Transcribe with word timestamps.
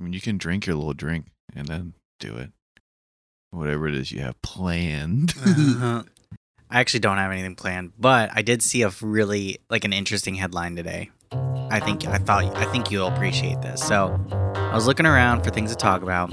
I 0.00 0.02
mean, 0.02 0.12
you 0.14 0.20
can 0.20 0.38
drink 0.38 0.66
your 0.66 0.76
little 0.76 0.94
drink 0.94 1.26
and 1.54 1.68
then 1.68 1.92
do 2.18 2.36
it. 2.36 2.50
Whatever 3.50 3.86
it 3.88 3.94
is 3.94 4.10
you 4.12 4.20
have 4.20 4.40
planned. 4.42 5.34
Uh-huh. 5.46 6.02
I 6.72 6.78
actually 6.78 7.00
don't 7.00 7.16
have 7.16 7.32
anything 7.32 7.56
planned, 7.56 7.94
but 7.98 8.30
I 8.32 8.42
did 8.42 8.62
see 8.62 8.82
a 8.82 8.92
really 9.02 9.58
like 9.70 9.84
an 9.84 9.92
interesting 9.92 10.36
headline 10.36 10.76
today. 10.76 11.10
I 11.32 11.80
think 11.80 12.06
I 12.06 12.18
thought 12.18 12.44
I 12.56 12.64
think 12.66 12.92
you'll 12.92 13.08
appreciate 13.08 13.60
this. 13.60 13.82
So, 13.82 14.24
I 14.54 14.72
was 14.72 14.86
looking 14.86 15.04
around 15.04 15.42
for 15.42 15.50
things 15.50 15.70
to 15.72 15.76
talk 15.76 16.02
about. 16.02 16.30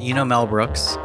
You 0.00 0.14
know 0.14 0.24
Mel 0.24 0.46
Brooks, 0.46 0.96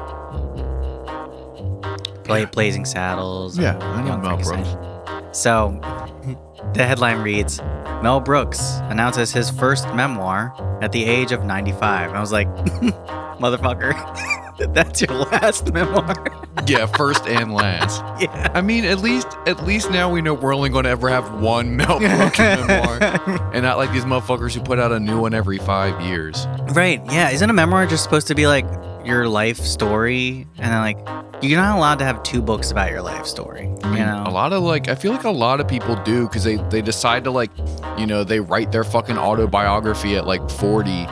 play 2.24 2.42
Yeah. 2.42 2.50
Blazing 2.52 2.86
Saddles. 2.86 3.58
Yeah, 3.58 3.74
and 3.74 3.84
I 3.84 4.02
know 4.02 4.08
Young 4.10 4.22
Mel 4.22 4.38
Frankenstein. 4.44 5.34
So, 5.34 5.80
the 6.76 6.86
headline 6.86 7.22
reads: 7.24 7.60
Mel 8.04 8.20
Brooks 8.20 8.78
announces 8.90 9.32
his 9.32 9.50
first 9.50 9.86
memoir 9.96 10.54
at 10.82 10.92
the 10.92 11.04
age 11.04 11.32
of 11.32 11.44
95. 11.44 12.10
And 12.10 12.18
I 12.18 12.22
was 12.22 12.32
like, 12.32 12.48
motherfucker, 13.40 13.94
that's 14.74 15.02
your 15.02 15.14
last 15.14 15.74
memoir. 15.74 16.14
yeah, 16.68 16.86
first 16.86 17.26
and 17.26 17.54
last. 17.54 18.02
yeah. 18.22 18.52
I 18.54 18.62
mean, 18.62 18.86
at 18.86 19.00
least 19.00 19.28
at 19.48 19.66
least 19.66 19.90
now 19.90 20.12
we 20.12 20.22
know 20.22 20.34
we're 20.36 20.56
only 20.56 20.70
going 20.70 20.84
to 20.84 20.90
ever 20.90 21.10
have 21.10 21.42
one 21.42 21.76
Mel 21.76 22.00
Brooks 22.00 22.38
memoir, 22.40 23.00
and 23.54 23.64
not 23.64 23.78
like 23.78 23.92
these 23.92 24.06
motherfuckers 24.06 24.54
who 24.54 24.62
put 24.62 24.78
out 24.80 24.92
a 24.92 25.00
new 25.00 25.20
one 25.20 25.34
every 25.34 25.58
five 25.58 26.00
years. 26.02 26.46
Right. 26.70 27.02
Yeah. 27.12 27.32
Isn't 27.32 27.50
a 27.50 27.54
memoir 27.54 27.88
just 27.88 28.04
supposed 28.04 28.28
to 28.28 28.36
be 28.36 28.48
like 28.48 28.66
your 29.08 29.28
life 29.28 29.58
story? 29.58 30.46
And 30.58 30.72
then, 30.72 30.82
like, 30.82 30.98
you're 31.44 31.60
not 31.60 31.78
allowed 31.78 32.00
to 32.00 32.06
have 32.06 32.22
two 32.24 32.42
books 32.42 32.72
about 32.72 32.92
your 32.92 33.02
life 33.02 33.26
story. 33.26 33.68
I 33.84 33.88
mean, 33.90 34.00
you 34.00 34.06
know? 34.06 34.24
a 34.26 34.32
lot 34.32 34.54
of 34.54 34.64
like 34.64 34.88
I 34.88 34.96
feel 34.96 35.12
like 35.12 35.24
a 35.24 35.30
lot 35.30 35.60
of 35.60 35.68
people 35.68 35.96
do 36.04 36.28
because 36.28 36.44
they 36.44 36.58
they 36.70 36.82
decide 36.82 37.24
to 37.26 37.32
like, 37.32 37.52
you 37.98 38.06
know, 38.08 38.24
they 38.24 38.40
write 38.40 38.72
their 38.72 38.84
fucking 38.84 39.18
autobiography 39.18 40.16
at 40.16 40.26
like 40.28 40.48
forty, 40.50 41.06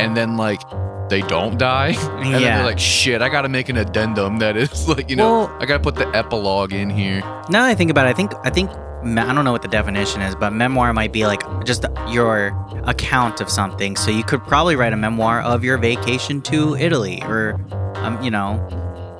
and 0.00 0.16
then 0.16 0.36
like 0.36 0.60
they 1.08 1.22
don't 1.22 1.58
die, 1.58 1.88
and 2.22 2.34
then 2.34 2.42
they're 2.42 2.64
like, 2.64 2.78
shit, 2.78 3.20
I 3.22 3.28
got 3.28 3.42
to 3.42 3.48
make 3.48 3.68
an 3.68 3.76
addendum 3.76 4.38
that 4.38 4.56
is 4.56 4.88
like, 4.94 5.10
you 5.10 5.16
know, 5.16 5.40
Well- 5.46 5.56
I 5.60 5.66
got 5.66 5.78
to 5.78 5.82
put 5.82 5.96
the 5.96 6.06
epilogue 6.16 6.72
in 6.72 6.88
here. 6.88 7.20
Now 7.48 7.62
that 7.64 7.70
I 7.70 7.74
think 7.74 7.90
about 7.90 8.06
it, 8.06 8.10
I 8.10 8.12
think 8.12 8.32
I 8.44 8.50
think 8.50 8.70
I 9.02 9.32
don't 9.32 9.44
know 9.44 9.52
what 9.52 9.62
the 9.62 9.68
definition 9.68 10.20
is, 10.20 10.34
but 10.34 10.52
memoir 10.52 10.92
might 10.92 11.12
be 11.12 11.26
like 11.26 11.42
just 11.64 11.84
your 12.08 12.48
account 12.84 13.40
of 13.40 13.48
something. 13.48 13.96
So 13.96 14.10
you 14.10 14.22
could 14.24 14.42
probably 14.44 14.76
write 14.76 14.92
a 14.92 14.96
memoir 14.96 15.40
of 15.40 15.64
your 15.64 15.78
vacation 15.78 16.42
to 16.42 16.76
Italy, 16.76 17.22
or 17.24 17.58
um, 17.96 18.22
you 18.22 18.30
know, 18.30 18.58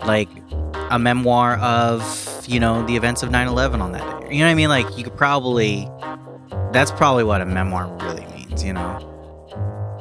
like 0.06 0.28
a 0.90 0.98
memoir 0.98 1.56
of 1.58 2.44
you 2.46 2.60
know 2.60 2.84
the 2.86 2.96
events 2.96 3.22
of 3.22 3.30
9/11 3.30 3.80
on 3.80 3.92
that 3.92 4.20
day. 4.20 4.34
You 4.34 4.40
know 4.40 4.46
what 4.46 4.50
I 4.52 4.54
mean? 4.54 4.68
Like 4.68 4.96
you 4.98 5.04
could 5.04 5.16
probably. 5.16 5.88
That's 6.72 6.90
probably 6.92 7.24
what 7.24 7.40
a 7.40 7.46
memoir 7.46 7.86
really 8.02 8.26
means. 8.34 8.62
You 8.62 8.74
know. 8.74 9.06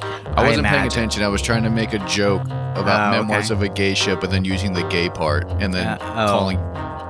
I 0.02 0.44
I 0.44 0.48
wasn't 0.48 0.68
paying 0.68 0.86
attention. 0.86 1.24
I 1.24 1.28
was 1.28 1.42
trying 1.42 1.64
to 1.64 1.70
make 1.70 1.94
a 1.94 2.00
joke 2.06 2.44
about 2.76 3.14
Oh, 3.14 3.18
memoirs 3.22 3.52
okay. 3.52 3.66
of 3.66 3.72
a 3.72 3.74
gay 3.74 3.94
ship, 3.94 4.22
but 4.22 4.30
then 4.32 4.46
using 4.46 4.74
the 4.74 4.84
gay 4.84 5.10
part 5.10 5.50
and 5.60 5.74
then 5.74 5.88
Uh, 5.88 5.98
oh. 6.02 6.28
calling. 6.28 6.58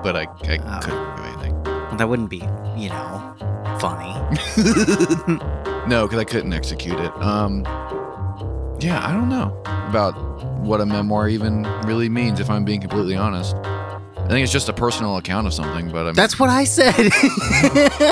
But 0.01 0.15
I, 0.15 0.21
I 0.21 0.25
Oh. 0.25 0.79
couldn't 0.81 1.15
do 1.17 1.23
anything. 1.23 1.55
That 1.99 2.07
wouldn't 2.07 2.29
be, 2.29 2.37
you 2.77 2.87
know, 2.89 3.35
funny. 3.79 4.13
no, 5.87 6.07
because 6.07 6.17
I 6.19 6.23
couldn't 6.23 6.53
execute 6.53 6.97
it. 6.97 7.11
Um, 7.21 7.63
yeah, 8.79 9.05
I 9.05 9.11
don't 9.11 9.27
know 9.27 9.61
about 9.89 10.13
what 10.61 10.79
a 10.79 10.85
memoir 10.85 11.27
even 11.27 11.63
really 11.85 12.07
means. 12.07 12.39
If 12.39 12.49
I'm 12.49 12.63
being 12.63 12.79
completely 12.79 13.15
honest, 13.17 13.53
I 13.55 14.27
think 14.29 14.43
it's 14.43 14.51
just 14.53 14.69
a 14.69 14.73
personal 14.73 15.17
account 15.17 15.45
of 15.47 15.53
something. 15.53 15.89
But 15.91 16.01
I, 16.03 16.03
mean, 16.05 16.13
That's 16.13 16.39
what 16.39 16.49
I 16.49 16.63
said. 16.63 16.93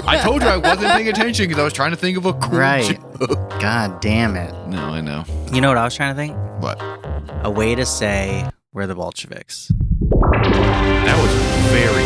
I 0.05 0.19
told 0.21 0.41
you 0.41 0.49
I 0.49 0.58
wasn't 0.58 0.91
paying 0.91 1.08
attention 1.13 1.47
because 1.47 1.59
I 1.61 1.63
was 1.63 1.71
trying 1.73 1.91
to 1.91 1.97
think 1.97 2.17
of 2.17 2.25
a 2.25 2.33
cool 2.33 2.59
Right. 2.59 2.99
joke. 3.19 3.49
God 3.61 4.02
damn 4.02 4.35
it. 4.35 4.53
No, 4.67 4.80
I 4.83 4.99
know. 4.99 5.23
You 5.53 5.61
know 5.61 5.69
what 5.69 5.77
I 5.77 5.85
was 5.85 5.95
trying 5.95 6.13
to 6.13 6.17
think? 6.17 6.35
What? 6.61 6.77
A 7.45 7.49
way 7.49 7.73
to 7.75 7.85
say 7.85 8.49
we're 8.73 8.88
the 8.88 8.95
Bolsheviks. 8.95 9.71
That 9.71 11.17
was 11.21 11.31
very 11.71 12.03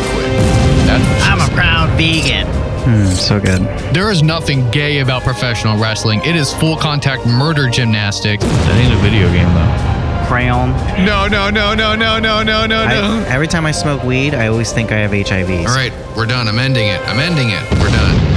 quick. 0.98 1.08
That's 1.20 1.40
what 1.40 1.48
she 1.48 1.54
proud 1.54 1.90
vegan. 1.96 2.46
Hmm, 2.82 3.06
so 3.14 3.38
good. 3.38 3.62
There 3.94 4.10
is 4.10 4.22
nothing 4.22 4.68
gay 4.70 4.98
about 5.00 5.22
professional 5.22 5.78
wrestling. 5.78 6.20
It 6.24 6.34
is 6.34 6.52
full 6.52 6.76
contact 6.76 7.26
murder 7.26 7.68
gymnastics. 7.68 8.44
That 8.44 8.76
ain't 8.76 8.92
a 8.92 8.96
video 8.96 9.30
game 9.30 9.52
though. 9.54 10.26
Crayon. 10.26 10.70
No, 11.04 11.28
no, 11.28 11.50
no, 11.50 11.74
no, 11.74 11.94
no, 11.94 12.18
no, 12.18 12.42
no, 12.42 12.66
no, 12.66 12.86
no. 12.86 13.24
every 13.28 13.46
time 13.46 13.66
I 13.66 13.70
smoke 13.70 14.02
weed, 14.02 14.34
I 14.34 14.48
always 14.48 14.72
think 14.72 14.90
I 14.90 14.96
have 14.96 15.12
HIV. 15.12 15.50
All 15.50 15.74
right, 15.74 15.92
we're 16.16 16.26
done. 16.26 16.48
I'm 16.48 16.58
ending 16.58 16.88
it. 16.88 17.00
I'm 17.02 17.20
ending 17.20 17.50
it. 17.50 17.62
We're 17.78 17.90
done. 17.90 18.32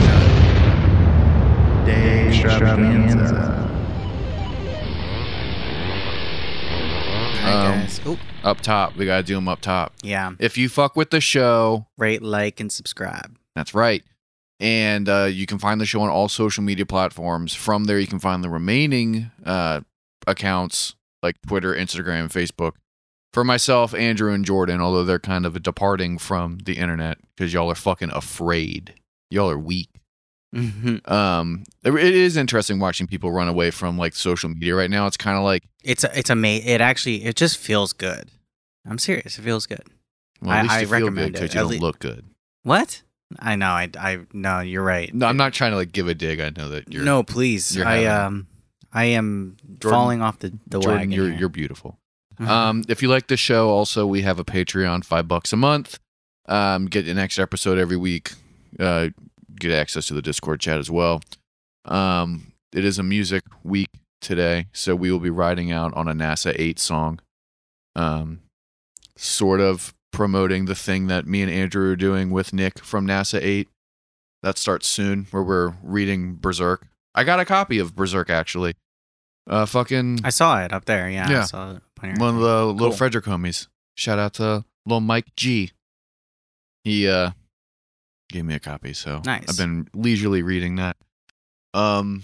Um, 7.46 7.80
guys. 7.80 8.02
Oop. 8.08 8.20
Up 8.46 8.62
top, 8.62 8.96
we 8.96 9.06
gotta 9.08 9.24
do 9.24 9.34
them 9.36 9.48
up 9.48 9.60
top. 9.60 9.94
Yeah. 10.04 10.34
If 10.40 10.56
you 10.58 10.70
fuck 10.70 10.96
with 10.96 11.10
the 11.10 11.20
show, 11.20 11.88
Rate, 11.98 12.22
like, 12.22 12.60
and 12.60 12.72
subscribe. 12.72 13.38
That's 13.56 13.74
right. 13.74 14.04
And 14.60 15.10
uh, 15.10 15.28
you 15.32 15.46
can 15.48 15.58
find 15.58 15.82
the 15.82 15.86
show 15.86 16.02
on 16.02 16.10
all 16.10 16.30
social 16.30 16.64
media 16.64 16.86
platforms. 16.86 17.56
From 17.56 17.86
there, 17.86 18.00
you 18.00 18.08
can 18.08 18.20
find 18.20 18.44
the 18.44 18.50
remaining 18.50 19.32
uh, 19.44 19.82
accounts 20.28 20.96
like 21.24 21.42
Twitter, 21.48 21.74
Instagram, 21.74 22.32
Facebook. 22.32 22.74
For 23.34 23.44
myself, 23.44 23.94
Andrew, 23.96 24.32
and 24.32 24.46
Jordan, 24.46 24.80
although 24.80 25.04
they're 25.04 25.20
kind 25.20 25.46
of 25.46 25.62
departing 25.62 26.18
from 26.20 26.60
the 26.60 26.78
internet 26.78 27.18
because 27.36 27.52
y'all 27.52 27.70
are 27.72 27.76
fucking 27.76 28.12
afraid. 28.12 28.94
Y'all 29.30 29.50
are 29.50 29.58
weak. 29.58 29.90
Mhm. 30.56 31.10
Um, 31.12 31.64
it 31.84 31.94
it 31.94 32.16
is 32.16 32.38
interesting 32.38 32.80
watching 32.80 33.08
people 33.08 33.32
run 33.32 33.50
away 33.50 33.72
from 33.72 33.98
like 33.98 34.16
social 34.16 34.48
media 34.50 34.74
right 34.76 34.90
now. 34.90 35.06
It's 35.06 35.18
kind 35.18 35.36
of 35.38 35.44
like, 35.44 35.64
It's 35.84 36.06
a, 36.06 36.18
it's 36.18 36.30
amazing. 36.30 36.70
It 36.70 36.80
actually 36.80 37.26
it 37.26 37.36
just 37.36 37.58
feels 37.58 37.92
good. 37.92 38.30
I'm 38.88 38.98
serious. 39.00 39.38
It 39.40 39.42
feels 39.42 39.66
good. 39.66 39.84
well, 40.42 40.52
at 40.52 40.60
I- 40.60 40.62
least 40.64 40.74
I 40.74 40.80
you 40.82 40.88
feel 40.88 40.90
good 40.90 41.04
recommend 41.04 41.28
it. 41.28 41.34
because 41.34 41.54
you 41.54 41.60
At 41.60 41.64
don't 41.64 41.72
lea- 41.72 41.80
look 41.80 42.00
good. 42.00 42.26
What? 42.64 43.02
I 43.40 43.56
know. 43.56 43.68
I 43.70 43.90
I 44.00 44.20
no. 44.34 44.60
You're 44.60 44.84
right. 44.84 45.14
No, 45.14 45.26
I'm 45.26 45.38
not 45.38 45.54
trying 45.54 45.72
to 45.72 45.78
like 45.78 45.92
give 45.92 46.08
a 46.08 46.14
dig. 46.14 46.40
I 46.40 46.52
know 46.56 46.70
that 46.70 46.92
you're 46.94 47.04
no, 47.04 47.24
please. 47.24 47.76
you're 47.76 47.86
I 47.88 47.98
having- 48.02 48.08
um 48.26 48.48
I 48.94 49.06
am 49.06 49.58
Jordan- 49.80 49.90
falling 50.00 50.22
off 50.22 50.40
the 50.40 50.50
the 50.68 50.80
Jordan, 50.80 50.94
wagon. 51.00 51.12
you're 51.12 51.30
here. 51.30 51.38
you're 51.40 51.50
beautiful. 51.50 51.98
Mhm. 52.40 52.48
Um, 52.48 52.84
if 52.88 53.02
you 53.02 53.08
like 53.08 53.28
the 53.28 53.38
show, 53.38 53.70
also 53.70 54.06
we 54.06 54.22
have 54.22 54.40
a 54.40 54.46
Patreon, 54.46 55.04
five 55.06 55.28
bucks 55.28 55.52
a 55.54 55.58
month. 55.58 56.00
Um, 56.48 56.86
get 56.86 57.08
an 57.08 57.18
extra 57.18 57.42
episode 57.44 57.78
every 57.80 57.98
week. 57.98 58.34
Uh, 58.80 59.10
get 59.60 59.72
access 59.72 60.06
to 60.08 60.14
the 60.14 60.22
Discord 60.22 60.60
chat 60.60 60.78
as 60.80 60.92
well. 60.92 61.22
Um, 61.86 62.52
it 62.74 62.84
is 62.86 63.00
a 63.00 63.04
music 63.04 63.44
week 63.64 63.90
today, 64.22 64.68
so 64.74 64.96
we 64.96 65.12
will 65.12 65.20
be 65.20 65.30
riding 65.30 65.72
out 65.72 65.94
on 65.94 66.08
a 66.08 66.14
NASA 66.14 66.54
eight 66.58 66.78
song. 66.80 67.20
Um, 67.96 68.42
sort 69.18 69.62
of 69.62 69.94
promoting 70.12 70.66
the 70.66 70.76
thing 70.76 71.08
that 71.08 71.26
me 71.28 71.42
and 71.42 71.52
Andrew 71.52 71.92
are 71.92 71.96
doing 71.96 72.30
with 72.32 72.54
Nick 72.54 72.80
from 72.80 73.06
NASA 73.08 73.40
eight. 73.42 73.70
That 74.44 74.58
starts 74.60 74.88
soon, 74.88 75.26
where 75.32 75.42
we're 75.42 75.74
reading 75.82 76.36
Berserk. 76.36 76.88
I 77.16 77.24
got 77.24 77.40
a 77.40 77.46
copy 77.46 77.80
of 77.80 77.96
Berserk 77.96 78.30
actually. 78.30 78.76
Uh, 79.48 79.66
fucking 79.66 80.20
I 80.24 80.30
saw 80.30 80.64
it 80.64 80.72
up 80.74 80.86
there. 80.86 81.10
Yeah. 81.10 81.30
Yeah. 81.30 81.42
I 81.42 81.46
saw 81.46 81.72
it. 81.72 81.82
one 82.20 82.36
of 82.36 82.42
the 82.42 82.66
little 82.66 82.92
Frederick 82.92 83.26
homies. 83.26 83.68
Shout 83.96 84.20
out 84.20 84.34
to 84.36 84.64
little 84.86 85.02
Mike 85.02 85.36
G. 85.36 85.72
He 86.84 87.08
uh 87.08 87.32
gave 88.30 88.46
me 88.46 88.54
a 88.54 88.60
copy, 88.60 88.94
so 88.94 89.22
Nice. 89.26 89.46
I've 89.50 89.58
been 89.58 89.88
leisurely 89.94 90.42
reading 90.44 90.76
that. 90.76 90.98
Um, 91.74 92.24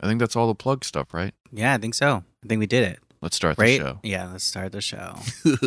I 0.00 0.06
think 0.06 0.20
that's 0.20 0.36
all 0.36 0.46
the 0.48 0.54
plug 0.54 0.84
stuff, 0.84 1.12
right? 1.12 1.32
Yeah, 1.52 1.74
I 1.74 1.78
think 1.78 1.94
so. 1.94 2.22
I 2.44 2.46
think 2.48 2.58
we 2.60 2.66
did 2.66 2.84
it. 2.84 3.00
Let's 3.22 3.36
start 3.36 3.58
Right? 3.58 3.78
the 3.78 3.84
show. 3.84 4.00
Yeah. 4.02 4.28
Let's 4.32 4.44
start 4.44 4.72
the 4.72 4.80
show. 4.80 5.16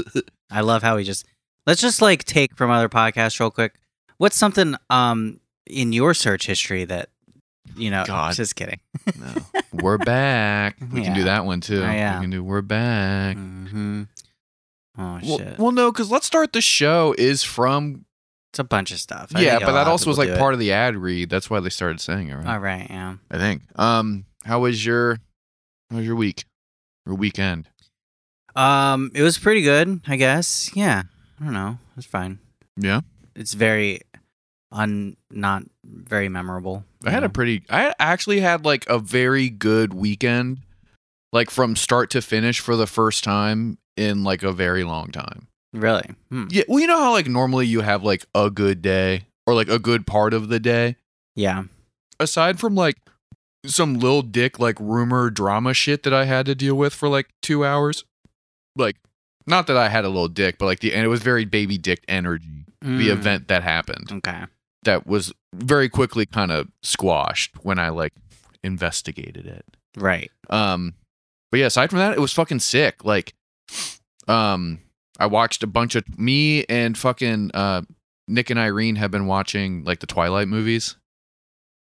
I 0.51 0.61
love 0.61 0.81
how 0.83 0.95
we 0.95 1.03
just 1.03 1.25
let's 1.67 1.81
just 1.81 2.01
like 2.01 2.23
take 2.23 2.55
from 2.55 2.71
other 2.71 2.89
podcasts 2.89 3.39
real 3.39 3.51
quick. 3.51 3.75
What's 4.17 4.37
something 4.37 4.75
um 4.89 5.39
in 5.67 5.93
your 5.93 6.13
search 6.13 6.45
history 6.47 6.85
that 6.85 7.09
you 7.75 7.89
know? 7.91 8.03
God. 8.05 8.35
Just 8.35 8.55
kidding. 8.55 8.79
no. 9.19 9.33
We're 9.71 9.97
back. 9.97 10.77
We 10.91 11.01
can 11.01 11.13
do 11.15 11.23
that 11.25 11.45
one 11.45 11.61
too. 11.61 11.81
Oh, 11.83 11.91
yeah. 11.91 12.19
We 12.19 12.23
can 12.23 12.29
do 12.29 12.43
we're 12.43 12.61
back. 12.61 13.35
hmm 13.37 14.03
Oh 14.95 15.19
Well, 15.23 15.37
shit! 15.39 15.57
well, 15.57 15.71
no, 15.71 15.91
because 15.91 16.11
let's 16.11 16.27
start 16.27 16.53
the 16.53 16.61
show 16.61 17.15
is 17.17 17.43
from 17.43 18.05
it's 18.51 18.59
a 18.59 18.63
bunch 18.63 18.91
of 18.91 18.99
stuff. 18.99 19.31
I 19.33 19.41
yeah, 19.41 19.57
but 19.57 19.71
that 19.71 19.87
also 19.87 20.07
was 20.07 20.19
like 20.19 20.37
part 20.37 20.53
of 20.53 20.59
the 20.59 20.71
ad 20.71 20.95
read. 20.95 21.31
That's 21.31 21.49
why 21.49 21.59
they 21.59 21.69
started 21.69 21.99
saying 21.99 22.27
it, 22.29 22.35
right? 22.35 22.45
It. 22.45 22.49
All 22.49 22.59
right. 22.59 22.85
Yeah. 22.87 23.15
I 23.31 23.37
think. 23.39 23.63
Um, 23.75 24.25
how 24.45 24.59
was 24.59 24.85
your 24.85 25.17
how 25.89 25.97
was 25.97 26.05
your 26.05 26.15
week? 26.15 26.45
Your 27.05 27.15
weekend? 27.15 27.67
Um, 28.55 29.11
it 29.13 29.21
was 29.23 29.37
pretty 29.37 29.61
good, 29.61 30.01
I 30.07 30.15
guess. 30.15 30.71
Yeah. 30.75 31.03
I 31.39 31.43
don't 31.43 31.53
know. 31.53 31.79
It's 31.97 32.05
fine. 32.05 32.39
Yeah. 32.77 33.01
It's 33.35 33.53
very 33.53 34.01
un 34.71 35.15
not 35.31 35.63
very 35.83 36.29
memorable. 36.29 36.83
I 37.05 37.11
had 37.11 37.23
a 37.23 37.29
pretty 37.29 37.63
I 37.69 37.93
actually 37.99 38.39
had 38.39 38.65
like 38.65 38.85
a 38.87 38.99
very 38.99 39.49
good 39.49 39.93
weekend. 39.93 40.59
Like 41.31 41.49
from 41.49 41.75
start 41.75 42.11
to 42.11 42.21
finish 42.21 42.59
for 42.59 42.75
the 42.75 42.85
first 42.87 43.23
time 43.23 43.79
in 43.97 44.23
like 44.23 44.43
a 44.43 44.51
very 44.51 44.83
long 44.83 45.07
time. 45.11 45.47
really. 45.73 46.05
Hmm. 46.29 46.45
Yeah, 46.51 46.63
well 46.67 46.79
you 46.79 46.85
know 46.87 46.99
how 46.99 47.11
like 47.11 47.27
normally 47.27 47.65
you 47.65 47.81
have 47.81 48.03
like 48.03 48.25
a 48.35 48.49
good 48.51 48.81
day 48.83 49.25
or 49.47 49.55
like 49.55 49.67
a 49.67 49.79
good 49.79 50.05
part 50.07 50.33
of 50.35 50.47
the 50.49 50.59
day 50.59 50.95
Yeah. 51.35 51.63
aside 52.19 52.59
from 52.59 52.75
like 52.75 52.97
some 53.65 53.95
little 53.95 54.21
dick 54.21 54.59
like 54.59 54.77
rumor 54.79 55.29
drama 55.29 55.73
shit 55.73 56.03
that 56.03 56.13
I 56.13 56.25
had 56.25 56.45
to 56.47 56.55
deal 56.55 56.75
with 56.75 56.93
for 56.93 57.07
like 57.09 57.29
two 57.41 57.63
hours. 57.65 58.03
Like, 58.75 58.97
not 59.47 59.67
that 59.67 59.77
I 59.77 59.89
had 59.89 60.03
a 60.05 60.09
little 60.09 60.27
dick, 60.27 60.57
but 60.57 60.65
like 60.65 60.79
the 60.79 60.93
and 60.93 61.03
it 61.05 61.07
was 61.09 61.21
very 61.21 61.45
baby 61.45 61.77
dick 61.77 62.03
energy. 62.07 62.65
The 62.81 63.07
Mm, 63.07 63.11
event 63.13 63.47
that 63.47 63.63
happened 63.63 64.11
Okay. 64.11 64.43
that 64.83 65.07
was 65.07 65.31
very 65.55 65.87
quickly 65.87 66.25
kind 66.25 66.51
of 66.51 66.67
squashed 66.81 67.55
when 67.63 67.79
I 67.79 67.89
like 67.89 68.11
investigated 68.61 69.45
it. 69.45 69.65
Right. 69.95 70.29
Um, 70.49 70.95
but 71.49 71.61
yeah, 71.61 71.67
aside 71.67 71.89
from 71.91 71.99
that, 71.99 72.11
it 72.13 72.19
was 72.19 72.33
fucking 72.33 72.59
sick. 72.59 73.05
Like, 73.05 73.33
um, 74.27 74.79
I 75.19 75.27
watched 75.27 75.63
a 75.63 75.67
bunch 75.67 75.95
of 75.95 76.19
me 76.19 76.65
and 76.65 76.97
fucking 76.97 77.51
uh, 77.53 77.83
Nick 78.27 78.49
and 78.49 78.59
Irene 78.59 78.95
have 78.97 79.11
been 79.11 79.27
watching 79.27 79.83
like 79.85 79.99
the 79.99 80.07
Twilight 80.07 80.47
movies, 80.47 80.97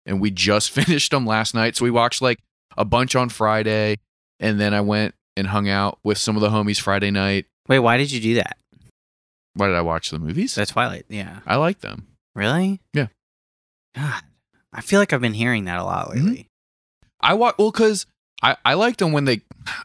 and 0.06 0.20
we 0.22 0.32
just 0.32 0.72
finished 0.80 1.12
them 1.12 1.26
last 1.26 1.54
night. 1.54 1.76
So 1.76 1.86
we 1.86 1.92
watched 1.92 2.22
like 2.22 2.40
a 2.78 2.86
bunch 2.86 3.16
on 3.16 3.30
Friday, 3.30 3.98
and 4.40 4.60
then 4.60 4.74
I 4.74 4.82
went 4.82 5.16
and 5.38 5.48
hung 5.48 5.70
out 5.70 6.00
with 6.04 6.18
some 6.18 6.36
of 6.36 6.42
the 6.42 6.50
homies 6.50 6.80
Friday 6.80 7.12
night. 7.12 7.46
Wait, 7.68 7.80
why 7.80 7.98
did 7.98 8.12
you 8.12 8.20
do 8.20 8.36
that? 8.36 8.58
Why 9.54 9.68
did 9.68 9.76
I 9.76 9.82
watch 9.82 10.10
the 10.10 10.20
movies? 10.20 10.56
That's 10.56 10.72
Twilight. 10.72 11.06
Yeah. 11.10 11.40
I 11.46 11.56
like 11.58 11.80
them. 11.80 12.08
Really? 12.36 12.80
Yeah. 12.94 13.08
God, 13.96 14.22
I 14.74 14.82
feel 14.82 15.00
like 15.00 15.12
I've 15.14 15.22
been 15.22 15.34
hearing 15.34 15.66
that 15.66 15.80
a 15.80 15.84
lot 15.84 16.10
Mhm. 16.10 16.16
lately. 16.16 16.48
I 17.20 17.34
wa 17.34 17.52
well 17.58 17.72
because 17.72 18.06
I 18.42 18.56
I 18.64 18.76
liked 18.76 19.00
them 19.00 19.12
when 19.12 19.26
they. 19.26 19.42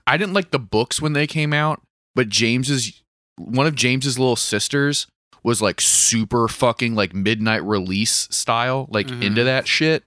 I 0.06 0.16
didn't 0.16 0.34
like 0.34 0.50
the 0.50 0.58
books 0.58 1.02
when 1.02 1.14
they 1.14 1.26
came 1.26 1.52
out, 1.52 1.82
but 2.14 2.28
James's 2.28 3.02
one 3.36 3.66
of 3.66 3.74
James's 3.74 4.18
little 4.18 4.36
sisters 4.36 5.06
was 5.44 5.60
like 5.62 5.80
super 5.80 6.48
fucking 6.48 6.94
like 6.94 7.14
midnight 7.14 7.62
release 7.62 8.26
style, 8.30 8.88
like 8.90 9.06
Mhm. 9.06 9.22
into 9.22 9.44
that 9.44 9.68
shit, 9.68 10.02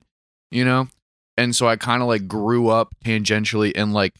you 0.52 0.66
know. 0.66 0.88
And 1.38 1.56
so 1.56 1.68
I 1.68 1.76
kind 1.76 2.02
of 2.02 2.08
like 2.08 2.28
grew 2.28 2.68
up 2.70 2.90
tangentially 3.06 3.72
and 3.76 3.94
like, 3.94 4.16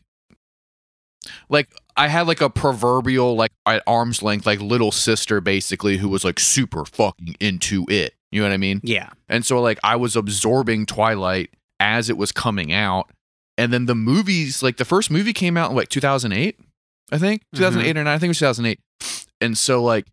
like 1.50 1.70
I 1.96 2.08
had 2.08 2.28
like 2.28 2.42
a 2.42 2.50
proverbial 2.50 3.36
like 3.36 3.52
at 3.66 3.82
arm's 3.88 4.22
length 4.22 4.46
like 4.46 4.62
little 4.62 4.92
sister 4.92 5.42
basically 5.42 5.98
who 5.98 6.10
was 6.10 6.24
like 6.24 6.40
super 6.40 6.86
fucking 6.86 7.36
into 7.40 7.86
it. 7.90 8.14
You 8.32 8.42
know 8.42 8.48
what 8.48 8.54
I 8.54 8.58
mean? 8.58 8.82
Yeah. 8.84 9.10
And 9.28 9.46
so 9.46 9.60
like 9.62 9.80
I 9.84 9.96
was 9.96 10.16
absorbing 10.16 10.86
Twilight 10.86 11.50
as 11.80 12.10
it 12.10 12.18
was 12.18 12.32
coming 12.32 12.72
out. 12.72 13.10
And 13.58 13.74
then 13.74 13.88
the 13.88 13.96
movies, 13.96 14.62
like 14.62 14.78
the 14.78 14.86
first 14.86 15.10
movie 15.10 15.34
came 15.34 15.58
out 15.58 15.72
in 15.72 15.76
like 15.76 15.90
2008, 15.90 16.60
I 17.12 17.18
think. 17.18 17.42
2008 17.56 17.98
or 17.98 18.04
9, 18.04 18.08
I 18.08 18.20
think 18.20 18.28
it 18.28 18.30
was 18.30 18.38
2008. 18.40 18.80
And 19.42 19.58
so 19.58 19.84
like 19.84 20.06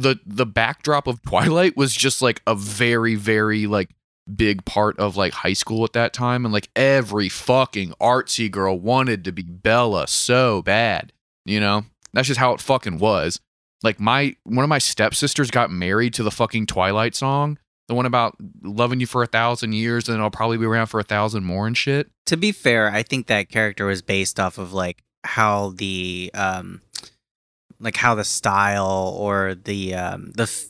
the 0.00 0.20
the 0.26 0.46
backdrop 0.46 1.06
of 1.06 1.22
Twilight 1.22 1.76
was 1.76 1.94
just 1.94 2.22
like 2.22 2.42
a 2.46 2.54
very 2.54 3.14
very 3.14 3.66
like 3.66 3.90
big 4.34 4.64
part 4.64 4.98
of 4.98 5.16
like 5.16 5.32
high 5.32 5.52
school 5.52 5.84
at 5.84 5.92
that 5.92 6.12
time 6.12 6.44
and 6.44 6.52
like 6.52 6.68
every 6.76 7.28
fucking 7.28 7.92
artsy 8.00 8.50
girl 8.50 8.78
wanted 8.78 9.24
to 9.24 9.32
be 9.32 9.42
Bella 9.42 10.06
so 10.06 10.62
bad, 10.62 11.12
you 11.44 11.58
know? 11.58 11.84
That's 12.12 12.28
just 12.28 12.38
how 12.38 12.52
it 12.52 12.60
fucking 12.60 12.98
was. 12.98 13.40
Like 13.82 13.98
my 13.98 14.36
one 14.44 14.64
of 14.64 14.68
my 14.68 14.78
stepsisters 14.78 15.50
got 15.50 15.70
married 15.70 16.14
to 16.14 16.22
the 16.22 16.30
fucking 16.30 16.66
Twilight 16.66 17.14
song 17.14 17.58
the 17.90 17.94
one 17.96 18.06
about 18.06 18.36
loving 18.62 19.00
you 19.00 19.06
for 19.06 19.24
a 19.24 19.26
thousand 19.26 19.72
years 19.72 20.08
and 20.08 20.22
I'll 20.22 20.30
probably 20.30 20.58
be 20.58 20.64
around 20.64 20.86
for 20.86 21.00
a 21.00 21.04
thousand 21.04 21.44
more 21.44 21.66
and 21.66 21.76
shit. 21.76 22.08
To 22.26 22.36
be 22.36 22.52
fair, 22.52 22.88
I 22.88 23.02
think 23.02 23.26
that 23.26 23.48
character 23.48 23.84
was 23.84 24.00
based 24.00 24.38
off 24.38 24.58
of 24.58 24.72
like 24.72 25.02
how 25.24 25.70
the 25.76 26.30
um 26.34 26.82
like 27.80 27.96
how 27.96 28.14
the 28.14 28.24
style 28.24 29.14
or 29.18 29.54
the 29.54 29.94
um 29.94 30.32
the 30.32 30.44
f- 30.44 30.66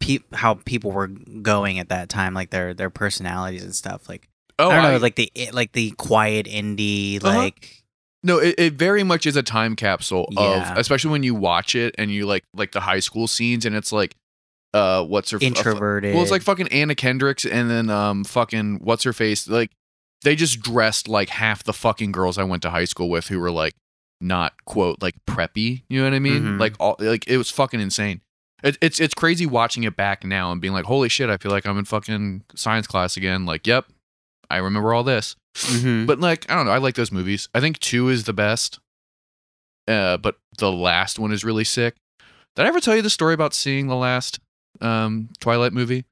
pe- 0.00 0.18
how 0.32 0.54
people 0.64 0.90
were 0.92 1.06
going 1.08 1.78
at 1.78 1.88
that 1.88 2.08
time 2.08 2.34
like 2.34 2.50
their 2.50 2.74
their 2.74 2.90
personalities 2.90 3.62
and 3.64 3.74
stuff 3.74 4.08
like 4.08 4.26
Oh, 4.58 4.68
I 4.68 4.74
don't 4.74 4.82
know 4.82 4.90
I- 4.94 4.96
like 4.98 5.16
the 5.16 5.30
like 5.52 5.72
the 5.72 5.92
quiet 5.92 6.46
indie 6.46 7.22
Uh-huh. 7.22 7.36
like 7.36 7.76
no, 8.22 8.36
it, 8.36 8.54
it 8.58 8.72
very 8.74 9.02
much 9.02 9.24
is 9.24 9.34
a 9.36 9.42
time 9.42 9.74
capsule 9.76 10.28
Yeah. 10.32 10.72
of, 10.72 10.76
especially 10.78 11.10
when 11.10 11.22
you 11.22 11.34
watch 11.34 11.74
it 11.74 11.94
and 11.96 12.10
you 12.10 12.26
like 12.26 12.44
like 12.54 12.72
the 12.72 12.80
high 12.80 13.00
school 13.00 13.26
scenes 13.26 13.64
and 13.64 13.74
it's 13.74 13.92
like, 13.92 14.14
uh, 14.74 15.02
what's 15.04 15.30
her 15.30 15.38
f- 15.38 15.42
introverted 15.42 16.12
well, 16.12 16.22
it's 16.22 16.30
like 16.30 16.42
fucking 16.42 16.68
Anna 16.68 16.94
Kendricks 16.94 17.46
and 17.46 17.70
then 17.70 17.88
um 17.88 18.24
fucking 18.24 18.80
what's 18.82 19.04
her 19.04 19.14
face 19.14 19.48
like 19.48 19.70
they 20.22 20.36
just 20.36 20.60
dressed 20.60 21.08
like 21.08 21.30
half 21.30 21.64
the 21.64 21.72
fucking 21.72 22.12
girls 22.12 22.36
I 22.36 22.44
went 22.44 22.60
to 22.64 22.70
high 22.70 22.84
school 22.84 23.08
with 23.08 23.28
who 23.28 23.40
were 23.40 23.50
like 23.50 23.72
not 24.20 24.52
quote 24.64 25.00
like 25.02 25.14
preppy. 25.26 25.82
You 25.88 26.00
know 26.00 26.04
what 26.06 26.14
I 26.14 26.18
mean? 26.18 26.42
Mhm. 26.42 26.60
Like 26.60 26.74
all 26.78 26.96
like 26.98 27.26
it 27.28 27.36
was 27.36 27.50
fucking 27.50 27.80
insane. 27.80 28.20
It, 28.62 28.76
it's 28.82 29.00
it's 29.00 29.14
crazy 29.14 29.46
watching 29.46 29.84
it 29.84 29.96
back 29.96 30.24
now 30.24 30.52
and 30.52 30.60
being 30.60 30.74
like, 30.74 30.84
holy 30.84 31.08
shit, 31.08 31.30
I 31.30 31.36
feel 31.38 31.50
like 31.52 31.66
I'm 31.66 31.78
in 31.78 31.84
fucking 31.86 32.44
science 32.54 32.86
class 32.86 33.16
again. 33.16 33.46
Like, 33.46 33.66
yep, 33.66 33.86
I 34.50 34.58
remember 34.58 34.92
all 34.92 35.02
this. 35.04 35.36
Mhm. 35.56 36.06
But 36.06 36.20
like, 36.20 36.50
I 36.50 36.54
don't 36.54 36.66
know. 36.66 36.72
I 36.72 36.78
like 36.78 36.94
those 36.94 37.10
movies. 37.10 37.48
I 37.54 37.60
think 37.60 37.78
two 37.78 38.08
is 38.08 38.24
the 38.24 38.32
best. 38.32 38.78
Uh, 39.88 40.16
but 40.18 40.36
the 40.58 40.70
last 40.70 41.18
one 41.18 41.32
is 41.32 41.42
really 41.44 41.64
sick. 41.64 41.96
Did 42.54 42.64
I 42.64 42.68
ever 42.68 42.80
tell 42.80 42.94
you 42.94 43.02
the 43.02 43.10
story 43.10 43.34
about 43.34 43.54
seeing 43.54 43.86
the 43.86 43.96
last 43.96 44.38
um 44.80 45.30
Twilight 45.40 45.72
movie? 45.72 46.04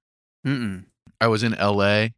Mm-mm. 0.47 0.85
I 1.21 1.27
was 1.27 1.43
in 1.43 1.53
LA 1.53 2.09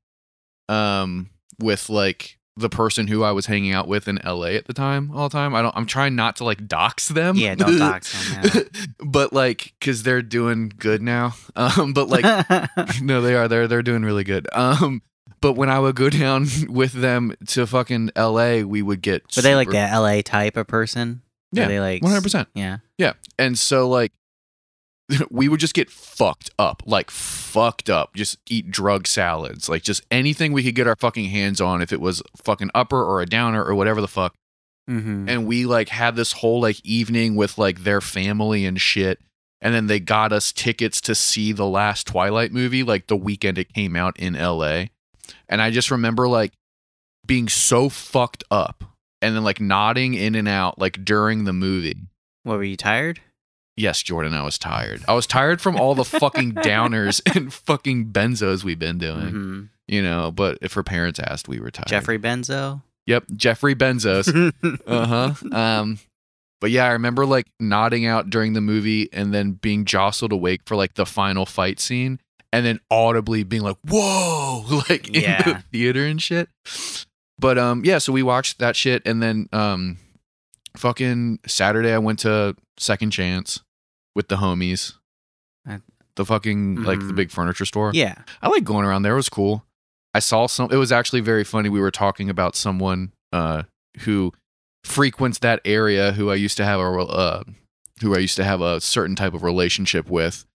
um 0.69 1.31
with 1.59 1.89
like 1.91 2.39
the 2.57 2.69
person 2.69 3.07
who 3.07 3.23
I 3.23 3.33
was 3.33 3.47
hanging 3.47 3.73
out 3.73 3.89
with 3.89 4.09
in 4.09 4.19
LA 4.25 4.49
at 4.49 4.67
the 4.67 4.73
time 4.73 5.11
all 5.15 5.29
the 5.29 5.33
time. 5.33 5.55
I 5.55 5.63
don't 5.63 5.75
I'm 5.77 5.87
trying 5.87 6.15
not 6.15 6.37
to 6.37 6.45
like 6.45 6.67
dox 6.67 7.09
them. 7.09 7.37
yeah 7.37 7.55
don't 7.55 7.79
dox 7.79 8.13
them 8.31 8.51
yeah. 8.55 8.85
but 9.05 9.33
like 9.33 9.75
cuz 9.81 10.03
they're 10.03 10.23
doing 10.23 10.73
good 10.77 11.03
now. 11.03 11.35
Um 11.57 11.93
but 11.93 12.09
like 12.09 12.25
no 13.03 13.23
they 13.23 13.35
are 13.35 13.49
they're 13.49 13.69
they're 13.69 13.83
doing 13.83 14.03
really 14.03 14.25
good. 14.25 14.47
Um 14.53 15.03
but 15.41 15.55
when 15.55 15.71
I 15.71 15.79
would 15.79 15.97
go 15.97 16.11
down 16.11 16.47
with 16.69 16.93
them 16.93 17.35
to 17.49 17.67
fucking 17.67 18.11
LA, 18.17 18.61
we 18.61 18.83
would 18.83 19.01
get 19.01 19.23
Were 19.37 19.43
they 19.43 19.55
like 19.55 19.71
the 19.71 19.89
LA 19.93 20.21
type 20.23 20.57
of 20.57 20.67
person? 20.67 21.23
Yeah, 21.53 21.67
they 21.67 21.81
like 21.81 22.03
100%. 22.03 22.47
Yeah. 22.55 22.79
Yeah. 22.99 23.15
And 23.39 23.59
so 23.59 23.89
like 23.89 24.13
we 25.31 25.49
would 25.49 25.61
just 25.61 25.75
get 25.75 25.91
fucked 25.91 26.51
up, 26.59 26.83
like 26.87 27.11
fucked 27.11 27.91
up. 27.91 28.15
Just 28.15 28.39
eat 28.49 28.71
drug 28.71 29.07
salads, 29.07 29.69
like 29.69 29.83
just 29.83 30.03
anything 30.11 30.53
we 30.53 30.63
could 30.63 30.75
get 30.75 30.87
our 30.87 30.97
fucking 30.97 31.27
hands 31.27 31.61
on 31.61 31.83
if 31.83 31.93
it 31.93 32.01
was 32.01 32.23
fucking 32.37 32.71
upper 32.75 33.03
or 33.03 33.21
a 33.21 33.27
downer 33.27 33.65
or 33.65 33.75
whatever 33.75 34.01
the 34.01 34.09
fuck. 34.09 34.35
Mm-hmm. 34.89 35.29
And 35.29 35.47
we 35.47 35.67
like 35.67 35.89
had 35.89 36.17
this 36.17 36.33
whole 36.33 36.61
like 36.61 36.85
evening 36.85 37.37
with 37.37 37.59
like 37.59 37.85
their 37.85 38.01
family 38.01 38.65
and 38.65 38.81
shit. 38.81 39.21
And 39.63 39.75
then 39.75 39.89
they 39.89 40.01
got 40.01 40.33
us 40.33 40.53
tickets 40.53 41.01
to 41.03 41.15
see 41.15 41.53
the 41.53 41.67
last 41.67 42.07
Twilight 42.07 42.51
movie 42.53 42.83
like 42.83 43.07
the 43.07 43.17
weekend 43.17 43.59
it 43.59 43.75
came 43.75 43.95
out 43.95 44.19
in 44.19 44.35
LA. 44.35 44.87
And 45.49 45.61
I 45.61 45.71
just 45.71 45.91
remember 45.91 46.29
like 46.29 46.53
being 47.27 47.49
so 47.49 47.89
fucked 47.89 48.43
up 48.51 48.85
and 49.21 49.37
then 49.37 49.45
like 49.45 49.61
nodding 49.61 50.15
in 50.15 50.35
and 50.35 50.49
out 50.49 50.79
like 50.79 51.05
during 51.05 51.45
the 51.45 51.53
movie. 51.53 51.99
What 52.43 52.57
were 52.57 52.65
you 52.65 52.77
tired? 52.77 53.21
Yes, 53.77 54.03
Jordan, 54.03 54.35
I 54.35 54.43
was 54.43 54.59
tired. 54.59 55.03
I 55.09 55.15
was 55.15 55.27
tired 55.27 55.61
from 55.61 55.77
all 55.77 55.95
the 55.95 56.05
fucking 56.05 56.53
downers 56.57 57.21
and 57.35 57.53
fucking 57.53 58.13
benzos 58.13 58.63
we've 58.65 58.79
been 58.79 58.99
doing, 58.99 59.33
Mhm. 59.33 59.69
you 59.89 60.03
know. 60.03 60.31
But 60.31 60.59
if 60.61 60.75
her 60.75 60.83
parents 60.83 61.19
asked, 61.19 61.49
we 61.49 61.61
were 61.61 61.71
tired. 61.71 61.87
Jeffrey 61.89 62.19
Benzo. 62.19 62.83
Yep, 63.07 63.25
Jeffrey 63.37 63.75
Benzos. 63.75 64.29
uh 64.87 65.07
huh. 65.07 65.57
Um, 65.57 65.99
but 66.61 66.71
yeah, 66.71 66.85
I 66.85 66.91
remember 66.93 67.25
like 67.25 67.47
nodding 67.59 68.05
out 68.05 68.29
during 68.29 68.53
the 68.53 68.61
movie 68.61 69.09
and 69.13 69.33
then 69.33 69.53
being 69.53 69.87
jostled 69.87 70.33
awake 70.33 70.61
for 70.67 70.77
like 70.77 70.95
the 70.95 71.07
final 71.07 71.47
fight 71.47 71.81
scene, 71.81 72.21
and 72.53 72.67
then 72.67 72.81
audibly 72.91 73.45
being 73.45 73.63
like, 73.63 73.79
"Whoa!" 73.89 74.83
like 74.91 75.09
in 75.09 75.23
the 75.45 75.65
theater 75.73 76.05
and 76.05 76.21
shit. 76.23 76.51
But 77.39 77.57
um, 77.57 77.83
yeah, 77.87 77.97
so 77.97 78.13
we 78.13 78.23
watched 78.23 78.59
that 78.59 78.77
shit, 78.77 79.01
and 79.07 79.23
then 79.23 79.49
um, 79.55 79.97
fucking 80.77 81.39
Saturday 81.47 81.93
I 81.93 81.99
went 81.99 82.19
to 82.21 82.55
Second 82.81 83.11
Chance 83.11 83.61
with 84.15 84.29
the 84.29 84.37
homies. 84.37 84.95
I- 85.67 85.81
The 86.17 86.25
fucking 86.25 86.83
like 86.83 86.99
the 86.99 87.07
Mhm. 87.13 87.17
big 87.17 87.31
furniture 87.31 87.65
store. 87.65 87.93
yeah. 87.95 88.17
I 88.43 88.49
like 88.49 88.65
going 88.65 88.85
around 88.85 89.03
there. 89.03 89.13
It 89.13 89.17
was 89.17 89.29
cool. 89.29 89.65
I 90.13 90.19
saw 90.19 90.47
some. 90.49 90.71
It 90.73 90.77
was 90.77 90.91
actually 90.91 91.21
very 91.21 91.45
funny. 91.45 91.69
We 91.69 91.81
were 91.81 91.91
talking 91.93 92.29
about 92.29 92.57
someone 92.57 93.13
uh, 93.33 93.63
who 94.01 94.33
frequents 94.83 95.39
that 95.39 95.61
area, 95.65 96.13
who 96.13 96.31
I 96.31 96.35
used 96.35 96.57
to 96.57 96.65
have 96.65 96.81
a 96.81 96.91
rel- 96.91 97.11
uh, 97.11 97.45
who 98.03 98.15
I 98.15 98.19
used 98.19 98.35
to 98.37 98.45
have 98.45 98.61
a 98.61 98.81
certain 98.81 99.15
type 99.15 99.35
of 99.35 99.43
relationship 99.45 100.11
with, 100.11 100.47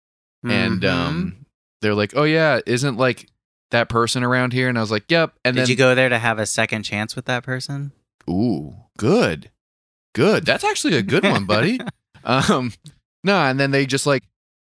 and 0.42 0.80
Mhm. 0.82 0.90
um, 0.90 1.46
they're 1.82 1.94
like, 1.94 2.14
"Oh 2.16 2.24
yeah, 2.24 2.58
isn't 2.66 2.96
like 2.96 3.28
that 3.70 3.88
person 3.88 4.24
around 4.24 4.52
here?" 4.52 4.68
And 4.68 4.76
I 4.76 4.80
was 4.80 4.90
like, 4.90 5.04
"Yep." 5.08 5.34
And 5.44 5.54
did 5.54 5.62
then, 5.62 5.68
you 5.70 5.76
go 5.76 5.94
there 5.94 6.08
to 6.08 6.18
have 6.18 6.38
a 6.40 6.46
second 6.46 6.82
chance 6.82 7.14
with 7.14 7.26
that 7.26 7.44
person? 7.44 7.92
ooh, 8.28 8.74
good, 8.98 9.50
good. 10.14 10.44
That's 10.46 10.64
actually 10.64 10.96
a 10.96 11.02
good 11.02 11.22
one, 11.24 11.44
buddy. 11.46 11.78
um, 12.24 12.72
no, 13.22 13.36
and 13.36 13.58
then 13.60 13.70
they 13.70 13.86
just 13.86 14.06
like 14.06 14.22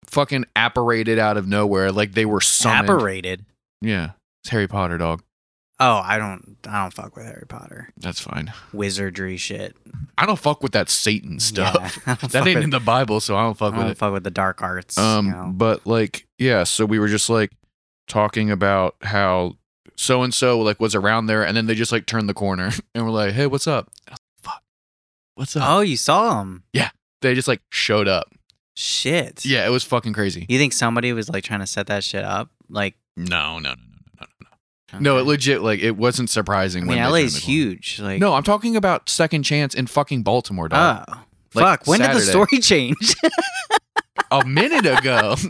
fucking 0.07 0.45
apparated 0.57 1.19
out 1.19 1.37
of 1.37 1.47
nowhere, 1.47 1.93
like 1.93 2.13
they 2.13 2.25
were 2.27 2.41
summoned. 2.41 2.89
Apparated. 2.91 3.45
Yeah, 3.81 4.11
it's 4.43 4.51
Harry 4.51 4.69
Potter, 4.69 4.99
dog. 4.99 5.23
Oh, 5.83 6.03
I 6.05 6.19
don't. 6.19 6.57
I 6.69 6.83
don't 6.83 6.93
fuck 6.93 7.17
with 7.17 7.25
Harry 7.25 7.47
Potter. 7.49 7.89
That's 7.97 8.21
fine. 8.21 8.53
Wizardry 8.73 9.39
shit. 9.39 9.75
I 10.19 10.27
don't 10.27 10.39
fuck 10.39 10.63
with 10.63 10.73
that 10.73 10.91
Satan 10.91 11.41
stuff. 11.41 11.99
Yeah, 12.07 12.15
that 12.17 12.47
ain't 12.47 12.57
with- 12.57 12.65
in 12.65 12.71
the 12.71 12.81
Bible, 12.81 13.21
so 13.21 13.35
I 13.37 13.43
don't 13.43 13.57
fuck 13.57 13.73
I 13.73 13.77
with 13.79 13.85
don't 13.87 13.91
it. 13.93 13.99
fuck 13.99 14.13
with 14.13 14.25
the 14.25 14.31
dark 14.31 14.61
arts. 14.63 14.99
Um, 14.99 15.27
you 15.27 15.33
know. 15.33 15.51
but 15.55 15.87
like, 15.87 16.27
yeah. 16.39 16.65
So 16.65 16.85
we 16.85 16.99
were 16.99 17.09
just 17.09 17.31
like 17.31 17.53
talking 18.09 18.51
about 18.51 18.97
how 19.01 19.55
so 19.97 20.23
and 20.23 20.35
so 20.35 20.61
like 20.61 20.81
was 20.81 20.95
around 20.95 21.27
there, 21.27 21.47
and 21.47 21.57
then 21.57 21.65
they 21.65 21.75
just 21.75 21.93
like 21.93 22.05
turned 22.05 22.29
the 22.29 22.35
corner 22.35 22.71
and 22.95 23.05
were 23.07 23.11
like, 23.11 23.33
"Hey, 23.33 23.47
what's 23.47 23.67
up?" 23.67 23.89
Like, 24.11 24.19
Fuck, 24.43 24.63
what's 25.37 25.57
up? 25.57 25.63
Oh, 25.67 25.81
you 25.81 25.97
saw 25.97 26.43
him. 26.43 26.65
They 27.23 27.35
just 27.35 27.49
like 27.49 27.61
showed 27.71 28.09
up. 28.09 28.33
Shit. 28.77 29.45
Yeah, 29.45 29.67
it 29.67 29.71
was 29.71 29.85
fucking 29.85 30.13
crazy. 30.13 30.47
You 30.49 30.59
think 30.59 30.73
somebody 30.73 31.13
was 31.13 31.29
like 31.29 31.45
trying 31.45 31.61
to 31.61 31.67
set 31.67 31.89
that 31.89 32.03
shit 32.05 32.25
up? 32.25 32.49
Like, 32.69 32.95
No, 33.17 33.59
no, 33.59 33.71
no, 33.71 33.75
no, 33.75 33.75
no, 34.21 34.27
no, 34.41 34.49
no. 34.93 34.99
No, 35.01 35.17
No, 35.17 35.19
it 35.21 35.27
legit 35.27 35.61
like 35.61 35.81
it 35.81 35.97
wasn't 35.97 36.31
surprising. 36.31 36.85
I 36.85 36.87
mean, 36.87 36.97
they 36.99 37.07
LA's 37.07 37.33
turned 37.35 37.43
the 37.43 37.47
huge. 37.47 38.01
Like, 38.01 38.21
No, 38.21 38.35
I'm 38.35 38.43
talking 38.43 38.77
about 38.77 39.09
second 39.09 39.43
chance 39.43 39.75
in 39.75 39.87
fucking 39.87 40.23
Baltimore, 40.23 40.69
dog. 40.69 41.05
Oh, 41.09 41.13
Like, 41.55 41.81
fuck. 41.81 41.87
When 41.87 42.01
did 42.01 42.13
the 42.13 42.21
story 42.21 42.59
change? 42.63 43.15
a 44.31 44.45
minute 44.47 44.87
ago. 44.87 45.37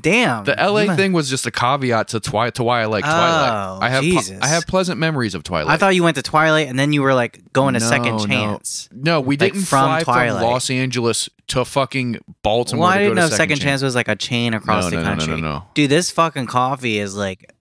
Damn. 0.00 0.44
the 0.44 0.54
LA 0.56 0.82
You 0.82 0.94
thing 0.94 1.12
was 1.12 1.28
just 1.28 1.46
a 1.46 1.50
caveat 1.50 2.08
to 2.08 2.20
Twilight 2.20 2.54
to 2.54 2.62
why 2.62 2.82
I 2.82 2.84
like 2.86 3.04
Oh, 3.04 3.08
Twilight. 3.10 3.82
I 3.82 3.88
have 3.88 4.02
Jesus. 4.04 4.38
I 4.40 4.46
have 4.46 4.66
pleasant 4.66 5.00
memories 5.00 5.34
of 5.34 5.42
Twilight. 5.42 5.72
I 5.74 5.76
thought 5.78 5.94
you 5.96 6.04
went 6.04 6.16
to 6.16 6.22
Twilight 6.22 6.68
and 6.68 6.78
then 6.78 6.92
you 6.92 7.02
were 7.02 7.12
like 7.14 7.52
going 7.52 7.74
to 7.74 7.80
No, 7.80 7.86
Second 7.88 8.16
no. 8.18 8.26
Chance. 8.26 8.88
no, 8.92 9.20
we 9.20 9.36
like, 9.36 9.52
didn't 9.52 9.66
from 9.66 9.86
fly 9.86 10.02
Twilight. 10.04 10.40
from 10.42 10.50
Los 10.50 10.70
Angeles 10.70 11.28
to 11.48 11.64
fucking 11.64 12.18
Baltimore. 12.42 12.82
Well, 12.84 12.90
I 12.90 12.98
to 12.98 12.98
go 13.00 13.04
didn't 13.08 13.16
to 13.16 13.22
know 13.22 13.28
second, 13.28 13.56
Second 13.56 13.58
Chance 13.60 13.82
was 13.82 13.94
like 13.96 14.08
a 14.08 14.16
chain 14.16 14.54
across 14.54 14.84
no, 14.84 14.90
the 14.90 14.96
no, 14.96 15.02
country. 15.02 15.26
No, 15.28 15.36
no, 15.36 15.42
no, 15.42 15.52
no. 15.58 15.64
Dude, 15.74 15.90
this 15.90 16.10
fucking 16.10 16.46
coffee 16.46 16.98
is 16.98 17.16
like, 17.16 17.52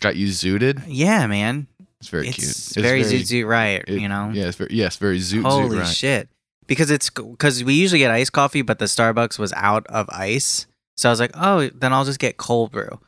Got 0.00 0.14
you 0.16 0.28
zooted. 0.28 0.82
yeah, 0.86 1.26
man. 1.26 1.66
It's 2.00 2.08
very 2.10 2.28
it's 2.28 2.36
cute. 2.36 2.50
It's 2.50 2.76
very, 2.76 3.00
zoot 3.00 3.22
zoot 3.22 3.48
right, 3.48 3.82
it- 3.88 4.00
you 4.00 4.08
know? 4.08 4.30
Yeah, 4.32 4.44
it's 4.44 4.56
very 4.58 4.70
yes, 4.72 4.96
very 4.98 5.18
zoot 5.18 5.42
Holy 5.42 5.78
zoot 5.78 5.80
right. 5.80 5.88
shit. 5.88 6.28
Because 6.68 6.90
it's 6.90 7.10
because 7.10 7.62
we 7.64 7.74
usually 7.74 8.00
get 8.00 8.10
iced 8.10 8.32
coffee, 8.32 8.62
but 8.62 8.78
the 8.78 8.84
Starbucks 8.86 9.38
was 9.38 9.52
out 9.54 9.86
of 9.86 10.08
ice. 10.10 10.66
So 10.96 11.08
I 11.08 11.12
was 11.12 11.20
like, 11.20 11.32
oh, 11.34 11.68
then 11.74 11.92
I'll 11.92 12.04
just 12.04 12.18
get 12.18 12.36
cold 12.36 12.72
brew. 12.72 12.98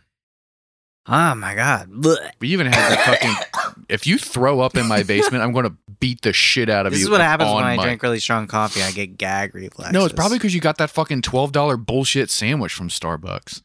Oh 1.07 1.35
my 1.35 1.54
God. 1.54 1.90
Blech. 1.90 2.33
We 2.38 2.49
even 2.49 2.66
had 2.66 2.75
that 2.92 3.04
fucking. 3.07 3.35
If 3.88 4.07
you 4.07 4.18
throw 4.18 4.61
up 4.61 4.76
in 4.76 4.87
my 4.87 5.02
basement, 5.02 5.42
I'm 5.42 5.52
going 5.52 5.64
to 5.64 5.75
beat 5.99 6.21
the 6.21 6.35
shit 6.35 6.68
out 6.68 6.85
of 6.85 6.92
This 6.92 7.00
you. 7.00 7.04
This 7.04 7.07
is 7.07 7.11
what 7.11 7.23
happens 7.23 7.54
when 7.54 7.64
I 7.64 7.83
drink 7.83 8.02
really 8.02 8.18
strong 8.18 8.47
coffee. 8.47 8.83
I 8.83 8.90
get 8.90 9.16
gag 9.16 9.54
reflexes. 9.54 9.95
No, 9.95 10.04
it's 10.04 10.12
probably 10.12 10.37
because 10.37 10.54
you 10.54 10.61
got 10.61 10.76
that 10.76 10.90
fucking 10.90 11.23
twelve 11.23 11.52
dollar 11.52 11.78
bullshit 11.78 12.28
sandwich 12.28 12.75
from 12.75 12.90
Starbucks. 12.90 13.62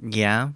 Yeah. 0.00 0.50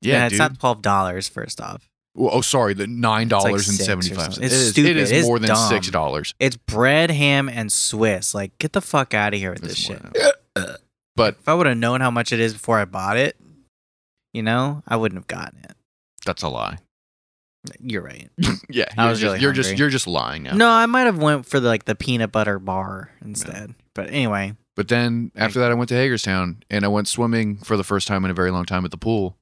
Yeah, 0.00 0.24
it's 0.26 0.32
dude. 0.32 0.38
not 0.38 0.58
twelve 0.58 0.80
dollars. 0.80 1.28
First 1.28 1.60
off, 1.60 1.90
Well, 2.14 2.30
oh, 2.32 2.40
sorry, 2.40 2.72
the 2.72 2.86
nine 2.86 3.28
dollars 3.28 3.68
and 3.68 3.76
seventy 3.76 4.14
five 4.14 4.34
cents. 4.34 4.38
It's 4.38 4.54
It 4.54 4.56
is, 4.56 4.70
stupid. 4.70 4.90
it 4.92 4.96
is 4.96 5.10
It 5.10 5.16
is 5.18 5.26
more 5.26 5.38
than 5.38 5.48
dumb. 5.48 5.68
six 5.68 5.90
dollars. 5.90 6.34
it's 6.40 6.56
bread, 6.56 7.10
ham, 7.10 7.50
and 7.50 7.70
Swiss. 7.70 8.34
Like, 8.34 8.56
get 8.56 8.72
the 8.72 8.80
fuck 8.80 9.12
out 9.12 9.34
of 9.34 9.40
here 9.40 9.52
with 9.52 9.60
this 9.62 9.76
shit. 9.76 10.00
But 11.18 11.36
If 11.40 11.48
I 11.48 11.54
would 11.54 11.66
have 11.66 11.76
known 11.76 12.00
how 12.00 12.10
much 12.10 12.32
it 12.32 12.40
is 12.40 12.52
before 12.54 12.78
I 12.78 12.84
bought 12.86 13.16
it, 13.18 13.36
you 14.32 14.42
know, 14.42 14.82
I 14.88 14.96
wouldn't 14.96 15.18
have 15.18 15.26
gotten 15.26 15.58
it. 15.64 15.76
that's 16.24 16.42
a 16.42 16.48
lie. 16.48 16.78
You're 17.80 18.02
right. 18.02 18.30
Yeah, 18.70 18.84
I 18.96 19.02
you're 19.04 19.10
was 19.10 19.20
just, 19.20 19.32
really 19.32 19.42
you're 19.42 19.52
just 19.52 19.78
you're 19.78 19.88
just 19.90 20.06
lying 20.06 20.44
now. 20.44 20.54
No, 20.54 20.68
I 20.70 20.86
might 20.86 21.02
have 21.06 21.18
went 21.18 21.44
for 21.46 21.58
the, 21.58 21.66
like 21.68 21.84
the 21.86 21.94
peanut 21.96 22.30
butter 22.32 22.58
bar 22.58 23.10
instead. 23.24 23.74
But 23.94 24.08
anyway, 24.10 24.54
But 24.76 24.88
then 24.88 25.32
after 25.34 25.58
that, 25.58 25.70
I 25.70 25.74
went 25.74 25.88
to 25.88 25.96
Hagerstown 25.96 26.62
and 26.70 26.84
I 26.84 26.88
went 26.88 27.08
swimming 27.08 27.56
for 27.58 27.76
the 27.76 27.82
first 27.84 28.06
time 28.06 28.24
in 28.24 28.30
a 28.30 28.34
very 28.34 28.50
long 28.52 28.64
time 28.64 28.84
at 28.84 28.90
the 28.92 28.96
pool. 28.98 29.36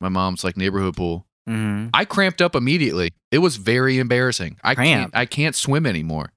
My 0.00 0.08
mom's 0.08 0.42
like 0.42 0.56
neighborhood 0.56 0.96
pool. 0.96 1.26
hmm 1.46 1.88
I 1.94 2.04
cramped 2.06 2.42
up 2.42 2.56
immediately. 2.56 3.12
It 3.30 3.38
was 3.38 3.56
very 3.56 3.98
embarrassing. 3.98 4.58
I 4.64 4.74
Cramp? 4.74 5.12
can't 5.12 5.16
I 5.16 5.26
can't 5.26 5.54
swim 5.54 5.86
anymore. 5.86 6.32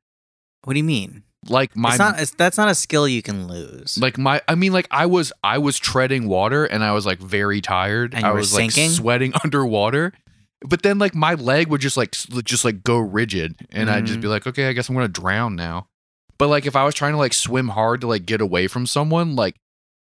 what 0.66 0.74
do 0.74 0.78
you 0.80 0.84
mean? 0.86 1.24
Like 1.50 1.76
my 1.76 1.90
it's 1.90 2.00
not. 2.00 2.20
It's, 2.20 2.32
that's 2.32 2.58
not 2.58 2.70
a 2.70 2.76
skill 2.76 3.08
you 3.08 3.22
can 3.22 3.48
lose. 3.48 3.98
like 3.98 4.18
my 4.18 4.42
I 4.48 4.56
mean 4.56 4.74
like 4.74 4.88
I 4.92 5.06
was 5.06 5.34
I 5.44 5.58
was 5.58 5.78
treading 5.78 6.28
water 6.28 6.66
and 6.66 6.84
I 6.84 6.92
was 6.92 7.06
like 7.06 7.20
very 7.20 7.62
tired. 7.62 8.14
And 8.14 8.26
I 8.26 8.32
was 8.32 8.52
sinking? 8.52 8.88
like 8.88 8.96
sweating 8.96 9.34
underwater. 9.44 10.14
But 10.66 10.82
then 10.82 10.98
like 11.00 11.14
my 11.14 11.34
leg 11.34 11.68
would 11.68 11.82
just 11.82 11.98
like 11.98 12.12
just 12.12 12.64
like 12.64 12.84
go 12.84 12.98
rigid 12.98 13.56
and 13.72 13.90
I'd 13.90 14.06
just 14.06 14.22
be 14.22 14.28
mm. 14.28 14.32
like, 14.32 14.48
"Okay, 14.48 14.70
I 14.70 14.74
guess 14.74 14.88
I'm 14.88 14.96
to 14.96 15.08
drown 15.08 15.56
now." 15.56 15.88
But 16.38 16.48
like 16.48 16.66
if 16.66 16.76
I 16.76 16.86
was 16.86 16.96
trying 16.96 17.12
to 17.14 17.18
like 17.18 17.34
swim 17.34 17.70
hard 17.70 18.02
to 18.02 18.08
like 18.08 18.26
get 18.26 18.42
away 18.42 18.68
from 18.68 18.86
someone, 18.86 19.36
like 19.36 19.56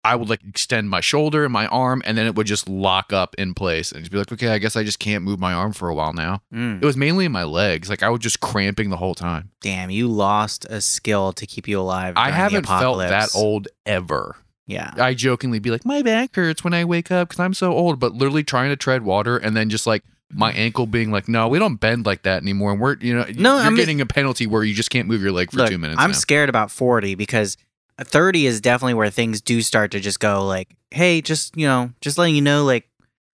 I 0.05 0.15
would 0.15 0.29
like 0.29 0.43
extend 0.47 0.89
my 0.89 1.01
shoulder 1.01 1.43
and 1.43 1.51
my 1.51 1.67
arm 1.67 2.01
and 2.05 2.17
then 2.17 2.25
it 2.27 2.35
would 2.35 2.47
just 2.47 2.69
lock 2.69 3.11
up 3.11 3.35
in 3.37 3.53
place 3.53 3.91
and 3.91 4.01
just 4.01 4.11
be 4.11 4.17
like, 4.17 4.31
"Okay, 4.31 4.49
I 4.49 4.57
guess 4.59 4.75
I 4.75 4.83
just 4.83 4.99
can't 4.99 5.23
move 5.23 5.39
my 5.39 5.53
arm 5.53 5.73
for 5.73 5.89
a 5.89 5.95
while 5.95 6.13
now." 6.13 6.41
Mm. 6.53 6.81
It 6.81 6.85
was 6.85 6.95
mainly 6.95 7.25
in 7.25 7.31
my 7.31 7.43
legs. 7.43 7.89
Like 7.89 8.03
I 8.03 8.09
was 8.09 8.19
just 8.19 8.39
cramping 8.39 8.89
the 8.89 8.97
whole 8.97 9.15
time. 9.15 9.51
Damn, 9.61 9.89
you 9.89 10.07
lost 10.07 10.65
a 10.69 10.79
skill 10.81 11.33
to 11.33 11.45
keep 11.45 11.67
you 11.67 11.79
alive. 11.79 12.13
I 12.15 12.25
during 12.25 12.31
the 12.31 12.37
haven't 12.37 12.65
felt 12.67 12.99
that 12.99 13.29
old 13.35 13.67
ever. 13.85 14.35
Yeah. 14.67 14.91
I 14.97 15.13
jokingly 15.13 15.59
be 15.59 15.69
like, 15.71 15.85
my 15.85 16.01
back 16.01 16.35
hurts 16.35 16.63
when 16.63 16.73
I 16.73 16.85
wake 16.85 17.11
up 17.11 17.29
because 17.29 17.39
I'm 17.39 17.53
so 17.53 17.71
old, 17.73 17.99
but 17.99 18.13
literally 18.13 18.43
trying 18.43 18.69
to 18.69 18.75
tread 18.75 19.03
water 19.03 19.37
and 19.37 19.55
then 19.55 19.69
just 19.69 19.85
like 19.85 20.03
my 20.31 20.51
ankle 20.53 20.87
being 20.87 21.11
like, 21.11 21.27
no, 21.27 21.47
we 21.47 21.59
don't 21.59 21.75
bend 21.75 22.05
like 22.05 22.23
that 22.23 22.41
anymore. 22.41 22.71
And 22.71 22.81
we're, 22.81 22.97
you 22.97 23.15
know, 23.15 23.25
No, 23.35 23.57
you're 23.57 23.65
I'm 23.65 23.75
getting 23.75 24.01
a 24.01 24.05
penalty 24.05 24.47
where 24.47 24.63
you 24.63 24.73
just 24.73 24.89
can't 24.89 25.07
move 25.07 25.21
your 25.21 25.31
leg 25.31 25.51
for 25.51 25.57
Look, 25.57 25.69
two 25.69 25.77
minutes. 25.77 26.01
I'm 26.01 26.11
now. 26.11 26.15
scared 26.17 26.49
about 26.49 26.71
40 26.71 27.13
because 27.15 27.57
30 27.99 28.45
is 28.45 28.61
definitely 28.61 28.93
where 28.95 29.09
things 29.09 29.41
do 29.41 29.61
start 29.61 29.91
to 29.91 29.99
just 29.99 30.19
go 30.19 30.45
like, 30.45 30.75
hey, 30.91 31.21
just 31.21 31.55
you 31.57 31.65
know, 31.67 31.91
just 32.01 32.17
letting 32.17 32.35
you 32.35 32.41
know, 32.41 32.65
like 32.65 32.87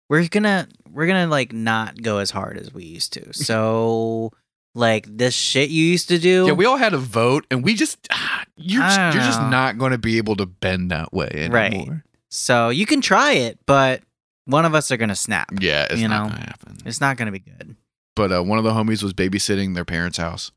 we're 0.09 0.27
gonna 0.29 0.67
we're 0.91 1.07
gonna 1.07 1.27
like 1.27 1.53
not 1.53 2.01
go 2.03 2.19
as 2.19 2.31
hard 2.31 2.57
as 2.59 2.73
we 2.73 2.85
used 2.85 3.13
to. 3.15 3.33
So 3.33 4.33
like 4.75 5.07
this 5.09 5.35
shit 5.35 5.71
you 5.71 5.85
used 5.85 6.09
to 6.09 6.19
do. 6.19 6.47
yeah, 6.47 6.53
we 6.53 6.65
all 6.65 6.77
had 6.77 6.95
a 6.95 6.99
vote 6.99 7.47
and 7.51 7.65
we 7.65 7.75
just, 7.75 8.07
ah, 8.13 8.45
you're, 8.57 8.83
I 8.83 9.13
you're 9.13 9.23
just 9.23 9.41
not 9.43 9.77
going 9.77 9.91
to 9.93 9.99
be 9.99 10.19
able 10.19 10.37
to 10.37 10.47
bend 10.47 10.93
that 10.93 11.13
way 11.13 11.29
anymore. 11.33 11.53
Right. 11.53 11.89
so 12.29 12.69
you 12.69 12.87
can 12.87 13.01
try 13.01 13.33
it, 13.33 13.59
but 13.67 14.03
one 14.45 14.65
of 14.65 14.75
us 14.75 14.93
are 14.93 14.97
gonna 14.97 15.17
snap. 15.17 15.49
Yeah, 15.61 15.87
it's 15.91 16.01
You 16.01 16.07
not 16.09 16.29
know? 16.31 16.35
to 16.37 16.41
happen. 16.41 16.77
It's 16.85 17.01
not 17.01 17.17
gonna 17.17 17.33
be 17.33 17.41
good. 17.41 17.75
But 18.17 18.33
uh, 18.33 18.43
one 18.43 18.59
of 18.59 18.65
the 18.65 18.71
homies 18.73 19.03
was 19.03 19.13
babysitting 19.15 19.75
their 19.75 19.85
parents' 19.85 20.19
house. 20.19 20.53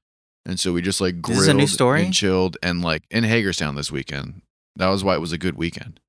And 0.45 0.59
so 0.59 0.73
we 0.73 0.81
just 0.81 1.01
like 1.01 1.21
grilled 1.21 1.41
this 1.41 1.47
a 1.47 1.53
new 1.53 1.67
story? 1.67 2.03
and 2.05 2.13
chilled 2.13 2.57
and 2.63 2.81
like 2.81 3.03
in 3.11 3.23
Hagerstown 3.23 3.75
this 3.75 3.91
weekend. 3.91 4.41
That 4.75 4.87
was 4.87 5.03
why 5.03 5.15
it 5.15 5.19
was 5.21 5.31
a 5.31 5.37
good 5.37 5.55
weekend. 5.55 5.99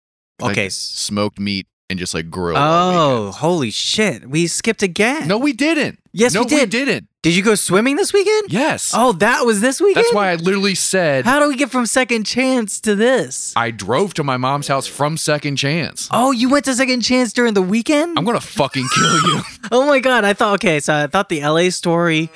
Okay. 0.42 0.66
s- 0.66 0.74
smoked 0.76 1.38
meat 1.38 1.66
and 1.90 1.98
just 1.98 2.14
like 2.14 2.30
grilled. 2.30 2.58
all 2.58 2.92
Oh, 3.28 3.30
holy 3.32 3.70
shit. 3.70 4.28
We 4.28 4.46
skipped 4.46 4.82
again. 4.82 5.28
no, 5.28 5.38
we 5.38 5.52
didn't. 5.52 5.98
Yes, 6.14 6.34
no, 6.34 6.42
we 6.42 6.48
did. 6.48 6.70
didn't. 6.70 7.08
Did 7.22 7.34
you 7.36 7.42
go 7.42 7.54
swimming 7.54 7.96
this 7.96 8.12
weekend? 8.12 8.52
Yes. 8.52 8.92
Oh, 8.94 9.12
that 9.12 9.46
was 9.46 9.60
this 9.60 9.80
weekend? 9.80 10.04
That's 10.04 10.14
why 10.14 10.30
I 10.30 10.34
literally 10.34 10.74
said 10.74 11.24
How 11.24 11.38
do 11.38 11.48
we 11.48 11.56
get 11.56 11.70
from 11.70 11.86
second 11.86 12.24
chance 12.24 12.80
to 12.80 12.94
this? 12.96 13.52
I 13.56 13.70
drove 13.70 14.12
to 14.14 14.24
my 14.24 14.36
mom's 14.36 14.66
house 14.68 14.86
from 14.86 15.16
Second 15.16 15.56
Chance. 15.56 16.08
Oh, 16.10 16.32
you 16.32 16.50
went 16.50 16.64
to 16.66 16.74
second 16.74 17.00
chance 17.02 17.32
during 17.32 17.54
the 17.54 17.62
weekend? 17.62 18.18
I'm 18.18 18.24
gonna 18.24 18.40
fucking 18.40 18.86
kill 18.94 19.14
you. 19.34 19.40
oh 19.72 19.86
my 19.86 20.00
god, 20.00 20.24
I 20.24 20.32
thought 20.34 20.54
okay, 20.54 20.80
so 20.80 20.92
I 20.94 21.06
thought 21.06 21.28
the 21.28 21.40
LA 21.42 21.70
story 21.70 22.28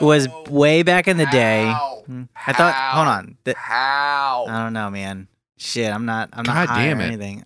was 0.00 0.28
way 0.50 0.82
back 0.82 1.06
in 1.08 1.16
the 1.16 1.26
day. 1.26 1.72
Hmm. 2.06 2.24
I 2.46 2.52
thought 2.52 2.74
hold 2.74 3.06
on. 3.08 3.36
th- 3.44 3.56
How? 3.56 4.46
I 4.48 4.64
don't 4.64 4.72
know, 4.72 4.90
man. 4.90 5.28
Shit, 5.56 5.90
I'm 5.92 6.04
not 6.04 6.30
I'm 6.32 6.42
not 6.44 6.54
God 6.54 6.68
high 6.68 6.86
damn 6.86 6.98
or 6.98 7.02
it. 7.02 7.06
anything. 7.06 7.44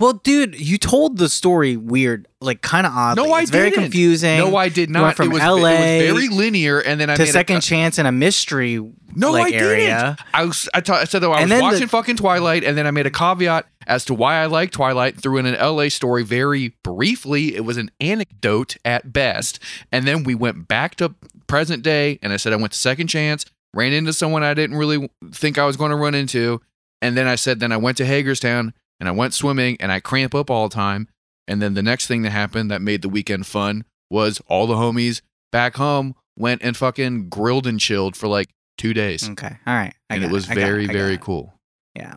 Well, 0.00 0.12
dude, 0.12 0.58
you 0.60 0.78
told 0.78 1.18
the 1.18 1.28
story 1.28 1.76
weird, 1.76 2.28
like 2.40 2.60
kind 2.62 2.86
of 2.86 2.92
oddly. 2.94 3.24
No, 3.26 3.32
I 3.32 3.40
it's 3.42 3.50
very 3.50 3.70
didn't. 3.70 3.84
confusing. 3.84 4.38
No, 4.38 4.54
I 4.56 4.68
did 4.68 4.90
You 4.90 4.92
not. 4.92 5.02
went 5.02 5.16
from 5.16 5.26
it 5.26 5.32
was, 5.32 5.42
LA 5.42 5.68
it 5.70 6.12
was 6.12 6.22
very 6.22 6.28
linear, 6.28 6.78
and 6.78 7.00
then 7.00 7.10
I 7.10 7.16
to 7.16 7.22
made 7.22 7.32
second 7.32 7.56
a, 7.56 7.60
chance 7.60 7.98
in 7.98 8.06
a 8.06 8.12
mystery 8.12 8.76
No, 9.16 9.32
like 9.32 9.52
I 9.54 9.56
area. 9.56 10.16
didn't. 10.16 10.20
I 10.34 10.44
was. 10.44 10.68
I, 10.72 10.80
ta- 10.82 10.98
I 11.00 11.04
said 11.04 11.22
that 11.22 11.28
I 11.30 11.40
And 11.40 11.42
was 11.42 11.50
then 11.50 11.58
the- 11.58 11.64
watching 11.64 11.88
fucking 11.88 12.16
Twilight, 12.16 12.62
and 12.62 12.78
then 12.78 12.86
I 12.86 12.92
made 12.92 13.06
a 13.06 13.10
caveat 13.10 13.66
as 13.88 14.04
to 14.04 14.14
why 14.14 14.36
I 14.36 14.46
like 14.46 14.70
Twilight. 14.70 15.20
Threw 15.20 15.36
in 15.38 15.46
an 15.46 15.54
LA 15.60 15.88
story 15.88 16.22
very 16.22 16.76
briefly. 16.84 17.56
It 17.56 17.64
was 17.64 17.76
an 17.76 17.90
anecdote 18.00 18.76
at 18.84 19.12
best, 19.12 19.58
and 19.90 20.06
then 20.06 20.22
we 20.22 20.36
went 20.36 20.68
back 20.68 20.94
to 20.96 21.14
present 21.48 21.82
day, 21.82 22.20
and 22.22 22.32
I 22.32 22.36
said 22.36 22.52
I 22.52 22.56
went 22.56 22.72
to 22.72 22.78
second 22.78 23.08
chance, 23.08 23.44
ran 23.74 23.92
into 23.92 24.12
someone 24.12 24.44
I 24.44 24.54
didn't 24.54 24.76
really 24.76 25.10
think 25.32 25.58
I 25.58 25.64
was 25.66 25.76
going 25.76 25.90
to 25.90 25.96
run 25.96 26.14
into, 26.14 26.60
and 27.02 27.16
then 27.16 27.26
I 27.26 27.34
said 27.34 27.58
then 27.58 27.72
I 27.72 27.78
went 27.78 27.96
to 27.96 28.06
Hagerstown 28.06 28.74
and 29.00 29.08
I 29.08 29.12
went 29.12 29.34
swimming, 29.34 29.76
and 29.80 29.90
I 29.92 30.00
cramp 30.00 30.34
up 30.34 30.50
all 30.50 30.68
the 30.68 30.74
time. 30.74 31.08
And 31.46 31.62
then 31.62 31.74
the 31.74 31.82
next 31.82 32.06
thing 32.06 32.22
that 32.22 32.30
happened 32.30 32.70
that 32.70 32.82
made 32.82 33.00
the 33.02 33.08
weekend 33.08 33.46
fun 33.46 33.84
was 34.10 34.40
all 34.48 34.66
the 34.66 34.74
homies 34.74 35.22
back 35.50 35.76
home 35.76 36.14
went 36.36 36.62
and 36.62 36.76
fucking 36.76 37.28
grilled 37.30 37.66
and 37.66 37.80
chilled 37.80 38.16
for 38.16 38.28
like 38.28 38.48
two 38.76 38.92
days 38.94 39.28
Okay, 39.30 39.56
all 39.66 39.74
right. 39.74 39.94
I 40.10 40.14
and 40.16 40.24
it 40.24 40.30
was 40.30 40.44
I 40.50 40.54
got 40.54 40.60
very 40.60 40.84
I 40.84 40.86
got 40.86 40.92
very 40.92 41.14
it. 41.14 41.20
cool 41.20 41.54
Yeah. 41.96 42.16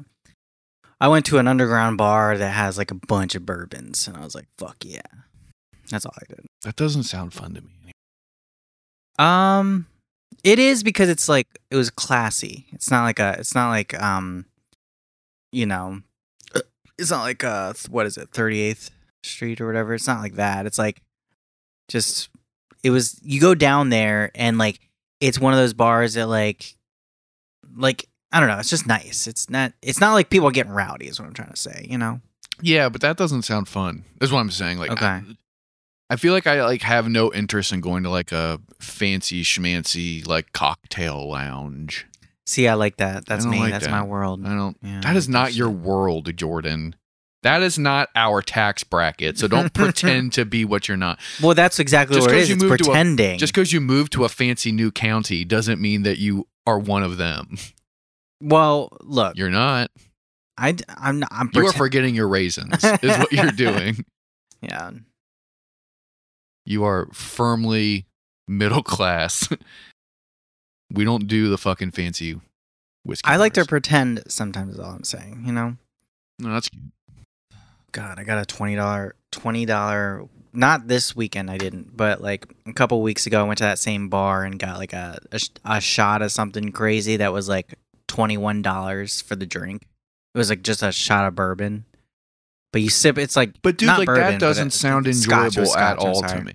I 0.99 1.07
went 1.07 1.25
to 1.27 1.37
an 1.39 1.47
underground 1.47 1.97
bar 1.97 2.37
that 2.37 2.51
has 2.51 2.77
like 2.77 2.91
a 2.91 2.95
bunch 2.95 3.33
of 3.35 3.45
bourbons, 3.45 4.07
and 4.07 4.15
I 4.15 4.21
was 4.21 4.35
like, 4.35 4.45
"Fuck 4.59 4.77
yeah!" 4.85 5.01
That's 5.89 6.05
all 6.05 6.13
I 6.15 6.25
did. 6.29 6.45
that 6.63 6.75
doesn't 6.75 7.03
sound 7.03 7.33
fun 7.33 7.55
to 7.55 7.61
me 7.61 7.91
Um, 9.17 9.87
it 10.43 10.59
is 10.59 10.83
because 10.83 11.09
it's 11.09 11.27
like 11.29 11.47
it 11.69 11.75
was 11.75 11.89
classy. 11.89 12.67
It's 12.71 12.91
not 12.91 13.03
like 13.03 13.19
a. 13.19 13.35
It's 13.39 13.55
not 13.55 13.69
like 13.69 13.99
um, 14.01 14.45
you 15.51 15.65
know, 15.65 16.01
it's 17.01 17.11
not 17.11 17.23
like 17.23 17.43
uh, 17.43 17.73
what 17.89 18.05
is 18.05 18.17
it, 18.17 18.29
Thirty 18.31 18.61
Eighth 18.61 18.91
Street 19.23 19.59
or 19.59 19.67
whatever. 19.67 19.93
It's 19.93 20.07
not 20.07 20.21
like 20.21 20.35
that. 20.35 20.65
It's 20.65 20.77
like 20.77 21.01
just 21.89 22.29
it 22.83 22.91
was. 22.91 23.19
You 23.23 23.41
go 23.41 23.55
down 23.55 23.89
there 23.89 24.31
and 24.35 24.57
like 24.57 24.79
it's 25.19 25.39
one 25.39 25.53
of 25.53 25.59
those 25.59 25.73
bars 25.73 26.13
that 26.13 26.27
like, 26.27 26.75
like 27.75 28.07
I 28.31 28.39
don't 28.39 28.47
know. 28.49 28.59
It's 28.59 28.69
just 28.69 28.87
nice. 28.87 29.27
It's 29.27 29.49
not. 29.49 29.73
It's 29.81 29.99
not 29.99 30.13
like 30.13 30.29
people 30.29 30.47
are 30.47 30.51
getting 30.51 30.71
rowdy. 30.71 31.07
Is 31.07 31.19
what 31.19 31.27
I'm 31.27 31.33
trying 31.33 31.51
to 31.51 31.57
say. 31.57 31.85
You 31.89 31.97
know. 31.97 32.21
yeah 32.61 32.89
but 32.89 33.01
that 33.01 33.17
doesn't 33.17 33.41
sound 33.41 33.67
fun 33.67 34.03
is 34.19 34.31
what 34.31 34.39
i'm 34.39 34.51
saying 34.51 34.77
like 34.77 34.91
Okay. 34.91 35.05
I, 35.05 35.23
I 36.11 36.15
feel 36.17 36.33
like 36.33 36.45
I 36.45 36.63
like 36.63 36.81
have 36.81 37.07
no 37.07 37.31
interest 37.33 37.71
in 37.71 37.79
going 37.79 38.03
to 38.03 38.09
like 38.09 38.33
a 38.33 38.59
fancy 38.79 39.43
schmancy 39.43 40.27
like 40.27 40.51
cocktail 40.51 41.29
lounge. 41.29 42.05
See, 42.47 42.67
I 42.67 42.73
like 42.73 42.97
that. 42.97 43.25
That's 43.25 43.45
me. 43.45 43.59
like 43.59 43.71
That's 43.71 43.85
that. 43.85 43.91
my 43.91 44.03
world. 44.03 44.45
I 44.45 44.55
don't. 44.55 44.77
Yeah, 44.81 45.01
that 45.01 45.15
is 45.15 45.29
not 45.29 45.53
your 45.53 45.69
world, 45.69 46.35
Jordan. 46.35 46.95
That 47.43 47.61
is 47.63 47.79
not 47.79 48.09
our 48.15 48.41
tax 48.41 48.83
bracket. 48.83 49.37
So 49.39 49.47
don't 49.47 49.73
pretend 49.73 50.33
to 50.33 50.45
be 50.45 50.63
what 50.65 50.87
you're 50.87 50.97
not. 50.97 51.19
Well, 51.41 51.55
that's 51.55 51.79
exactly 51.79 52.15
Just 52.17 52.27
what 52.27 52.35
it 52.35 52.41
is. 52.41 52.49
you 52.49 52.55
It's 52.55 52.63
to 52.63 52.73
a- 52.73 52.77
pretending. 52.77 53.39
Just 53.39 53.53
because 53.53 53.73
you 53.73 53.81
moved 53.81 54.13
to 54.13 54.25
a 54.25 54.29
fancy 54.29 54.71
new 54.71 54.91
county 54.91 55.43
doesn't 55.43 55.81
mean 55.81 56.03
that 56.03 56.19
you 56.19 56.47
are 56.67 56.77
one 56.77 57.01
of 57.03 57.17
them. 57.17 57.57
well, 58.41 58.89
look, 59.01 59.37
You're 59.37 59.49
not. 59.49 59.89
I, 60.57 60.75
I'm 60.89 61.19
not, 61.19 61.29
I'm 61.31 61.49
You 61.55 61.65
are 61.67 61.73
forgetting 61.73 62.13
your 62.13 62.27
raisins. 62.27 62.83
Is 62.83 63.17
what 63.17 63.31
you're 63.31 63.51
doing. 63.51 64.05
yeah. 64.61 64.91
You 66.65 66.83
are 66.83 67.07
firmly 67.11 68.05
middle 68.47 68.83
class. 68.83 69.49
we 70.93 71.03
don't 71.03 71.27
do 71.27 71.49
the 71.49 71.57
fucking 71.57 71.91
fancy 71.91 72.39
whiskey. 73.03 73.27
I 73.27 73.37
like 73.37 73.53
to 73.53 73.65
pretend 73.65 74.23
sometimes. 74.27 74.73
Is 74.75 74.79
all 74.79 74.91
I'm 74.91 75.03
saying. 75.03 75.43
You 75.45 75.53
know. 75.53 75.77
No, 76.39 76.53
that's 76.53 76.69
cute. 76.69 76.83
God, 77.91 78.19
I 78.19 78.23
got 78.23 78.37
a 78.37 78.45
twenty 78.45 78.75
dollar 78.75 79.15
twenty 79.31 79.65
dollar. 79.65 80.27
Not 80.53 80.87
this 80.87 81.15
weekend, 81.15 81.49
I 81.49 81.57
didn't, 81.57 81.95
but 81.95 82.21
like 82.21 82.53
a 82.65 82.73
couple 82.73 83.01
weeks 83.01 83.25
ago, 83.25 83.39
I 83.39 83.47
went 83.47 83.59
to 83.59 83.63
that 83.63 83.79
same 83.79 84.09
bar 84.09 84.43
and 84.43 84.59
got 84.59 84.77
like 84.77 84.93
a 84.93 85.19
a, 85.31 85.39
a 85.65 85.81
shot 85.81 86.21
of 86.21 86.31
something 86.31 86.71
crazy 86.71 87.17
that 87.17 87.31
was 87.31 87.47
like 87.47 87.75
twenty 88.07 88.37
one 88.37 88.61
dollars 88.61 89.21
for 89.21 89.35
the 89.35 89.45
drink. 89.45 89.83
It 90.33 90.37
was 90.37 90.49
like 90.49 90.61
just 90.61 90.83
a 90.83 90.91
shot 90.91 91.25
of 91.25 91.35
bourbon, 91.35 91.85
but 92.73 92.81
you 92.81 92.89
sip. 92.89 93.17
It's 93.17 93.35
like 93.35 93.61
But 93.61 93.77
dude, 93.77 93.89
like 93.89 94.05
bourbon, 94.05 94.23
that 94.23 94.39
doesn't 94.39 94.71
sound 94.71 95.07
enjoyable 95.07 95.61
at 95.61 95.67
scotch, 95.67 95.99
I'm 95.99 96.05
all 96.07 96.21
to 96.21 96.41
me. 96.41 96.53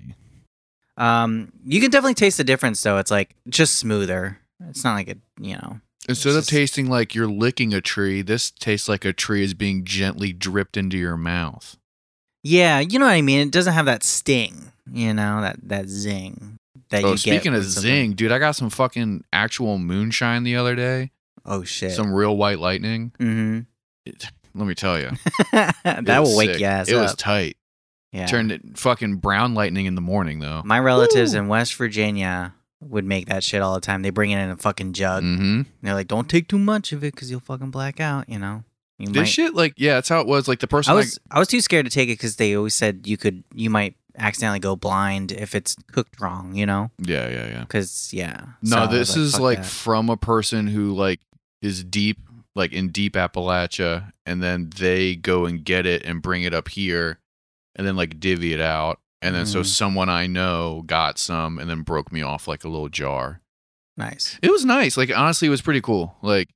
Um, 0.96 1.52
you 1.64 1.80
can 1.80 1.90
definitely 1.90 2.14
taste 2.14 2.38
the 2.38 2.44
difference 2.44 2.82
though. 2.82 2.98
It's 2.98 3.10
like 3.10 3.34
just 3.48 3.74
smoother. 3.78 4.38
It's 4.68 4.84
not 4.84 4.94
like 4.94 5.08
a 5.08 5.16
you 5.40 5.54
know. 5.56 5.80
Instead 6.08 6.30
It's 6.30 6.36
of 6.36 6.42
just- 6.42 6.50
tasting 6.50 6.88
like 6.88 7.14
you're 7.14 7.26
licking 7.26 7.74
a 7.74 7.80
tree, 7.80 8.22
this 8.22 8.50
tastes 8.52 8.88
like 8.88 9.04
a 9.04 9.12
tree 9.12 9.42
is 9.42 9.54
being 9.54 9.84
gently 9.84 10.32
dripped 10.32 10.76
into 10.76 10.96
your 10.96 11.16
mouth. 11.16 11.76
Yeah, 12.44 12.78
you 12.78 12.98
know 13.00 13.06
what 13.06 13.12
I 13.12 13.22
mean. 13.22 13.40
It 13.40 13.50
doesn't 13.52 13.72
have 13.72 13.86
that 13.86 14.04
sting. 14.04 14.70
You 14.92 15.12
know 15.14 15.40
that 15.40 15.56
that 15.64 15.88
zing 15.88 16.58
that 16.90 17.02
Oh, 17.02 17.08
you 17.08 17.12
get. 17.14 17.20
speaking 17.20 17.54
of 17.54 17.64
something- 17.64 17.82
zing, 17.90 18.12
dude, 18.12 18.30
I 18.30 18.38
got 18.38 18.52
some 18.52 18.70
fucking 18.70 19.24
actual 19.32 19.78
moonshine 19.78 20.44
the 20.44 20.54
other 20.56 20.76
day. 20.76 21.10
Oh 21.44 21.64
shit. 21.64 21.92
Some 21.92 22.12
real 22.12 22.36
white 22.36 22.60
lightning. 22.60 23.12
mm-hmm. 23.18 23.60
It- 24.04 24.26
let 24.54 24.66
me 24.66 24.74
tell 24.74 24.98
you, 24.98 25.10
that 25.52 26.20
will 26.22 26.34
wake 26.36 26.58
your 26.60 26.70
ass 26.70 26.88
It 26.88 26.94
up. 26.94 27.02
was 27.02 27.14
tight. 27.16 27.56
Yeah. 28.12 28.26
Turned 28.26 28.52
it 28.52 28.78
fucking 28.78 29.16
brown 29.16 29.54
lightning 29.54 29.86
in 29.86 29.94
the 29.94 30.00
morning 30.00 30.38
though. 30.38 30.62
My 30.64 30.78
relatives 30.78 31.32
Woo. 31.32 31.40
in 31.40 31.48
West 31.48 31.74
Virginia 31.74 32.54
would 32.80 33.04
make 33.04 33.26
that 33.26 33.42
shit 33.44 33.62
all 33.62 33.74
the 33.74 33.80
time. 33.80 34.02
They 34.02 34.10
bring 34.10 34.30
it 34.30 34.38
in 34.38 34.50
a 34.50 34.56
fucking 34.56 34.92
jug. 34.92 35.22
Mm-hmm. 35.22 35.62
They're 35.82 35.94
like, 35.94 36.08
"Don't 36.08 36.28
take 36.28 36.48
too 36.48 36.58
much 36.58 36.92
of 36.92 37.02
it 37.04 37.14
because 37.14 37.30
you'll 37.30 37.40
fucking 37.40 37.70
black 37.70 38.00
out." 38.00 38.28
You 38.28 38.38
know. 38.38 38.64
You 38.98 39.08
This 39.08 39.28
shit, 39.28 39.54
like, 39.54 39.74
yeah, 39.76 39.94
that's 39.94 40.08
how 40.08 40.20
it 40.20 40.26
was. 40.26 40.48
Like 40.48 40.60
the 40.60 40.66
person, 40.66 40.92
I 40.92 40.94
was 40.94 41.18
I 41.30 41.38
was 41.38 41.48
too 41.48 41.60
scared 41.60 41.84
to 41.84 41.90
take 41.90 42.08
it 42.08 42.14
because 42.14 42.36
they 42.36 42.56
always 42.56 42.74
said 42.74 43.06
you 43.06 43.18
could 43.18 43.44
you 43.54 43.68
might 43.68 43.94
accidentally 44.16 44.58
go 44.58 44.74
blind 44.74 45.32
if 45.32 45.54
it's 45.54 45.76
cooked 45.92 46.18
wrong. 46.20 46.54
You 46.54 46.64
know. 46.64 46.90
yeah, 46.98 47.28
yeah, 47.28 47.46
yeah. 47.46 47.60
Because 47.60 48.10
yeah. 48.14 48.46
No, 48.62 48.68
So 48.70 48.76
I 48.78 48.86
was 48.86 48.90
this 48.90 49.16
is 49.16 49.38
like 49.38 49.58
that." 49.58 49.66
from 49.66 50.08
a 50.08 50.16
person 50.16 50.66
who 50.66 50.94
like 50.94 51.20
is 51.60 51.84
deep, 51.84 52.18
like 52.54 52.72
in 52.72 52.88
deep 52.88 53.14
Appalachia, 53.14 54.12
and 54.24 54.42
then 54.42 54.70
they 54.78 55.14
go 55.14 55.44
and 55.44 55.62
get 55.62 55.84
it 55.84 56.02
and 56.04 56.22
bring 56.22 56.42
it 56.42 56.54
up 56.54 56.68
here, 56.68 57.18
and 57.76 57.86
then 57.86 57.94
like 57.96 58.18
divvy 58.18 58.52
it 58.52 58.60
out, 58.60 58.98
and 59.22 59.34
then 59.34 59.46
so 59.46 59.60
Mhm. 59.60 59.66
someone 59.66 60.08
I 60.08 60.26
know 60.26 60.82
got 60.86 61.18
some 61.18 61.58
and 61.58 61.70
then 61.70 61.82
broke 61.82 62.10
me 62.10 62.22
off 62.22 62.48
like 62.48 62.64
a 62.64 62.68
little 62.68 62.88
jar. 62.88 63.40
nice, 63.96 64.38
It 64.42 64.50
was 64.50 64.64
nice. 64.64 64.96
Like 64.96 65.10
honestly, 65.16 65.46
it 65.46 65.50
was 65.50 65.62
pretty 65.62 65.80
cool. 65.80 66.16
Like 66.22 66.48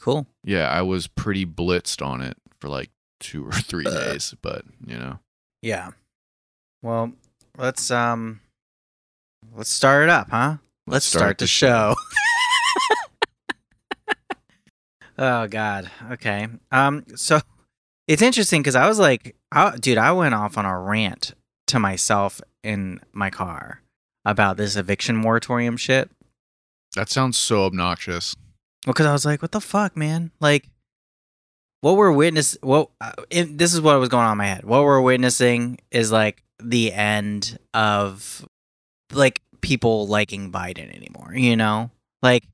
cool. 0.00 0.26
yeah, 0.44 0.68
I 0.68 0.82
was 0.82 1.06
pretty 1.08 1.46
blitzed 1.46 2.04
on 2.04 2.20
it 2.20 2.36
for 2.60 2.68
like 2.68 2.90
two 3.20 3.46
or 3.46 3.52
three 3.70 3.84
days, 3.84 4.34
but 4.42 4.64
you 4.86 4.98
know, 4.98 5.18
Yeah. 5.62 5.90
Well, 6.82 7.12
let's 7.56 7.90
um, 7.90 8.40
let's 9.54 9.70
start 9.70 10.04
it 10.04 10.10
up, 10.10 10.30
huh? 10.30 10.58
Let's, 10.86 11.06
start, 11.06 11.38
the 11.38 11.46
show. 11.46 11.94
oh 15.18 15.46
God. 15.46 15.90
Okay. 16.12 16.46
Um. 16.70 17.04
So 17.16 17.40
it's 18.06 18.22
interesting 18.22 18.60
because 18.62 18.74
I 18.76 18.86
was 18.86 18.98
like, 18.98 19.34
I, 19.54 19.76
dude, 19.76 19.98
I 19.98 20.12
went 20.12 20.34
off 20.34 20.58
on 20.58 20.66
a 20.66 20.78
rant 20.78 21.34
to 21.68 21.78
myself 21.78 22.40
in 22.62 23.00
my 23.12 23.30
car 23.30 23.82
about 24.24 24.56
this 24.56 24.76
eviction 24.76 25.16
moratorium 25.16 25.76
shit. 25.76 26.10
that 26.96 27.08
sounds 27.08 27.38
so 27.38 27.64
obnoxious. 27.64 28.34
because 28.86 29.06
I 29.06 29.12
was 29.12 29.24
like, 29.24 29.42
"What 29.42 29.52
the 29.52 29.60
fuck, 29.60 29.96
man?" 29.96 30.30
Like, 30.40 30.68
what 31.80 31.96
we're 31.96 32.12
witness. 32.12 32.56
What 32.62 32.90
uh, 33.00 33.12
it, 33.30 33.58
this 33.58 33.74
is 33.74 33.80
what 33.80 33.98
was 34.00 34.08
going 34.08 34.24
on 34.24 34.32
in 34.32 34.38
my 34.38 34.46
head. 34.46 34.64
What 34.64 34.84
we're 34.84 35.00
witnessing 35.00 35.78
is 35.90 36.10
like 36.10 36.42
the 36.62 36.92
end 36.92 37.58
of 37.74 38.46
like 39.12 39.42
people 39.60 40.06
liking 40.06 40.50
Biden 40.50 40.94
anymore. 40.94 41.34
You 41.34 41.56
know, 41.56 41.90
like 42.22 42.44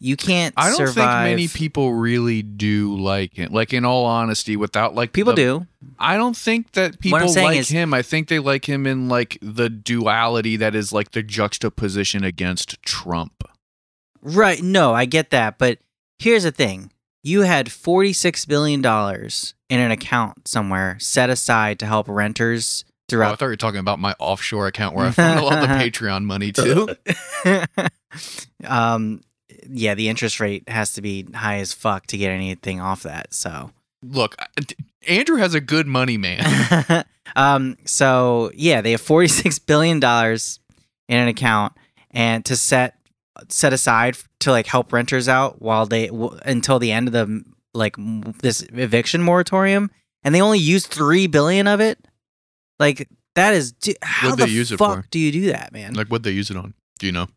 you 0.00 0.16
can't. 0.16 0.54
I 0.56 0.68
don't 0.70 0.76
survive. 0.78 0.94
think 0.94 1.36
many 1.36 1.46
people 1.48 1.92
really 1.94 2.42
do 2.42 2.96
like 2.96 3.34
him. 3.34 3.52
Like 3.52 3.72
in 3.74 3.84
all 3.84 4.06
honesty, 4.06 4.56
without 4.56 4.94
like 4.94 5.12
People 5.12 5.34
the- 5.34 5.42
do. 5.42 5.66
I 5.98 6.16
don't 6.16 6.36
think 6.36 6.72
that 6.72 6.98
people 7.00 7.20
like 7.20 7.58
is- 7.58 7.68
him. 7.68 7.92
I 7.94 8.02
think 8.02 8.28
they 8.28 8.38
like 8.38 8.66
him 8.68 8.86
in 8.86 9.08
like 9.08 9.36
the 9.42 9.68
duality 9.68 10.56
that 10.56 10.74
is 10.74 10.92
like 10.92 11.10
the 11.12 11.22
juxtaposition 11.22 12.24
against 12.24 12.82
Trump. 12.82 13.44
Right. 14.22 14.62
No, 14.62 14.92
I 14.94 15.04
get 15.04 15.30
that. 15.30 15.58
But 15.58 15.78
here's 16.18 16.42
the 16.44 16.50
thing 16.52 16.90
you 17.22 17.42
had 17.42 17.66
$46 17.66 18.48
billion 18.48 18.80
in 19.68 19.80
an 19.80 19.90
account 19.90 20.48
somewhere 20.48 20.96
set 20.98 21.28
aside 21.30 21.78
to 21.80 21.86
help 21.86 22.08
renters 22.08 22.84
Oh, 22.86 22.88
I 22.88 23.10
throughout. 23.10 23.38
thought 23.40 23.44
you 23.46 23.50
were 23.50 23.56
talking 23.56 23.80
about 23.80 23.98
my 23.98 24.14
offshore 24.20 24.66
account 24.68 24.94
where 24.94 25.06
I 25.06 25.10
funnel 25.10 25.44
all 25.46 25.50
the 25.50 25.66
Patreon 25.66 26.24
money 26.24 26.52
too. 26.52 26.88
um, 28.66 29.20
yeah, 29.68 29.94
the 29.94 30.08
interest 30.08 30.40
rate 30.40 30.68
has 30.68 30.92
to 30.94 31.02
be 31.02 31.26
high 31.34 31.56
as 31.58 31.72
fuck 31.72 32.06
to 32.08 32.16
get 32.16 32.30
anything 32.30 32.80
off 32.80 33.02
that. 33.02 33.34
So, 33.34 33.70
Look, 34.02 34.36
Andrew 35.06 35.36
has 35.36 35.54
a 35.54 35.60
good 35.60 35.86
money 35.86 36.16
man. 36.16 37.04
um, 37.36 37.76
so 37.84 38.50
yeah, 38.54 38.80
they 38.80 38.92
have 38.92 39.00
forty 39.00 39.28
six 39.28 39.58
billion 39.58 40.00
dollars 40.00 40.60
in 41.08 41.18
an 41.18 41.28
account 41.28 41.72
and 42.10 42.44
to 42.46 42.56
set 42.56 42.96
set 43.48 43.72
aside 43.72 44.16
to 44.40 44.50
like 44.50 44.66
help 44.66 44.92
renters 44.92 45.28
out 45.28 45.60
while 45.62 45.86
they 45.86 46.06
w- 46.08 46.38
until 46.44 46.78
the 46.78 46.92
end 46.92 47.08
of 47.08 47.12
the 47.12 47.42
like 47.74 47.98
m- 47.98 48.34
this 48.40 48.62
eviction 48.72 49.22
moratorium, 49.22 49.90
and 50.24 50.34
they 50.34 50.40
only 50.40 50.58
used 50.58 50.86
three 50.86 51.26
billion 51.26 51.66
of 51.66 51.80
it. 51.80 51.98
Like 52.78 53.08
that 53.34 53.54
is 53.54 53.74
how 54.02 54.30
What'd 54.30 54.40
the 54.40 54.46
they 54.46 54.52
use 54.52 54.72
it 54.72 54.78
fuck 54.78 55.02
for? 55.02 55.08
do 55.10 55.18
you 55.18 55.30
do 55.32 55.52
that, 55.52 55.72
man? 55.72 55.94
like, 55.94 56.08
what'd 56.08 56.24
they 56.24 56.30
use 56.32 56.50
it 56.50 56.56
on? 56.56 56.74
Do 56.98 57.06
you 57.06 57.12
know? 57.12 57.28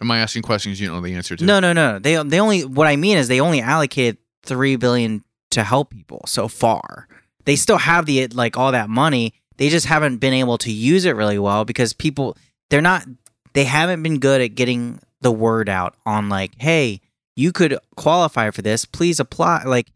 Am 0.00 0.10
I 0.10 0.18
asking 0.18 0.42
questions 0.42 0.80
you 0.80 0.86
don't 0.86 0.96
know 0.96 1.02
the 1.02 1.14
answer 1.14 1.36
to? 1.36 1.44
No, 1.44 1.60
no, 1.60 1.72
no. 1.72 1.98
They 1.98 2.22
they 2.22 2.40
only 2.40 2.64
what 2.64 2.86
I 2.86 2.96
mean 2.96 3.18
is 3.18 3.28
they 3.28 3.40
only 3.40 3.60
allocated 3.60 4.18
three 4.42 4.76
billion 4.76 5.22
to 5.50 5.62
help 5.62 5.90
people 5.90 6.22
so 6.26 6.48
far. 6.48 7.08
They 7.44 7.56
still 7.56 7.78
have 7.78 8.06
the 8.06 8.26
like 8.28 8.56
all 8.56 8.72
that 8.72 8.88
money. 8.88 9.34
They 9.56 9.68
just 9.68 9.86
haven't 9.86 10.18
been 10.18 10.32
able 10.32 10.58
to 10.58 10.72
use 10.72 11.04
it 11.04 11.16
really 11.16 11.38
well 11.38 11.64
because 11.64 11.92
people 11.92 12.36
they're 12.70 12.80
not 12.80 13.06
they 13.52 13.64
haven't 13.64 14.02
been 14.02 14.18
good 14.18 14.40
at 14.40 14.54
getting 14.54 15.00
the 15.20 15.32
word 15.32 15.68
out 15.68 15.96
on 16.06 16.28
like, 16.28 16.52
hey, 16.58 17.00
you 17.36 17.52
could 17.52 17.78
qualify 17.96 18.50
for 18.50 18.62
this. 18.62 18.84
Please 18.84 19.20
apply. 19.20 19.64
Like, 19.64 19.88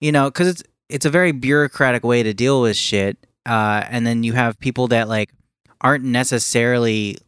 you 0.00 0.12
know, 0.12 0.30
because 0.30 0.48
it's 0.48 0.62
it's 0.88 1.06
a 1.06 1.10
very 1.10 1.32
bureaucratic 1.32 2.04
way 2.04 2.22
to 2.22 2.32
deal 2.32 2.62
with 2.62 2.76
shit. 2.76 3.18
Uh, 3.46 3.84
and 3.88 4.06
then 4.06 4.22
you 4.22 4.32
have 4.32 4.58
people 4.58 4.88
that 4.88 5.08
like 5.08 5.30
aren't 5.80 6.04
necessarily 6.04 7.18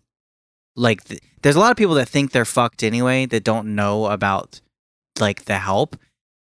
like 0.77 1.05
th- 1.05 1.21
there's 1.43 1.57
a 1.57 1.61
lot 1.61 1.71
of 1.71 1.77
people 1.77 1.95
that 1.95 2.09
think 2.09 2.33
they're 2.33 2.45
fucked 2.45 2.83
anyway 2.83 3.27
that 3.27 3.45
don't 3.45 3.75
know 3.75 4.07
about 4.07 4.61
like 5.19 5.45
the 5.45 5.59
help. 5.59 5.97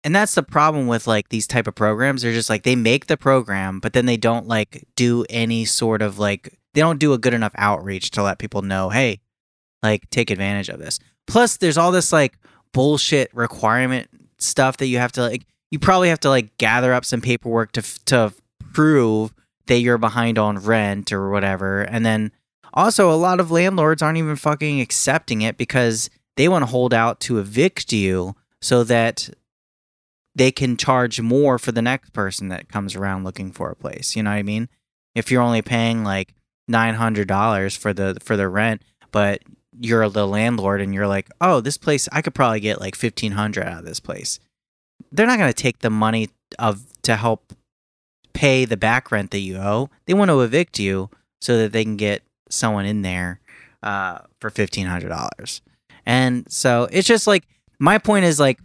And 0.04 0.16
that's 0.16 0.36
the 0.36 0.44
problem 0.44 0.88
with 0.88 1.08
like 1.08 1.30
these 1.30 1.48
type 1.48 1.68
of 1.68 1.76
programs. 1.76 2.22
They're 2.22 2.34
just 2.34 2.50
like 2.50 2.64
they 2.64 2.76
make 2.76 3.08
the 3.08 3.18
program 3.18 3.80
but 3.80 3.94
then 3.94 4.06
they 4.06 4.18
don't 4.18 4.48
like 4.48 4.86
do 4.96 5.26
any 5.30 5.66
sort 5.66 6.02
of 6.02 6.20
like 6.20 6.58
they 6.74 6.82
don't 6.82 7.00
do 7.00 7.14
a 7.14 7.18
good 7.18 7.34
enough 7.34 7.54
outreach 7.56 8.12
to 8.12 8.24
let 8.24 8.38
people 8.38 8.62
know 8.62 8.90
hey 8.90 9.22
like 9.82 10.10
take 10.10 10.30
advantage 10.32 10.70
of 10.70 10.80
this. 10.80 11.00
Plus 11.28 11.58
there's 11.58 11.78
all 11.78 11.92
this 11.92 12.12
like 12.12 12.38
bullshit 12.74 13.34
requirement 13.34 14.10
stuff 14.38 14.78
that 14.78 14.88
you 14.88 14.98
have 14.98 15.12
to 15.14 15.22
like 15.22 15.46
you 15.72 15.80
probably 15.80 16.10
have 16.10 16.20
to 16.20 16.30
like 16.30 16.56
gather 16.58 16.94
up 16.94 17.06
some 17.06 17.22
paperwork 17.22 17.72
to 17.74 17.82
to 18.06 18.34
prove 18.74 19.34
that 19.68 19.80
you're 19.80 19.98
behind 19.98 20.38
on 20.38 20.58
rent 20.60 21.12
or 21.12 21.30
whatever. 21.30 21.82
And 21.82 22.06
then 22.06 22.32
also, 22.76 23.12
a 23.12 23.16
lot 23.16 23.40
of 23.40 23.52
landlords 23.52 24.02
aren't 24.02 24.18
even 24.18 24.36
fucking 24.36 24.82
accepting 24.82 25.42
it 25.42 25.58
because 25.58 26.10
they 26.36 26.48
want 26.48 26.64
to 26.64 26.68
hold 26.68 26.94
out 26.94 27.20
to 27.22 27.40
evict 27.40 27.94
you 27.94 28.36
so 28.62 28.84
that 28.84 29.30
they 30.36 30.52
can 30.52 30.76
charge 30.76 31.22
more 31.22 31.58
for 31.58 31.72
the 31.72 31.82
next 31.82 32.12
person 32.12 32.50
that 32.50 32.68
comes 32.68 32.96
around 32.96 33.24
looking 33.24 33.52
for 33.52 33.70
a 33.70 33.76
place. 33.76 34.16
You 34.16 34.24
know 34.24 34.32
what 34.32 34.38
I 34.38 34.44
mean? 34.44 34.68
If 35.14 35.32
you're 35.32 35.42
only 35.42 35.62
paying 35.62 36.04
like 36.04 36.34
nine 36.68 36.96
hundred 36.96 37.28
dollars 37.28 37.76
for 37.76 37.94
the 37.94 38.18
for 38.22 38.36
the 38.36 38.50
rent, 38.50 38.82
but 39.12 39.42
you're 39.80 40.10
the 40.10 40.28
landlord 40.28 40.82
and 40.82 40.94
you're 40.94 41.08
like, 41.08 41.30
oh, 41.40 41.62
this 41.62 41.78
place 41.78 42.10
I 42.12 42.22
could 42.22 42.36
probably 42.36 42.60
get 42.60 42.82
like 42.82 42.96
fifteen 42.96 43.32
hundred 43.32 43.66
out 43.66 43.80
of 43.80 43.86
this 43.86 44.02
place. 44.02 44.40
They're 45.12 45.28
not 45.28 45.40
gonna 45.40 45.54
take 45.54 45.80
the 45.80 45.90
money 45.90 46.30
of 46.60 46.84
to 47.04 47.16
help 47.16 47.54
pay 48.34 48.66
the 48.66 48.78
back 48.78 49.12
rent 49.12 49.32
that 49.32 49.40
you 49.40 49.58
owe. 49.58 49.90
They 50.06 50.14
want 50.14 50.30
to 50.30 50.42
evict 50.42 50.80
you 50.80 51.10
so 51.40 51.58
that 51.58 51.72
they 51.72 51.86
can 51.86 51.96
get 51.96 52.24
someone 52.56 52.86
in 52.86 53.02
there 53.02 53.39
uh, 53.84 54.20
for 54.39 54.50
fifteen 54.50 54.88
hundred 54.88 55.10
dollars. 55.10 55.62
And 56.06 56.52
so 56.52 56.88
it's 56.91 57.08
just 57.08 57.28
like 57.28 57.48
my 57.80 57.98
point 57.98 58.26
is 58.26 58.39
like 58.39 58.60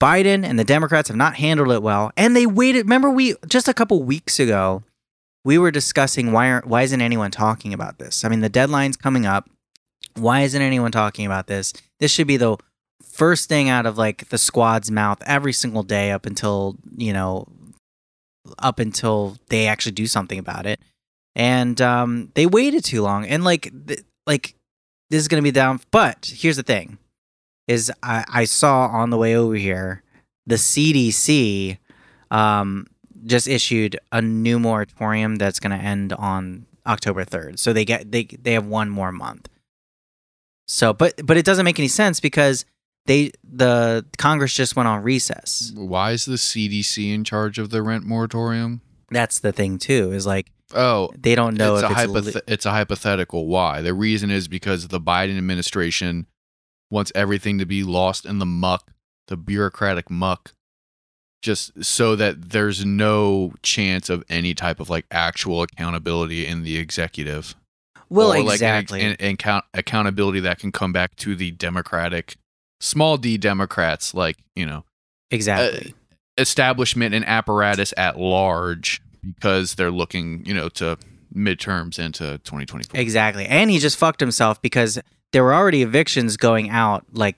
Biden 0.00 0.44
and 0.44 0.58
the 0.58 0.64
Democrats 0.64 1.08
have 1.08 1.16
not 1.16 1.36
handled 1.36 1.70
it 1.72 1.82
well, 1.82 2.12
and 2.16 2.34
they 2.34 2.46
waited. 2.46 2.86
Remember, 2.86 3.10
we 3.10 3.34
just 3.48 3.68
a 3.68 3.74
couple 3.74 4.02
weeks 4.02 4.38
ago 4.40 4.82
we 5.44 5.58
were 5.58 5.70
discussing 5.70 6.32
why 6.32 6.50
aren't 6.50 6.66
why 6.66 6.82
isn't 6.82 7.00
anyone 7.00 7.30
talking 7.30 7.72
about 7.72 7.98
this? 7.98 8.24
I 8.24 8.28
mean, 8.28 8.40
the 8.40 8.48
deadline's 8.48 8.96
coming 8.96 9.26
up. 9.26 9.48
Why 10.16 10.42
isn't 10.42 10.60
anyone 10.60 10.92
talking 10.92 11.26
about 11.26 11.46
this? 11.46 11.72
This 11.98 12.10
should 12.10 12.26
be 12.26 12.36
the 12.36 12.56
first 13.02 13.48
thing 13.48 13.68
out 13.68 13.86
of 13.86 13.98
like 13.98 14.28
the 14.28 14.38
squad's 14.38 14.90
mouth 14.90 15.22
every 15.26 15.52
single 15.52 15.82
day 15.82 16.10
up 16.10 16.26
until 16.26 16.76
you 16.96 17.12
know 17.12 17.46
up 18.58 18.78
until 18.78 19.36
they 19.48 19.66
actually 19.66 19.92
do 19.92 20.06
something 20.06 20.38
about 20.38 20.66
it. 20.66 20.80
And 21.40 21.80
um, 21.80 22.30
they 22.34 22.44
waited 22.44 22.84
too 22.84 23.00
long, 23.00 23.24
and 23.24 23.42
like 23.42 23.72
th- 23.86 24.04
like 24.26 24.54
this 25.08 25.20
is 25.22 25.26
gonna 25.28 25.40
be 25.40 25.50
down. 25.50 25.80
But 25.90 26.30
here's 26.36 26.58
the 26.58 26.62
thing: 26.62 26.98
is 27.66 27.90
I, 28.02 28.26
I 28.28 28.44
saw 28.44 28.88
on 28.88 29.08
the 29.08 29.16
way 29.16 29.34
over 29.34 29.54
here 29.54 30.02
the 30.46 30.56
CDC 30.56 31.78
um, 32.30 32.86
just 33.24 33.48
issued 33.48 33.98
a 34.12 34.20
new 34.20 34.58
moratorium 34.58 35.36
that's 35.36 35.60
going 35.60 35.78
to 35.78 35.82
end 35.82 36.12
on 36.12 36.66
October 36.86 37.24
3rd. 37.24 37.58
So 37.58 37.72
they 37.72 37.84
get 37.84 38.10
they 38.10 38.24
they 38.24 38.52
have 38.52 38.66
one 38.66 38.90
more 38.90 39.12
month. 39.12 39.48
So 40.66 40.92
but 40.92 41.24
but 41.24 41.36
it 41.36 41.44
doesn't 41.44 41.64
make 41.64 41.78
any 41.78 41.88
sense 41.88 42.20
because 42.20 42.64
they 43.06 43.32
the 43.44 44.04
Congress 44.18 44.52
just 44.52 44.76
went 44.76 44.88
on 44.88 45.02
recess. 45.02 45.72
Why 45.74 46.12
is 46.12 46.24
the 46.24 46.34
CDC 46.34 47.14
in 47.14 47.24
charge 47.24 47.58
of 47.58 47.70
the 47.70 47.82
rent 47.82 48.04
moratorium? 48.04 48.80
That's 49.10 49.40
the 49.40 49.52
thing 49.52 49.78
too 49.78 50.12
is 50.12 50.26
like 50.26 50.50
Oh, 50.74 51.10
they 51.18 51.34
don't 51.34 51.56
know 51.56 51.74
it's 51.76 51.84
if 51.84 51.90
a 51.90 51.94
hypoth- 51.94 52.34
li- 52.34 52.40
it's 52.46 52.66
a 52.66 52.70
hypothetical. 52.70 53.46
Why? 53.46 53.80
The 53.82 53.94
reason 53.94 54.30
is 54.30 54.48
because 54.48 54.88
the 54.88 55.00
Biden 55.00 55.36
administration 55.36 56.26
wants 56.90 57.12
everything 57.14 57.58
to 57.58 57.66
be 57.66 57.82
lost 57.84 58.24
in 58.24 58.38
the 58.38 58.46
muck, 58.46 58.92
the 59.28 59.36
bureaucratic 59.36 60.10
muck, 60.10 60.52
just 61.42 61.84
so 61.84 62.14
that 62.16 62.50
there's 62.50 62.84
no 62.84 63.52
chance 63.62 64.10
of 64.10 64.22
any 64.28 64.54
type 64.54 64.80
of 64.80 64.90
like 64.90 65.06
actual 65.10 65.62
accountability 65.62 66.46
in 66.46 66.62
the 66.62 66.76
executive. 66.78 67.54
well 68.08 68.32
or, 68.32 68.38
like, 68.42 68.60
an- 68.60 68.76
exactly. 68.78 69.00
an, 69.02 69.16
account- 69.20 69.64
accountability 69.72 70.40
that 70.40 70.58
can 70.58 70.72
come 70.72 70.92
back 70.92 71.14
to 71.16 71.34
the 71.36 71.50
democratic, 71.52 72.36
small 72.80 73.16
d 73.16 73.36
Democrats, 73.38 74.14
like 74.14 74.36
you 74.56 74.66
know, 74.66 74.84
exactly. 75.30 75.94
establishment 76.38 77.14
and 77.14 77.24
apparatus 77.26 77.94
at 77.96 78.18
large, 78.18 79.00
because 79.24 79.74
they're 79.74 79.90
looking, 79.90 80.44
you 80.46 80.54
know, 80.54 80.68
to 80.70 80.96
midterms 81.34 81.98
into 81.98 82.38
2024. 82.44 82.98
Exactly. 83.00 83.46
And 83.46 83.70
he 83.70 83.78
just 83.78 83.96
fucked 83.96 84.20
himself 84.20 84.60
because 84.62 84.98
there 85.32 85.44
were 85.44 85.54
already 85.54 85.82
evictions 85.82 86.36
going 86.36 86.70
out 86.70 87.04
like 87.12 87.36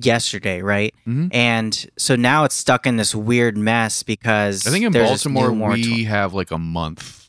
yesterday, 0.00 0.62
right? 0.62 0.94
Mhm. 1.06 1.28
And 1.34 1.90
so 1.98 2.16
now 2.16 2.44
it's 2.44 2.54
stuck 2.54 2.86
in 2.86 2.96
this 2.96 3.14
weird 3.14 3.56
mess 3.56 4.02
because 4.02 4.66
I 4.66 4.70
think 4.70 4.84
in 4.84 4.92
Baltimore 4.92 5.50
we 5.72 6.04
have 6.04 6.34
like 6.34 6.50
a 6.50 6.58
month 6.58 7.28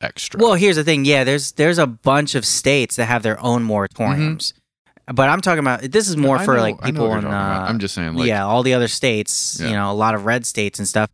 extra. 0.00 0.40
Well, 0.40 0.54
here's 0.54 0.76
the 0.76 0.84
thing. 0.84 1.04
Yeah, 1.04 1.24
there's 1.24 1.52
there's 1.52 1.78
a 1.78 1.86
bunch 1.86 2.34
of 2.34 2.44
states 2.44 2.96
that 2.96 3.06
have 3.06 3.22
their 3.22 3.40
own 3.40 3.66
moratoriums. 3.66 4.52
But 5.12 5.28
I'm 5.28 5.40
talking 5.40 5.58
about 5.58 5.82
this 5.82 6.08
is 6.08 6.16
more 6.16 6.38
I 6.38 6.44
for 6.44 6.54
know- 6.54 6.62
like 6.62 6.80
people 6.82 7.12
in 7.14 7.24
uh, 7.26 7.66
I'm 7.68 7.80
just 7.80 7.94
saying, 7.94 8.14
like, 8.14 8.28
yeah, 8.28 8.44
all 8.46 8.62
the 8.62 8.74
other 8.74 8.88
states, 8.88 9.58
Yeah. 9.60 9.66
you 9.68 9.72
know, 9.74 9.90
a 9.90 9.94
lot 9.94 10.14
of 10.14 10.24
red 10.24 10.46
states 10.46 10.78
and 10.78 10.86
stuff. 10.86 11.10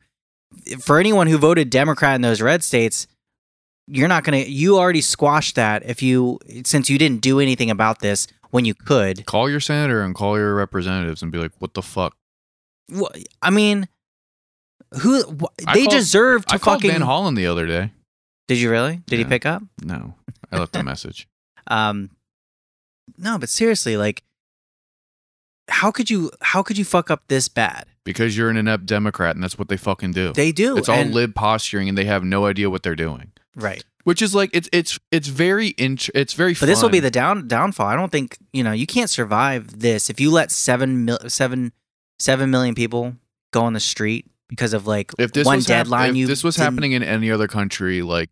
For 0.81 0.99
anyone 0.99 1.27
who 1.27 1.39
voted 1.39 1.71
Democrat 1.71 2.15
in 2.17 2.23
those 2.23 2.41
red 2.41 2.65
states, 2.65 3.07
you're 3.87 4.09
not 4.09 4.25
going 4.25 4.45
to 4.45 4.51
you 4.51 4.77
already 4.79 5.01
squashed 5.01 5.57
that 5.57 5.85
if 5.85 6.03
you 6.03 6.39
since 6.65 6.91
you 6.91 6.99
didn't 6.99 7.21
do 7.21 7.41
anything 7.41 7.71
about 7.71 8.01
this 8.01 8.27
when 8.51 8.65
you 8.65 8.75
could. 8.75 9.25
call 9.27 9.49
your 9.51 9.61
senator 9.61 10.03
and 10.03 10.15
call 10.15 10.37
your 10.37 10.55
representatives 10.55 11.23
and 11.23 11.31
be 11.33 11.39
like, 11.39 11.53
"What 11.59 11.75
the 11.75 11.83
fuck?" 11.83 12.17
Wh- 12.95 13.07
I 13.43 13.51
mean, 13.51 13.89
who 15.03 15.23
wh- 15.23 15.73
they 15.73 15.85
called- 15.85 15.91
deserve 15.91 16.47
to 16.47 16.55
I 16.55 16.59
called 16.59 16.79
fucking 16.83 16.91
Van 16.99 17.03
Hollen 17.03 17.37
the 17.37 17.47
other 17.47 17.67
day. 17.67 17.93
Did 18.47 18.59
you 18.59 18.71
really? 18.71 19.03
Did 19.07 19.19
he 19.19 19.25
pick 19.27 19.45
up? 19.45 19.63
No, 19.83 20.15
I 20.51 20.59
left 20.59 20.77
a 20.77 20.83
message. 20.83 21.29
Um 21.71 22.09
No, 23.19 23.37
but 23.39 23.51
seriously, 23.51 23.99
like 23.99 24.23
how 25.69 25.91
could 25.91 26.09
you 26.09 26.31
how 26.41 26.63
could 26.63 26.79
you 26.79 26.85
fuck 26.87 27.11
up 27.11 27.23
this 27.29 27.49
bad? 27.49 27.85
Because 28.09 28.37
you're 28.37 28.49
an 28.49 28.57
inept 28.57 28.87
Democrat, 28.87 29.37
and 29.37 29.45
that's 29.45 29.59
what 29.59 29.69
they 29.69 29.77
fucking 29.77 30.13
do. 30.13 30.33
They 30.33 30.51
do. 30.51 30.77
it's 30.79 30.89
all 30.89 30.97
and- 30.97 31.15
lib 31.15 31.35
posturing, 31.35 31.89
and 31.89 31.97
they 31.97 32.07
have 32.07 32.25
no 32.25 32.47
idea 32.47 32.71
what 32.71 32.83
they're 32.83 32.97
doing. 32.97 33.33
right. 33.55 33.85
Which 34.05 34.23
is 34.23 34.35
like 34.35 34.49
it's 34.55 34.71
it's 34.73 34.99
it's 35.13 35.29
very 35.29 35.75
int- 35.77 36.09
it's 36.15 36.33
very. 36.33 36.55
But 36.55 36.65
this 36.65 36.83
will 36.83 36.89
be 36.89 37.01
the 37.01 37.11
down 37.11 37.47
downfall. 37.47 37.87
I 37.87 37.95
don't 37.95 38.11
think 38.11 38.39
you 38.55 38.65
know 38.65 38.73
you 38.73 38.87
can't 38.87 39.11
survive 39.11 39.81
this 39.81 40.09
if 40.09 40.19
you 40.19 40.31
let 40.31 40.51
seven 40.51 41.05
mil, 41.05 41.19
seven 41.27 41.73
seven 42.19 42.51
million 42.51 42.75
people 42.75 43.17
go 43.53 43.65
on 43.65 43.75
the 43.75 43.81
street 43.81 44.25
because 44.49 44.73
of 44.73 44.87
like 44.87 45.13
if 45.19 45.33
this 45.33 45.45
one 45.45 45.57
was 45.57 45.67
deadline. 45.67 46.11
if 46.11 46.17
you 46.17 46.27
this 46.27 46.43
was 46.43 46.57
happening 46.57 46.93
in 46.93 47.03
any 47.03 47.31
other 47.31 47.49
country, 47.49 48.01
like 48.01 48.31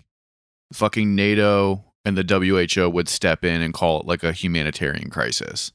fucking 0.72 1.14
NATO 1.14 1.84
and 2.06 2.16
the 2.16 2.24
WHO 2.24 2.88
would 2.88 3.08
step 3.08 3.44
in 3.44 3.60
and 3.60 3.74
call 3.74 4.00
it 4.00 4.06
like 4.06 4.22
a 4.22 4.32
humanitarian 4.32 5.10
crisis, 5.10 5.72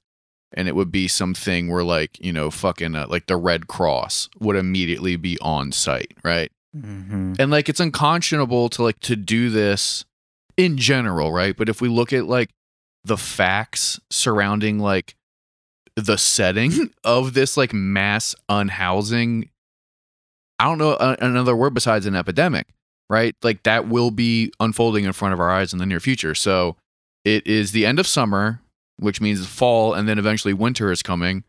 and 0.53 0.67
it 0.67 0.75
would 0.75 0.91
be 0.91 1.07
something 1.07 1.69
where 1.69 1.83
like 1.83 2.19
you 2.23 2.33
know 2.33 2.51
fucking 2.51 2.95
uh, 2.95 3.07
like 3.09 3.27
the 3.27 3.37
Red 3.37 3.67
Cross 3.67 4.29
would 4.39 4.55
immediately 4.55 5.15
be 5.15 5.37
on 5.41 5.71
site, 5.71 6.13
right? 6.23 6.51
Mhm. 6.75 7.37
And 7.39 7.51
like 7.51 7.67
it's 7.69 7.79
unconscionable 7.79 8.69
to 8.69 8.83
like 8.83 8.99
to 9.01 9.15
do 9.15 9.49
this 9.49 10.05
in 10.57 10.77
general, 10.77 11.31
right? 11.31 11.55
But 11.55 11.69
if 11.69 11.81
we 11.81 11.89
look 11.89 12.13
at 12.13 12.25
like 12.27 12.49
the 13.03 13.17
facts 13.17 13.99
surrounding 14.09 14.79
like 14.79 15.15
the 15.95 16.17
setting 16.17 16.91
of 17.03 17.33
this 17.33 17.57
like 17.57 17.73
mass 17.73 18.35
unhousing, 18.49 19.49
I 20.59 20.65
don't 20.65 20.77
know 20.77 20.95
a- 20.99 21.17
another 21.19 21.55
word 21.55 21.73
besides 21.73 22.05
an 22.05 22.15
epidemic, 22.15 22.67
right? 23.09 23.35
Like 23.41 23.63
that 23.63 23.87
will 23.87 24.11
be 24.11 24.51
unfolding 24.59 25.03
in 25.05 25.13
front 25.13 25.33
of 25.33 25.39
our 25.39 25.49
eyes 25.49 25.73
in 25.73 25.79
the 25.79 25.85
near 25.85 25.99
future. 25.99 26.35
So 26.35 26.77
it 27.25 27.45
is 27.47 27.71
the 27.71 27.85
end 27.85 27.99
of 27.99 28.07
summer, 28.07 28.61
which 29.01 29.19
means 29.19 29.45
fall, 29.45 29.93
and 29.93 30.07
then 30.07 30.17
eventually 30.17 30.53
winter 30.53 30.91
is 30.91 31.01
coming. 31.01 31.43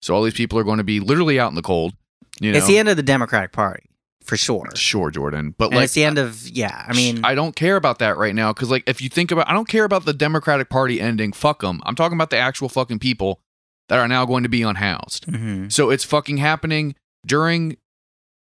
So 0.00 0.14
all 0.14 0.22
these 0.22 0.34
people 0.34 0.58
are 0.58 0.64
going 0.64 0.78
to 0.78 0.84
be 0.84 1.00
literally 1.00 1.38
out 1.38 1.48
in 1.48 1.54
the 1.54 1.62
cold. 1.62 1.94
You 2.40 2.52
know, 2.52 2.58
it's 2.58 2.66
the 2.66 2.78
end 2.78 2.88
of 2.88 2.96
the 2.96 3.02
Democratic 3.02 3.52
Party 3.52 3.84
for 4.22 4.36
sure. 4.36 4.68
sure, 4.74 5.10
Jordan, 5.10 5.54
but 5.56 5.66
and 5.66 5.76
like 5.76 5.84
it's 5.84 5.94
the 5.94 6.04
end 6.04 6.18
of 6.18 6.46
yeah. 6.48 6.84
I 6.86 6.94
mean, 6.94 7.24
I 7.24 7.34
don't 7.34 7.56
care 7.56 7.76
about 7.76 7.98
that 7.98 8.16
right 8.16 8.34
now 8.34 8.52
because, 8.52 8.70
like, 8.70 8.84
if 8.86 9.00
you 9.00 9.08
think 9.08 9.30
about, 9.30 9.48
I 9.48 9.52
don't 9.52 9.68
care 9.68 9.84
about 9.84 10.04
the 10.04 10.12
Democratic 10.12 10.68
Party 10.68 11.00
ending. 11.00 11.32
Fuck 11.32 11.60
them. 11.60 11.80
I'm 11.84 11.94
talking 11.94 12.16
about 12.16 12.30
the 12.30 12.36
actual 12.36 12.68
fucking 12.68 12.98
people 13.00 13.40
that 13.88 13.98
are 13.98 14.08
now 14.08 14.24
going 14.24 14.42
to 14.42 14.48
be 14.48 14.62
unhoused. 14.62 15.26
mhm. 15.26 15.72
So 15.72 15.90
it's 15.90 16.04
fucking 16.04 16.36
happening 16.36 16.94
during 17.26 17.76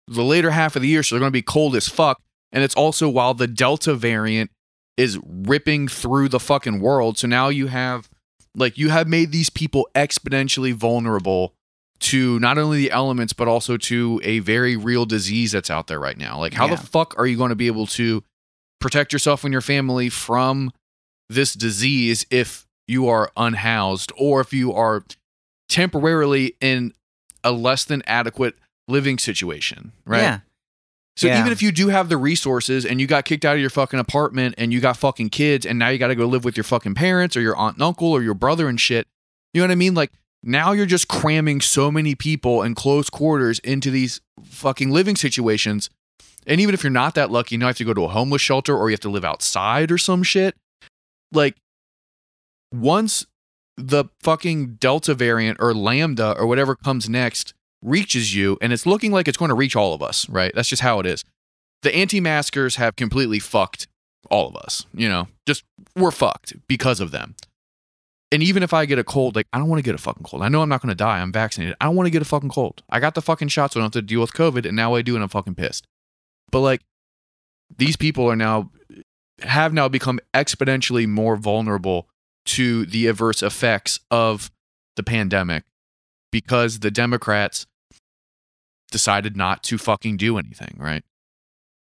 the 0.07 0.25
later 0.25 0.51
half 0.51 0.75
of 0.75 0.83
the 0.83 0.89
year. 0.89 1.03
So 1.03 1.15
they're 1.15 1.21
going 1.21 1.31
to 1.31 1.33
be 1.33 1.43
cold 1.43 1.77
as 1.77 1.89
fuck. 1.89 2.21
And 2.51 2.65
it's 2.65 2.75
also 2.75 3.09
while 3.09 3.35
the 3.35 3.47
Delta 3.47 3.95
variant 3.95 4.51
is 4.97 5.19
ripping 5.23 5.87
through 5.87 6.31
the 6.31 6.41
fucking 6.41 6.81
world. 6.81 7.19
So 7.19 7.29
now 7.29 7.51
you 7.51 7.67
have, 7.69 8.09
like, 8.59 8.77
you 8.77 8.91
have 8.91 9.09
made 9.09 9.33
these 9.33 9.51
people 9.51 9.89
exponentially 9.95 10.73
vulnerable 10.75 11.55
to 12.01 12.39
not 12.39 12.59
only 12.59 12.79
the 12.79 12.91
elements, 12.91 13.33
but 13.33 13.49
also 13.49 13.77
to 13.77 14.21
a 14.23 14.39
very 14.41 14.77
real 14.77 15.05
disease 15.07 15.53
that's 15.53 15.71
out 15.71 15.87
there 15.89 15.99
right 15.99 16.17
now. 16.19 16.39
Like, 16.39 16.55
how 16.55 16.67
Yeah. 16.67 16.77
the 16.77 16.87
fuck 16.87 17.15
are 17.19 17.27
you 17.27 17.37
going 17.37 17.51
to 17.51 17.57
be 17.57 17.67
able 17.67 17.87
to 17.89 18.23
protect 18.81 19.13
yourself 19.13 19.43
and 19.45 19.53
your 19.53 19.61
family 19.61 20.09
from 20.09 20.73
this 21.29 21.55
disease 21.55 22.25
if 22.31 22.67
you 22.87 23.09
are 23.09 23.31
unhoused 23.37 24.13
or 24.17 24.41
if 24.41 24.53
you 24.53 24.73
are 24.73 25.05
temporarily 25.69 26.55
in 26.61 26.93
a 27.45 27.53
less 27.53 27.85
than 27.85 28.03
adequate 28.07 28.55
living 28.87 29.19
situation, 29.19 29.93
right? 30.07 30.21
Yeah. 30.23 30.39
So 31.19 31.27
Yeah. 31.27 31.41
even 31.41 31.51
if 31.51 31.61
you 31.61 31.73
do 31.73 31.89
have 31.89 32.09
the 32.09 32.17
resources 32.17 32.87
and 32.87 33.01
you 33.01 33.09
got 33.09 33.25
kicked 33.25 33.45
out 33.45 33.57
of 33.57 33.61
your 33.61 33.71
fucking 33.71 33.99
apartment 33.99 34.55
and 34.57 34.73
you 34.73 34.79
got 34.79 34.97
fucking 34.97 35.31
kids 35.31 35.67
and 35.67 35.77
now 35.77 35.89
you 35.89 35.99
got 35.99 36.07
to 36.09 36.15
go 36.15 36.27
live 36.27 36.45
with 36.45 36.57
your 36.57 36.63
fucking 36.63 36.95
parents 36.95 37.37
or 37.37 37.41
your 37.41 37.57
aunt 37.57 37.75
and 37.75 37.83
uncle 37.83 38.13
or 38.13 38.23
your 38.23 38.35
brother 38.35 38.69
and 38.69 38.81
shit, 38.81 39.09
you 39.53 39.61
know 39.61 39.67
what 39.67 39.73
I 39.73 39.75
mean? 39.75 39.95
Like 39.95 40.13
now 40.45 40.71
you're 40.71 40.87
just 40.87 41.09
cramming 41.09 41.61
so 41.61 41.91
many 41.91 42.15
people 42.15 42.63
in 42.63 42.77
close 42.77 43.11
quarters 43.11 43.59
into 43.59 43.91
these 43.91 44.21
fucking 44.45 44.91
living 44.93 45.17
situations. 45.17 45.91
And 46.47 46.61
even 46.61 46.73
if 46.73 46.85
you're 46.85 46.93
not 46.93 47.17
that 47.17 47.33
lucky, 47.33 47.57
you 47.57 47.59
now 47.59 47.67
have 47.67 47.77
to 47.79 47.85
go 47.85 47.95
to 47.95 48.05
a 48.05 48.09
homeless 48.09 48.41
shelter 48.41 48.77
or 48.77 48.89
you 48.89 48.93
have 48.95 49.01
to 49.01 49.11
live 49.11 49.25
outside 49.25 49.91
or 49.91 49.99
some 49.99 50.23
shit. 50.23 50.55
Like 51.33 51.57
once 52.73 53.27
the 53.77 54.05
fucking 54.23 54.75
Delta 54.75 55.15
variant 55.15 55.59
or 55.61 55.75
Lambda 55.75 56.37
or 56.39 56.47
whatever 56.47 56.77
comes 56.77 57.09
next 57.09 57.55
reaches 57.83 58.35
you, 58.35 58.59
and 58.61 58.73
it's 58.73 58.87
looking 58.87 59.13
like 59.13 59.29
it's 59.29 59.37
going 59.37 59.51
to 59.51 59.55
reach 59.55 59.77
all 59.77 59.95
of 59.95 60.03
us, 60.03 60.29
right? 60.29 60.53
That's 60.55 60.69
just 60.69 60.83
how 60.83 61.01
it 61.01 61.07
is. 61.07 61.25
The 61.83 61.95
anti 61.95 62.21
maskers 62.21 62.77
have 62.77 62.97
completely 62.97 63.39
fucked 63.39 63.87
all 64.31 64.49
of 64.49 64.57
us, 64.57 64.85
you 64.93 65.09
know, 65.09 65.29
just 65.47 65.65
we're 65.97 66.11
fucked 66.11 66.55
because 66.67 67.01
of 67.01 67.11
them. 67.13 67.35
And 68.31 68.43
even 68.43 68.63
if 68.63 68.75
I 68.75 68.85
get 68.85 68.99
a 68.99 69.05
cold, 69.05 69.37
like 69.37 69.47
I 69.53 69.59
don't 69.59 69.69
want 69.69 69.79
to 69.79 69.85
get 69.85 69.95
a 69.95 69.99
fucking 69.99 70.25
cold. 70.25 70.43
I 70.43 70.49
know 70.49 70.61
I'm 70.61 70.69
not 70.69 70.83
going 70.83 70.91
to 70.91 70.95
die. 70.95 71.21
I'm 71.21 71.33
vaccinated. 71.33 71.77
I 71.81 71.87
don't 71.87 71.97
want 71.97 72.09
to 72.09 72.11
get 72.11 72.21
a 72.21 72.27
fucking 72.27 72.51
cold. 72.51 72.83
I 72.91 73.01
got 73.01 73.15
the 73.15 73.23
fucking 73.23 73.49
shots, 73.49 73.75
so 73.75 73.81
I 73.81 73.83
don't 73.83 73.95
have 73.95 74.03
to 74.03 74.07
deal 74.07 74.21
with 74.21 74.33
COVID, 74.33 74.67
and 74.67 74.77
now 74.77 74.95
I 74.95 75.03
do, 75.03 75.15
and 75.15 75.23
I'm 75.23 75.31
fucking 75.31 75.55
pissed. 75.55 75.87
But 76.51 76.61
like, 76.61 76.83
these 77.77 77.97
people 77.97 78.27
are 78.27 78.37
now 78.37 78.71
have 79.41 79.73
now 79.73 79.89
become 79.89 80.19
exponentially 80.35 81.07
more 81.07 81.37
vulnerable 81.37 82.09
to 82.45 82.85
the 82.87 83.07
adverse 83.07 83.43
effects 83.43 84.01
of 84.11 84.51
the 84.97 85.03
pandemic 85.03 85.65
because 86.31 86.81
the 86.81 86.91
Democrats 86.91 87.67
decided 88.91 89.37
not 89.37 89.63
to 89.65 89.79
fucking 89.79 90.17
do 90.17 90.39
anything, 90.39 90.77
right? 90.79 91.05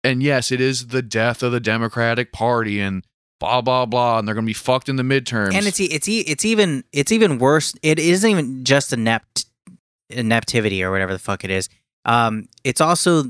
And 0.04 0.22
yes, 0.22 0.50
it 0.50 0.60
is 0.60 0.88
the 0.88 1.02
death 1.02 1.42
of 1.42 1.52
the 1.52 1.60
Democratic 1.60 2.32
Party 2.32 2.80
and 2.80 3.04
blah 3.38 3.60
blah 3.60 3.86
blah, 3.86 4.18
and 4.18 4.26
they're 4.26 4.34
going 4.34 4.44
to 4.44 4.50
be 4.50 4.54
fucked 4.54 4.88
in 4.88 4.96
the 4.96 5.02
midterms. 5.02 5.54
And 5.54 5.66
it's 5.66 5.80
it's 5.80 6.08
it's 6.08 6.44
even 6.44 6.84
it's 6.92 7.12
even 7.12 7.38
worse. 7.38 7.74
It 7.82 7.98
isn't 7.98 8.28
even 8.28 8.64
just 8.64 8.92
inept 8.92 9.46
ineptivity 10.10 10.82
or 10.82 10.90
whatever 10.90 11.12
the 11.12 11.18
fuck 11.18 11.44
it 11.44 11.50
is. 11.50 11.68
Um, 12.04 12.48
it's 12.64 12.80
also 12.80 13.24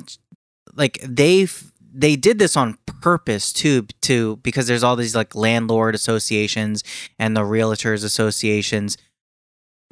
like 0.75 0.99
they 1.07 1.47
they 1.95 2.17
did 2.17 2.39
this 2.39 2.57
on 2.57 2.79
purpose 3.03 3.53
too, 3.53 3.87
to 4.03 4.37
because 4.37 4.67
there's 4.67 4.83
all 4.83 4.97
these 4.97 5.15
like 5.15 5.35
landlord 5.35 5.95
associations 5.95 6.83
and 7.19 7.37
the 7.37 7.43
realtors 7.43 8.05
associations 8.05 8.97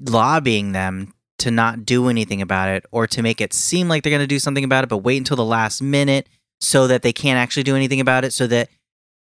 lobbying 0.08 0.72
them 0.72 1.14
to 1.38 1.50
not 1.50 1.84
do 1.86 2.08
anything 2.08 2.42
about 2.42 2.68
it 2.68 2.84
or 2.90 3.06
to 3.06 3.22
make 3.22 3.40
it 3.40 3.52
seem 3.52 3.88
like 3.88 4.02
they're 4.02 4.10
going 4.10 4.20
to 4.20 4.26
do 4.26 4.38
something 4.38 4.64
about 4.64 4.84
it, 4.84 4.90
but 4.90 4.98
wait 4.98 5.16
until 5.16 5.36
the 5.36 5.44
last 5.44 5.82
minute 5.82 6.28
so 6.60 6.86
that 6.86 7.02
they 7.02 7.12
can't 7.12 7.38
actually 7.38 7.62
do 7.62 7.74
anything 7.76 8.00
about 8.00 8.24
it, 8.24 8.32
so 8.32 8.46
that 8.46 8.68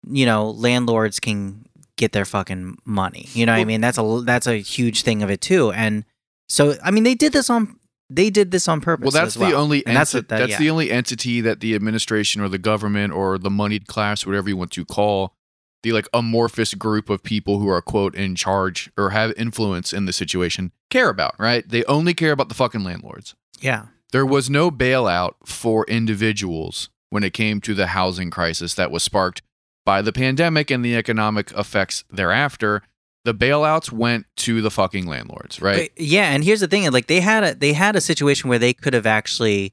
you 0.08 0.24
know 0.24 0.50
landlords 0.50 1.20
can 1.20 1.66
get 1.96 2.12
their 2.12 2.24
fucking 2.24 2.78
money. 2.84 3.28
You 3.32 3.46
know 3.46 3.52
what 3.52 3.60
I 3.60 3.64
mean? 3.64 3.80
That's 3.80 3.98
a 3.98 4.22
that's 4.24 4.46
a 4.46 4.56
huge 4.56 5.02
thing 5.02 5.22
of 5.22 5.30
it 5.30 5.40
too. 5.40 5.72
And 5.72 6.04
so 6.48 6.74
I 6.82 6.90
mean 6.90 7.04
they 7.04 7.14
did 7.14 7.32
this 7.32 7.50
on 7.50 7.78
they 8.08 8.30
did 8.30 8.50
this 8.52 8.68
on 8.68 8.80
purpose. 8.80 9.12
well, 9.12 9.22
that's 9.22 9.36
as 9.36 9.38
well. 9.40 9.50
the 9.50 9.56
only 9.56 9.82
that's 9.84 10.12
enti- 10.14 10.28
that- 10.28 10.28
that's 10.28 10.52
yeah. 10.52 10.58
the 10.58 10.70
only 10.70 10.90
entity 10.90 11.40
that 11.40 11.60
the 11.60 11.74
administration 11.74 12.40
or 12.40 12.48
the 12.48 12.58
government 12.58 13.12
or 13.12 13.36
the 13.36 13.50
moneyed 13.50 13.86
class, 13.86 14.24
whatever 14.24 14.48
you 14.48 14.56
want 14.56 14.70
to 14.72 14.84
call 14.84 15.34
the 15.82 15.92
like 15.92 16.08
amorphous 16.12 16.74
group 16.74 17.10
of 17.10 17.22
people 17.22 17.58
who 17.58 17.68
are 17.68 17.82
quote 17.82 18.14
in 18.14 18.34
charge 18.34 18.90
or 18.96 19.10
have 19.10 19.32
influence 19.36 19.92
in 19.92 20.06
the 20.06 20.12
situation 20.12 20.72
care 20.90 21.08
about, 21.08 21.34
right? 21.38 21.68
They 21.68 21.84
only 21.84 22.14
care 22.14 22.32
about 22.32 22.48
the 22.48 22.54
fucking 22.54 22.84
landlords. 22.84 23.34
yeah. 23.60 23.86
There 24.12 24.24
was 24.24 24.48
no 24.48 24.70
bailout 24.70 25.34
for 25.44 25.84
individuals 25.88 26.88
when 27.10 27.24
it 27.24 27.32
came 27.32 27.60
to 27.62 27.74
the 27.74 27.88
housing 27.88 28.30
crisis 28.30 28.72
that 28.74 28.90
was 28.92 29.02
sparked 29.02 29.42
by 29.84 30.00
the 30.00 30.12
pandemic 30.12 30.70
and 30.70 30.84
the 30.84 30.94
economic 30.94 31.50
effects 31.52 32.04
thereafter. 32.10 32.82
The 33.24 33.34
bailouts 33.34 33.90
went 33.90 34.26
to 34.36 34.62
the 34.62 34.70
fucking 34.70 35.06
landlords, 35.06 35.60
right? 35.60 35.90
But, 35.94 36.02
yeah, 36.02 36.30
and 36.30 36.44
here's 36.44 36.60
the 36.60 36.68
thing: 36.68 36.90
like 36.92 37.08
they 37.08 37.20
had 37.20 37.42
a 37.42 37.54
they 37.54 37.72
had 37.72 37.96
a 37.96 38.00
situation 38.00 38.48
where 38.48 38.60
they 38.60 38.72
could 38.72 38.94
have 38.94 39.06
actually 39.06 39.72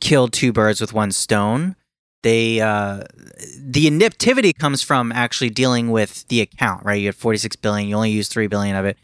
killed 0.00 0.32
two 0.32 0.52
birds 0.52 0.80
with 0.80 0.92
one 0.92 1.10
stone. 1.10 1.74
They 2.22 2.60
uh, 2.60 3.04
the 3.58 3.86
inactivity 3.86 4.52
comes 4.52 4.82
from 4.82 5.12
actually 5.12 5.50
dealing 5.50 5.90
with 5.90 6.26
the 6.28 6.40
account, 6.40 6.84
right? 6.84 7.00
You 7.00 7.06
had 7.06 7.14
46 7.14 7.56
billion, 7.56 7.88
you 7.88 7.94
only 7.94 8.10
used 8.10 8.32
three 8.32 8.46
billion 8.46 8.74
of 8.76 8.84
it. 8.84 8.96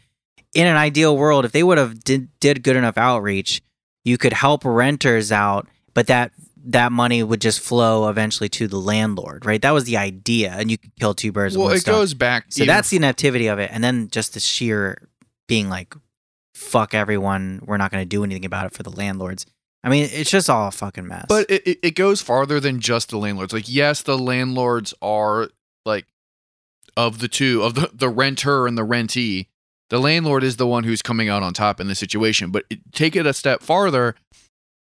In 0.53 0.67
an 0.67 0.75
ideal 0.75 1.15
world, 1.17 1.45
if 1.45 1.51
they 1.51 1.63
would 1.63 1.77
have 1.77 2.03
did 2.03 2.29
did 2.39 2.63
good 2.63 2.75
enough 2.75 2.97
outreach, 2.97 3.61
you 4.03 4.17
could 4.17 4.33
help 4.33 4.63
renters 4.65 5.31
out, 5.31 5.67
but 5.93 6.07
that 6.07 6.31
that 6.65 6.91
money 6.91 7.21
would 7.23 7.41
just 7.41 7.59
flow 7.59 8.09
eventually 8.09 8.47
to 8.49 8.67
the 8.67 8.77
landlord, 8.77 9.45
right? 9.45 9.61
That 9.61 9.71
was 9.71 9.83
the 9.83 9.97
idea, 9.97 10.53
and 10.53 10.71
you 10.71 10.77
could 10.77 10.95
kill 10.97 11.13
two 11.13 11.31
birds 11.31 11.57
well, 11.57 11.65
with 11.65 11.71
one 11.71 11.77
it 11.77 11.81
stone. 11.81 11.95
goes 11.95 12.13
back. 12.13 12.45
So 12.49 12.65
that's 12.65 12.89
the 12.89 12.97
inactivity 12.97 13.47
of 13.47 13.59
it, 13.59 13.69
and 13.71 13.83
then 13.83 14.09
just 14.09 14.33
the 14.33 14.39
sheer 14.39 15.09
being 15.47 15.69
like, 15.69 15.93
"Fuck 16.53 16.93
everyone, 16.93 17.61
we're 17.65 17.77
not 17.77 17.91
going 17.91 18.01
to 18.01 18.09
do 18.09 18.23
anything 18.23 18.45
about 18.45 18.65
it 18.65 18.73
for 18.73 18.83
the 18.83 18.91
landlords." 18.91 19.45
I 19.83 19.89
mean, 19.89 20.07
it's 20.11 20.31
just 20.31 20.49
all 20.49 20.67
a 20.67 20.71
fucking 20.71 21.07
mess. 21.07 21.25
But 21.27 21.49
it, 21.49 21.67
it, 21.67 21.79
it 21.83 21.91
goes 21.95 22.21
farther 22.21 22.59
than 22.59 22.79
just 22.79 23.09
the 23.09 23.17
landlords. 23.17 23.51
Like, 23.53 23.67
yes, 23.67 24.01
the 24.01 24.17
landlords 24.17 24.93
are 25.01 25.49
like 25.85 26.05
of 26.95 27.19
the 27.19 27.27
two, 27.27 27.61
of 27.63 27.75
the, 27.75 27.89
the 27.93 28.09
renter 28.09 28.65
and 28.67 28.77
the 28.77 28.85
rentee, 28.85 29.47
the 29.89 29.99
landlord 29.99 30.43
is 30.43 30.55
the 30.57 30.67
one 30.67 30.83
who's 30.85 31.01
coming 31.01 31.27
out 31.27 31.43
on 31.43 31.53
top 31.53 31.81
in 31.81 31.87
this 31.87 31.99
situation. 31.99 32.49
But 32.49 32.63
it, 32.69 32.79
take 32.93 33.15
it 33.15 33.25
a 33.25 33.33
step 33.33 33.61
farther. 33.61 34.15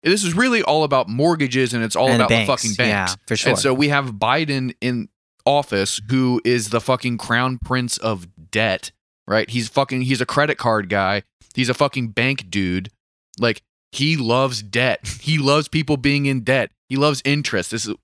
This 0.04 0.24
is 0.24 0.34
really 0.34 0.62
all 0.62 0.84
about 0.84 1.08
mortgages 1.08 1.74
and 1.74 1.82
it's 1.84 1.96
all 1.96 2.08
And 2.08 2.16
about 2.16 2.28
banks, 2.28 2.46
the 2.46 2.52
fucking 2.56 2.74
banks. 2.76 3.12
yeah, 3.12 3.24
for 3.26 3.36
sure. 3.36 3.50
And 3.50 3.58
so 3.58 3.72
we 3.74 3.88
have 3.88 4.12
Biden 4.12 4.74
in 4.80 5.08
office 5.44 6.00
who 6.08 6.40
is 6.44 6.70
the 6.70 6.80
fucking 6.80 7.18
crown 7.18 7.58
prince 7.58 7.98
of 7.98 8.28
debt, 8.50 8.92
right? 9.26 9.48
He's 9.50 9.68
fucking 9.68 10.02
he's 10.02 10.20
a 10.20 10.26
credit 10.26 10.58
card 10.58 10.88
guy. 10.88 11.22
He's 11.54 11.68
a 11.68 11.74
fucking 11.74 12.08
bank 12.08 12.50
dude. 12.50 12.90
Like 13.38 13.62
he 13.92 14.16
loves 14.16 14.62
debt. 14.62 15.06
He 15.20 15.38
loves 15.38 15.68
people 15.68 15.96
being 15.96 16.26
in 16.26 16.40
debt. 16.40 16.70
He 16.88 16.96
loves 16.96 17.22
interest. 17.24 17.70
This 17.70 17.86
is 17.86 17.94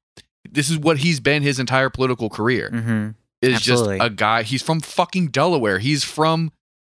this 0.50 0.70
is 0.70 0.78
what 0.78 0.98
he's 0.98 1.20
been 1.20 1.42
his 1.42 1.58
entire 1.58 1.90
political 1.90 2.30
career. 2.30 2.70
hmm 2.70 3.08
Is 3.42 3.56
absolutely. 3.56 3.98
just 3.98 4.06
a 4.06 4.10
guy. 4.14 4.42
He's 4.44 4.62
from 4.62 4.80
fucking 4.80 5.28
Delaware. 5.28 5.78
He's 5.78 6.04
from 6.04 6.52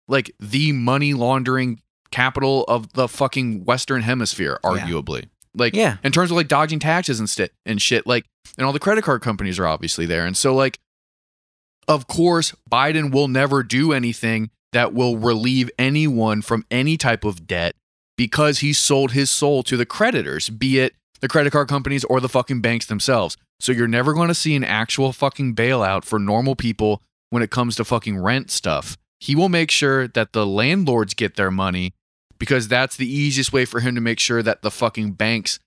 like 0.08 0.32
the 0.40 0.72
money 0.74 1.14
laundering 1.14 1.82
capital 2.12 2.64
of 2.68 2.92
the 2.94 3.08
fucking 3.08 3.64
Western 3.66 4.02
Hemisphere, 4.02 4.60
Yeah. 4.64 4.70
arguably. 4.70 5.30
Like 5.56 5.76
yeah, 5.76 5.98
in 6.04 6.12
terms 6.14 6.32
of 6.32 6.38
like 6.38 6.48
dodging 6.48 6.80
taxes 6.80 7.20
and 7.20 7.30
shit 7.30 7.54
and 7.66 7.82
shit 7.82 8.08
like 8.08 8.26
and 8.58 8.66
all 8.66 8.72
the 8.74 8.80
credit 8.80 9.04
card 9.04 9.22
companies 9.22 9.60
are 9.60 9.68
obviously 9.68 10.06
there 10.06 10.26
and 10.26 10.36
so 10.38 10.56
like 10.56 10.80
of 11.90 12.08
course 12.08 12.54
biden 12.70 13.12
will 13.14 13.28
never 13.28 13.62
do 13.64 13.92
anything 13.92 14.50
that 14.72 14.94
will 14.94 15.18
relieve 15.18 15.70
anyone 15.78 16.42
from 16.42 16.66
any 16.72 16.96
type 16.96 17.26
of 17.26 17.46
debt 17.48 17.76
because 18.18 18.60
he 18.60 18.74
sold 18.74 19.12
his 19.12 19.30
soul 19.30 19.64
to 19.64 19.78
the 19.78 19.86
creditors 19.86 20.50
be 20.50 20.80
it 20.80 20.94
the 21.22 21.28
credit 21.28 21.52
card 21.52 21.68
companies 21.68 22.04
or 22.06 22.20
the 22.20 22.30
fucking 22.30 22.62
banks 22.62 22.86
themselves 22.86 23.38
so 23.60 23.72
you're 23.72 23.88
never 23.88 24.14
going 24.14 24.28
to 24.28 24.36
see 24.36 24.56
an 24.56 24.64
actual 24.64 25.12
fucking 25.12 25.56
bailout 25.56 26.04
for 26.04 26.20
normal 26.20 26.56
people 26.56 27.02
when 27.30 27.44
it 27.44 27.52
comes 27.52 27.76
to 27.76 27.86
fucking 27.86 28.18
rent 28.18 28.50
stuff 28.52 28.98
he 29.20 29.36
will 29.36 29.50
make 29.50 29.70
sure 29.72 30.08
that 30.08 30.34
the 30.34 30.46
landlords 30.46 31.14
get 31.14 31.36
their 31.36 31.52
money 31.52 31.94
because 32.40 32.68
that's 32.68 32.98
the 32.98 33.08
easiest 33.08 33.54
way 33.54 33.66
for 33.66 33.82
him 33.82 33.94
to 33.94 34.02
make 34.02 34.20
sure 34.20 34.42
that 34.42 34.64
the 34.64 34.72
fucking 34.72 35.12
banks 35.12 35.60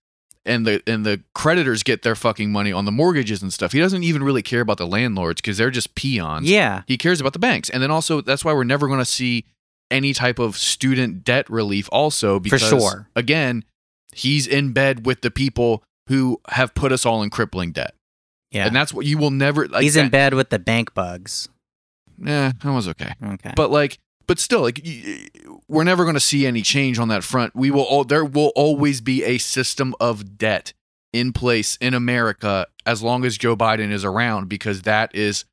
and 0.44 0.66
the 0.66 0.83
and 0.87 1.07
the 1.07 1.22
creditors 1.35 1.83
get 1.85 2.02
their 2.02 2.16
fucking 2.16 2.50
money 2.50 2.72
on 2.72 2.85
the 2.85 2.92
mortgages 2.92 3.42
and 3.42 3.52
stuff. 3.52 3.72
He 3.72 3.78
doesn't 3.78 4.02
even 4.02 4.22
really 4.24 4.42
care 4.42 4.61
about 4.61 4.78
the 4.78 4.87
landlords 4.87 5.40
because 5.40 5.57
they're 5.57 5.70
just 5.70 5.94
peons. 5.94 6.50
yeah, 6.50 6.83
He 6.87 6.98
cares 6.98 7.20
about 7.20 7.33
the 7.33 7.38
banks. 7.38 7.70
And 7.70 7.83
then 7.83 7.90
also 7.92 8.20
that's 8.20 8.44
why 8.44 8.52
we're 8.52 8.64
never 8.64 8.88
going 8.88 8.98
to 8.98 9.04
see 9.07 9.44
any 9.90 10.12
type 10.12 10.38
of 10.38 10.57
student 10.57 11.25
debt 11.25 11.49
relief 11.49 11.88
also 11.92 12.40
because 12.40 12.62
sure. 12.62 13.09
again, 13.14 13.64
he's 14.12 14.47
in 14.47 14.73
bed 14.73 15.07
with 15.07 15.20
the 15.23 15.31
people 15.31 15.83
who 16.09 16.40
have 16.49 16.75
put 16.75 16.92
us 16.92 17.07
all 17.07 17.23
in 17.23 17.31
crippling 17.31 17.73
debt. 17.73 17.94
yeah. 18.51 18.66
And 18.66 18.75
that's 18.75 18.92
what 18.92 19.07
you 19.07 19.18
will 19.18 19.31
never 19.31 19.68
like 19.68 19.83
He's 19.83 19.97
in 19.97 20.07
that, 20.07 20.12
bed 20.12 20.35
with 20.35 20.51
the 20.51 20.59
bank 20.59 20.94
bugs. 20.94 21.49
Yeah, 22.18 22.53
that 22.62 22.73
was 22.73 22.88
okay. 22.88 23.12
Okay, 23.23 23.53
but 23.57 23.70
like 23.70 23.99
but 24.27 24.38
still 24.38 24.61
like 24.62 24.87
we're 25.68 25.85
never 25.85 26.05
going 26.05 26.14
to 26.14 26.20
see 26.20 26.47
any 26.47 26.62
change 26.62 26.99
on 26.99 27.09
that 27.09 27.25
front 27.25 27.55
we 27.55 27.70
will 27.70 27.83
all 27.83 28.05
there 28.05 28.25
will 28.25 28.53
always 28.57 29.01
be 29.01 29.23
a 29.25 29.37
system 29.38 29.94
of 30.01 30.38
debt 30.38 30.73
in 31.12 31.33
place 31.33 31.77
in 31.81 31.92
america 31.92 32.66
as 32.87 33.03
long 33.03 33.23
as 33.25 33.37
joe 33.37 33.55
biden 33.55 33.90
is 33.90 34.03
around 34.03 34.49
because 34.49 34.83
that 34.83 35.14
is 35.14 35.44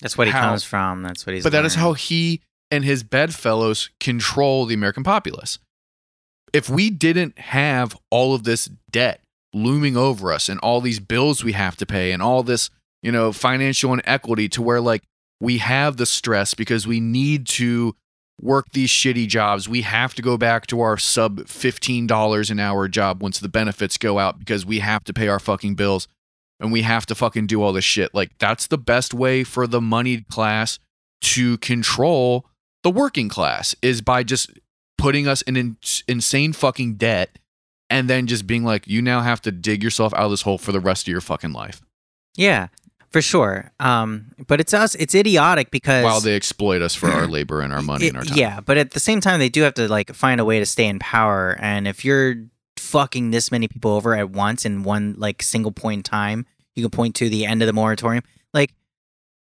that's 0.00 0.16
what 0.16 0.26
he 0.26 0.32
how- 0.32 0.48
comes 0.48 0.64
from. 0.64 1.02
That's 1.02 1.26
what 1.26 1.34
he's. 1.34 1.42
but 1.42 1.52
that 1.52 1.64
is 1.64 1.74
how 1.74 1.92
he 1.92 2.40
and 2.70 2.84
his 2.84 3.02
bedfellows 3.02 3.90
control 3.98 4.66
the 4.66 4.74
american 4.74 5.02
populace. 5.04 5.58
If 6.52 6.68
we 6.68 6.90
didn't 6.90 7.38
have 7.38 7.96
all 8.10 8.34
of 8.34 8.44
this 8.44 8.68
debt 8.90 9.20
looming 9.52 9.96
over 9.96 10.32
us 10.32 10.48
and 10.48 10.60
all 10.60 10.80
these 10.80 11.00
bills 11.00 11.42
we 11.42 11.52
have 11.52 11.76
to 11.76 11.86
pay 11.86 12.12
and 12.12 12.22
all 12.22 12.42
this 12.42 12.70
you 13.02 13.10
know 13.10 13.32
financial 13.32 13.92
inequity 13.92 14.48
to 14.48 14.62
where 14.62 14.80
like 14.80 15.02
we 15.40 15.58
have 15.58 15.96
the 15.96 16.06
stress 16.06 16.54
because 16.54 16.86
we 16.86 17.00
need 17.00 17.46
to 17.46 17.94
work 18.40 18.66
these 18.72 18.90
shitty 18.90 19.26
jobs 19.26 19.68
we 19.68 19.82
have 19.82 20.14
to 20.14 20.22
go 20.22 20.36
back 20.36 20.68
to 20.68 20.80
our 20.80 20.96
sub 20.96 21.40
$15 21.40 22.50
an 22.50 22.60
hour 22.60 22.86
job 22.86 23.20
once 23.20 23.40
the 23.40 23.48
benefits 23.48 23.98
go 23.98 24.20
out 24.20 24.38
because 24.38 24.64
we 24.64 24.78
have 24.78 25.02
to 25.02 25.12
pay 25.12 25.26
our 25.26 25.40
fucking 25.40 25.74
bills 25.74 26.06
and 26.60 26.70
we 26.70 26.82
have 26.82 27.06
to 27.06 27.14
fucking 27.14 27.46
do 27.46 27.62
all 27.62 27.72
this 27.72 27.84
shit. 27.84 28.14
Like 28.14 28.38
that's 28.38 28.66
the 28.66 28.78
best 28.78 29.14
way 29.14 29.42
for 29.42 29.66
the 29.66 29.80
moneyed 29.80 30.28
class 30.28 30.78
to 31.22 31.58
control 31.58 32.46
the 32.82 32.90
working 32.90 33.28
class 33.28 33.74
is 33.82 34.00
by 34.00 34.22
just 34.22 34.50
putting 34.98 35.26
us 35.26 35.42
in 35.42 35.56
in- 35.56 35.76
insane 36.08 36.52
fucking 36.52 36.94
debt 36.94 37.38
and 37.88 38.08
then 38.08 38.26
just 38.26 38.46
being 38.46 38.64
like 38.64 38.86
you 38.86 39.02
now 39.02 39.20
have 39.20 39.40
to 39.42 39.50
dig 39.50 39.82
yourself 39.82 40.12
out 40.14 40.24
of 40.26 40.30
this 40.30 40.42
hole 40.42 40.58
for 40.58 40.72
the 40.72 40.80
rest 40.80 41.04
of 41.04 41.08
your 41.12 41.20
fucking 41.20 41.52
life 41.52 41.80
Yeah, 42.36 42.68
for 43.10 43.20
sure. 43.22 43.72
Um, 43.80 44.32
but 44.46 44.60
it's 44.60 44.72
us. 44.72 44.94
It's 44.94 45.14
idiotic 45.14 45.70
because 45.70 46.04
while 46.04 46.20
they 46.20 46.36
exploit 46.36 46.80
us 46.82 46.94
for 46.94 47.08
our 47.08 47.26
labor 47.36 47.60
and 47.60 47.72
our 47.72 47.82
money 47.82 48.08
and 48.08 48.16
our 48.16 48.24
time 48.24 48.36
Yeah, 48.38 48.60
but 48.60 48.76
at 48.78 48.92
the 48.92 49.00
same 49.00 49.20
time, 49.20 49.40
they 49.40 49.48
do 49.48 49.62
have 49.62 49.74
to 49.74 49.88
like 49.88 50.14
find 50.14 50.40
a 50.40 50.44
way 50.44 50.58
to 50.58 50.66
stay 50.66 50.86
in 50.86 50.98
power. 50.98 51.56
And 51.60 51.88
if 51.88 52.04
you're 52.04 52.36
fucking 52.76 53.30
this 53.30 53.50
many 53.50 53.68
people 53.68 53.90
over 53.92 54.14
at 54.14 54.30
once 54.30 54.64
in 54.64 54.84
one 54.84 55.14
like 55.18 55.42
single 55.42 55.72
point 55.72 55.98
in 55.98 56.02
time, 56.04 56.46
You 56.76 56.84
can 56.84 56.90
point 56.90 57.14
to 57.16 57.28
the 57.28 57.44
end 57.46 57.62
of 57.62 57.66
the 57.66 57.72
moratorium. 57.72 58.22
Like, 58.54 58.72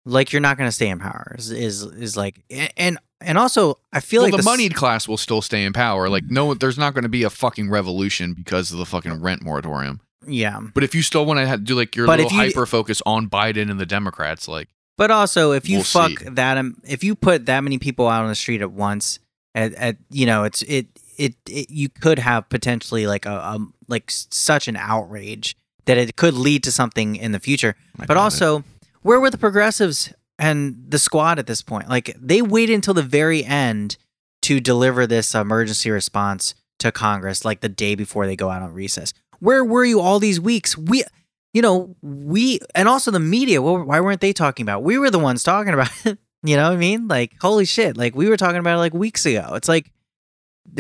like 0.07 0.33
you're 0.33 0.41
not 0.41 0.57
going 0.57 0.69
to 0.69 0.73
stay 0.73 0.89
in 0.89 0.99
power. 0.99 1.37
Is 1.39 1.51
is, 1.51 1.83
is 1.83 2.17
like, 2.17 2.43
and 2.77 2.99
and 3.21 3.37
also 3.39 3.79
I 3.93 4.01
feel 4.01 4.23
well, 4.23 4.31
like 4.31 4.33
the 4.37 4.39
s- 4.39 4.45
moneyed 4.45 4.75
class 4.75 5.09
will 5.09 5.17
still 5.17 5.43
stay 5.43 5.65
in 5.65 5.73
power. 5.73 6.09
Like, 6.09 6.25
no, 6.29 6.55
there's 6.55 6.79
not 6.79 6.95
going 6.95 7.03
to 7.05 7.09
be 7.09 7.23
a 7.25 7.31
fucking 7.31 7.71
revolution 7.71 8.35
because 8.35 8.71
of 8.73 8.79
the 8.79 8.87
fucking 8.87 9.21
rent 9.21 9.43
moratorium. 9.43 10.01
Yeah, 10.27 10.61
But 10.75 10.85
if 10.85 10.95
you 10.95 11.01
still 11.03 11.25
want 11.25 11.41
to 11.49 11.57
do 11.57 11.75
like 11.75 11.97
your 11.97 12.07
But 12.07 12.19
little 12.19 12.33
you- 12.33 12.39
hyper 12.51 12.67
focus 12.67 13.01
on 13.07 13.29
Biden 13.31 13.71
and 13.71 13.81
the 13.81 13.87
Democrats, 13.87 14.47
like, 14.47 14.69
but 14.99 15.11
also 15.11 15.53
if 15.53 15.69
you 15.69 15.79
We'll 15.79 15.85
fuck 15.85 16.19
see. 16.19 16.29
that, 16.31 16.59
um, 16.59 16.77
if 16.85 17.03
you 17.05 17.15
put 17.15 17.47
that 17.47 17.61
many 17.63 17.79
people 17.79 18.09
out 18.09 18.23
on 18.23 18.29
the 18.29 18.35
street 18.35 18.61
at 18.61 18.71
once, 18.73 19.21
at, 19.55 19.73
at 19.75 19.97
you 20.11 20.27
know, 20.27 20.45
it's 20.45 20.61
it, 20.63 20.87
it 21.17 21.35
it 21.49 21.71
you 21.71 21.89
could 21.89 22.19
have 22.19 22.49
potentially 22.49 23.07
like 23.07 23.25
a 23.27 23.47
um 23.49 23.73
like 23.89 24.05
such 24.11 24.69
an 24.69 24.77
outrage 24.77 25.57
that 25.87 25.97
it 25.99 26.15
could 26.17 26.35
lead 26.35 26.63
to 26.65 26.73
something 26.73 27.17
in 27.17 27.33
the 27.33 27.41
future. 27.41 27.75
I 27.99 28.05
But 28.07 28.15
doubt 28.15 28.21
it. 28.21 28.25
also, 28.25 28.65
where 29.03 29.19
were 29.21 29.31
the 29.31 29.39
progressives 29.39 30.13
and 30.39 30.85
the 30.89 30.99
squad 30.99 31.39
at 31.39 31.47
this 31.47 31.63
point? 31.63 31.89
Like 31.89 32.15
they 32.19 32.43
waited 32.43 32.75
until 32.75 32.95
the 32.95 33.03
very 33.03 33.45
end 33.45 33.97
to 34.43 34.61
deliver 34.61 35.07
this 35.07 35.35
emergency 35.35 35.91
response 35.91 36.55
to 36.79 36.93
Congress, 36.93 37.45
like 37.45 37.61
the 37.61 37.69
day 37.69 37.95
before 37.95 38.27
they 38.27 38.37
go 38.37 38.51
out 38.51 38.63
on 38.63 38.73
recess. 38.73 39.13
Where 39.41 39.65
were 39.65 39.85
you 39.85 40.01
all 40.01 40.19
these 40.19 40.41
weeks? 40.41 40.77
We, 40.77 41.05
you 41.53 41.63
know, 41.63 41.97
we 42.03 42.61
and 42.75 42.89
also 42.89 43.11
the 43.11 43.21
media. 43.21 43.61
Why 43.61 44.01
weren't 44.01 44.21
they 44.21 44.33
talking 44.33 44.65
about? 44.65 44.81
it? 44.81 44.85
We 44.85 44.99
were 44.99 45.11
the 45.11 45.19
ones 45.19 45.43
talking 45.43 45.75
about 45.75 45.91
it. 46.05 46.19
You 46.45 46.57
know 46.57 46.69
what 46.69 46.75
I 46.75 46.77
mean? 46.77 47.09
Like 47.09 47.35
holy 47.41 47.65
shit! 47.65 47.97
Like 47.97 48.15
we 48.15 48.29
were 48.29 48.37
talking 48.37 48.59
about 48.59 48.77
it 48.77 48.79
like 48.79 48.95
weeks 48.95 49.27
ago. 49.27 49.55
It's 49.55 49.69
like 49.69 49.91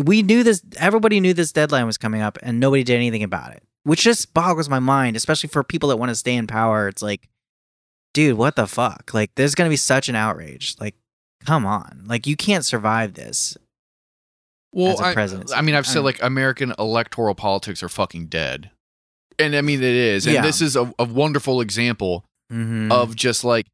we 0.04 0.22
knew 0.22 0.44
this. 0.44 0.62
Everybody 0.76 1.18
knew 1.18 1.34
this 1.34 1.50
deadline 1.50 1.84
was 1.84 1.98
coming 1.98 2.20
up, 2.20 2.38
and 2.44 2.60
nobody 2.60 2.84
did 2.84 2.94
anything 2.94 3.24
about 3.24 3.52
it. 3.54 3.64
Which 3.82 4.02
just 4.02 4.32
boggles 4.32 4.68
my 4.68 4.78
mind, 4.78 5.16
especially 5.16 5.48
for 5.48 5.64
people 5.64 5.88
that 5.88 5.96
want 5.96 6.10
to 6.10 6.14
stay 6.14 6.36
in 6.36 6.46
power. 6.46 6.86
It's 6.86 7.02
like 7.02 7.28
dude, 8.14 8.36
what 8.38 8.56
the 8.56 8.66
fuck? 8.66 9.10
Like, 9.14 9.30
there's 9.36 9.54
gonna 9.54 9.70
be 9.70 9.76
such 9.76 10.08
an 10.08 10.14
outrage. 10.14 10.76
Like, 10.80 10.94
come 11.44 11.66
on, 11.66 12.04
like 12.06 12.26
you 12.26 12.36
can't 12.36 12.64
survive 12.64 13.14
this. 13.14 13.56
well, 14.72 15.00
as 15.02 15.32
a 15.32 15.54
I. 15.54 15.58
I 15.58 15.62
mean, 15.62 15.74
I've 15.74 15.86
said 15.86 16.00
like 16.00 16.22
American 16.22 16.74
electoral 16.78 17.34
politics 17.34 17.82
are 17.82 17.88
fucking 17.88 18.26
dead, 18.26 18.70
and 19.38 19.54
I 19.56 19.60
mean 19.60 19.78
it 19.80 19.84
is, 19.94 20.26
and 20.26 20.34
Yeah. 20.34 20.42
this 20.42 20.60
is 20.60 20.76
a, 20.76 20.92
a 20.98 21.04
wonderful 21.04 21.60
example 21.60 22.24
Mm-hmm. 22.52 22.90
of 22.90 23.14
just 23.14 23.44
like 23.44 23.66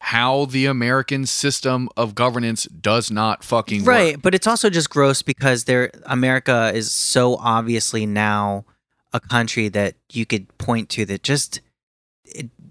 how 0.00 0.44
the 0.44 0.66
American 0.66 1.24
system 1.24 1.88
of 1.96 2.14
governance 2.14 2.64
does 2.66 3.10
not 3.10 3.42
fucking 3.42 3.84
right, 3.84 4.16
work. 4.16 4.22
but 4.22 4.34
it's 4.34 4.46
also 4.46 4.68
just 4.68 4.90
gross 4.90 5.22
because 5.22 5.64
there, 5.64 5.90
America 6.04 6.70
is 6.74 6.92
so 6.92 7.36
obviously 7.36 8.04
now 8.04 8.66
a 9.14 9.18
country 9.18 9.68
that 9.70 9.94
you 10.12 10.26
could 10.26 10.46
point 10.58 10.90
to 10.90 11.06
that 11.06 11.22
just 11.22 11.62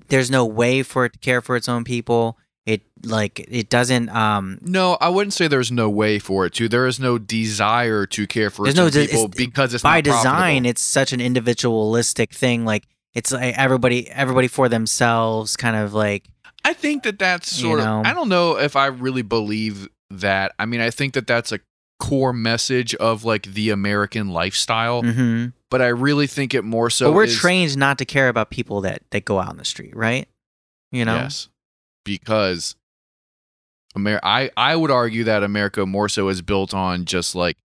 there's 0.10 0.30
no 0.32 0.46
way 0.46 0.84
for 0.84 1.06
it 1.06 1.14
to 1.14 1.20
care 1.20 1.42
for 1.42 1.56
its 1.56 1.68
own 1.70 1.84
people. 1.84 2.38
It 2.66 2.82
like 3.06 3.46
it 3.50 3.70
doesn't. 3.70 4.10
Um, 4.10 4.60
No, 4.62 4.98
I 5.00 5.08
wouldn't 5.10 5.34
say 5.34 5.48
there's 5.48 5.72
no 5.72 5.90
way 5.90 6.20
for 6.20 6.46
it 6.46 6.54
to. 6.56 6.68
There 6.68 6.86
is 6.86 7.00
no 7.00 7.18
desire 7.18 8.06
to 8.08 8.28
care 8.28 8.50
for 8.50 8.68
its 8.68 8.76
no 8.76 8.86
own 8.86 8.92
de- 8.92 9.06
people 9.08 9.26
it's- 9.26 9.38
because 9.38 9.74
it's 9.74 9.84
by 9.84 9.98
not 9.98 10.04
profitable. 10.06 10.34
design, 10.34 10.66
it's 10.66 10.82
such 10.82 11.14
an 11.14 11.22
individualistic 11.22 12.34
thing. 12.34 12.66
Like 12.66 12.84
it's 13.14 13.32
like 13.32 13.58
everybody, 13.58 14.10
everybody 14.12 14.48
for 14.48 14.68
themselves, 14.70 15.56
kind 15.56 15.76
of 15.78 15.94
like 15.94 16.26
I 16.66 16.74
think 16.74 17.04
that 17.04 17.18
that's 17.20 17.58
You 17.58 17.68
sort 17.70 17.80
know? 17.80 18.02
of. 18.02 18.06
I 18.06 18.14
don't 18.14 18.28
know 18.30 18.58
if 18.58 18.76
I 18.76 18.88
really 18.88 19.22
believe 19.22 19.88
that. 20.10 20.54
I 20.60 20.66
mean, 20.66 20.82
I 20.82 20.90
think 20.90 21.14
that 21.14 21.26
that's 21.26 21.52
a 21.54 21.60
core 22.00 22.34
message 22.34 22.94
of 22.96 23.24
like 23.24 23.44
the 23.54 23.70
American 23.70 24.28
lifestyle, 24.30 25.04
mhm. 25.04 25.54
But 25.70 25.82
I 25.82 25.88
really 25.88 26.28
think 26.28 26.54
it 26.54 26.64
more 26.64 26.90
so. 26.90 27.08
but 27.10 27.16
we're 27.16 27.24
is- 27.26 27.36
trained 27.38 27.78
not 27.78 27.98
to 28.00 28.06
care 28.06 28.30
about 28.30 28.50
people 28.50 28.82
that 28.82 29.04
that 29.12 29.26
go 29.26 29.40
out 29.40 29.50
on 29.50 29.58
the 29.58 29.66
street, 29.66 29.96
right? 29.96 30.28
You 30.92 31.06
know, 31.06 31.16
Yes, 31.16 31.50
because 32.06 32.76
Amer- 33.96 34.20
I 34.24 34.52
I 34.56 34.76
would 34.76 34.92
argue 34.92 35.24
that 35.26 35.44
America 35.44 35.86
more 35.86 36.10
so 36.10 36.30
is 36.30 36.42
built 36.42 36.74
on 36.74 37.06
just 37.06 37.36
like 37.36 37.58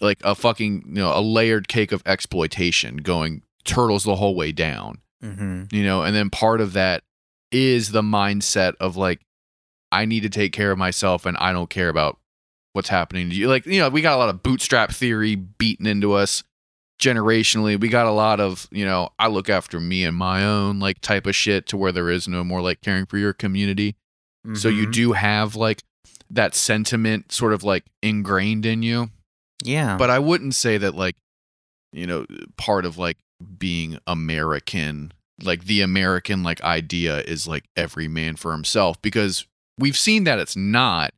like 0.00 0.18
a 0.22 0.34
fucking 0.34 0.84
you 0.86 0.94
know 0.94 1.12
a 1.16 1.20
layered 1.20 1.68
cake 1.68 1.92
of 1.92 2.02
exploitation 2.06 2.98
going 2.98 3.42
turtles 3.64 4.04
the 4.04 4.16
whole 4.16 4.34
way 4.34 4.52
down. 4.52 4.98
hmm 5.22 5.64
you 5.72 5.82
know 5.82 6.02
and 6.02 6.14
then 6.14 6.30
part 6.30 6.60
of 6.60 6.74
that 6.74 7.02
is 7.50 7.90
the 7.90 8.02
mindset 8.02 8.74
of 8.78 8.96
like 8.96 9.20
i 9.90 10.04
need 10.04 10.20
to 10.20 10.28
take 10.28 10.52
care 10.52 10.70
of 10.70 10.78
myself 10.78 11.26
and 11.26 11.36
i 11.38 11.52
don't 11.52 11.70
care 11.70 11.88
about 11.88 12.18
what's 12.74 12.88
happening 12.90 13.28
to 13.30 13.34
you 13.34 13.48
like 13.48 13.66
you 13.66 13.80
know 13.80 13.88
we 13.88 14.00
got 14.02 14.14
a 14.14 14.18
lot 14.18 14.28
of 14.28 14.42
bootstrap 14.42 14.92
theory 14.92 15.34
beaten 15.34 15.86
into 15.86 16.12
us 16.12 16.44
generationally 16.98 17.78
we 17.80 17.88
got 17.88 18.06
a 18.06 18.10
lot 18.10 18.40
of 18.40 18.66
you 18.72 18.84
know 18.84 19.08
i 19.18 19.28
look 19.28 19.48
after 19.48 19.78
me 19.78 20.04
and 20.04 20.16
my 20.16 20.44
own 20.44 20.80
like 20.80 21.00
type 21.00 21.26
of 21.26 21.36
shit 21.36 21.66
to 21.66 21.76
where 21.76 21.92
there 21.92 22.10
is 22.10 22.26
no 22.26 22.42
more 22.42 22.60
like 22.60 22.80
caring 22.80 23.06
for 23.06 23.18
your 23.18 23.32
community. 23.32 23.94
So 24.54 24.68
you 24.68 24.86
Mhm. 24.86 24.92
do 24.92 25.12
have 25.12 25.56
like 25.56 25.82
that 26.30 26.54
sentiment 26.54 27.32
sort 27.32 27.52
of 27.52 27.62
like 27.64 27.84
ingrained 28.02 28.64
in 28.64 28.82
you. 28.82 29.10
Yeah, 29.62 29.96
but 29.98 30.08
I 30.10 30.18
wouldn't 30.18 30.54
say 30.54 30.78
that 30.78 30.94
like 30.94 31.16
you 31.92 32.06
know 32.06 32.24
part 32.56 32.84
of 32.84 32.96
like 32.98 33.18
being 33.58 33.98
American 34.06 35.12
like 35.42 35.64
the 35.66 35.82
American 35.82 36.42
like 36.42 36.60
idea 36.62 37.20
is 37.20 37.46
like 37.46 37.64
every 37.76 38.08
man 38.08 38.36
for 38.36 38.52
himself 38.52 39.00
because 39.02 39.46
we've 39.78 39.96
seen 39.98 40.24
that 40.24 40.38
it's 40.38 40.56
not 40.56 41.12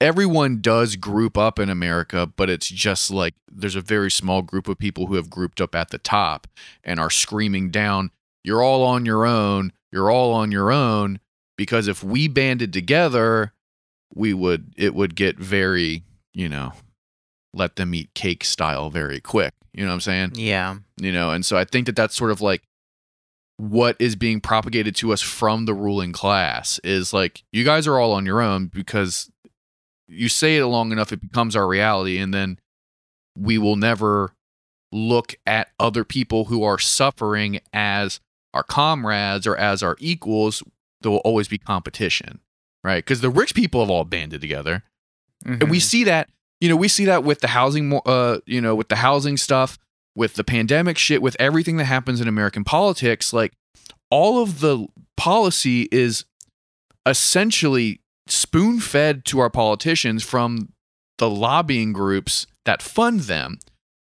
everyone 0.00 0.60
does 0.60 0.96
group 0.96 1.36
up 1.36 1.58
in 1.58 1.68
America 1.68 2.26
but 2.26 2.48
it's 2.48 2.68
just 2.68 3.10
like 3.10 3.34
there's 3.50 3.76
a 3.76 3.80
very 3.80 4.10
small 4.10 4.42
group 4.42 4.68
of 4.68 4.78
people 4.78 5.06
who 5.06 5.14
have 5.14 5.30
grouped 5.30 5.60
up 5.60 5.74
at 5.74 5.90
the 5.90 5.98
top 5.98 6.46
and 6.84 7.00
are 7.00 7.10
screaming 7.10 7.70
down 7.70 8.10
you're 8.44 8.62
all 8.62 8.82
on 8.84 9.04
your 9.04 9.26
own 9.26 9.72
you're 9.92 10.10
all 10.10 10.32
on 10.32 10.52
your 10.52 10.70
own 10.70 11.18
because 11.56 11.88
if 11.88 12.04
we 12.04 12.28
banded 12.28 12.72
together 12.72 13.52
we 14.14 14.32
would 14.32 14.72
it 14.76 14.94
would 14.94 15.14
get 15.14 15.38
very 15.38 16.04
you 16.32 16.48
know 16.48 16.72
let 17.54 17.76
them 17.76 17.94
eat 17.94 18.14
cake 18.14 18.44
style 18.44 18.90
very 18.90 19.20
quick. 19.20 19.52
You 19.72 19.84
know 19.84 19.90
what 19.90 19.94
I'm 19.94 20.00
saying? 20.00 20.32
yeah, 20.34 20.76
You 21.00 21.12
know, 21.12 21.30
and 21.30 21.44
so 21.44 21.56
I 21.56 21.64
think 21.64 21.86
that 21.86 21.96
that's 21.96 22.16
sort 22.16 22.30
of 22.30 22.40
like 22.40 22.62
what 23.58 23.96
is 23.98 24.16
being 24.16 24.40
propagated 24.40 24.94
to 24.96 25.12
us 25.12 25.20
from 25.20 25.66
the 25.66 25.74
ruling 25.74 26.12
class 26.12 26.78
is 26.84 27.12
like 27.12 27.42
you 27.52 27.64
guys 27.64 27.86
are 27.86 27.98
all 27.98 28.12
on 28.12 28.24
your 28.24 28.40
own 28.40 28.66
because 28.66 29.30
you 30.08 30.28
say 30.28 30.56
it 30.56 30.66
long 30.66 30.90
enough 30.92 31.12
it 31.12 31.20
becomes 31.20 31.54
our 31.54 31.66
reality 31.66 32.18
and 32.18 32.32
then 32.32 32.58
we 33.36 33.58
will 33.58 33.76
never 33.76 34.32
look 34.90 35.34
at 35.46 35.68
other 35.78 36.02
people 36.02 36.46
who 36.46 36.62
are 36.64 36.78
suffering 36.78 37.60
as 37.72 38.20
our 38.54 38.62
comrades 38.62 39.46
or 39.46 39.56
as 39.56 39.82
our 39.82 39.96
equals 40.00 40.62
there 41.02 41.10
will 41.10 41.18
always 41.18 41.46
be 41.46 41.58
competition 41.58 42.40
right 42.82 43.04
because 43.04 43.20
the 43.20 43.30
rich 43.30 43.54
people 43.54 43.80
have 43.80 43.90
all 43.90 44.04
banded 44.04 44.40
together 44.40 44.82
and 45.44 45.70
we 45.70 45.78
Mhm. 45.78 45.82
see 45.82 46.04
that 46.04 46.30
you 46.60 46.68
know 46.68 46.76
we 46.76 46.88
see 46.88 47.04
that 47.04 47.22
with 47.22 47.40
the 47.40 47.48
housing 47.48 48.00
uh 48.06 48.38
you 48.46 48.60
know 48.60 48.74
with 48.74 48.88
the 48.88 48.96
housing 48.96 49.36
stuff 49.36 49.78
with 50.16 50.34
the 50.34 50.42
pandemic 50.42 50.96
shit 50.98 51.20
with 51.22 51.36
everything 51.38 51.76
that 51.76 51.84
happens 51.84 52.20
in 52.20 52.26
american 52.26 52.64
politics 52.64 53.32
like 53.32 53.52
all 54.10 54.42
of 54.42 54.60
the 54.60 54.86
policy 55.16 55.86
is 55.92 56.24
essentially 57.06 58.00
spoon 58.30 58.80
fed 58.80 59.24
to 59.26 59.38
our 59.38 59.50
politicians 59.50 60.22
from 60.24 60.72
the 61.18 61.28
lobbying 61.28 61.92
groups 61.92 62.46
that 62.64 62.82
fund 62.82 63.20
them. 63.20 63.58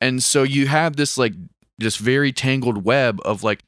And 0.01 0.23
so 0.23 0.43
you 0.43 0.67
have 0.67 0.95
this 0.95 1.17
like 1.17 1.33
this 1.77 1.97
very 1.97 2.31
tangled 2.31 2.85
web 2.85 3.19
of 3.25 3.43
like 3.43 3.63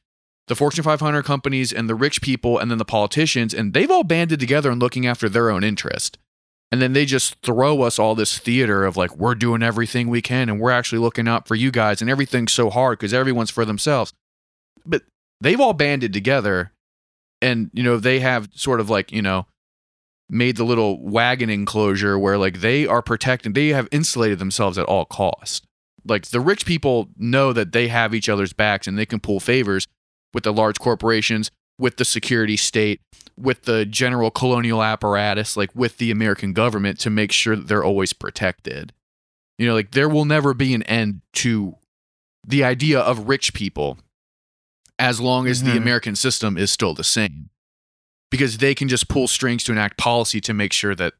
the 0.48 0.54
fortune 0.54 0.84
500 0.84 1.24
companies 1.24 1.72
and 1.72 1.88
the 1.88 1.94
rich 1.94 2.22
people 2.22 2.58
and 2.58 2.70
then 2.70 2.78
the 2.78 2.84
politicians 2.84 3.52
and 3.52 3.74
they've 3.74 3.90
all 3.90 4.04
banded 4.04 4.38
together 4.38 4.70
and 4.70 4.80
looking 4.80 5.06
after 5.06 5.28
their 5.28 5.50
own 5.50 5.64
interest. 5.64 6.18
And 6.72 6.82
then 6.82 6.92
they 6.92 7.04
just 7.04 7.40
throw 7.42 7.82
us 7.82 7.98
all 7.98 8.14
this 8.14 8.38
theater 8.38 8.84
of 8.84 8.96
like 8.96 9.16
we're 9.16 9.34
doing 9.34 9.62
everything 9.62 10.08
we 10.08 10.22
can 10.22 10.48
and 10.48 10.60
we're 10.60 10.70
actually 10.70 10.98
looking 10.98 11.28
out 11.28 11.46
for 11.46 11.54
you 11.54 11.70
guys 11.70 12.00
and 12.00 12.10
everything's 12.10 12.52
so 12.52 12.70
hard 12.70 12.98
because 12.98 13.14
everyone's 13.14 13.50
for 13.50 13.64
themselves. 13.64 14.12
But 14.84 15.02
they've 15.40 15.60
all 15.60 15.74
banded 15.74 16.12
together 16.12 16.72
and 17.42 17.70
you 17.72 17.82
know 17.82 17.98
they 17.98 18.20
have 18.20 18.48
sort 18.54 18.80
of 18.80 18.90
like 18.90 19.12
you 19.12 19.22
know 19.22 19.46
made 20.28 20.56
the 20.56 20.64
little 20.64 21.00
wagon 21.00 21.48
enclosure 21.50 22.18
where 22.18 22.36
like 22.36 22.60
they 22.60 22.86
are 22.86 23.02
protecting 23.02 23.52
they 23.52 23.68
have 23.68 23.88
insulated 23.92 24.38
themselves 24.38 24.76
at 24.78 24.86
all 24.86 25.04
cost. 25.04 25.64
Like 26.04 26.26
the 26.26 26.40
rich 26.40 26.66
people 26.66 27.08
know 27.16 27.52
that 27.52 27.72
they 27.72 27.88
have 27.88 28.14
each 28.14 28.28
other's 28.28 28.52
backs 28.52 28.86
and 28.86 28.98
they 28.98 29.06
can 29.06 29.20
pull 29.20 29.40
favors 29.40 29.86
with 30.34 30.44
the 30.44 30.52
large 30.52 30.78
corporations 30.78 31.50
with 31.78 31.96
the 31.96 32.04
security 32.04 32.56
state 32.56 33.00
with 33.38 33.62
the 33.64 33.84
general 33.84 34.30
colonial 34.30 34.82
apparatus 34.82 35.56
like 35.56 35.70
with 35.74 35.98
the 35.98 36.10
american 36.10 36.52
government 36.54 36.98
to 37.00 37.10
make 37.10 37.30
sure 37.32 37.54
that 37.54 37.68
they're 37.68 37.84
always 37.84 38.12
protected. 38.12 38.92
You 39.58 39.66
know 39.66 39.74
like 39.74 39.92
there 39.92 40.08
will 40.08 40.24
never 40.24 40.54
be 40.54 40.74
an 40.74 40.82
end 40.84 41.20
to 41.34 41.76
the 42.46 42.64
idea 42.64 42.98
of 43.00 43.28
rich 43.28 43.52
people 43.54 43.98
as 44.98 45.20
long 45.20 45.46
as 45.46 45.62
the 45.62 45.72
Mhm. 45.72 45.76
american 45.78 46.16
system 46.16 46.56
is 46.56 46.70
still 46.70 46.94
the 46.94 47.04
same 47.04 47.50
because 48.30 48.58
they 48.58 48.74
can 48.74 48.88
just 48.88 49.08
pull 49.08 49.28
strings 49.28 49.64
to 49.64 49.72
enact 49.72 49.96
policy 49.96 50.40
to 50.40 50.54
make 50.54 50.72
sure 50.72 50.94
that 50.94 51.14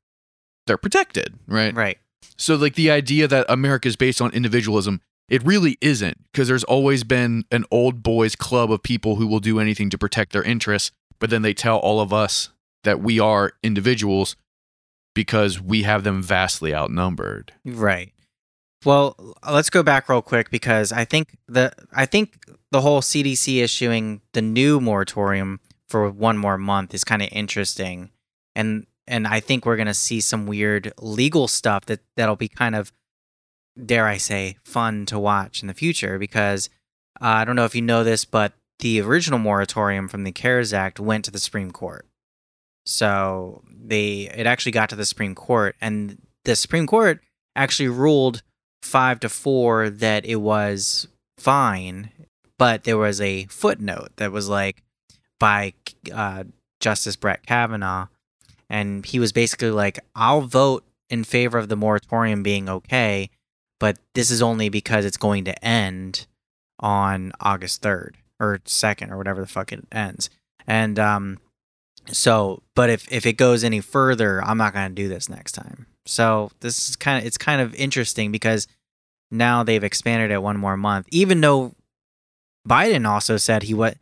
they're 0.67 0.77
protected 0.77 1.35
right 1.47 1.75
right. 1.75 1.99
so 2.37 2.55
like 2.55 2.75
the 2.75 2.91
idea 2.91 3.29
that 3.29 3.47
America 3.49 3.89
is 3.89 3.97
based 3.97 4.21
on 4.21 4.31
individualism 4.33 5.01
it 5.29 5.45
really 5.45 5.77
isn't 5.81 6.19
because 6.31 6.49
there's 6.49 6.65
always 6.65 7.03
been 7.05 7.45
an 7.51 7.65
old 7.71 8.03
boys 8.03 8.37
club 8.37 8.71
of 8.71 8.83
people 8.83 9.17
who 9.17 9.27
will 9.27 9.41
do 9.41 9.59
anything 9.59 9.91
to 9.91 9.99
protect 9.99 10.33
their 10.33 10.43
interests, 10.43 10.93
but 11.19 11.31
then 11.31 11.43
they 11.43 11.55
tell 11.55 11.79
all 11.79 12.01
of 12.01 12.13
us 12.13 12.51
that 12.85 13.01
we 13.01 13.19
are 13.19 13.53
individuals 13.63 14.37
because 15.15 15.61
we 15.61 15.83
have 15.83 16.05
them 16.05 16.23
vastly 16.23 16.75
outnumbered. 16.75 17.53
Right. 17.65 18.13
Well, 18.85 19.35
let's 19.51 19.71
go 19.71 19.83
back 19.83 20.09
real 20.09 20.23
quick 20.23 20.51
because 20.51 20.93
I 20.93 21.05
think 21.05 21.37
the 21.49 21.73
I 21.93 22.07
think 22.07 22.39
the 22.71 22.81
whole 22.81 23.01
CDC 23.01 23.63
issuing 23.63 24.21
the 24.33 24.43
new 24.43 24.81
moratorium 24.81 25.59
for 25.89 26.11
one 26.11 26.37
more 26.37 26.59
month 26.59 26.95
is 26.95 27.05
kind 27.05 27.23
of 27.23 27.29
interesting, 27.33 28.11
and 28.55 28.87
and 29.07 29.27
I 29.27 29.41
think 29.41 29.65
we're 29.65 29.77
gonna 29.77 29.95
see 29.95 30.21
some 30.21 30.47
weird 30.47 30.93
legal 31.01 31.49
stuff 31.49 31.87
that 31.87 32.01
that'll 32.17 32.37
be 32.37 32.49
kind 32.49 32.75
of 32.75 32.93
dare 33.85 34.07
I 34.07 34.17
say 34.17 34.57
fun 34.65 35.07
to 35.07 35.19
watch 35.19 35.63
in 35.63 35.69
the 35.69 35.75
future 35.75 36.19
because 36.19 36.71
uh, 37.21 37.27
I 37.27 37.45
don't 37.45 37.57
know 37.57 37.65
if 37.65 37.75
you 37.75 37.83
know 37.83 38.05
this, 38.05 38.25
but 38.25 38.53
the 38.79 39.01
original 39.01 39.39
moratorium 39.39 40.09
from 40.09 40.25
the 40.25 40.33
CARES 40.33 40.73
Act 40.73 41.01
went 41.01 41.25
to 41.27 41.31
the 41.31 41.39
Supreme 41.39 41.71
Court. 41.71 42.07
So 42.85 43.63
they 43.69 44.31
it 44.35 44.47
actually 44.47 44.73
got 44.73 44.89
to 44.91 44.97
the 44.97 45.07
Supreme 45.07 45.35
Court, 45.35 45.77
and 45.81 46.23
the 46.45 46.57
Supreme 46.57 46.87
Court 46.87 47.21
actually 47.55 47.89
ruled 47.89 48.43
five 48.83 49.21
to 49.21 49.29
four 49.29 49.91
that 49.91 50.25
it 50.25 50.37
was 50.37 51.09
fine, 51.39 52.11
but 52.59 52.85
there 52.85 52.99
was 52.99 53.21
a 53.21 53.47
footnote 53.47 54.11
that 54.17 54.31
was 54.31 54.49
like 54.49 54.83
by 55.39 55.75
uh, 56.13 56.45
Justice 56.81 57.17
Brett 57.17 57.47
Kavanaugh, 57.47 58.07
and 58.69 59.05
he 59.05 59.19
was 59.19 59.33
basically 59.33 59.71
like, 59.71 59.99
"I'll 60.15 60.43
vote 60.43 60.85
in 61.09 61.25
favor 61.25 61.59
of 61.59 61.69
the 61.69 61.77
moratorium 61.77 62.43
being 62.43 62.69
okay, 62.69 63.31
but 63.79 63.99
this 64.15 64.31
is 64.31 64.43
only 64.43 64.69
because 64.69 65.05
it's 65.05 65.17
going 65.17 65.45
to 65.45 65.65
end 65.65 66.27
on 66.81 67.33
August 67.41 67.83
third 67.83 68.17
or 68.39 68.61
second 68.65 69.11
or 69.11 69.17
whatever 69.17 69.41
the 69.41 69.47
fuck 69.47 69.73
it 69.73 69.87
ends." 69.93 70.31
And 70.67 70.99
um, 70.99 71.39
so, 72.09 72.63
but 72.75 72.91
if 72.91 73.11
if 73.11 73.27
it 73.27 73.35
goes 73.35 73.65
any 73.65 73.81
further, 73.81 74.43
I'm 74.43 74.59
not 74.59 74.75
going 74.75 74.89
to 74.89 74.95
do 74.95 75.09
this 75.09 75.29
next 75.29 75.53
time. 75.53 75.87
So 76.07 76.51
this 76.61 76.89
is 76.89 76.97
kind 76.97 77.19
of 77.19 77.27
it's 77.27 77.39
kind 77.39 77.61
of 77.61 77.75
interesting 77.75 78.31
because 78.33 78.67
now 79.31 79.63
they've 79.63 79.83
expanded 79.83 80.31
it 80.31 80.43
one 80.43 80.57
more 80.57 80.77
month, 80.77 81.09
even 81.11 81.41
though 81.41 81.75
Biden 82.67 83.09
also 83.09 83.37
said 83.37 83.65
he 83.65 83.75
what 83.75 83.97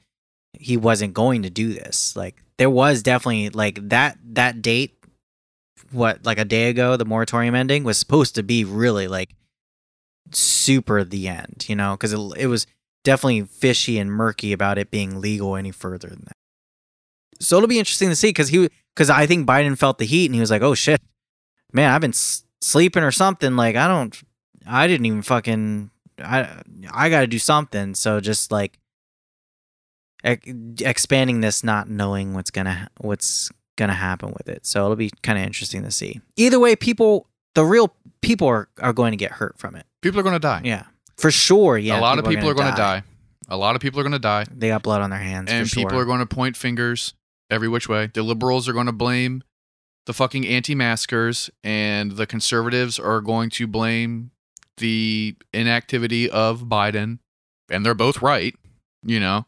he 0.58 0.76
wasn't 0.76 1.14
going 1.14 1.42
to 1.42 1.50
do 1.50 1.72
this. 1.72 2.16
Like 2.16 2.42
there 2.58 2.70
was 2.70 3.02
definitely 3.02 3.50
like 3.50 3.88
that 3.88 4.18
that 4.34 4.62
date, 4.62 5.04
what 5.90 6.24
like 6.24 6.38
a 6.38 6.44
day 6.44 6.68
ago, 6.68 6.96
the 6.96 7.04
moratorium 7.04 7.54
ending 7.54 7.84
was 7.84 7.98
supposed 7.98 8.34
to 8.36 8.42
be 8.42 8.64
really 8.64 9.08
like 9.08 9.34
super 10.32 11.04
the 11.04 11.28
end, 11.28 11.66
you 11.68 11.76
know, 11.76 11.92
because 11.92 12.12
it, 12.12 12.20
it 12.36 12.46
was 12.46 12.66
definitely 13.04 13.42
fishy 13.42 13.98
and 13.98 14.10
murky 14.10 14.52
about 14.52 14.78
it 14.78 14.90
being 14.90 15.20
legal 15.20 15.56
any 15.56 15.70
further 15.70 16.08
than 16.08 16.22
that. 16.24 16.36
So 17.40 17.56
it'll 17.56 17.68
be 17.68 17.78
interesting 17.78 18.08
to 18.08 18.16
see 18.16 18.28
because 18.28 18.48
he 18.48 18.70
because 18.94 19.10
I 19.10 19.26
think 19.26 19.46
Biden 19.46 19.76
felt 19.76 19.98
the 19.98 20.06
heat 20.06 20.26
and 20.26 20.34
he 20.34 20.40
was 20.40 20.50
like, 20.50 20.62
oh 20.62 20.74
shit, 20.74 21.00
man, 21.72 21.90
I've 21.90 22.00
been 22.00 22.10
s- 22.10 22.44
sleeping 22.60 23.02
or 23.02 23.10
something. 23.10 23.56
Like 23.56 23.76
I 23.76 23.88
don't, 23.88 24.16
I 24.66 24.86
didn't 24.86 25.06
even 25.06 25.22
fucking, 25.22 25.90
I 26.18 26.62
I 26.90 27.10
got 27.10 27.20
to 27.20 27.26
do 27.26 27.38
something. 27.38 27.94
So 27.94 28.20
just 28.20 28.50
like 28.52 28.78
expanding 30.24 31.40
this, 31.40 31.62
not 31.62 31.88
knowing 31.88 32.34
what's 32.34 32.50
gonna 32.50 32.88
what's 33.00 33.50
gonna 33.76 33.94
happen 33.94 34.32
with 34.32 34.48
it. 34.48 34.66
So 34.66 34.84
it'll 34.84 34.96
be 34.96 35.10
kind 35.22 35.38
of 35.38 35.44
interesting 35.44 35.82
to 35.82 35.90
see. 35.90 36.20
Either 36.36 36.58
way, 36.58 36.74
people, 36.74 37.28
the 37.54 37.64
real 37.64 37.94
people 38.22 38.48
are 38.48 38.68
are 38.80 38.92
going 38.92 39.12
to 39.12 39.16
get 39.16 39.32
hurt 39.32 39.58
from 39.58 39.76
it. 39.76 39.86
People 40.00 40.20
are 40.20 40.22
going 40.22 40.34
to 40.34 40.38
die. 40.38 40.62
Yeah, 40.64 40.84
for 41.16 41.30
sure. 41.30 41.78
Yeah, 41.78 41.98
a 41.98 42.00
lot 42.00 42.18
of 42.18 42.24
people 42.24 42.48
are 42.48 42.54
going 42.54 42.70
to 42.70 42.76
die. 42.76 43.02
A 43.48 43.56
lot 43.56 43.76
of 43.76 43.82
people 43.82 44.00
are 44.00 44.02
going 44.02 44.12
to 44.12 44.18
die. 44.18 44.46
They 44.50 44.68
got 44.68 44.82
blood 44.82 45.02
on 45.02 45.10
their 45.10 45.18
hands, 45.18 45.50
and 45.50 45.68
people 45.68 45.90
sure. 45.90 46.00
are 46.00 46.04
going 46.06 46.20
to 46.20 46.26
point 46.26 46.56
fingers 46.56 47.12
every 47.50 47.68
which 47.68 47.88
way. 47.88 48.10
The 48.12 48.22
liberals 48.22 48.68
are 48.68 48.72
going 48.72 48.86
to 48.86 48.92
blame 48.92 49.42
the 50.06 50.14
fucking 50.14 50.46
anti-maskers, 50.46 51.50
and 51.62 52.12
the 52.12 52.26
conservatives 52.26 52.98
are 52.98 53.20
going 53.20 53.50
to 53.50 53.66
blame 53.66 54.30
the 54.78 55.36
inactivity 55.52 56.28
of 56.28 56.62
Biden. 56.62 57.18
And 57.70 57.84
they're 57.84 57.94
both 57.94 58.20
right, 58.20 58.54
you 59.02 59.20
know. 59.20 59.46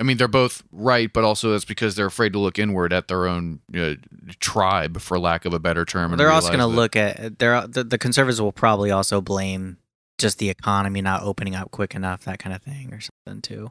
I 0.00 0.02
mean, 0.02 0.16
they're 0.16 0.28
both 0.28 0.62
right, 0.72 1.12
but 1.12 1.24
also 1.24 1.54
it's 1.54 1.66
because 1.66 1.94
they're 1.94 2.06
afraid 2.06 2.32
to 2.32 2.38
look 2.38 2.58
inward 2.58 2.90
at 2.92 3.08
their 3.08 3.26
own 3.26 3.60
uh, 3.76 3.94
tribe, 4.38 4.98
for 5.00 5.18
lack 5.18 5.44
of 5.44 5.52
a 5.52 5.58
better 5.58 5.84
term. 5.84 6.12
and 6.12 6.18
they're 6.18 6.30
also 6.30 6.48
going 6.48 6.58
to 6.60 6.66
look 6.66 6.96
at 6.96 7.38
they're 7.38 7.66
the, 7.66 7.84
the 7.84 7.98
conservatives 7.98 8.40
will 8.40 8.50
probably 8.50 8.90
also 8.90 9.20
blame 9.20 9.76
just 10.18 10.38
the 10.38 10.48
economy 10.48 11.02
not 11.02 11.22
opening 11.22 11.54
up 11.54 11.70
quick 11.70 11.94
enough, 11.94 12.24
that 12.24 12.38
kind 12.38 12.54
of 12.56 12.62
thing, 12.62 12.94
or 12.94 13.00
something 13.00 13.42
too. 13.42 13.70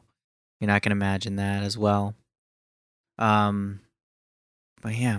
You 0.60 0.68
know, 0.68 0.74
I 0.74 0.78
can 0.80 0.92
imagine 0.92 1.36
that 1.36 1.62
as 1.64 1.76
well. 1.76 2.14
Um, 3.18 3.80
but 4.82 4.94
yeah, 4.96 5.18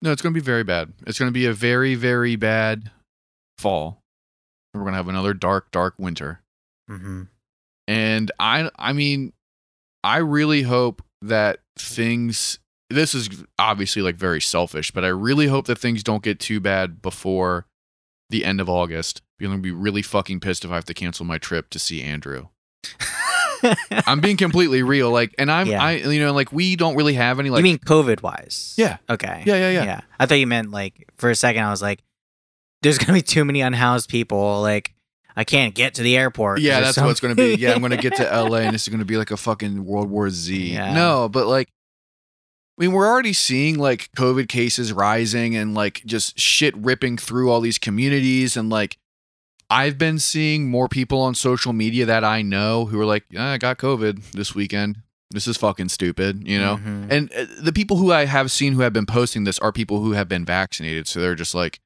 No, 0.00 0.12
it's 0.12 0.22
going 0.22 0.32
to 0.32 0.40
be 0.40 0.44
very 0.44 0.64
bad. 0.64 0.92
It's 1.06 1.18
going 1.18 1.28
to 1.28 1.32
be 1.34 1.46
a 1.46 1.52
very, 1.52 1.94
very 1.94 2.36
bad 2.36 2.90
fall. 3.58 4.02
We're 4.72 4.82
going 4.82 4.92
to 4.92 4.98
have 4.98 5.08
another 5.08 5.34
dark, 5.34 5.70
dark 5.72 5.94
winter. 5.98 6.42
hmm 6.88 7.24
And 7.88 8.30
I 8.38 8.70
I 8.76 8.92
mean, 8.92 9.32
I 10.04 10.18
really 10.18 10.62
hope 10.62 11.02
that 11.22 11.58
things 11.78 12.58
this 12.90 13.14
is 13.14 13.28
obviously 13.58 14.02
like 14.02 14.16
very 14.16 14.40
selfish, 14.40 14.90
but 14.90 15.04
I 15.04 15.08
really 15.08 15.46
hope 15.46 15.66
that 15.66 15.78
things 15.78 16.02
don't 16.02 16.22
get 16.22 16.40
too 16.40 16.58
bad 16.60 17.02
before 17.02 17.66
the 18.30 18.44
end 18.44 18.60
of 18.60 18.68
August. 18.68 19.22
I'm 19.40 19.48
gonna 19.48 19.58
be 19.58 19.70
really 19.70 20.02
fucking 20.02 20.40
pissed 20.40 20.64
if 20.64 20.70
I 20.70 20.74
have 20.74 20.84
to 20.86 20.94
cancel 20.94 21.24
my 21.26 21.38
trip 21.38 21.70
to 21.70 21.78
see 21.78 22.02
Andrew. 22.02 22.48
I'm 24.06 24.20
being 24.20 24.36
completely 24.36 24.82
real. 24.82 25.10
Like 25.10 25.34
and 25.38 25.50
I'm 25.50 25.66
Yeah. 25.66 25.82
I 25.82 25.92
you 25.96 26.20
know, 26.20 26.32
like 26.32 26.52
we 26.52 26.76
don't 26.76 26.96
really 26.96 27.14
have 27.14 27.38
any 27.40 27.50
like 27.50 27.58
you 27.58 27.64
mean 27.64 27.78
COVID 27.78 28.22
wise? 28.22 28.74
Yeah. 28.76 28.98
Okay. 29.10 29.42
Yeah, 29.46 29.56
yeah, 29.56 29.70
yeah. 29.70 29.84
Yeah. 29.84 30.00
I 30.18 30.26
thought 30.26 30.36
you 30.36 30.46
meant 30.46 30.70
like 30.70 31.08
for 31.16 31.30
a 31.30 31.34
second. 31.34 31.62
I 31.64 31.70
was 31.70 31.82
like, 31.82 32.02
"There's 32.82 32.98
gonna 32.98 33.12
be 33.14 33.22
too 33.22 33.44
many 33.44 33.60
unhoused 33.60 34.08
people. 34.08 34.60
Like, 34.62 34.94
I 35.38 35.44
can't 35.44 35.74
get 35.74 35.94
to 35.94 36.02
the 36.02 36.16
airport." 36.16 36.60
Yeah, 36.60 36.80
that's 36.80 36.98
what 36.98 37.10
it's 37.10 37.20
going 37.20 37.34
to 37.34 37.40
be. 37.40 37.54
Yeah, 37.60 37.72
I'm 37.72 37.78
going 37.80 37.92
to 37.92 37.96
get 37.96 38.16
to 38.16 38.24
LA 38.42 38.58
and 38.58 38.74
this 38.74 38.82
is 38.82 38.88
going 38.88 38.98
to 38.98 39.04
be 39.06 39.16
like 39.16 39.30
a 39.30 39.36
fucking 39.36 39.84
World 39.84 40.10
War 40.10 40.28
Z. 40.30 40.72
Yeah. 40.72 40.92
No, 40.92 41.28
but 41.28 41.46
like, 41.46 41.68
I 42.78 42.82
mean, 42.84 42.92
we're 42.92 43.06
already 43.06 43.32
seeing 43.32 43.78
like 43.78 44.10
COVID 44.16 44.48
cases 44.48 44.92
rising 44.92 45.56
and 45.56 45.74
like 45.74 46.02
just 46.04 46.38
shit 46.38 46.76
ripping 46.76 47.16
through 47.18 47.50
all 47.50 47.60
these 47.60 47.78
communities. 47.78 48.56
And 48.56 48.68
like, 48.70 48.98
I've 49.70 49.98
been 49.98 50.18
seeing 50.18 50.68
more 50.70 50.88
people 50.88 51.20
on 51.20 51.34
social 51.34 51.72
media 51.72 52.06
that 52.06 52.24
I 52.24 52.42
know 52.42 52.86
who 52.86 53.00
are 53.00 53.06
like, 53.06 53.24
yeah, 53.30 53.46
I 53.50 53.58
got 53.58 53.78
COVID 53.78 54.32
this 54.32 54.54
weekend. 54.54 54.98
This 55.30 55.46
is 55.46 55.56
fucking 55.58 55.90
stupid, 55.90 56.48
you 56.48 56.58
know? 56.58 56.78
Mhm. 56.78 57.10
And 57.10 57.32
uh, 57.34 57.44
the 57.60 57.72
people 57.72 57.98
who 57.98 58.12
I 58.12 58.24
have 58.24 58.50
seen 58.50 58.72
who 58.72 58.80
have 58.80 58.94
been 58.94 59.04
posting 59.06 59.44
this 59.44 59.58
are 59.58 59.72
people 59.72 60.00
who 60.00 60.12
have 60.12 60.26
been 60.28 60.44
vaccinated. 60.44 61.06
So 61.06 61.20
they're 61.20 61.34
just 61.34 61.54
like, 61.54 61.80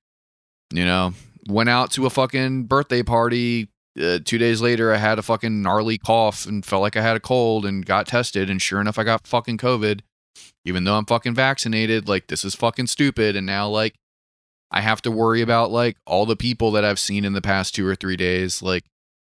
you 0.72 0.84
know, 0.84 1.14
went 1.48 1.68
out 1.68 1.90
to 1.92 2.06
a 2.06 2.10
fucking 2.10 2.64
birthday 2.64 3.02
party. 3.02 3.68
Uh, 4.00 4.18
two 4.24 4.38
days 4.38 4.60
later, 4.60 4.92
I 4.92 4.96
had 4.96 5.18
a 5.18 5.22
fucking 5.22 5.60
gnarly 5.60 5.98
cough 5.98 6.46
and 6.46 6.64
felt 6.64 6.82
like 6.82 6.96
I 6.96 7.02
had 7.02 7.16
a 7.16 7.20
cold 7.20 7.66
and 7.66 7.84
got 7.84 8.06
tested. 8.06 8.48
And 8.48 8.60
sure 8.60 8.80
enough, 8.80 8.98
I 8.98 9.04
got 9.04 9.26
fucking 9.26 9.58
COVID. 9.58 10.00
Even 10.64 10.84
though 10.84 10.94
I'm 10.96 11.04
fucking 11.04 11.34
vaccinated, 11.34 12.08
like, 12.08 12.28
this 12.28 12.44
is 12.44 12.54
fucking 12.54 12.86
stupid. 12.86 13.36
And 13.36 13.44
now, 13.46 13.68
like, 13.68 13.94
I 14.70 14.80
have 14.80 15.02
to 15.02 15.10
worry 15.10 15.42
about, 15.42 15.70
like, 15.70 15.96
all 16.06 16.24
the 16.24 16.36
people 16.36 16.70
that 16.72 16.84
I've 16.84 16.98
seen 16.98 17.24
in 17.24 17.32
the 17.32 17.42
past 17.42 17.74
two 17.74 17.86
or 17.86 17.94
three 17.94 18.16
days. 18.16 18.62
Like, 18.62 18.84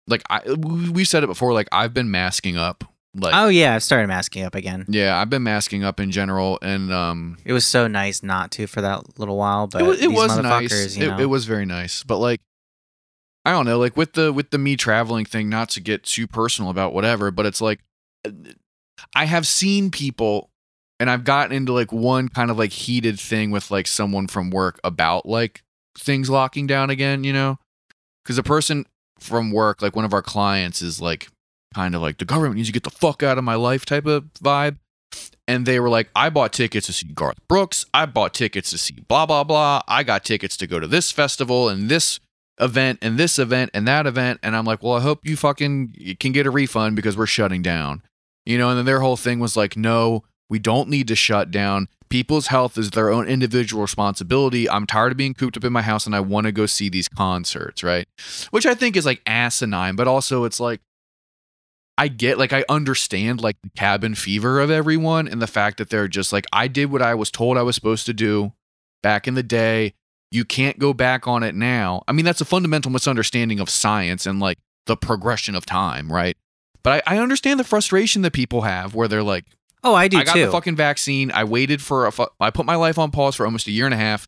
like 0.06 0.22
I, 0.30 0.42
we- 0.52 1.04
said 1.04 1.24
it 1.24 1.28
before, 1.28 1.52
like, 1.52 1.68
I've 1.72 1.94
been 1.94 2.10
masking 2.10 2.56
up. 2.56 2.84
Like, 3.16 3.32
oh 3.34 3.48
yeah, 3.48 3.74
I've 3.74 3.82
started 3.82 4.08
masking 4.08 4.44
up 4.44 4.54
again. 4.56 4.84
yeah, 4.88 5.16
I've 5.18 5.30
been 5.30 5.44
masking 5.44 5.84
up 5.84 6.00
in 6.00 6.10
general, 6.10 6.58
and 6.62 6.92
um, 6.92 7.38
It 7.44 7.52
was 7.52 7.64
so 7.64 7.86
nice 7.86 8.22
not 8.22 8.50
to 8.52 8.66
for 8.66 8.80
that 8.80 9.18
little 9.20 9.36
while, 9.36 9.68
but 9.68 9.82
it 9.82 9.86
was, 9.86 10.00
it 10.02 10.10
was 10.10 10.36
nice. 10.38 10.96
you 10.96 11.04
It, 11.04 11.08
know. 11.10 11.18
it 11.20 11.26
was 11.26 11.44
very 11.44 11.64
nice, 11.64 12.02
but 12.02 12.18
like, 12.18 12.40
I 13.44 13.52
don't 13.52 13.66
know, 13.66 13.78
like 13.78 13.96
with 13.96 14.14
the 14.14 14.32
with 14.32 14.50
the 14.50 14.58
me 14.58 14.74
traveling 14.76 15.24
thing. 15.26 15.48
Not 15.48 15.68
to 15.70 15.80
get 15.80 16.02
too 16.02 16.26
personal 16.26 16.70
about 16.70 16.92
whatever, 16.92 17.30
but 17.30 17.46
it's 17.46 17.60
like, 17.60 17.80
I 19.14 19.26
have 19.26 19.46
seen 19.46 19.90
people, 19.90 20.50
and 20.98 21.08
I've 21.10 21.24
gotten 21.24 21.54
into 21.54 21.72
like 21.72 21.92
one 21.92 22.28
kind 22.28 22.50
of 22.50 22.58
like 22.58 22.72
heated 22.72 23.20
thing 23.20 23.50
with 23.50 23.70
like 23.70 23.86
someone 23.86 24.26
from 24.26 24.50
work 24.50 24.80
about 24.82 25.26
like 25.26 25.62
things 25.96 26.28
locking 26.30 26.66
down 26.66 26.90
again. 26.90 27.22
You 27.22 27.32
know, 27.32 27.58
because 28.24 28.38
a 28.38 28.42
person 28.42 28.86
from 29.20 29.52
work, 29.52 29.82
like 29.82 29.94
one 29.94 30.04
of 30.04 30.12
our 30.14 30.22
clients, 30.22 30.82
is 30.82 31.00
like 31.00 31.28
kind 31.74 31.94
of 31.94 32.02
like 32.02 32.18
the 32.18 32.24
government 32.24 32.56
needs 32.56 32.68
to 32.68 32.72
get 32.72 32.84
the 32.84 32.90
fuck 32.90 33.22
out 33.22 33.38
of 33.38 33.44
my 33.44 33.54
life 33.54 33.84
type 33.84 34.06
of 34.06 34.24
vibe. 34.34 34.78
And 35.46 35.66
they 35.66 35.78
were 35.78 35.90
like, 35.90 36.08
I 36.16 36.30
bought 36.30 36.52
tickets 36.52 36.86
to 36.86 36.92
see 36.92 37.06
Garth 37.08 37.36
Brooks. 37.48 37.84
I 37.92 38.06
bought 38.06 38.32
tickets 38.32 38.70
to 38.70 38.78
see 38.78 38.94
blah, 39.08 39.26
blah, 39.26 39.44
blah. 39.44 39.82
I 39.86 40.02
got 40.02 40.24
tickets 40.24 40.56
to 40.56 40.66
go 40.66 40.80
to 40.80 40.86
this 40.86 41.12
festival 41.12 41.68
and 41.68 41.88
this 41.90 42.18
event 42.60 42.98
and 43.02 43.18
this 43.18 43.38
event 43.38 43.70
and 43.74 43.86
that 43.86 44.06
event. 44.06 44.40
And 44.42 44.56
I'm 44.56 44.64
like, 44.64 44.82
well, 44.82 44.94
I 44.94 45.00
hope 45.00 45.20
you 45.24 45.36
fucking 45.36 46.16
can 46.18 46.32
get 46.32 46.46
a 46.46 46.50
refund 46.50 46.96
because 46.96 47.16
we're 47.16 47.26
shutting 47.26 47.60
down. 47.60 48.02
You 48.46 48.56
know, 48.58 48.70
and 48.70 48.78
then 48.78 48.86
their 48.86 49.00
whole 49.00 49.16
thing 49.16 49.38
was 49.38 49.56
like, 49.56 49.76
no, 49.76 50.24
we 50.48 50.58
don't 50.58 50.88
need 50.88 51.08
to 51.08 51.16
shut 51.16 51.50
down. 51.50 51.88
people's 52.14 52.46
health 52.46 52.78
is 52.78 52.90
their 52.90 53.10
own 53.10 53.26
individual 53.26 53.82
responsibility. 53.82 54.70
I'm 54.70 54.86
tired 54.86 55.10
of 55.10 55.18
being 55.18 55.34
cooped 55.34 55.56
up 55.56 55.64
in 55.64 55.72
my 55.72 55.82
house 55.82 56.06
and 56.06 56.14
I 56.14 56.20
want 56.20 56.46
to 56.46 56.52
go 56.52 56.64
see 56.64 56.88
these 56.88 57.08
concerts, 57.08 57.82
right? 57.82 58.06
Which 58.50 58.66
I 58.66 58.74
think 58.74 58.96
is 58.96 59.04
like 59.04 59.20
asinine, 59.26 59.96
but 59.96 60.06
also 60.06 60.44
it's 60.44 60.60
like 60.60 60.80
I 61.96 62.08
get 62.08 62.38
like 62.38 62.52
I 62.52 62.64
understand 62.68 63.40
like 63.40 63.56
the 63.62 63.70
cabin 63.70 64.14
fever 64.14 64.60
of 64.60 64.70
everyone 64.70 65.28
and 65.28 65.40
the 65.40 65.46
fact 65.46 65.78
that 65.78 65.90
they're 65.90 66.08
just 66.08 66.32
like 66.32 66.44
I 66.52 66.66
did 66.68 66.90
what 66.90 67.02
I 67.02 67.14
was 67.14 67.30
told 67.30 67.56
I 67.56 67.62
was 67.62 67.74
supposed 67.76 68.06
to 68.06 68.12
do 68.12 68.52
back 69.02 69.28
in 69.28 69.34
the 69.34 69.42
day. 69.42 69.94
You 70.30 70.44
can't 70.44 70.78
go 70.80 70.92
back 70.92 71.28
on 71.28 71.44
it 71.44 71.54
now. 71.54 72.02
I 72.08 72.12
mean, 72.12 72.24
that's 72.24 72.40
a 72.40 72.44
fundamental 72.44 72.90
misunderstanding 72.90 73.60
of 73.60 73.70
science 73.70 74.26
and 74.26 74.40
like 74.40 74.58
the 74.86 74.96
progression 74.96 75.54
of 75.54 75.64
time, 75.64 76.12
right? 76.12 76.36
But 76.82 77.04
I, 77.06 77.14
I 77.14 77.18
understand 77.18 77.60
the 77.60 77.64
frustration 77.64 78.22
that 78.22 78.32
people 78.32 78.62
have 78.62 78.94
where 78.94 79.06
they're 79.08 79.22
like, 79.22 79.44
Oh, 79.84 79.94
I 79.94 80.08
do 80.08 80.18
I 80.18 80.24
got 80.24 80.32
too. 80.34 80.46
the 80.46 80.50
fucking 80.50 80.76
vaccine. 80.76 81.30
I 81.30 81.44
waited 81.44 81.82
for 81.82 82.06
a. 82.06 82.10
Fu- 82.12 82.26
I 82.40 82.50
put 82.50 82.64
my 82.64 82.74
life 82.74 82.98
on 82.98 83.10
pause 83.10 83.36
for 83.36 83.44
almost 83.44 83.66
a 83.66 83.70
year 83.70 83.84
and 83.84 83.92
a 83.92 83.98
half. 83.98 84.26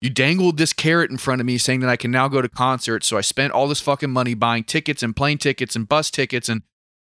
You 0.00 0.08
dangled 0.10 0.56
this 0.56 0.72
carrot 0.72 1.10
in 1.10 1.18
front 1.18 1.40
of 1.40 1.46
me, 1.46 1.58
saying 1.58 1.80
that 1.80 1.90
I 1.90 1.96
can 1.96 2.10
now 2.10 2.26
go 2.26 2.40
to 2.42 2.48
concerts. 2.48 3.06
So 3.06 3.18
I 3.18 3.20
spent 3.20 3.52
all 3.52 3.68
this 3.68 3.80
fucking 3.82 4.10
money 4.10 4.32
buying 4.34 4.64
tickets 4.64 5.02
and 5.02 5.14
plane 5.14 5.36
tickets 5.38 5.76
and 5.76 5.86
bus 5.86 6.10
tickets 6.10 6.48
and 6.48 6.62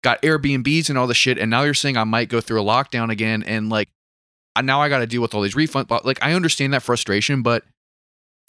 got 0.03 0.21
Airbnbs 0.23 0.89
and 0.89 0.99
all 0.99 1.07
the 1.07 1.15
shit. 1.15 1.39
And 1.39 1.51
now 1.51 1.63
you're 1.63 1.75
saying 1.75 1.97
I 1.97 2.05
might 2.05 2.29
go 2.29 2.41
through 2.41 2.61
a 2.61 2.65
lockdown 2.65 3.11
again, 3.11 3.43
and 3.43 3.69
like, 3.69 3.89
now 4.61 4.81
I 4.81 4.89
got 4.89 4.99
to 4.99 5.07
deal 5.07 5.23
with 5.23 5.35
all 5.35 5.43
these 5.43 5.55
refunds. 5.55 6.05
Like, 6.05 6.19
I 6.23 6.33
understand 6.35 6.75
that 6.75 6.83
frustration, 6.83 7.43
but 7.43 7.65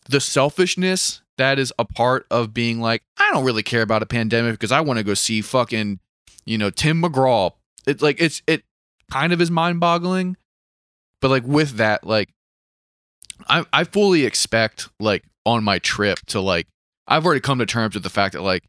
the 0.10 0.20
selfishness 0.20 1.22
that 1.38 1.58
is 1.58 1.74
a 1.80 1.86
part 1.86 2.26
of 2.30 2.54
being 2.54 2.80
like, 2.80 3.04
I 3.18 3.32
don't 3.32 3.46
really 3.46 3.64
care 3.64 3.82
about 3.82 4.04
a 4.04 4.06
pandemic 4.06 4.54
because 4.54 4.72
I 4.72 4.82
want 4.82 4.98
to 4.98 5.04
go 5.04 5.14
see 5.14 5.42
fucking, 5.42 6.00
you 6.46 6.58
know, 6.58 6.70
Tim 6.70 7.02
McGraw. 7.02 7.52
It's 7.88 8.02
like 8.02 8.22
it's 8.22 8.42
it 8.48 8.64
kind 9.12 9.34
of 9.34 9.42
is 9.42 9.50
mind 9.52 9.80
boggling. 9.80 10.38
But 11.22 11.30
like 11.30 11.44
with 11.46 11.78
that, 11.78 12.06
like 12.06 12.30
I 13.48 13.66
I 13.72 13.84
fully 13.84 14.26
expect 14.26 14.90
like 15.00 15.24
on 15.46 15.64
my 15.64 15.80
trip 15.80 16.20
to 16.28 16.40
like 16.40 16.68
I've 17.08 17.26
already 17.26 17.42
come 17.42 17.60
to 17.60 17.66
terms 17.66 17.96
with 17.96 18.04
the 18.04 18.10
fact 18.10 18.34
that 18.34 18.42
like 18.42 18.64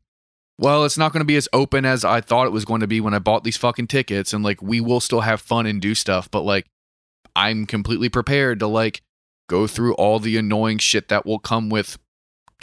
well, 0.58 0.84
it's 0.84 0.98
not 0.98 1.12
going 1.12 1.20
to 1.20 1.26
be 1.26 1.36
as 1.36 1.48
open 1.52 1.84
as 1.84 2.04
I 2.04 2.20
thought 2.20 2.46
it 2.46 2.52
was 2.52 2.64
going 2.64 2.80
to 2.80 2.86
be 2.86 3.00
when 3.00 3.14
I 3.14 3.18
bought 3.18 3.44
these 3.44 3.56
fucking 3.56 3.88
tickets 3.88 4.32
and 4.32 4.44
like 4.44 4.62
we 4.62 4.80
will 4.80 5.00
still 5.00 5.22
have 5.22 5.40
fun 5.40 5.66
and 5.66 5.80
do 5.80 5.94
stuff, 5.94 6.30
but 6.30 6.42
like 6.42 6.66
I'm 7.34 7.66
completely 7.66 8.08
prepared 8.08 8.60
to 8.60 8.66
like 8.66 9.02
go 9.48 9.66
through 9.66 9.94
all 9.94 10.18
the 10.18 10.36
annoying 10.36 10.78
shit 10.78 11.08
that 11.08 11.26
will 11.26 11.38
come 11.38 11.68
with 11.68 11.98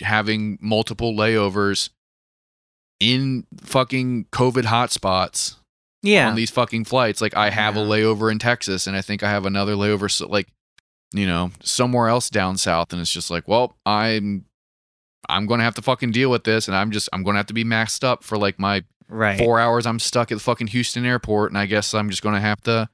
having 0.01 0.57
multiple 0.61 1.13
layovers 1.13 1.89
in 2.99 3.45
fucking 3.61 4.25
COVID 4.31 4.63
hotspots 4.63 5.55
yeah. 6.01 6.29
on 6.29 6.35
these 6.35 6.51
fucking 6.51 6.85
flights. 6.85 7.21
Like 7.21 7.35
I 7.35 7.49
have 7.49 7.75
a 7.75 7.81
layover 7.81 8.31
in 8.31 8.39
Texas, 8.39 8.87
and 8.87 8.95
I 8.95 9.01
think 9.01 9.23
I 9.23 9.29
have 9.29 9.45
another 9.45 9.73
layover, 9.73 10.09
so 10.09 10.27
like 10.27 10.47
you 11.13 11.25
know, 11.25 11.51
somewhere 11.61 12.07
else 12.07 12.29
down 12.29 12.57
south, 12.57 12.93
and 12.93 13.01
it's 13.01 13.11
just 13.11 13.29
like, 13.29 13.47
well, 13.47 13.75
I'm 13.85 14.45
I'm 15.29 15.45
gonna 15.45 15.63
have 15.63 15.75
to 15.75 15.81
fucking 15.81 16.11
deal 16.11 16.29
with 16.29 16.43
this, 16.43 16.67
and 16.67 16.75
I'm 16.75 16.91
just 16.91 17.09
I'm 17.13 17.23
gonna 17.23 17.37
have 17.37 17.47
to 17.47 17.53
be 17.53 17.63
maxed 17.63 18.03
up 18.03 18.23
for 18.23 18.37
like 18.37 18.59
my 18.59 18.83
right. 19.07 19.37
four 19.37 19.59
hours. 19.59 19.85
I'm 19.85 19.99
stuck 19.99 20.31
at 20.31 20.35
the 20.35 20.43
fucking 20.43 20.67
Houston 20.67 21.05
airport, 21.05 21.51
and 21.51 21.57
I 21.57 21.65
guess 21.65 21.93
I'm 21.93 22.09
just 22.09 22.21
gonna 22.21 22.41
have 22.41 22.61
to. 22.61 22.89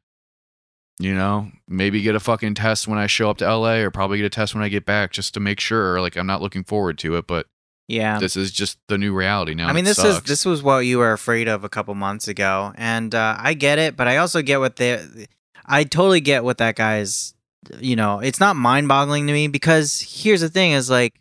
You 1.00 1.14
know, 1.14 1.52
maybe 1.68 2.02
get 2.02 2.16
a 2.16 2.20
fucking 2.20 2.56
test 2.56 2.88
when 2.88 2.98
I 2.98 3.06
show 3.06 3.30
up 3.30 3.38
to 3.38 3.46
LA, 3.46 3.76
or 3.76 3.92
probably 3.92 4.18
get 4.18 4.26
a 4.26 4.32
test 4.32 4.56
when 4.56 4.64
I 4.64 4.68
get 4.68 4.84
back, 4.84 5.12
just 5.12 5.36
to 5.36 5.40
make 5.40 5.60
sure. 5.60 6.02
Like, 6.02 6.18
I'm 6.18 6.26
not 6.26 6.42
looking 6.42 6.64
forward 6.64 6.98
to 6.98 7.18
it, 7.18 7.28
but 7.28 7.46
yeah. 7.88 8.20
this 8.20 8.36
is 8.36 8.52
just 8.52 8.80
the 8.88 8.98
new 8.98 9.14
reality 9.14 9.54
now. 9.54 9.68
I 9.68 9.74
mean, 9.74 9.86
this 9.86 10.04
is 10.04 10.22
this 10.24 10.46
was 10.46 10.62
what 10.62 10.80
you 10.80 10.98
were 10.98 11.14
afraid 11.14 11.48
of 11.48 11.64
a 11.64 11.70
couple 11.70 11.94
months 11.96 12.28
ago, 12.28 12.74
and 12.76 13.14
uh, 13.16 13.38
I 13.40 13.54
get 13.54 13.80
it, 13.80 13.96
but 13.96 14.08
I 14.08 14.18
also 14.18 14.42
get 14.42 14.60
what 14.60 14.76
the, 14.76 15.28
I 15.66 15.84
totally 15.84 16.20
get 16.20 16.44
what 16.44 16.58
that 16.58 16.76
guy's. 16.76 17.34
You 17.80 17.96
know, 17.96 18.20
it's 18.20 18.40
not 18.40 18.56
mind-boggling 18.56 19.28
to 19.28 19.34
me 19.34 19.48
because 19.48 20.02
here's 20.02 20.42
the 20.42 20.50
thing: 20.50 20.72
is 20.72 20.90
like, 20.90 21.16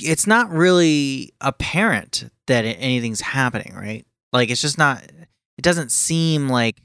it's 0.00 0.26
not 0.26 0.50
really 0.50 1.32
apparent 1.40 2.30
that 2.46 2.62
anything's 2.62 3.20
happening, 3.20 3.74
right? 3.74 4.06
Like, 4.32 4.50
it's 4.50 4.60
just 4.60 4.78
not. 4.78 5.02
It 5.02 5.62
doesn't 5.62 5.90
seem 5.90 6.48
like 6.48 6.80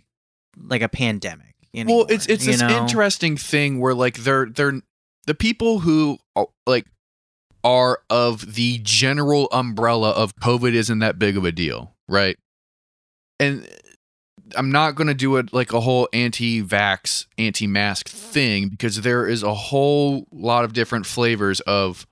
like 0.58 0.82
a 0.82 0.90
pandemic. 0.90 1.54
Anymore, 1.74 1.98
well 1.98 2.06
it's 2.10 2.28
it's 2.28 2.46
this 2.46 2.62
know? 2.62 2.70
interesting 2.70 3.36
thing 3.36 3.80
where 3.80 3.96
like 3.96 4.18
they're 4.18 4.46
they're 4.46 4.82
the 5.26 5.34
people 5.34 5.80
who 5.80 6.20
are, 6.36 6.48
like 6.68 6.86
are 7.64 8.00
of 8.12 8.54
the 8.54 8.80
general 8.84 9.48
umbrella 9.52 10.12
of 10.12 10.36
covid 10.36 10.74
isn't 10.74 11.00
that 11.00 11.18
big 11.18 11.36
of 11.36 11.46
a 11.46 11.52
deal 11.52 11.96
right 12.08 12.38
and 13.40 13.64
uh, 13.64 13.68
i'm 14.56 14.72
not 14.72 14.94
going 14.94 15.08
to 15.08 15.16
do 15.16 15.38
it 15.38 15.52
like 15.52 15.74
a 15.74 15.80
whole 15.80 16.08
anti-vax 16.14 17.26
anti-mask 17.40 18.08
thing 18.08 18.70
because 18.70 19.02
there 19.02 19.26
is 19.26 19.42
a 19.42 19.56
whole 19.56 20.28
lot 20.32 20.64
of 20.64 20.74
different 20.74 21.08
flavors 21.08 21.60
of 21.62 22.06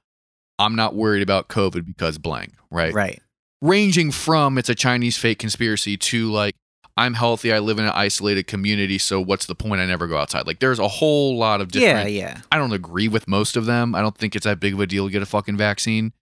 i'm 0.62 0.76
not 0.76 0.95
worried 0.95 1.22
about 1.22 1.47
covid 1.47 1.86
because 1.86 2.18
blank 2.18 2.53
right 2.70 2.93
right. 2.93 3.22
ranging 3.62 4.12
from 4.12 4.57
it's 4.57 4.70
a 4.70 4.76
Chinese 4.76 5.18
fake 5.18 5.39
conspiracy 5.39 5.97
to 5.97 6.32
like 6.32 6.55
I'm 6.97 7.14
healthy, 7.14 7.53
I 7.53 7.59
live 7.59 7.80
in 7.80 7.86
an 7.86 7.91
isolated 7.95 8.47
community, 8.47 8.97
so 8.97 9.22
what's 9.22 9.45
the 9.45 9.55
point? 9.55 9.82
I 9.82 9.86
never 9.86 10.07
go 10.07 10.18
outside. 10.18 10.45
Like 10.45 10.59
there's 10.59 10.80
a 10.80 10.88
whole 10.88 11.38
lot 11.38 11.62
of 11.62 11.72
different. 11.72 12.12
Yeah, 12.12 12.28
yeah. 12.28 12.41
I 12.51 12.57
don't 12.57 12.74
agree 12.74 13.07
with 13.07 13.28
most 13.28 13.55
of 13.55 13.66
them. 13.66 13.95
I 13.95 14.01
don't 14.01 14.18
think 14.18 14.36
it's 14.36 14.43
that 14.43 14.59
big 14.59 14.74
of 14.74 14.80
a 14.80 14.88
deal 14.88 15.07
to 15.07 15.12
get 15.12 15.22
a 15.22 15.26
fucking 15.26 15.57
vaccine. 15.57 16.14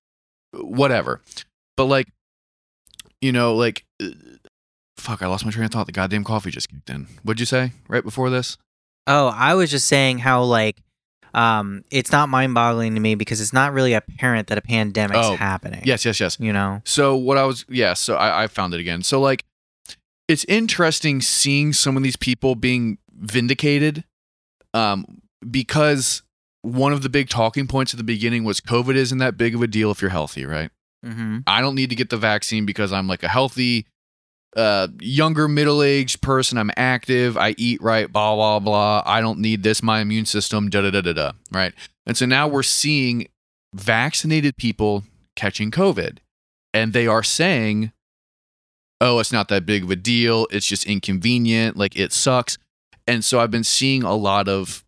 Whatever, 0.54 1.22
but 1.76 1.86
like, 1.86 2.08
you 3.22 3.32
know, 3.32 3.56
like, 3.56 3.86
uh, 4.02 4.10
fuck, 4.98 5.22
I 5.22 5.28
lost 5.28 5.46
my 5.46 5.52
train 5.52 5.66
of 5.66 5.72
thought. 5.72 5.86
The 5.86 5.92
goddamn 5.92 6.24
coffee 6.24 6.50
just 6.50 6.70
kicked 6.70 6.90
in. 6.90 7.08
What'd 7.24 7.40
you 7.40 7.46
say 7.46 7.74
right 7.88 8.04
before 8.04 8.30
this? 8.30 8.58
Oh, 9.06 9.28
I 9.36 9.56
was 9.56 9.72
just 9.72 9.88
saying 9.88 10.20
how 10.20 10.44
like 10.44 10.78
um 11.34 11.84
it's 11.92 12.12
not 12.12 12.30
mind-boggling 12.30 12.94
to 12.96 13.00
me 13.00 13.16
because 13.16 13.40
it's 13.42 13.54
not 13.54 13.74
really 13.74 13.94
apparent 13.94 14.48
that 14.48 14.58
a 14.58 14.62
pandemic's 14.62 15.20
Oh, 15.28 15.36
happening. 15.36 15.82
Yes, 15.86 16.06
yes, 16.06 16.20
yes. 16.20 16.38
You 16.40 16.54
know. 16.54 16.82
So 16.86 17.16
what 17.16 17.38
I 17.38 17.44
was 17.46 17.66
yeah, 17.70 17.94
so 17.94 18.16
I, 18.16 18.44
I 18.44 18.48
found 18.48 18.74
it 18.74 18.80
again. 18.80 19.04
So 19.04 19.20
like 19.20 19.46
it's 20.28 20.46
interesting 20.46 21.22
seeing 21.22 21.74
some 21.74 21.98
of 21.98 22.04
these 22.04 22.16
people 22.16 22.56
being 22.56 22.98
vindicated 23.12 24.04
um 24.74 25.06
because 25.50 26.22
one 26.62 26.92
of 26.94 27.02
the 27.04 27.10
big 27.10 27.30
talking 27.30 27.68
points 27.68 27.94
at 27.94 27.98
the 27.98 28.04
beginning 28.04 28.44
was 28.44 28.60
COVID 28.60 28.96
isn't 28.96 29.18
that 29.20 29.38
big 29.38 29.56
of 29.56 29.62
a 29.62 29.68
deal 29.68 29.92
if 29.92 30.02
you're 30.02 30.12
healthy, 30.12 30.46
right? 30.46 30.70
Mm-hmm. 31.06 31.40
I 31.48 31.62
don't 31.62 31.76
need 31.76 31.90
to 31.90 31.96
get 31.96 32.10
the 32.10 32.18
vaccine 32.18 32.66
because 32.66 32.92
I'm 32.92 33.08
like 33.08 33.24
a 33.24 33.30
healthy 33.30 33.86
uh 34.56 34.88
younger 35.00 35.48
middle-aged 35.48 36.22
person, 36.22 36.58
I'm 36.58 36.72
active, 36.76 37.38
I 37.38 37.56
eat 37.58 37.82
right, 37.82 38.12
blah 38.12 38.36
blah 38.36 38.60
blah. 38.60 39.04
I 39.06 39.22
don't 39.22 39.40
need 39.40 39.64
this 39.64 39.84
my 39.84 40.02
immune 40.02 40.26
system 40.26 40.70
da 40.70 40.82
da 40.82 40.92
da 40.92 41.02
da 41.02 41.14
da, 41.14 41.32
right? 41.52 41.74
And 42.06 42.18
so 42.18 42.26
now 42.26 42.48
we're 42.48 42.64
seeing 42.64 43.28
vaccinated 43.74 44.58
people 44.58 45.04
catching 45.36 45.72
COVID 45.72 46.18
and 46.74 46.94
they 46.94 47.08
are 47.08 47.24
saying 47.24 47.92
oh, 49.02 49.20
it's 49.20 49.32
not 49.32 49.48
that 49.50 49.66
big 49.66 49.84
of 49.84 49.92
a 49.92 49.96
deal. 49.96 50.48
It's 50.52 50.66
just 50.66 50.86
inconvenient. 50.86 51.78
Like 51.78 51.96
it 51.96 52.12
sucks. 52.12 52.58
And 53.08 53.24
so 53.24 53.40
I've 53.40 53.52
been 53.52 53.64
seeing 53.64 54.04
a 54.04 54.16
lot 54.16 54.48
of 54.48 54.84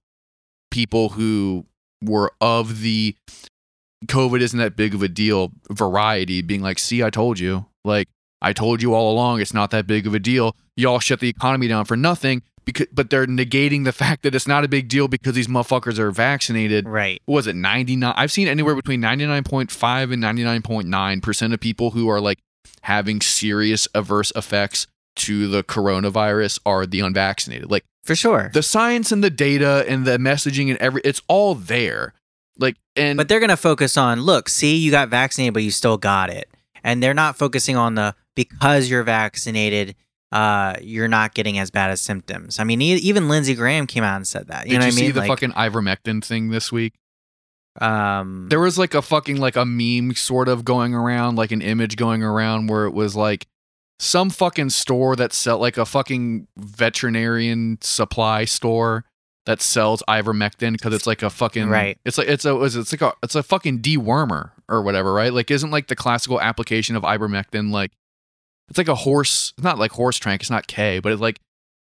people 0.70 1.10
who 1.10 1.66
were 2.04 2.32
of 2.42 2.82
the 2.82 3.16
COVID 4.06 4.42
isn't 4.42 4.60
that 4.60 4.76
big 4.76 4.94
of 4.94 5.04
a 5.04 5.08
deal 5.08 5.52
variety 5.70 6.42
being 6.42 6.62
like, 6.62 6.80
see, 6.80 7.04
I 7.04 7.10
told 7.10 7.40
you. 7.40 7.66
Like, 7.84 8.08
I 8.42 8.54
told 8.54 8.82
you 8.82 8.94
all 8.94 9.12
along, 9.14 9.40
it's 9.42 9.54
not 9.54 9.72
that 9.72 9.86
big 9.88 10.08
of 10.08 10.14
a 10.14 10.20
deal. 10.20 10.56
Y'all 10.76 11.00
shut 11.00 11.20
the 11.20 11.30
economy 11.30 11.68
down 11.68 11.86
for 11.86 11.96
nothing. 11.96 12.42
Because, 12.64 12.88
but 12.94 13.10
they're 13.10 13.26
negating 13.26 13.86
the 13.86 13.92
fact 13.92 14.22
that 14.22 14.36
it's 14.36 14.48
not 14.48 14.64
a 14.64 14.68
big 14.68 14.88
deal 14.88 15.08
because 15.08 15.34
these 15.34 15.48
motherfuckers 15.48 15.98
are 15.98 16.12
vaccinated 16.12 16.88
Right. 16.88 17.20
what 17.26 17.38
was 17.38 17.48
it 17.48 17.56
99 17.56 18.14
i've 18.16 18.32
seen 18.32 18.48
anywhere 18.48 18.76
between 18.76 19.02
99.5 19.02 20.14
and 20.14 20.22
99.9% 20.24 21.54
of 21.54 21.60
people 21.60 21.92
who 21.92 22.08
are 22.08 22.22
like 22.22 22.38
having 22.82 23.20
serious 23.20 23.88
adverse 23.96 24.32
effects 24.36 24.86
to 25.16 25.48
the 25.48 25.64
coronavirus 25.64 26.60
are 26.64 26.86
the 26.86 27.00
unvaccinated 27.00 27.72
like 27.72 27.84
For 28.04 28.16
sure. 28.16 28.52
the 28.54 28.62
science 28.64 29.12
and 29.12 29.24
the 29.24 29.32
data 29.32 29.84
and 29.88 30.06
the 30.06 30.18
messaging 30.20 30.70
and 30.70 30.78
every 30.78 31.02
it's 31.04 31.22
all 31.28 31.56
there 31.56 32.14
like 32.60 32.76
and 32.96 33.18
But 33.18 33.28
they're 33.28 33.40
going 33.40 33.50
to 33.50 33.58
focus 33.58 33.98
on, 33.98 34.22
look, 34.22 34.50
see, 34.50 34.76
you 34.76 34.92
got 34.92 35.10
vaccinated, 35.10 35.54
but 35.56 35.64
you 35.64 35.72
still 35.72 35.98
got 35.98 36.30
it. 36.30 36.48
And 36.84 37.02
they're 37.02 37.14
not 37.14 37.38
focusing 37.38 37.76
on 37.76 37.96
the 37.96 38.16
because 38.36 38.90
you're 38.90 39.04
vaccinated, 39.04 39.96
uh, 40.32 40.76
you're 40.82 41.08
not 41.08 41.34
getting 41.34 41.60
as 41.60 41.70
bad 41.72 41.92
as 41.92 42.02
symptoms. 42.02 42.60
I 42.60 42.64
mean, 42.64 42.82
e- 42.82 42.96
even 42.96 43.28
Lindsey 43.30 43.54
Graham 43.56 43.86
came 43.88 44.04
out 44.04 44.16
and 44.16 44.28
said 44.28 44.48
that. 44.48 44.66
You 44.66 44.72
did 44.74 44.80
know 44.80 44.86
you 44.86 44.92
what 44.92 44.94
I 44.94 44.98
see 44.98 45.02
mean? 45.04 45.12
the 45.14 45.20
Like, 45.22 45.28
fucking 45.30 45.52
ivermectin 45.52 46.24
thing 46.24 46.50
this 46.50 46.72
week 46.72 46.94
um, 47.80 48.48
there 48.50 48.60
was 48.60 48.78
like 48.78 48.94
a 48.94 49.02
fucking 49.02 49.38
like 49.38 49.56
a 49.56 49.66
meme 49.66 50.14
sort 50.16 50.50
of 50.50 50.66
going 50.66 50.94
around 50.94 51.38
like 51.38 51.52
an 51.54 51.62
image 51.62 51.96
going 51.96 52.22
around 52.22 52.68
where 52.68 52.86
it 52.86 52.92
was 52.92 53.16
like 53.16 53.48
some 53.98 54.30
fucking 54.30 54.70
store 54.72 55.16
that 55.16 55.32
sell 55.32 55.58
like 55.58 55.78
a 55.78 55.86
fucking 55.86 56.48
veterinarian 56.58 57.78
supply 57.82 58.44
store 58.46 59.06
that 59.46 59.62
sells 59.62 60.04
ivermectin 60.10 60.74
because 60.74 60.94
it's 60.94 61.08
like 61.08 61.24
a 61.24 61.30
fucking 61.30 61.70
Right. 61.70 61.98
It's 62.04 62.18
like 62.18 62.28
it's 62.28 62.44
a 62.44 62.62
it's 62.62 62.76
it's 62.76 62.92
like 62.92 63.02
a 63.02 63.14
it's 63.24 63.36
a 63.36 63.44
fucking 63.44 63.80
dewormer 63.80 64.52
or 64.72 64.82
whatever, 64.82 65.14
right? 65.14 65.34
Like 65.34 65.52
isn't 65.52 65.70
like 65.72 65.88
the 65.88 65.96
classical 65.96 66.40
application 66.42 66.96
of 66.96 67.04
ivermectin 67.04 67.72
like 67.72 67.92
it's 68.70 68.78
like 68.78 68.88
a 68.88 68.96
horse, 68.96 69.54
It's 69.58 69.64
not 69.64 69.78
like 69.78 69.92
horse 69.92 70.18
trank. 70.18 70.42
It's 70.42 70.50
not 70.50 70.66
K, 70.68 71.00
but 71.00 71.12
it's 71.12 71.22
like 71.22 71.40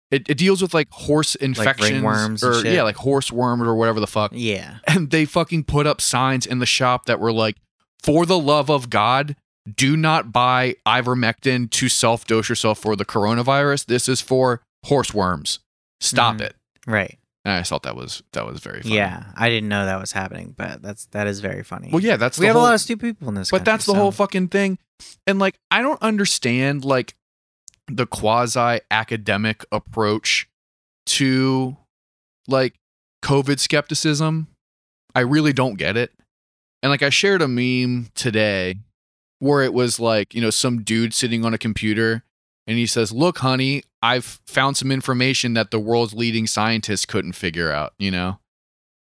it, 0.09 0.29
it 0.29 0.37
deals 0.37 0.61
with 0.61 0.73
like 0.73 0.87
horse 0.89 1.35
infections 1.35 2.41
and 2.43 2.43
or 2.43 2.65
yeah, 2.65 2.83
like 2.83 2.95
horse 2.95 3.29
worms 3.29 3.63
or 3.63 3.75
whatever 3.75 3.99
the 3.99 4.07
fuck. 4.07 4.31
Yeah. 4.33 4.77
And 4.87 5.11
they 5.11 5.25
fucking 5.25 5.65
put 5.65 5.85
up 5.85 5.99
signs 5.99 6.45
in 6.45 6.59
the 6.59 6.65
shop 6.65 7.05
that 7.07 7.19
were 7.19 7.33
like, 7.33 7.57
"For 8.01 8.25
the 8.25 8.39
love 8.39 8.69
of 8.69 8.89
God, 8.89 9.35
do 9.75 9.97
not 9.97 10.31
buy 10.31 10.75
ivermectin 10.87 11.69
to 11.71 11.89
self-dose 11.89 12.47
yourself 12.47 12.79
for 12.79 12.95
the 12.95 13.03
coronavirus. 13.03 13.87
This 13.87 14.07
is 14.07 14.21
for 14.21 14.61
horse 14.85 15.13
worms. 15.13 15.59
Stop 15.99 16.37
Mhm. 16.37 16.41
it." 16.41 16.55
Right. 16.85 17.19
And 17.47 17.55
I 17.55 17.63
thought 17.63 17.83
that 17.83 17.95
was 17.95 18.21
that 18.33 18.45
was 18.45 18.59
very 18.59 18.81
funny. 18.81 18.95
Yeah. 18.95 19.23
I 19.37 19.47
didn't 19.47 19.69
know 19.69 19.85
that 19.85 19.99
was 20.01 20.11
happening, 20.11 20.53
but 20.57 20.81
that's 20.81 21.05
that 21.07 21.27
is 21.27 21.39
very 21.39 21.63
funny. 21.63 21.89
Well, 21.93 22.03
yeah, 22.03 22.17
that's 22.17 22.37
we 22.37 22.43
the 22.43 22.47
have 22.47 22.55
whole, 22.55 22.63
a 22.63 22.67
lot 22.67 22.73
of 22.73 22.81
stupid 22.81 23.15
people 23.15 23.29
in 23.29 23.35
this. 23.35 23.49
but 23.51 23.59
country, 23.59 23.71
that's 23.71 23.85
the 23.85 23.93
so- 23.93 23.97
whole 23.99 24.11
fucking 24.11 24.49
thing 24.49 24.77
and 25.27 25.37
like 25.37 25.59
i 25.69 25.79
don't 25.81 26.01
understand 26.01 26.83
like 26.83 27.15
the 27.87 28.07
quasi 28.07 28.79
academic 28.89 29.63
approach 29.71 30.49
to 31.05 31.77
like 32.47 32.73
covid 33.23 33.59
skepticism 33.59 34.47
i 35.13 35.19
really 35.19 35.53
don't 35.53 35.75
get 35.75 35.95
it 35.95 36.11
and 36.81 36.89
like 36.89 37.03
i 37.03 37.09
shared 37.09 37.43
a 37.43 37.47
meme 37.47 38.07
today 38.15 38.75
where 39.37 39.61
it 39.61 39.71
was 39.73 39.99
like 39.99 40.33
you 40.33 40.41
know 40.41 40.49
some 40.49 40.81
dude 40.81 41.13
sitting 41.13 41.45
on 41.45 41.53
a 41.53 41.57
computer 41.59 42.23
and 42.67 42.77
he 42.77 42.85
says 42.85 43.11
look 43.11 43.39
honey 43.39 43.81
i've 44.01 44.39
found 44.45 44.77
some 44.77 44.91
information 44.91 45.53
that 45.53 45.71
the 45.71 45.79
world's 45.79 46.13
leading 46.13 46.45
scientists 46.45 47.05
couldn't 47.05 47.33
figure 47.33 47.71
out 47.71 47.93
you 47.97 48.11
know 48.11 48.39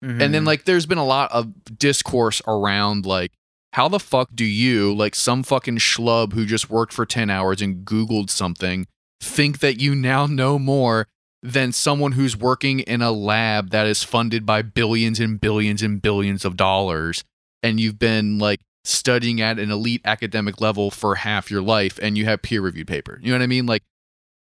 and 0.03 0.34
then 0.34 0.42
Mhm. 0.42 0.46
like 0.46 0.64
there's 0.64 0.86
been 0.86 0.98
a 0.98 1.05
lot 1.05 1.30
of 1.30 1.53
discourse 1.78 2.42
around 2.48 3.07
like 3.07 3.30
how 3.74 3.88
the 3.88 4.00
fuck 4.00 4.30
do 4.34 4.44
you 4.44 4.92
like 4.94 5.14
some 5.14 5.42
fucking 5.44 5.78
schlub 5.78 6.32
who 6.32 6.44
just 6.44 6.68
worked 6.68 6.92
for 6.92 7.07
10 7.07 7.30
hours 7.30 7.62
and 7.62 7.84
googled 7.86 8.28
something 8.30 8.86
think 9.20 9.61
that 9.61 9.80
you 9.80 9.94
now 9.94 10.26
know 10.26 10.59
more 10.59 11.07
than 11.44 11.70
someone 11.72 12.12
who's 12.12 12.36
working 12.36 12.80
in 12.80 13.00
a 13.03 13.12
lab 13.12 13.70
that 13.70 13.86
is 13.86 14.03
funded 14.03 14.44
by 14.44 14.62
billions 14.62 15.18
and 15.20 15.40
billions 15.40 15.82
and 15.82 16.03
billions 16.03 16.44
of 16.44 16.57
dollars 16.57 17.22
and 17.62 17.78
you've 17.78 17.98
been 17.98 18.38
like 18.38 18.61
studying 18.85 19.41
at 19.41 19.59
an 19.59 19.70
elite 19.70 20.01
academic 20.05 20.61
level 20.61 20.91
for 20.91 21.16
half 21.16 21.51
your 21.51 21.62
life 21.62 21.99
and 22.03 22.18
you 22.18 22.24
have 22.24 22.43
peer 22.43 22.61
reviewed 22.61 22.87
paper 22.87 23.18
you 23.22 23.30
know 23.30 23.39
what 23.39 23.43
i 23.43 23.47
mean 23.47 23.66
like 23.66 23.83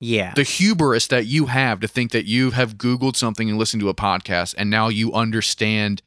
yeah. 0.01 0.33
the 0.33 0.43
hubris 0.43 1.07
that 1.07 1.25
you 1.25 1.47
have 1.47 1.81
to 1.81 1.87
think 1.87 2.11
that 2.11 2.25
you 2.25 2.51
have 2.51 2.77
googled 2.77 3.15
something 3.15 3.49
and 3.49 3.59
listened 3.59 3.81
to 3.81 3.89
a 3.89 3.93
podcast 3.93 4.55
and 4.57 4.69
now 4.69 4.87
you 4.87 5.11
understand 5.13 6.01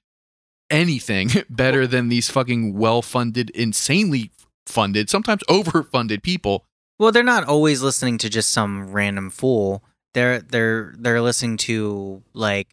anything 0.70 1.29
better 1.51 1.87
than 1.87 2.09
these 2.09 2.31
fucking 2.31 2.75
well-funded 2.75 3.51
insanely 3.51 4.31
funded 4.66 5.11
sometimes 5.11 5.43
overfunded 5.49 6.23
people 6.23 6.64
Well, 7.03 7.11
they're 7.11 7.25
not 7.25 7.49
always 7.49 7.83
listening 7.83 8.16
to 8.18 8.31
just 8.31 8.53
some 8.53 8.93
random 8.93 9.29
fool. 9.29 9.83
They're 10.14 10.41
they're 10.41 10.95
they're 10.97 11.20
listening 11.20 11.57
to 11.59 12.23
like 12.33 12.68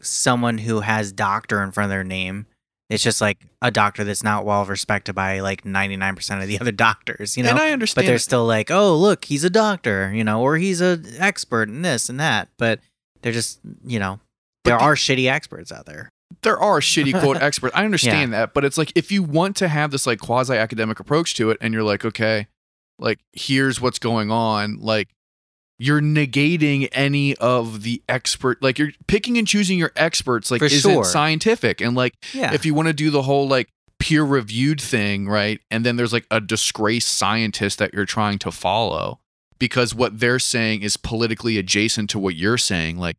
someone 0.00 0.56
who 0.56 0.80
has 0.80 1.12
doctor 1.12 1.62
in 1.62 1.70
front 1.70 1.86
of 1.86 1.90
their 1.90 2.02
name. 2.02 2.46
It's 2.90 3.02
just 3.02 3.20
like 3.20 3.38
a 3.62 3.70
doctor 3.70 4.04
that's 4.04 4.22
not 4.22 4.44
well 4.44 4.64
respected 4.66 5.14
by 5.14 5.40
like 5.40 5.64
99% 5.64 6.42
of 6.42 6.48
the 6.48 6.58
other 6.60 6.70
doctors, 6.72 7.36
you 7.36 7.42
know? 7.42 7.50
and 7.50 7.58
i 7.58 7.70
understand. 7.70 8.04
but 8.04 8.08
they're 8.10 8.18
still 8.18 8.44
like, 8.46 8.70
"Oh, 8.70 8.94
look, 8.96 9.24
he's 9.24 9.42
a 9.44 9.50
doctor," 9.50 10.12
you 10.14 10.22
know, 10.24 10.42
or 10.42 10.56
he's 10.58 10.80
an 10.80 11.04
expert 11.18 11.68
in 11.68 11.82
this 11.82 12.08
and 12.08 12.20
that, 12.20 12.48
but 12.58 12.80
they're 13.22 13.32
just, 13.32 13.58
you 13.86 13.98
know, 13.98 14.20
But 14.64 14.70
there 14.70 14.78
the- 14.78 14.84
are 14.84 14.94
shitty 14.96 15.30
experts 15.30 15.72
out 15.72 15.86
there. 15.86 16.10
there 16.42 16.58
are 16.58 16.80
shitty 16.80 17.18
quote 17.18 17.36
experts 17.40 17.74
i 17.76 17.84
understand 17.84 18.32
that 18.34 18.52
but 18.52 18.64
it's 18.64 18.76
like 18.76 18.92
if 18.94 19.10
you 19.12 19.22
want 19.22 19.56
to 19.56 19.68
have 19.68 19.90
this 19.92 20.06
like 20.06 20.18
quasi 20.18 20.54
academic 20.54 20.98
approach 21.00 21.34
to 21.34 21.50
it 21.50 21.56
and 21.62 21.72
you're 21.72 21.82
like 21.82 22.04
okay 22.04 22.48
like 22.98 23.18
here's 23.32 23.80
what's 23.80 23.98
going 23.98 24.30
on 24.30 24.76
like 24.80 25.08
you're 25.84 26.00
negating 26.00 26.88
any 26.92 27.34
of 27.36 27.82
the 27.82 28.02
expert 28.08 28.62
like 28.62 28.78
you're 28.78 28.92
picking 29.06 29.36
and 29.38 29.46
choosing 29.46 29.78
your 29.78 29.92
experts 29.96 30.50
like 30.50 30.60
For 30.60 30.66
isn't 30.66 30.90
sure. 30.92 31.04
scientific 31.04 31.80
and 31.80 31.94
like 31.96 32.14
Yeah. 32.32 32.52
if 32.54 32.64
you 32.64 32.74
want 32.74 32.88
to 32.88 32.94
do 32.94 33.10
the 33.10 33.22
whole 33.22 33.46
like 33.48 33.68
peer 33.98 34.22
reviewed 34.24 34.80
thing, 34.80 35.28
right? 35.28 35.60
And 35.70 35.84
then 35.86 35.96
there's 35.96 36.12
like 36.12 36.26
a 36.30 36.40
disgraced 36.40 37.08
scientist 37.08 37.78
that 37.78 37.94
you're 37.94 38.04
trying 38.04 38.38
to 38.40 38.50
follow 38.50 39.20
because 39.58 39.94
what 39.94 40.18
they're 40.20 40.38
saying 40.38 40.82
is 40.82 40.96
politically 40.96 41.56
adjacent 41.58 42.10
to 42.10 42.18
what 42.18 42.34
you're 42.34 42.58
saying. 42.58 42.98
Like 42.98 43.16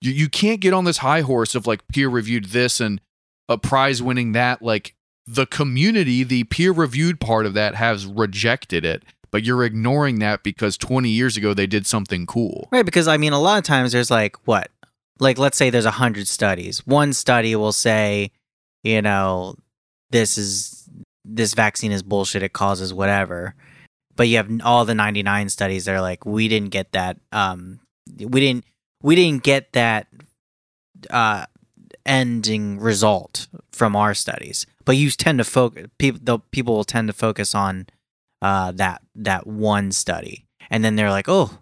you, 0.00 0.12
you 0.12 0.28
can't 0.28 0.60
get 0.60 0.74
on 0.74 0.84
this 0.84 0.98
high 0.98 1.20
horse 1.22 1.54
of 1.54 1.66
like 1.66 1.86
peer 1.88 2.08
reviewed 2.08 2.46
this 2.46 2.80
and 2.80 3.00
a 3.48 3.56
prize 3.56 4.02
winning 4.02 4.32
that. 4.32 4.60
Like 4.60 4.94
the 5.26 5.46
community, 5.46 6.24
the 6.24 6.44
peer 6.44 6.72
reviewed 6.72 7.20
part 7.20 7.46
of 7.46 7.54
that 7.54 7.76
has 7.76 8.04
rejected 8.04 8.84
it, 8.84 9.04
but 9.32 9.42
you're 9.42 9.64
ignoring 9.64 10.20
that 10.20 10.44
because 10.44 10.76
20 10.76 11.08
years 11.08 11.36
ago 11.36 11.54
they 11.54 11.66
did 11.66 11.86
something 11.86 12.26
cool. 12.26 12.68
Right, 12.70 12.84
because 12.84 13.08
I 13.08 13.16
mean, 13.16 13.32
a 13.32 13.40
lot 13.40 13.58
of 13.58 13.64
times 13.64 13.90
there's 13.90 14.10
like 14.10 14.36
what, 14.46 14.70
like 15.18 15.38
let's 15.38 15.56
say 15.56 15.70
there's 15.70 15.86
a 15.86 15.90
hundred 15.90 16.28
studies. 16.28 16.86
One 16.86 17.12
study 17.12 17.56
will 17.56 17.72
say, 17.72 18.30
you 18.84 19.02
know, 19.02 19.56
this 20.10 20.38
is 20.38 20.88
this 21.24 21.54
vaccine 21.54 21.90
is 21.90 22.02
bullshit. 22.02 22.42
It 22.42 22.52
causes 22.52 22.92
whatever. 22.94 23.54
But 24.14 24.28
you 24.28 24.36
have 24.36 24.50
all 24.62 24.84
the 24.84 24.94
99 24.94 25.48
studies 25.48 25.86
that 25.86 25.94
are 25.94 26.02
like, 26.02 26.26
we 26.26 26.46
didn't 26.46 26.68
get 26.68 26.92
that. 26.92 27.16
Um, 27.32 27.80
we 28.18 28.40
didn't 28.40 28.64
we 29.02 29.16
didn't 29.16 29.42
get 29.42 29.72
that 29.72 30.06
uh 31.10 31.46
ending 32.04 32.78
result 32.78 33.48
from 33.72 33.96
our 33.96 34.12
studies. 34.12 34.66
But 34.84 34.96
you 34.96 35.10
tend 35.10 35.38
to 35.38 35.44
focus 35.44 35.86
people. 35.98 36.20
The 36.22 36.38
people 36.50 36.74
will 36.74 36.84
tend 36.84 37.08
to 37.08 37.14
focus 37.14 37.54
on 37.54 37.86
uh 38.42 38.72
that 38.72 39.00
that 39.14 39.46
one 39.46 39.90
study, 39.92 40.44
and 40.68 40.84
then 40.84 40.96
they're 40.96 41.10
like, 41.10 41.28
oh 41.28 41.58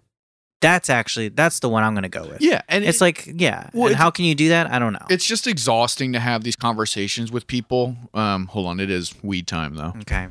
that's 0.59 0.91
actually 0.91 1.29
that's 1.29 1.59
the 1.59 1.67
one 1.69 1.81
I'm 1.83 1.95
gonna 1.95 2.07
go 2.07 2.21
with. 2.27 2.39
Yeah. 2.39 2.61
And 2.69 2.83
It's 2.85 2.97
it- 2.97 3.01
like, 3.03 3.27
yeah. 3.33 3.69
Well, 3.73 3.87
and 3.87 3.95
how 3.95 4.11
can 4.11 4.25
you 4.25 4.35
do 4.35 4.49
that? 4.49 4.69
I 4.71 4.77
don't 4.77 4.93
know. 4.93 5.05
it's 5.09 5.25
just 5.25 5.47
exhausting 5.47 6.13
to 6.13 6.19
have 6.19 6.43
these 6.43 6.55
conversations 6.55 7.31
with 7.31 7.47
people. 7.47 7.95
Um, 8.13 8.45
hold 8.45 8.67
on, 8.67 8.79
it 8.79 8.91
is 8.91 9.15
weed 9.23 9.47
time 9.47 9.73
though. 9.73 9.93
okay. 10.01 10.27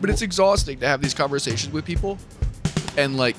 But 0.00 0.10
it's 0.10 0.20
exhausting 0.22 0.80
to 0.80 0.86
have 0.88 1.00
these 1.00 1.14
conversations 1.14 1.72
with 1.72 1.84
people 1.84 2.18
and 2.98 3.16
like 3.16 3.38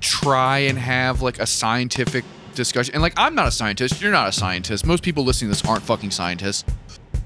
try 0.00 0.58
and 0.60 0.78
have 0.78 1.20
like 1.22 1.38
a 1.38 1.46
scientific 1.46 2.24
discussion. 2.54 2.94
And 2.94 3.02
like 3.02 3.12
I'm 3.16 3.34
not 3.34 3.46
a 3.46 3.50
scientist, 3.52 4.00
you're 4.00 4.10
not 4.12 4.28
a 4.28 4.32
scientist. 4.32 4.86
Most 4.86 5.02
people 5.02 5.24
listening 5.24 5.50
to 5.52 5.56
this 5.60 5.68
aren't 5.68 5.82
fucking 5.84 6.10
scientists. 6.10 6.64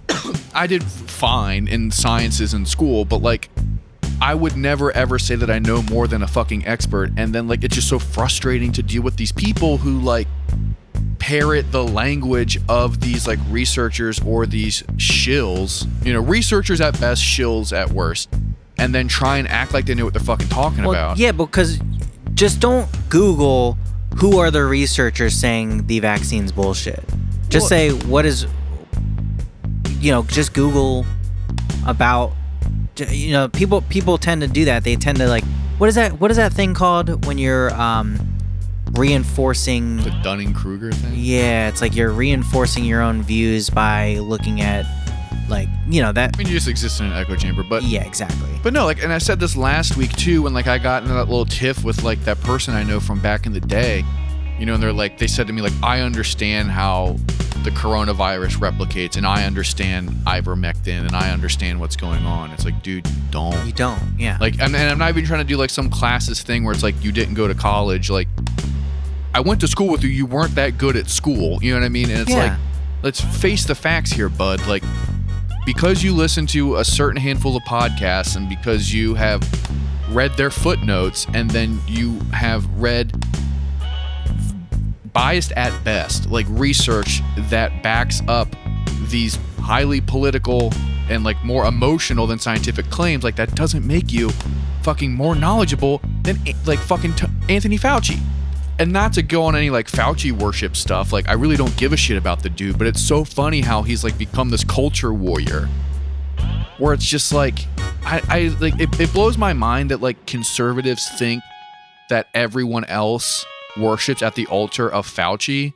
I 0.55 0.67
did 0.67 0.83
fine 0.85 1.69
in 1.69 1.91
sciences 1.91 2.55
in 2.55 2.67
school, 2.67 3.05
but 3.05 3.19
like 3.23 3.51
I 4.21 4.35
would 4.35 4.57
never 4.57 4.93
ever 4.93 5.19
say 5.19 5.35
that 5.37 5.51
I 5.51 5.59
know 5.59 5.83
more 5.83 6.07
than 6.09 6.23
a 6.23 6.27
fucking 6.27 6.67
expert. 6.67 7.11
And 7.17 7.35
then 7.35 7.49
like 7.49 7.65
it's 7.65 7.75
just 7.75 7.89
so 7.89 7.99
frustrating 7.99 8.73
to 8.73 8.83
deal 8.83 9.03
with 9.03 9.17
these 9.17 9.33
people 9.33 9.79
who 9.79 10.01
like 10.01 10.29
parrot 11.19 11.71
the 11.73 11.83
language 11.85 12.59
of 12.69 13.01
these 13.01 13.27
like 13.27 13.39
researchers 13.51 14.21
or 14.25 14.47
these 14.47 14.83
shills. 14.97 15.87
You 16.05 16.13
know, 16.13 16.21
researchers 16.21 16.81
at 16.81 16.99
best, 17.01 17.23
shills 17.23 17.73
at 17.77 17.91
worst. 17.91 18.29
And 18.79 18.95
then 18.95 19.09
try 19.09 19.39
and 19.39 19.49
act 19.49 19.73
like 19.73 19.87
they 19.87 19.95
know 19.95 20.05
what 20.05 20.13
they're 20.13 20.23
fucking 20.23 20.49
talking 20.49 20.83
Well, 20.85 20.91
about. 20.91 21.17
yeah, 21.19 21.33
because 21.33 21.79
just 22.35 22.61
don't 22.61 22.89
Google 23.09 23.79
who 24.19 24.39
are 24.39 24.51
the 24.51 24.65
researchers 24.65 25.35
saying 25.35 25.87
the 25.87 26.01
vaccine's 26.01 26.53
bullshit. 26.53 27.03
Just 27.49 27.65
Well- 27.65 27.69
say 27.69 27.91
what 27.93 28.27
is, 28.27 28.47
you 30.07 30.13
know, 30.13 30.23
just 30.23 30.55
Google 30.55 31.05
about, 31.85 32.33
you 33.09 33.33
know, 33.33 33.49
people 33.49 33.83
people 33.83 34.19
tend 34.19 34.41
to 34.41 34.47
do 34.47 34.65
that. 34.67 34.85
They 34.85 34.95
tend 34.95 35.19
to 35.19 35.27
like, 35.27 35.43
what 35.79 35.89
is 35.89 35.97
that? 35.97 36.21
What 36.21 36.31
is 36.31 36.37
that 36.37 36.53
thing 36.53 36.75
called 36.75 37.27
when 37.27 37.39
you're 37.39 37.75
um 37.75 38.17
reinforcing? 38.93 39.97
The 39.97 40.17
Dunning 40.23 40.55
Kruger 40.55 40.93
thing. 40.93 41.13
Yeah, 41.17 41.69
it's 41.69 41.81
like 41.81 41.97
you're 41.97 42.13
reinforcing 42.13 42.85
your 42.85 43.03
own 43.03 43.23
views 43.23 43.69
by 43.69 44.19
looking 44.19 44.61
at, 44.61 44.87
like, 45.49 45.69
you 45.89 46.01
know 46.01 46.13
that. 46.13 46.37
I 46.37 46.39
mean, 46.39 46.47
you 46.47 46.55
just 46.55 46.69
exist 46.69 47.01
in 47.01 47.07
an 47.07 47.13
echo 47.13 47.35
chamber, 47.35 47.65
but 47.69 47.83
yeah, 47.83 48.05
exactly. 48.07 48.49
But 48.63 48.75
no, 48.75 48.85
like, 48.85 49.03
and 49.03 49.13
I 49.13 49.19
said 49.19 49.41
this 49.41 49.57
last 49.57 49.97
week 49.97 50.13
too, 50.13 50.43
when 50.43 50.55
like 50.55 50.69
I 50.69 50.79
got 50.79 51.03
in 51.03 51.09
that 51.09 51.25
little 51.25 51.47
tiff 51.47 51.83
with 51.83 52.05
like 52.05 52.21
that 52.27 52.41
person 52.43 52.75
I 52.75 52.85
know 52.85 53.01
from 53.01 53.19
back 53.19 53.45
in 53.45 53.53
the 53.53 53.61
day, 53.61 54.05
you 54.59 54.67
know, 54.67 54.75
and 54.75 54.83
they're 54.83 54.93
like, 54.93 55.19
they 55.19 55.27
said 55.27 55.47
to 55.47 55.53
me 55.53 55.63
like, 55.63 55.73
I 55.83 56.01
understand 56.01 56.71
how 56.71 57.17
the 57.65 57.71
coronavirus 57.73 58.59
replicates, 58.59 59.17
and 59.17 59.27
I 59.27 59.45
understand 59.45 60.11
ivermectin, 60.27 61.01
and 61.07 61.17
I 61.17 61.31
understand 61.33 61.81
what's 61.81 61.97
going 61.97 62.25
on. 62.25 62.51
It's 62.53 62.65
like, 62.65 62.81
dude, 62.83 63.07
you 63.07 63.15
don't. 63.31 63.67
You 63.67 63.73
don't. 63.73 64.01
Yeah. 64.19 64.39
Like, 64.41 64.55
and, 64.61 64.75
and 64.77 64.91
I'm 64.91 64.99
not 64.99 65.09
even 65.11 65.25
trying 65.25 65.41
to 65.41 65.47
do 65.47 65.57
like 65.57 65.71
some 65.71 65.91
classes 65.91 66.43
thing 66.43 66.65
where 66.65 66.73
it's 66.73 66.83
like 66.85 67.03
you 67.03 67.11
didn't 67.13 67.35
go 67.35 67.49
to 67.49 67.55
college. 67.55 68.09
Like, 68.09 68.29
I 69.35 69.41
went 69.41 69.61
to 69.63 69.69
school 69.69 69.89
with 69.89 70.03
you. 70.05 70.09
You 70.11 70.27
weren't 70.27 70.55
that 70.55 70.79
good 70.79 70.97
at 70.97 71.11
school. 71.11 71.63
You 71.63 71.73
know 71.75 71.81
what 71.81 71.87
I 71.87 71.89
mean? 71.91 72.09
And 72.11 72.21
it's 72.21 72.31
Yeah. 72.31 72.37
like, 72.51 72.53
let's 73.03 73.21
face 73.21 73.65
the 73.65 73.75
facts 73.75 74.13
here, 74.13 74.29
bud. 74.29 74.65
Like, 74.67 74.85
because 75.67 76.05
you 76.05 76.15
listen 76.15 76.47
to 76.49 76.77
a 76.77 76.85
certain 76.85 77.21
handful 77.21 77.57
of 77.57 77.63
podcasts 77.65 78.37
and 78.37 78.49
because 78.49 78.95
you 78.95 79.15
have 79.15 79.43
read 80.15 80.33
their 80.35 80.51
footnotes 80.51 81.27
and 81.35 81.51
then 81.51 81.81
you 81.89 82.21
have 82.33 82.65
read 82.81 83.13
biased 85.17 85.53
at 85.53 85.73
best, 85.83 86.31
like 86.31 86.45
research 86.51 87.23
that 87.49 87.83
backs 87.83 88.21
up 88.29 88.55
these 89.09 89.39
highly 89.62 89.99
political 89.99 90.71
and 91.09 91.25
like 91.25 91.43
more 91.43 91.64
emotional 91.64 92.27
than 92.27 92.39
scientific 92.39 92.91
claims, 92.91 93.25
like 93.25 93.37
that 93.37 93.55
doesn't 93.55 93.87
make 93.87 94.12
you 94.12 94.29
fucking 94.83 95.14
more 95.14 95.35
knowledgeable 95.35 96.03
than 96.21 96.37
eh, 96.47 96.53
like 96.67 96.79
fucking 96.79 97.14
t- 97.14 97.27
Anthony 97.49 97.79
Fauci. 97.79 98.21
And 98.79 98.93
not 98.93 99.14
to 99.14 99.23
go 99.23 99.45
on 99.45 99.57
any 99.57 99.71
like 99.71 99.91
Fauci 99.91 100.33
worship 100.33 100.77
stuff, 100.77 101.14
like 101.14 101.27
I 101.31 101.33
really 101.33 101.57
don't 101.57 101.75
give 101.79 101.95
a 101.95 101.97
shit 101.97 102.19
about 102.19 102.43
the 102.43 102.51
dude, 102.51 102.77
but 102.77 102.87
it's 102.87 103.01
so 103.01 103.25
funny 103.25 103.62
how 103.62 103.81
he's 103.81 104.05
like 104.05 104.19
become 104.19 104.51
this 104.51 104.64
culture 104.64 105.14
warrior 105.14 105.67
where 106.77 106.93
it's 106.93 107.07
just 107.07 107.33
like 107.33 107.61
I, 108.05 108.21
I 108.29 108.57
like 108.61 108.79
it, 108.79 109.01
it 109.01 109.11
blows 109.14 109.39
my 109.39 109.55
mind 109.55 109.93
that 109.93 110.03
like 110.03 110.27
conservatives 110.27 111.09
think 111.19 111.43
that 112.11 112.29
everyone 112.35 112.85
else 112.85 113.47
worships 113.79 114.22
at 114.22 114.35
the 114.35 114.47
altar 114.47 114.91
of 114.91 115.07
Fauci 115.07 115.72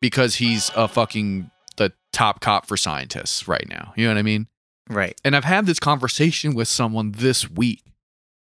because 0.00 0.36
he's 0.36 0.70
a 0.76 0.88
fucking 0.88 1.50
the 1.76 1.92
top 2.12 2.40
cop 2.40 2.66
for 2.66 2.76
scientists 2.76 3.46
right 3.46 3.66
now. 3.68 3.92
You 3.96 4.06
know 4.06 4.12
what 4.14 4.18
I 4.18 4.22
mean? 4.22 4.48
Right. 4.88 5.18
And 5.24 5.36
I've 5.36 5.44
had 5.44 5.66
this 5.66 5.78
conversation 5.78 6.54
with 6.54 6.66
someone 6.68 7.12
this 7.12 7.48
week 7.50 7.82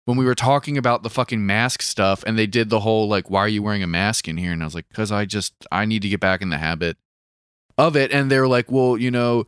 when 0.05 0.17
we 0.17 0.25
were 0.25 0.36
talking 0.36 0.77
about 0.77 1.03
the 1.03 1.09
fucking 1.09 1.45
mask 1.45 1.82
stuff 1.84 2.23
and 2.25 2.38
they 2.39 2.47
did 2.47 2.69
the 2.69 2.80
whole 2.80 3.07
like 3.07 3.30
why 3.30 3.41
are 3.41 3.47
you 3.47 3.61
wearing 3.61 3.84
a 3.84 3.88
mask 3.88 4.27
in 4.27 4.38
here 4.38 4.51
and 4.51 4.63
I 4.63 4.65
was 4.65 4.73
like 4.73 4.89
cuz 4.91 5.11
I 5.11 5.25
just 5.25 5.53
I 5.71 5.86
need 5.86 6.01
to 6.01 6.09
get 6.09 6.19
back 6.19 6.41
in 6.41 6.49
the 6.49 6.57
habit 6.57 6.97
of 7.77 7.95
it 7.95 8.11
and 8.11 8.32
they're 8.32 8.47
like 8.47 8.71
well 8.71 8.97
you 8.97 9.11
know 9.11 9.45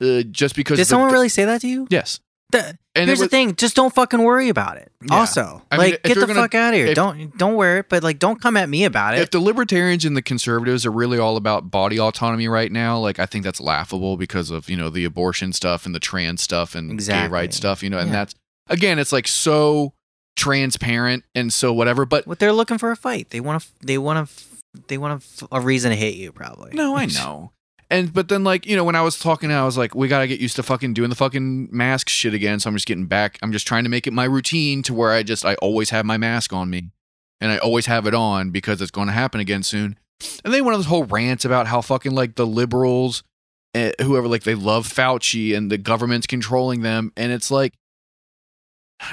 uh, 0.00 0.22
just 0.22 0.54
because 0.54 0.76
Did 0.76 0.82
the- 0.84 0.88
someone 0.90 1.10
really 1.12 1.28
say 1.28 1.44
that 1.46 1.60
to 1.62 1.68
you? 1.68 1.88
yes 1.90 2.20
The- 2.52 2.78
and 2.96 3.06
Here's 3.06 3.20
it 3.20 3.24
the 3.24 3.28
thing: 3.28 3.54
just 3.56 3.76
don't 3.76 3.94
fucking 3.94 4.22
worry 4.22 4.48
about 4.48 4.76
it. 4.78 4.90
Yeah. 5.08 5.14
Also, 5.16 5.62
I 5.70 5.76
like, 5.76 5.94
if 5.94 6.02
get 6.02 6.14
the 6.14 6.26
gonna- 6.26 6.40
fuck 6.40 6.54
out 6.54 6.74
of 6.74 6.78
here. 6.78 6.86
if- 6.88 6.94
don't 6.96 7.36
don't 7.38 7.54
wear 7.54 7.78
it, 7.78 7.88
but 7.88 8.02
like, 8.02 8.18
don't 8.18 8.40
come 8.40 8.56
at 8.56 8.68
me 8.68 8.84
about 8.84 9.14
it. 9.14 9.20
if 9.20 9.30
the 9.30 9.38
libertarians 9.40 10.04
and 10.04 10.16
the 10.16 10.22
conservatives 10.22 10.84
are 10.86 10.90
really 10.90 11.18
all 11.18 11.36
about 11.36 11.70
body 11.70 11.98
autonomy 12.00 12.48
right 12.48 12.72
now, 12.72 12.98
like 12.98 13.18
I 13.18 13.26
think 13.26 13.44
that's 13.44 13.60
laughable 13.60 14.16
because 14.16 14.50
of 14.50 14.68
you 14.70 14.76
know 14.76 14.90
the 14.90 15.04
abortion 15.04 15.52
stuff 15.52 15.86
and 15.86 15.94
the 15.94 16.00
trans 16.00 16.42
stuff 16.42 16.74
and 16.74 16.98
gay 17.04 17.28
rights 17.28 17.56
stuff, 17.56 17.82
you 17.82 17.90
know, 17.90 17.98
and 17.98 18.08
Yeah. 18.08 18.16
that's 18.16 18.34
again, 18.68 18.98
it's 18.98 19.12
like 19.12 19.28
so 19.28 19.92
transparent 20.36 21.24
and 21.34 21.52
so 21.52 21.72
whatever. 21.72 22.04
But 22.06 22.26
what 22.26 22.38
they're 22.38 22.52
looking 22.52 22.78
for 22.78 22.90
a 22.90 22.96
fight. 22.96 23.30
They 23.30 23.40
want 23.40 23.62
to. 23.62 23.68
They 23.86 23.98
want 23.98 24.28
to. 24.28 24.44
They 24.88 24.98
want 24.98 25.24
a, 25.42 25.48
a 25.52 25.60
reason 25.60 25.90
to 25.90 25.96
hate 25.96 26.16
you, 26.16 26.32
probably. 26.32 26.72
no, 26.74 26.96
I 26.96 27.06
know. 27.14 27.52
And 27.88 28.12
but 28.12 28.28
then 28.28 28.42
like 28.42 28.66
you 28.66 28.74
know 28.74 28.84
when 28.84 28.96
I 28.96 29.02
was 29.02 29.18
talking, 29.18 29.52
I 29.52 29.64
was 29.64 29.78
like, 29.78 29.94
we 29.94 30.08
gotta 30.08 30.26
get 30.26 30.40
used 30.40 30.56
to 30.56 30.62
fucking 30.62 30.94
doing 30.94 31.10
the 31.10 31.16
fucking 31.16 31.68
mask 31.70 32.08
shit 32.08 32.34
again. 32.34 32.58
So 32.58 32.68
I'm 32.68 32.74
just 32.74 32.86
getting 32.86 33.06
back. 33.06 33.38
I'm 33.42 33.52
just 33.52 33.66
trying 33.66 33.84
to 33.84 33.90
make 33.90 34.06
it 34.06 34.12
my 34.12 34.24
routine 34.24 34.82
to 34.84 34.94
where 34.94 35.12
I 35.12 35.22
just 35.22 35.44
I 35.44 35.54
always 35.56 35.90
have 35.90 36.04
my 36.04 36.16
mask 36.16 36.52
on 36.52 36.68
me, 36.68 36.90
and 37.40 37.52
I 37.52 37.58
always 37.58 37.86
have 37.86 38.06
it 38.06 38.14
on 38.14 38.50
because 38.50 38.82
it's 38.82 38.90
going 38.90 39.06
to 39.06 39.12
happen 39.12 39.40
again 39.40 39.62
soon. 39.62 39.98
And 40.44 40.52
they 40.52 40.62
went 40.62 40.74
on 40.74 40.80
this 40.80 40.88
whole 40.88 41.04
rant 41.04 41.44
about 41.44 41.68
how 41.68 41.80
fucking 41.80 42.12
like 42.12 42.34
the 42.34 42.46
liberals, 42.46 43.22
uh, 43.74 43.92
whoever 44.00 44.26
like 44.26 44.42
they 44.42 44.54
love 44.54 44.88
Fauci 44.88 45.56
and 45.56 45.70
the 45.70 45.78
government's 45.78 46.26
controlling 46.26 46.82
them, 46.82 47.12
and 47.16 47.32
it's 47.32 47.50
like. 47.50 47.74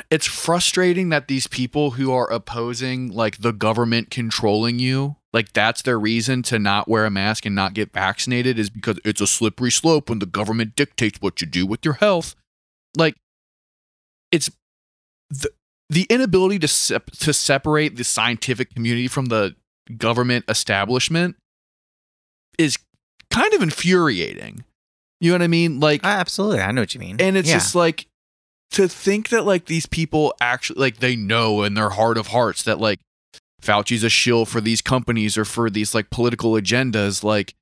It's 0.10 0.26
frustrating 0.26 1.10
that 1.10 1.28
these 1.28 1.46
people 1.46 1.92
who 1.92 2.14
are 2.14 2.32
opposing 2.32 3.12
like 3.12 3.42
the 3.42 3.52
government 3.52 4.10
controlling 4.10 4.80
you, 4.80 5.18
like 5.34 5.52
that's 5.54 5.82
their 5.82 6.00
reason 6.00 6.44
to 6.44 6.60
not 6.60 6.88
wear 6.88 7.06
a 7.06 7.10
mask 7.10 7.46
and 7.46 7.56
not 7.56 7.74
get 7.74 7.92
vaccinated 7.92 8.60
is 8.60 8.70
because 8.70 9.00
it's 9.04 9.20
a 9.22 9.28
slippery 9.28 9.72
slope 9.72 10.10
when 10.10 10.20
the 10.20 10.26
government 10.28 10.76
dictates 10.76 11.20
what 11.22 11.42
you 11.42 11.48
do 11.48 11.66
with 11.66 11.84
your 11.84 11.96
health. 11.96 12.36
Like 12.98 13.16
it's 14.32 14.50
the 15.30 15.50
the 15.90 16.04
inability 16.10 16.60
to 16.60 16.68
sep- 16.68 17.12
to 17.12 17.34
separate 17.34 17.96
the 17.98 18.04
scientific 18.04 18.74
community 18.74 19.08
from 19.08 19.26
the 19.26 19.56
government 19.98 20.46
establishment 20.48 21.36
is 22.58 22.78
kind 23.32 23.54
of 23.54 23.62
infuriating. 23.62 24.64
You 25.20 25.32
know 25.32 25.36
what 25.36 25.42
I 25.44 25.48
mean? 25.48 25.80
Like 25.80 26.02
Ah, 26.04 26.20
absolutely, 26.20 26.62
I 26.62 26.72
know 26.72 26.82
what 26.82 26.94
you 26.94 27.00
mean. 27.00 27.18
and 27.20 27.36
it's 27.38 27.50
Yeah. 27.50 27.56
just 27.56 27.76
like 27.76 28.08
to 28.72 28.88
think 28.88 29.30
that 29.30 29.46
like 29.46 29.66
these 29.66 29.86
people 29.86 30.34
actually 30.42 30.80
like 30.80 30.98
they 30.98 31.16
know 31.16 31.64
in 31.64 31.74
their 31.76 31.92
heart 31.92 32.18
of 32.18 32.28
hearts 32.28 32.64
that 32.64 32.80
like 32.80 33.00
Fauci's 33.64 34.04
a 34.04 34.10
shill 34.10 34.46
for 34.46 34.62
these 34.62 34.82
companies 34.82 35.38
or 35.38 35.46
for 35.46 35.70
these 35.70 35.96
like 35.96 36.10
political 36.10 36.54
agendas 36.54 37.24
like 37.24 37.56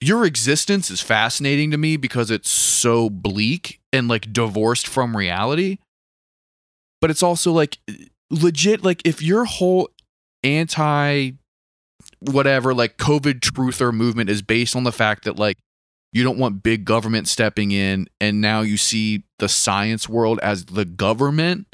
your 0.00 0.24
existence 0.24 0.90
is 0.90 1.00
fascinating 1.00 1.70
to 1.70 1.78
me 1.78 1.96
because 1.96 2.30
it's 2.30 2.50
so 2.50 3.08
bleak 3.08 3.80
and 3.92 4.08
like 4.08 4.32
divorced 4.32 4.86
from 4.86 5.16
reality. 5.16 5.78
But 7.00 7.10
it's 7.10 7.22
also 7.22 7.52
like 7.52 7.78
legit 8.30 8.84
like 8.84 9.02
if 9.06 9.22
your 9.22 9.44
whole 9.44 9.88
anti 10.42 11.32
whatever 12.20 12.74
like 12.74 12.96
covid 12.98 13.40
truther 13.40 13.92
movement 13.92 14.30
is 14.30 14.42
based 14.42 14.74
on 14.74 14.84
the 14.84 14.92
fact 14.92 15.24
that 15.24 15.36
like 15.36 15.56
you 16.12 16.24
don't 16.24 16.38
want 16.38 16.62
big 16.62 16.84
government 16.84 17.28
stepping 17.28 17.70
in 17.70 18.08
and 18.20 18.40
now 18.40 18.60
you 18.62 18.76
see 18.76 19.22
the 19.38 19.48
science 19.48 20.08
world 20.08 20.40
as 20.42 20.64
the 20.66 20.84
government 20.84 21.66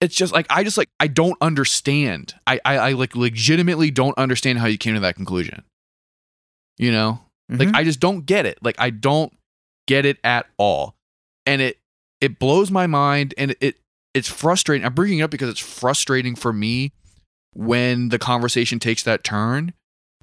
it's 0.00 0.14
just 0.14 0.32
like 0.32 0.46
i 0.50 0.62
just 0.64 0.78
like 0.78 0.88
i 1.00 1.06
don't 1.06 1.36
understand. 1.40 2.34
I 2.46 2.60
i, 2.64 2.76
I 2.78 2.92
like 2.92 3.16
legitimately 3.16 3.90
don't 3.90 4.16
understand 4.18 4.58
how 4.58 4.66
you 4.66 4.78
came 4.78 4.94
to 4.94 5.00
that 5.00 5.16
conclusion. 5.16 5.64
You 6.78 6.92
know? 6.92 7.20
Like 7.48 7.68
Mhm. 7.68 7.74
i 7.76 7.84
just 7.84 8.00
don't 8.00 8.26
get 8.26 8.46
it. 8.46 8.58
Like 8.62 8.76
i 8.78 8.90
don't 8.90 9.32
get 9.86 10.04
it 10.06 10.18
at 10.22 10.46
all. 10.58 10.94
And 11.46 11.60
it 11.62 11.78
it 12.20 12.38
blows 12.38 12.70
my 12.70 12.86
mind 12.86 13.34
and 13.38 13.54
it 13.60 13.76
it's 14.14 14.28
frustrating. 14.28 14.84
I'm 14.84 14.94
bringing 14.94 15.20
it 15.20 15.22
up 15.22 15.30
because 15.30 15.48
it's 15.48 15.60
frustrating 15.60 16.34
for 16.34 16.52
me 16.52 16.92
when 17.54 18.08
the 18.10 18.18
conversation 18.18 18.78
takes 18.78 19.02
that 19.04 19.24
turn 19.24 19.72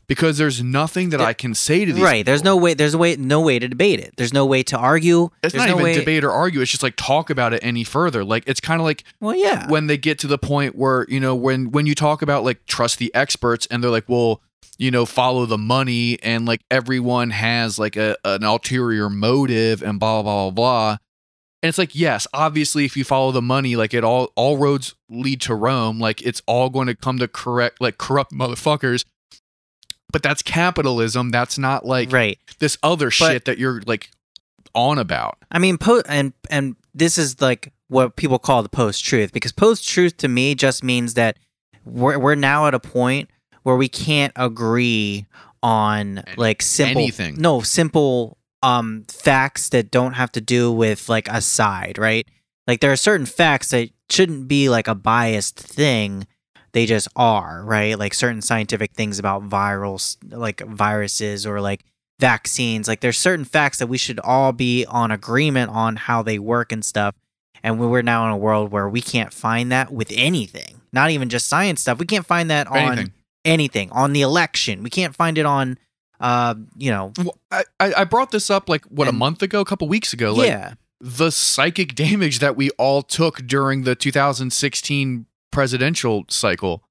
because 0.07 0.37
there's 0.37 0.61
nothing 0.63 1.09
that 1.09 1.21
i 1.21 1.33
can 1.33 1.53
say 1.53 1.85
to 1.85 1.93
these 1.93 2.03
right. 2.03 2.25
There's 2.25 2.43
no 2.43 2.55
way. 2.57 2.73
There's 2.73 2.93
a 2.93 2.97
way. 2.97 3.15
No 3.15 3.41
way 3.41 3.59
to 3.59 3.67
debate 3.67 3.99
it. 3.99 4.13
There's 4.17 4.33
no 4.33 4.45
way 4.45 4.63
to 4.63 4.77
argue. 4.77 5.29
It's 5.43 5.53
There's 5.53 5.55
not 5.55 5.69
no 5.69 5.73
even 5.75 5.83
way, 5.83 5.93
debate 5.95 6.23
or 6.23 6.31
argue. 6.31 6.61
It's 6.61 6.71
just 6.71 6.83
like 6.83 6.95
talk 6.95 7.29
about 7.29 7.53
it 7.53 7.59
any 7.63 7.83
further. 7.83 8.23
Like 8.23 8.43
it's 8.47 8.59
kind 8.59 8.79
of 8.79 8.85
like 8.85 9.03
Well, 9.19 9.35
yeah. 9.35 9.69
when 9.69 9.87
they 9.87 9.97
get 9.97 10.19
to 10.19 10.27
the 10.27 10.37
point 10.37 10.75
where 10.75 11.05
you 11.09 11.19
know 11.19 11.35
when 11.35 11.71
when 11.71 11.85
you 11.85 11.95
talk 11.95 12.21
about 12.21 12.43
like 12.43 12.65
trust 12.65 12.99
the 12.99 13.13
experts 13.15 13.67
and 13.71 13.83
they're 13.83 13.91
like, 13.91 14.07
well, 14.07 14.41
you 14.77 14.91
know, 14.91 15.05
follow 15.05 15.45
the 15.45 15.57
money 15.57 16.19
and 16.21 16.45
like 16.45 16.61
everyone 16.69 17.29
has 17.31 17.79
like 17.79 17.95
a 17.95 18.15
an 18.25 18.43
ulterior 18.43 19.09
motive 19.09 19.81
and 19.81 19.99
blah 19.99 20.21
blah 20.21 20.49
blah 20.49 20.51
blah. 20.51 20.97
And 21.63 21.69
it's 21.69 21.77
like, 21.79 21.95
yes, 21.95 22.27
obviously, 22.31 22.85
if 22.85 22.95
you 22.95 23.03
follow 23.03 23.31
the 23.31 23.41
money, 23.41 23.75
like 23.75 23.93
it 23.93 24.03
all 24.03 24.31
all 24.35 24.57
roads 24.57 24.93
lead 25.09 25.41
to 25.41 25.55
Rome. 25.55 25.99
Like 25.99 26.21
it's 26.21 26.41
all 26.45 26.69
going 26.69 26.87
to 26.87 26.95
come 26.95 27.17
to 27.19 27.27
correct 27.27 27.81
like 27.81 27.97
corrupt 27.97 28.31
motherfuckers. 28.31 29.03
But 30.15 30.23
that's 30.23 30.41
capitalism. 30.41 31.29
That's 31.29 31.57
not 31.57 31.85
like 31.85 32.09
right. 32.09 32.39
this 32.59 32.77
other 32.81 33.07
But- 33.07 33.13
shit 33.13 33.45
that 33.45 33.57
you're 33.57 33.81
like 33.85 34.09
on 34.73 34.97
about. 34.97 35.37
I 35.51 35.59
mean, 35.59 35.77
po- 35.77 36.03
and 36.07 36.31
and 36.49 36.77
this 36.93 37.17
is 37.17 37.41
like 37.41 37.73
what 37.89 38.15
people 38.15 38.39
call 38.39 38.63
the 38.63 38.69
post 38.69 39.03
truth 39.03 39.33
because 39.33 39.51
post 39.51 39.85
truth 39.85 40.15
to 40.17 40.29
me 40.29 40.55
just 40.55 40.85
means 40.85 41.15
that 41.15 41.37
we're 41.83 42.17
we're 42.17 42.35
now 42.35 42.65
at 42.65 42.73
a 42.73 42.79
point 42.79 43.29
where 43.63 43.75
we 43.75 43.89
can't 43.89 44.31
agree 44.37 45.25
on 45.61 46.23
like 46.37 46.61
simple 46.61 47.01
anything. 47.01 47.35
no 47.37 47.59
simple 47.59 48.37
um 48.63 49.03
facts 49.09 49.67
that 49.69 49.91
don't 49.91 50.13
have 50.13 50.31
to 50.31 50.39
do 50.39 50.71
with 50.71 51.09
like 51.09 51.27
a 51.27 51.41
side, 51.41 51.97
right? 51.97 52.25
Like 52.67 52.79
there 52.79 52.91
are 52.93 52.95
certain 52.97 53.25
facts 53.25 53.71
that 53.71 53.89
shouldn't 54.09 54.47
be 54.47 54.69
like 54.69 54.87
a 54.87 54.95
biased 54.95 55.59
thing. 55.59 56.25
They 56.75 56.85
just 56.85 57.07
are, 57.15 57.63
right? 57.63 57.97
Like 57.97 58.13
certain 58.13 58.41
scientific 58.41 58.91
things 58.91 59.17
about 59.17 59.47
virals, 59.47 60.17
like 60.29 60.59
viruses 60.59 61.45
or 61.45 61.61
like 61.61 61.85
vaccines. 62.19 62.89
Like 62.89 62.99
there's 62.99 63.17
certain 63.17 63.45
facts 63.45 63.77
that 63.77 63.87
we 63.87 63.97
should 63.97 64.19
all 64.19 64.51
be 64.51 64.85
on 64.85 65.09
agreement 65.09 65.71
on 65.71 65.95
how 65.95 66.21
they 66.21 66.37
work 66.37 66.73
and 66.73 66.83
stuff. 66.83 67.15
And 67.63 67.79
we're 67.79 68.01
now 68.01 68.25
in 68.25 68.31
a 68.31 68.37
world 68.37 68.73
where 68.73 68.89
we 68.89 68.99
can't 68.99 69.31
find 69.33 69.71
that 69.71 69.89
with 69.93 70.11
anything, 70.13 70.81
not 70.91 71.11
even 71.11 71.29
just 71.29 71.47
science 71.47 71.79
stuff. 71.79 71.97
We 71.97 72.05
can't 72.05 72.25
find 72.25 72.49
that 72.49 72.67
on 72.67 72.75
Anything. 72.77 73.13
anything, 73.45 73.91
on 73.93 74.11
the 74.11 74.21
election. 74.21 74.83
We 74.83 74.89
can't 74.89 75.15
find 75.15 75.37
it 75.37 75.45
on, 75.45 75.77
uh, 76.19 76.55
you 76.75 76.91
know, 76.91 77.13
Well, 77.17 77.37
I, 77.51 77.63
I 77.79 77.93
I 78.01 78.03
brought 78.03 78.31
this 78.31 78.49
up 78.49 78.67
like 78.67 78.83
what 78.87 79.07
a 79.07 79.13
month 79.13 79.41
ago, 79.41 79.61
a 79.61 79.65
couple 79.65 79.87
weeks 79.87 80.11
ago. 80.11 80.33
Like 80.33 80.49
yeah, 80.49 80.73
the 80.99 81.31
psychic 81.31 81.95
damage 81.95 82.39
that 82.39 82.57
we 82.57 82.69
all 82.71 83.01
took 83.01 83.47
during 83.47 83.83
the 83.83 83.95
2016 83.95 85.25
presidential 85.55 86.25
cycle. 86.29 86.83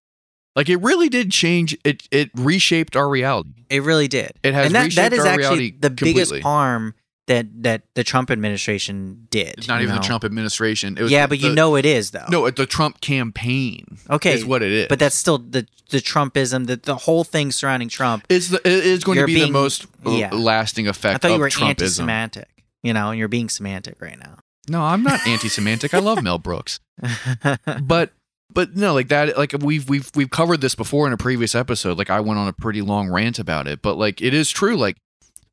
Like 0.57 0.69
it 0.69 0.77
really 0.77 1.09
did 1.09 1.31
change. 1.31 1.77
It 1.85 2.07
it 2.11 2.31
reshaped 2.35 2.97
our 2.97 3.09
reality. 3.09 3.51
it 3.71 3.83
really 3.83 4.09
did. 4.09 4.33
It 4.43 4.55
has 4.55 4.67
and 4.67 4.75
that, 4.75 4.93
that 4.93 5.12
is 5.12 5.21
our 5.21 5.27
actually 5.27 5.41
reality 5.43 5.75
the 5.81 5.91
biggest 5.91 6.39
harm 6.43 6.95
that 7.27 7.47
that 7.62 7.83
the 7.95 8.05
Trump 8.05 8.31
administration 8.31 9.27
did. 9.31 9.55
It's 9.59 9.67
not 9.69 9.83
even 9.83 9.95
know? 9.97 10.01
the 10.01 10.07
Trump 10.07 10.25
administration. 10.25 10.97
It 10.97 11.03
was 11.03 11.11
Yeah, 11.11 11.27
the- 11.27 11.31
but 11.31 11.39
you 11.41 11.49
the- 11.49 11.55
know 11.55 11.75
it 11.75 11.85
is 11.87 12.11
though. 12.12 12.27
no, 12.29 12.49
the 12.51 12.67
Trump 12.67 13.01
campaign. 13.01 13.99
Okay, 14.11 14.35
is 14.35 14.45
what 14.45 14.62
it 14.62 14.71
is. 14.73 14.87
but 14.89 14.99
that's 14.99 15.17
still 15.17 15.39
the 15.39 15.67
the 15.91 15.99
Trumpism, 15.99 16.67
the 16.67 16.77
the 16.77 16.95
whole 16.97 17.25
thing 17.25 17.51
surrounding 17.51 17.89
Trump. 17.89 18.25
is 18.29 18.51
the 18.51 18.59
it 18.59 18.87
is 18.87 19.03
going 19.03 19.19
to 19.19 19.27
be 19.27 19.35
being- 19.35 19.47
the 19.49 19.53
most 19.53 19.87
uh, 20.07 20.11
yeah. 20.11 20.31
lasting 20.33 20.87
effect 20.87 21.17
I 21.17 21.19
thought 21.19 21.31
of 21.33 21.37
you 21.39 21.41
were 21.41 21.49
Trumpism. 21.51 21.69
anti-semantic. 21.71 22.49
You 22.85 22.93
know, 22.93 23.11
and 23.11 23.19
you're 23.19 23.29
being 23.29 23.49
semantic 23.49 24.01
right 24.01 24.19
now. 24.19 24.39
No, 24.69 24.83
I'm 24.83 25.03
not 25.03 25.27
anti-Semantic. 25.27 25.93
I 25.95 25.99
love 25.99 26.23
Mel 26.23 26.39
Brooks. 26.39 26.81
but 27.83 28.12
but 28.55 28.76
no 28.76 28.94
like 28.94 29.09
that 29.09 29.36
like 29.36 29.52
we've 29.61 29.88
we've 29.88 30.11
we've 30.14 30.30
covered 30.30 30.61
this 30.61 30.74
before 30.74 31.07
in 31.07 31.12
a 31.12 31.16
previous 31.16 31.55
episode 31.55 31.98
like 31.98 32.11
i 32.11 32.20
went 32.20 32.38
on 32.38 32.48
a 32.48 32.52
pretty 32.52 32.80
long 32.80 33.11
rant 33.11 33.38
about 33.38 33.66
it 33.66 33.82
but 33.82 33.96
like 33.96 34.22
it 34.22 34.32
is 34.32 34.50
true 34.50 34.76
like 34.76 34.96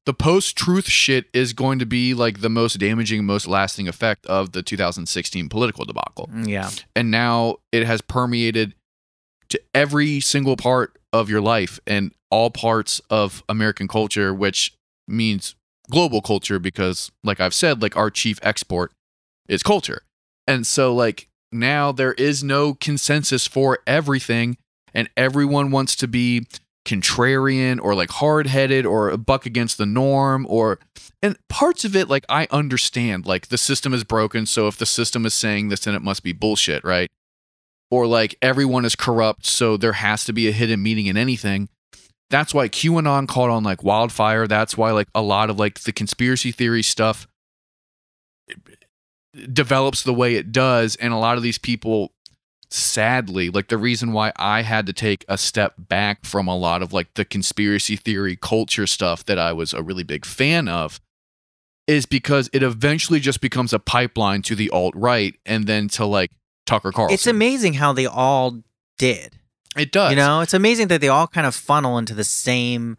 the 0.06 0.14
post 0.14 0.56
truth 0.56 0.88
shit 0.88 1.26
is 1.34 1.54
going 1.54 1.80
to 1.80 1.86
be 1.86 2.14
like 2.14 2.42
the 2.42 2.50
most 2.50 2.80
damaging, 2.80 3.24
most 3.24 3.48
lasting 3.48 3.88
effect 3.88 4.26
of 4.26 4.52
the 4.52 4.64
2016 4.64 5.48
political 5.48 5.86
debacle. 5.86 6.30
Mm, 6.34 6.48
yeah. 6.48 6.70
And 6.96 7.12
now 7.12 7.58
it 7.72 7.86
has 7.86 8.02
permeated 8.02 8.74
to 9.50 9.62
every 9.76 10.20
single 10.20 10.56
part 10.58 10.98
of 11.14 11.30
your 11.30 11.42
life 11.42 11.80
and 11.86 12.14
all 12.32 12.50
parts 12.50 13.02
of 13.10 13.44
American 13.48 13.88
culture, 13.88 14.34
which 14.34 14.74
means 15.08 15.56
global 15.90 16.22
culture 16.22 16.58
because, 16.58 17.12
like 17.24 17.40
I've 17.40 17.54
said, 17.54 17.82
like 17.82 17.96
our 17.96 18.10
chief 18.10 18.40
export 18.42 18.92
is 19.48 19.62
culture. 19.62 20.04
And 20.48 20.66
so, 20.66 20.96
like, 20.96 21.28
now 21.52 21.92
there 21.92 22.14
is 22.14 22.44
no 22.44 22.74
consensus 22.74 23.48
for 23.48 23.80
everything, 23.86 24.58
and 24.94 25.10
everyone 25.18 25.72
wants 25.72 25.96
to 25.98 26.08
be 26.08 26.48
contrarian 26.86 27.80
or 27.82 27.94
like 27.94 28.10
hard 28.10 28.48
headed 28.48 28.86
or 28.86 29.10
a 29.10 29.18
buck 29.18 29.46
against 29.46 29.78
the 29.78 29.86
norm 29.86 30.48
or 30.50 30.80
and 31.22 31.38
parts 31.48 31.86
of 31.86 31.96
it 31.96 32.10
like 32.10 32.26
I 32.28 32.48
understand 32.50 33.28
like 33.28 33.50
the 33.50 33.58
system 33.58 33.94
is 33.94 34.04
broken 34.04 34.48
so 34.48 34.68
if 34.68 34.78
the 34.78 34.88
system 34.88 35.24
is 35.28 35.36
saying 35.36 35.70
this 35.70 35.82
then 35.82 35.94
it 35.94 36.02
must 36.02 36.24
be 36.24 36.34
bullshit 36.34 36.84
right? 36.84 37.08
Or 37.92 38.08
like 38.08 38.36
everyone 38.42 38.84
is 38.84 38.96
corrupt 38.96 39.46
so 39.46 39.78
there 39.78 39.94
has 39.94 40.26
to 40.26 40.34
be 40.34 40.48
a 40.48 40.52
hidden 40.52 40.82
meaning 40.82 41.06
in 41.06 41.18
anything. 41.18 41.70
That's 42.32 42.54
why 42.54 42.68
QAnon 42.68 43.28
caught 43.28 43.50
on 43.52 43.64
like 43.64 43.84
wildfire. 43.84 44.48
That's 44.48 44.76
why 44.76 44.92
like 44.92 45.08
a 45.14 45.22
lot 45.22 45.52
of 45.52 45.60
like 45.60 45.82
the 45.82 45.92
conspiracy 45.92 46.52
theory 46.52 46.82
stuff 46.82 47.28
develops 49.54 50.04
the 50.04 50.14
way 50.14 50.36
it 50.36 50.52
does 50.52 50.96
and 50.98 51.14
a 51.14 51.18
lot 51.18 51.38
of 51.38 51.44
these 51.44 51.58
people 51.58 52.12
sadly 52.70 53.50
like 53.50 53.68
the 53.68 53.78
reason 53.78 54.14
why 54.14 54.32
i 54.38 54.62
had 54.62 54.86
to 54.86 54.94
take 54.94 55.26
a 55.28 55.38
step 55.38 55.74
back 55.78 56.26
from 56.26 56.48
a 56.48 56.56
lot 56.58 56.82
of 56.82 56.94
like 56.94 57.14
the 57.16 57.26
conspiracy 57.26 57.96
theory 57.96 58.36
culture 58.36 58.88
stuff 58.88 59.26
that 59.26 59.38
i 59.38 59.52
was 59.52 59.74
a 59.74 59.82
really 59.82 60.04
big 60.04 60.26
fan 60.26 60.68
of 60.68 61.00
is 61.88 62.06
because 62.06 62.50
it 62.54 62.64
eventually 62.64 63.20
just 63.20 63.42
becomes 63.42 63.74
a 63.74 63.80
pipeline 63.80 64.42
to 64.42 64.56
the 64.56 64.70
alt 64.70 64.94
right 64.96 65.36
and 65.46 65.66
then 65.68 65.88
to 65.90 66.06
like 66.06 66.32
tucker 66.66 66.92
carlson 66.92 67.14
It's 67.14 67.28
amazing 67.28 67.74
how 67.74 67.92
they 67.92 68.06
all 68.06 68.62
did. 68.98 69.36
it 69.78 69.92
does 69.92 70.12
You 70.12 70.16
know, 70.16 70.42
it's 70.42 70.54
amazing 70.54 70.88
that 70.90 71.02
they 71.02 71.08
all 71.10 71.28
kind 71.28 71.48
of 71.48 71.56
funnel 71.56 71.98
into 71.98 72.14
the 72.14 72.24
same 72.24 72.98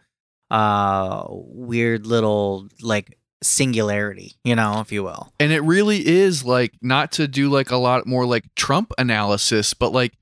uh 0.51 1.25
weird 1.31 2.07
little 2.07 2.69
like 2.83 3.17
singularity, 3.43 4.35
you 4.45 4.55
know, 4.57 4.81
if 4.81 4.93
you 4.93 5.03
will. 5.03 5.33
And 5.39 5.53
it 5.53 5.61
really 5.61 6.07
is 6.07 6.45
like 6.45 6.73
not 6.81 7.13
to 7.13 7.29
do 7.29 7.49
like 7.49 7.71
a 7.71 7.77
lot 7.77 8.07
more 8.07 8.27
like 8.27 8.45
Trump 8.55 8.93
analysis, 8.99 9.75
but 9.75 9.93
like 9.93 10.13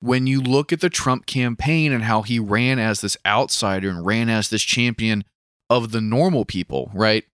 when 0.00 0.26
you 0.26 0.40
look 0.40 0.72
at 0.72 0.80
the 0.80 0.90
Trump 0.90 1.26
campaign 1.26 1.92
and 1.92 2.04
how 2.04 2.22
he 2.22 2.38
ran 2.38 2.78
as 2.78 3.00
this 3.00 3.16
outsider 3.26 3.88
and 3.88 4.06
ran 4.06 4.28
as 4.28 4.48
this 4.48 4.62
champion 4.62 5.24
of 5.68 5.92
the 5.92 6.00
normal 6.00 6.44
people, 6.44 6.90
right? 6.94 7.24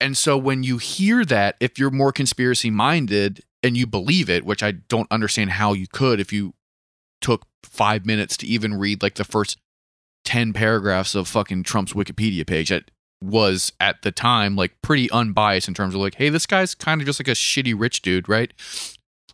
And 0.00 0.16
so 0.16 0.36
when 0.36 0.62
you 0.62 0.78
hear 0.78 1.24
that, 1.24 1.56
if 1.58 1.78
you're 1.78 1.90
more 1.90 2.12
conspiracy 2.12 2.70
minded 2.70 3.40
and 3.62 3.76
you 3.76 3.86
believe 3.86 4.28
it, 4.28 4.44
which 4.44 4.62
I 4.62 4.72
don't 4.72 5.10
understand 5.10 5.52
how 5.52 5.72
you 5.72 5.86
could 5.86 6.20
if 6.20 6.32
you 6.32 6.54
took 7.20 7.46
five 7.62 8.04
minutes 8.04 8.36
to 8.38 8.46
even 8.46 8.74
read 8.74 9.02
like 9.02 9.14
the 9.14 9.24
first 9.24 9.58
10 10.24 10.52
paragraphs 10.52 11.14
of 11.14 11.28
fucking 11.28 11.62
Trump's 11.62 11.94
Wikipedia 11.94 12.46
page, 12.46 12.68
that 12.68 12.90
was 13.26 13.72
at 13.80 14.02
the 14.02 14.12
time 14.12 14.56
like 14.56 14.72
pretty 14.82 15.10
unbiased 15.10 15.68
in 15.68 15.74
terms 15.74 15.94
of 15.94 16.00
like, 16.00 16.14
hey, 16.14 16.28
this 16.28 16.46
guy's 16.46 16.74
kind 16.74 17.00
of 17.00 17.06
just 17.06 17.20
like 17.20 17.28
a 17.28 17.32
shitty 17.32 17.74
rich 17.76 18.02
dude, 18.02 18.28
right? 18.28 18.52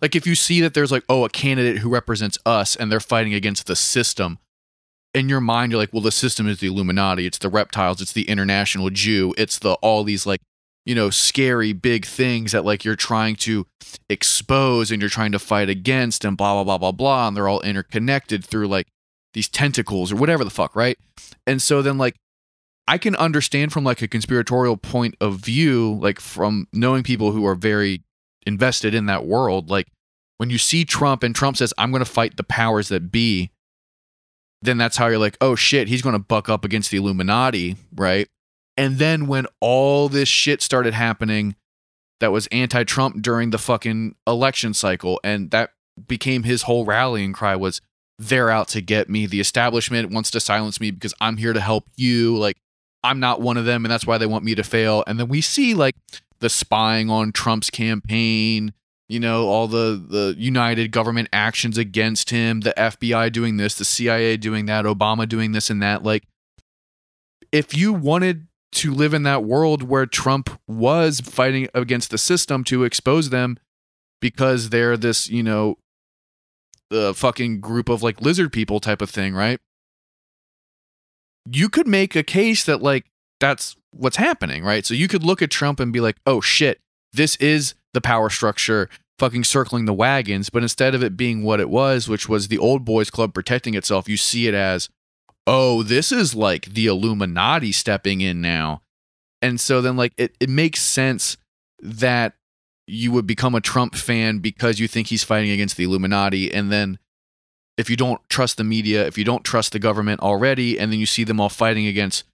Like 0.00 0.16
if 0.16 0.26
you 0.26 0.34
see 0.34 0.60
that 0.60 0.74
there's 0.74 0.90
like, 0.90 1.04
oh, 1.08 1.24
a 1.24 1.28
candidate 1.28 1.78
who 1.78 1.88
represents 1.88 2.38
us 2.44 2.74
and 2.74 2.90
they're 2.90 3.00
fighting 3.00 3.34
against 3.34 3.66
the 3.66 3.76
system, 3.76 4.38
in 5.14 5.28
your 5.28 5.40
mind, 5.40 5.72
you're 5.72 5.80
like, 5.80 5.92
well, 5.92 6.02
the 6.02 6.10
system 6.10 6.48
is 6.48 6.60
the 6.60 6.66
Illuminati, 6.66 7.26
it's 7.26 7.38
the 7.38 7.48
reptiles, 7.48 8.00
it's 8.00 8.12
the 8.12 8.28
international 8.28 8.90
Jew, 8.90 9.34
it's 9.36 9.58
the 9.58 9.74
all 9.74 10.04
these 10.04 10.26
like, 10.26 10.40
you 10.84 10.94
know, 10.94 11.10
scary 11.10 11.72
big 11.72 12.06
things 12.06 12.52
that 12.52 12.64
like 12.64 12.84
you're 12.84 12.96
trying 12.96 13.36
to 13.36 13.66
expose 14.08 14.90
and 14.90 15.00
you're 15.00 15.10
trying 15.10 15.32
to 15.32 15.38
fight 15.38 15.68
against 15.68 16.24
and 16.24 16.36
blah 16.36 16.54
blah 16.54 16.64
blah 16.64 16.78
blah 16.78 16.92
blah. 16.92 17.28
And 17.28 17.36
they're 17.36 17.48
all 17.48 17.60
interconnected 17.60 18.44
through 18.44 18.68
like 18.68 18.86
these 19.34 19.48
tentacles 19.48 20.10
or 20.12 20.16
whatever 20.16 20.44
the 20.44 20.50
fuck, 20.50 20.74
right? 20.74 20.98
And 21.46 21.60
so 21.60 21.82
then 21.82 21.98
like 21.98 22.16
I 22.88 22.98
can 22.98 23.14
understand 23.16 23.72
from 23.72 23.84
like 23.84 24.02
a 24.02 24.08
conspiratorial 24.08 24.76
point 24.76 25.16
of 25.20 25.36
view, 25.36 25.98
like 26.00 26.20
from 26.20 26.66
knowing 26.72 27.02
people 27.02 27.32
who 27.32 27.46
are 27.46 27.54
very 27.54 28.02
invested 28.46 28.94
in 28.94 29.06
that 29.06 29.24
world, 29.24 29.70
like 29.70 29.88
when 30.38 30.50
you 30.50 30.58
see 30.58 30.84
Trump 30.84 31.22
and 31.22 31.34
Trump 31.34 31.56
says, 31.56 31.72
I'm 31.78 31.90
going 31.90 32.04
to 32.04 32.10
fight 32.10 32.36
the 32.36 32.42
powers 32.42 32.88
that 32.88 33.12
be, 33.12 33.50
then 34.60 34.78
that's 34.78 34.96
how 34.96 35.06
you're 35.06 35.18
like, 35.18 35.36
oh 35.40 35.54
shit, 35.54 35.88
he's 35.88 36.02
going 36.02 36.14
to 36.14 36.18
buck 36.18 36.48
up 36.48 36.64
against 36.64 36.90
the 36.90 36.96
Illuminati, 36.96 37.76
right? 37.94 38.28
And 38.76 38.98
then 38.98 39.26
when 39.26 39.46
all 39.60 40.08
this 40.08 40.28
shit 40.28 40.62
started 40.62 40.94
happening 40.94 41.56
that 42.20 42.32
was 42.32 42.46
anti 42.48 42.84
Trump 42.84 43.22
during 43.22 43.50
the 43.50 43.58
fucking 43.58 44.14
election 44.26 44.74
cycle, 44.74 45.20
and 45.22 45.50
that 45.50 45.70
became 46.08 46.44
his 46.44 46.62
whole 46.62 46.84
rallying 46.84 47.32
cry 47.32 47.56
was, 47.56 47.80
they're 48.18 48.50
out 48.50 48.68
to 48.68 48.80
get 48.80 49.10
me. 49.10 49.26
The 49.26 49.40
establishment 49.40 50.10
wants 50.10 50.30
to 50.30 50.40
silence 50.40 50.80
me 50.80 50.90
because 50.90 51.14
I'm 51.20 51.36
here 51.36 51.52
to 51.52 51.60
help 51.60 51.84
you. 51.96 52.36
Like, 52.36 52.58
I'm 53.04 53.20
not 53.20 53.40
one 53.40 53.56
of 53.56 53.64
them, 53.64 53.84
and 53.84 53.92
that's 53.92 54.06
why 54.06 54.18
they 54.18 54.26
want 54.26 54.44
me 54.44 54.54
to 54.54 54.62
fail. 54.62 55.02
And 55.06 55.18
then 55.18 55.28
we 55.28 55.40
see 55.40 55.74
like 55.74 55.96
the 56.40 56.48
spying 56.48 57.10
on 57.10 57.32
Trump's 57.32 57.70
campaign, 57.70 58.72
you 59.08 59.20
know, 59.20 59.46
all 59.48 59.68
the 59.68 60.04
the 60.08 60.34
united 60.38 60.92
government 60.92 61.28
actions 61.32 61.78
against 61.78 62.30
him, 62.30 62.60
the 62.60 62.74
FBI 62.76 63.32
doing 63.32 63.56
this, 63.56 63.74
the 63.74 63.84
CIA 63.84 64.36
doing 64.36 64.66
that, 64.66 64.84
Obama 64.84 65.28
doing 65.28 65.52
this 65.52 65.70
and 65.70 65.82
that. 65.82 66.02
Like, 66.02 66.24
if 67.50 67.76
you 67.76 67.92
wanted 67.92 68.46
to 68.72 68.92
live 68.92 69.12
in 69.12 69.22
that 69.24 69.44
world 69.44 69.82
where 69.82 70.06
Trump 70.06 70.58
was 70.66 71.20
fighting 71.20 71.68
against 71.74 72.10
the 72.10 72.18
system 72.18 72.64
to 72.64 72.84
expose 72.84 73.30
them 73.30 73.58
because 74.20 74.70
they're 74.70 74.96
this, 74.96 75.28
you 75.28 75.42
know, 75.42 75.76
the 76.88 77.12
fucking 77.14 77.60
group 77.60 77.88
of 77.88 78.02
like 78.02 78.20
lizard 78.20 78.52
people 78.52 78.80
type 78.80 79.02
of 79.02 79.10
thing, 79.10 79.34
right? 79.34 79.60
You 81.50 81.68
could 81.68 81.86
make 81.86 82.14
a 82.14 82.22
case 82.22 82.64
that 82.64 82.82
like 82.82 83.06
that's 83.40 83.76
what's 83.90 84.16
happening, 84.16 84.64
right? 84.64 84.86
So 84.86 84.94
you 84.94 85.08
could 85.08 85.24
look 85.24 85.42
at 85.42 85.50
Trump 85.50 85.80
and 85.80 85.92
be 85.92 86.00
like, 86.00 86.16
"Oh 86.26 86.40
shit, 86.40 86.80
this 87.12 87.36
is 87.36 87.74
the 87.92 88.00
power 88.00 88.30
structure 88.30 88.88
fucking 89.18 89.44
circling 89.44 89.84
the 89.84 89.92
wagons," 89.92 90.50
but 90.50 90.62
instead 90.62 90.94
of 90.94 91.02
it 91.02 91.16
being 91.16 91.42
what 91.42 91.60
it 91.60 91.68
was, 91.68 92.08
which 92.08 92.28
was 92.28 92.48
the 92.48 92.58
old 92.58 92.84
boys 92.84 93.10
club 93.10 93.34
protecting 93.34 93.74
itself, 93.74 94.08
you 94.08 94.16
see 94.16 94.46
it 94.46 94.54
as, 94.54 94.88
"Oh, 95.46 95.82
this 95.82 96.12
is 96.12 96.34
like 96.34 96.66
the 96.66 96.86
Illuminati 96.86 97.72
stepping 97.72 98.20
in 98.20 98.40
now." 98.40 98.82
And 99.40 99.60
so 99.60 99.82
then 99.82 99.96
like 99.96 100.12
it 100.16 100.36
it 100.38 100.48
makes 100.48 100.80
sense 100.80 101.36
that 101.80 102.34
you 102.86 103.10
would 103.12 103.26
become 103.26 103.54
a 103.54 103.60
Trump 103.60 103.94
fan 103.94 104.38
because 104.38 104.78
you 104.78 104.88
think 104.88 105.08
he's 105.08 105.24
fighting 105.24 105.50
against 105.50 105.76
the 105.76 105.84
Illuminati. 105.84 106.52
And 106.52 106.70
then 106.70 106.98
if 107.76 107.88
you 107.88 107.96
don't 107.96 108.20
trust 108.28 108.56
the 108.56 108.64
media, 108.64 109.06
if 109.06 109.16
you 109.16 109.24
don't 109.24 109.44
trust 109.44 109.72
the 109.72 109.78
government 109.78 110.20
already, 110.20 110.78
and 110.78 110.92
then 110.92 110.98
you 110.98 111.06
see 111.06 111.24
them 111.24 111.40
all 111.40 111.48
fighting 111.48 111.86
against 111.86 112.24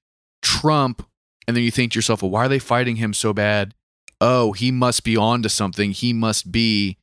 Trump, 0.43 1.07
and 1.47 1.57
then 1.57 1.64
you 1.64 1.70
think 1.70 1.93
to 1.93 1.99
yourself, 1.99 2.22
well, 2.22 2.30
why 2.30 2.45
are 2.45 2.49
they 2.49 2.59
fighting 2.59 2.97
him 2.97 3.14
so 3.14 3.32
bad? 3.32 3.74
Oh, 4.20 4.53
he 4.53 4.70
must 4.70 5.05
be 5.05 5.16
onto 5.16 5.49
something. 5.49 5.93
He 5.93 6.12
must 6.12 6.51
be 6.51 6.99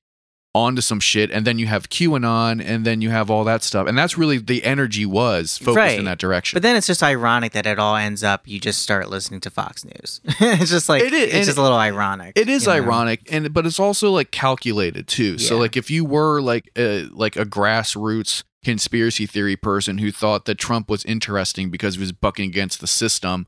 onto 0.56 0.82
some 0.82 1.02
shit. 1.02 1.30
And 1.32 1.46
then 1.46 1.60
you 1.60 1.68
have 1.68 1.90
QAnon, 1.90 2.64
and 2.66 2.86
then 2.86 3.02
you 3.02 3.10
have 3.10 3.30
all 3.30 3.44
that 3.44 3.62
stuff. 3.62 3.88
And 3.88 3.98
that's 3.98 4.18
really 4.18 4.38
the 4.38 4.64
energy 4.64 5.06
was 5.06 5.58
focused 5.58 5.76
Right. 5.78 6.00
in 6.00 6.06
that 6.06 6.18
direction. 6.18 6.56
But 6.56 6.64
then 6.64 6.78
it's 6.78 6.88
just 6.88 7.04
ironic 7.04 7.52
that 7.52 7.66
it 7.66 7.78
all 7.78 7.98
ends 7.98 8.24
up 8.24 8.48
you 8.48 8.60
just 8.60 8.82
start 8.82 9.10
listening 9.10 9.42
to 9.42 9.50
Fox 9.50 9.84
News. 9.84 10.22
it's 10.40 10.72
just 10.72 10.88
like 10.88 11.04
It 11.04 11.14
is- 11.14 11.34
it's 11.34 11.46
just 11.48 11.58
a 11.58 11.62
little 11.62 11.78
ironic. 11.78 12.34
It 12.38 12.48
is 12.48 12.64
you 12.66 12.72
know? 12.72 12.78
ironic, 12.78 13.28
and 13.32 13.54
but 13.54 13.66
it's 13.66 13.80
also 13.80 14.10
like 14.12 14.32
calculated 14.32 15.08
too. 15.08 15.38
So 15.38 15.58
like 15.58 15.76
if 15.76 15.92
you 15.92 16.06
were 16.06 16.42
like 16.42 16.72
a, 16.78 17.04
like 17.12 17.36
a 17.36 17.46
grassroots 17.46 18.44
conspiracy 18.64 19.26
theory 19.26 19.56
person 19.58 19.98
who 20.00 20.12
thought 20.12 20.46
that 20.46 20.58
Trump 20.58 20.90
was 20.90 21.04
interesting 21.06 21.70
because 21.70 21.96
he 21.96 22.00
was 22.00 22.12
bucking 22.14 22.50
against 22.50 22.80
the 22.80 22.88
system, 22.88 23.46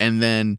and 0.00 0.20
then 0.22 0.58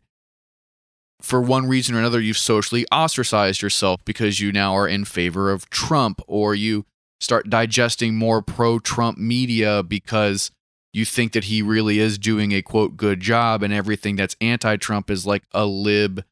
for 1.24 1.42
one 1.42 1.68
reason 1.68 1.96
or 1.96 2.00
another 2.00 2.20
you've 2.20 2.38
socially 2.38 2.86
ostracized 2.92 3.62
yourself 3.62 4.00
because 4.06 4.40
you 4.40 4.52
now 4.52 4.76
are 4.76 4.88
in 4.88 5.06
favor 5.06 5.50
of 5.52 5.70
Trump, 5.70 6.22
or 6.28 6.54
you 6.54 6.86
start 7.22 7.50
digesting 7.50 8.16
more 8.16 8.42
pro-Trump 8.42 9.18
media 9.18 9.82
because 9.82 10.52
you 10.92 11.06
think 11.06 11.32
that 11.32 11.46
he 11.46 11.62
really 11.62 11.98
is 11.98 12.18
doing 12.18 12.52
a 12.52 12.62
quote 12.62 12.98
good 12.98 13.22
job 13.22 13.64
and 13.64 13.74
everything 13.74 14.18
that's 14.18 14.36
anti-Trump 14.42 15.10
is 15.10 15.26
like 15.26 15.44
a 15.54 15.66
lib 15.66 16.24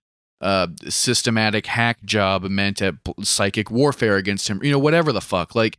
uh, 0.41 0.67
systematic 0.89 1.67
hack 1.67 2.03
job 2.03 2.43
meant 2.43 2.81
at 2.81 2.95
psychic 3.21 3.71
warfare 3.71 4.17
against 4.17 4.49
him, 4.49 4.61
you 4.63 4.71
know, 4.71 4.79
whatever 4.79 5.11
the 5.11 5.21
fuck. 5.21 5.55
Like, 5.55 5.77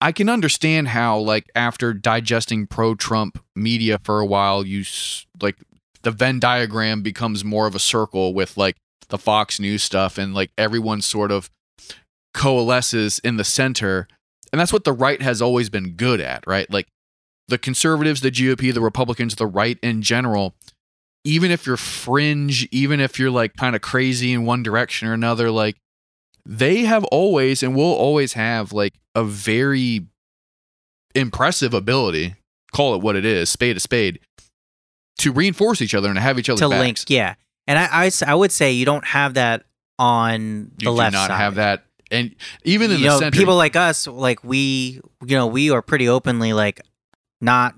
I 0.00 0.12
can 0.12 0.28
understand 0.28 0.88
how, 0.88 1.18
like, 1.18 1.50
after 1.54 1.94
digesting 1.94 2.66
pro 2.66 2.94
Trump 2.94 3.42
media 3.56 3.98
for 4.04 4.20
a 4.20 4.26
while, 4.26 4.66
you, 4.66 4.84
like, 5.40 5.56
the 6.04 6.10
Venn 6.10 6.38
diagram 6.38 7.02
becomes 7.02 7.44
more 7.44 7.66
of 7.66 7.74
a 7.74 7.80
circle 7.80 8.32
with, 8.34 8.56
like, 8.56 8.76
the 9.08 9.18
Fox 9.18 9.58
News 9.58 9.82
stuff, 9.82 10.16
and, 10.16 10.34
like, 10.34 10.50
everyone 10.56 11.02
sort 11.02 11.30
of 11.32 11.50
coalesces 12.32 13.18
in 13.20 13.36
the 13.36 13.44
center. 13.44 14.08
And 14.52 14.60
that's 14.60 14.72
what 14.72 14.84
the 14.84 14.92
right 14.92 15.20
has 15.20 15.42
always 15.42 15.68
been 15.68 15.90
good 15.92 16.20
at, 16.20 16.44
right? 16.46 16.70
Like, 16.70 16.86
the 17.48 17.58
conservatives, 17.58 18.20
the 18.20 18.30
GOP, 18.30 18.72
the 18.72 18.80
Republicans, 18.80 19.34
the 19.34 19.46
right 19.46 19.78
in 19.82 20.00
general 20.00 20.54
even 21.24 21.50
if 21.50 21.66
you're 21.66 21.76
fringe, 21.76 22.68
even 22.70 23.00
if 23.00 23.18
you're 23.18 23.30
like 23.30 23.56
kind 23.56 23.74
of 23.74 23.82
crazy 23.82 24.32
in 24.32 24.44
one 24.44 24.62
direction 24.62 25.08
or 25.08 25.14
another, 25.14 25.50
like 25.50 25.76
they 26.46 26.82
have 26.82 27.04
always 27.04 27.62
and 27.62 27.74
will 27.74 27.94
always 27.94 28.34
have 28.34 28.72
like 28.72 28.94
a 29.14 29.24
very 29.24 30.06
impressive 31.14 31.72
ability, 31.72 32.34
call 32.72 32.94
it 32.94 33.00
what 33.00 33.16
it 33.16 33.24
is, 33.24 33.48
spade 33.48 33.76
a 33.76 33.80
spade, 33.80 34.20
to 35.18 35.32
reinforce 35.32 35.80
each 35.82 35.94
other 35.94 36.08
and 36.08 36.16
to 36.16 36.20
have 36.22 36.38
each 36.38 36.48
other 36.48 36.58
to 36.60 36.68
backs. 36.68 36.80
link. 36.80 36.98
Yeah, 37.08 37.34
and 37.66 37.78
I, 37.78 38.06
I, 38.06 38.10
I 38.26 38.34
would 38.34 38.52
say 38.52 38.72
you 38.72 38.84
don't 38.84 39.04
have 39.06 39.34
that 39.34 39.64
on 39.98 40.72
the 40.76 40.86
You 40.86 40.90
left 40.90 41.12
do 41.12 41.18
not 41.18 41.28
side. 41.28 41.36
have 41.36 41.54
that. 41.56 41.84
And 42.10 42.34
even 42.64 42.90
in 42.90 42.98
you 42.98 43.04
the 43.04 43.08
know, 43.10 43.18
center, 43.18 43.36
people 43.38 43.56
like 43.56 43.76
us, 43.76 44.06
like 44.06 44.44
we, 44.44 45.00
you 45.24 45.36
know, 45.36 45.46
we 45.46 45.70
are 45.70 45.82
pretty 45.82 46.08
openly 46.08 46.52
like 46.52 46.80
not. 47.40 47.74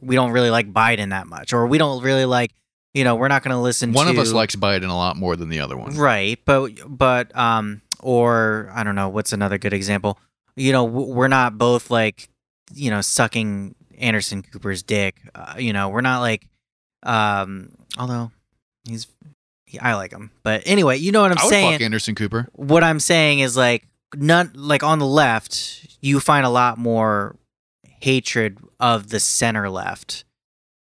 We 0.00 0.14
don't 0.14 0.32
really 0.32 0.50
like 0.50 0.72
Biden 0.72 1.10
that 1.10 1.26
much, 1.26 1.52
or 1.52 1.66
we 1.66 1.78
don't 1.78 2.02
really 2.02 2.24
like. 2.24 2.52
You 2.94 3.04
know, 3.04 3.16
we're 3.16 3.28
not 3.28 3.42
going 3.42 3.54
to 3.54 3.60
listen. 3.60 3.92
one 3.92 4.06
to, 4.06 4.12
of 4.12 4.18
us 4.18 4.32
likes 4.32 4.56
Biden 4.56 4.88
a 4.88 4.94
lot 4.94 5.16
more 5.16 5.36
than 5.36 5.48
the 5.50 5.60
other 5.60 5.76
one. 5.76 5.96
right, 5.96 6.38
but 6.44 6.72
but 6.86 7.36
um, 7.36 7.82
or 8.00 8.70
I 8.74 8.82
don't 8.84 8.94
know 8.94 9.08
what's 9.08 9.32
another 9.32 9.58
good 9.58 9.72
example. 9.72 10.18
You 10.56 10.72
know, 10.72 10.84
we're 10.84 11.28
not 11.28 11.56
both 11.58 11.90
like, 11.90 12.28
you 12.74 12.90
know, 12.90 13.00
sucking 13.00 13.74
Anderson 13.98 14.42
Cooper's 14.42 14.82
dick. 14.82 15.16
Uh, 15.34 15.54
you 15.58 15.72
know, 15.72 15.88
we're 15.88 16.00
not 16.00 16.20
like, 16.20 16.47
um, 17.02 17.70
although 17.98 18.30
he's, 18.88 19.06
he, 19.66 19.78
I 19.78 19.94
like 19.94 20.12
him, 20.12 20.30
but 20.42 20.62
anyway, 20.66 20.96
you 20.98 21.12
know 21.12 21.22
what 21.22 21.32
I'm 21.32 21.38
I 21.38 21.44
would 21.44 21.50
saying 21.50 21.72
fuck 21.74 21.80
Anderson 21.82 22.14
Cooper. 22.14 22.48
what 22.52 22.82
I'm 22.84 23.00
saying 23.00 23.40
is 23.40 23.56
like 23.56 23.86
none 24.16 24.50
like 24.54 24.82
on 24.82 24.98
the 24.98 25.06
left, 25.06 25.96
you 26.00 26.20
find 26.20 26.44
a 26.46 26.50
lot 26.50 26.78
more 26.78 27.36
hatred 27.82 28.58
of 28.80 29.08
the 29.10 29.20
center 29.20 29.68
left 29.68 30.24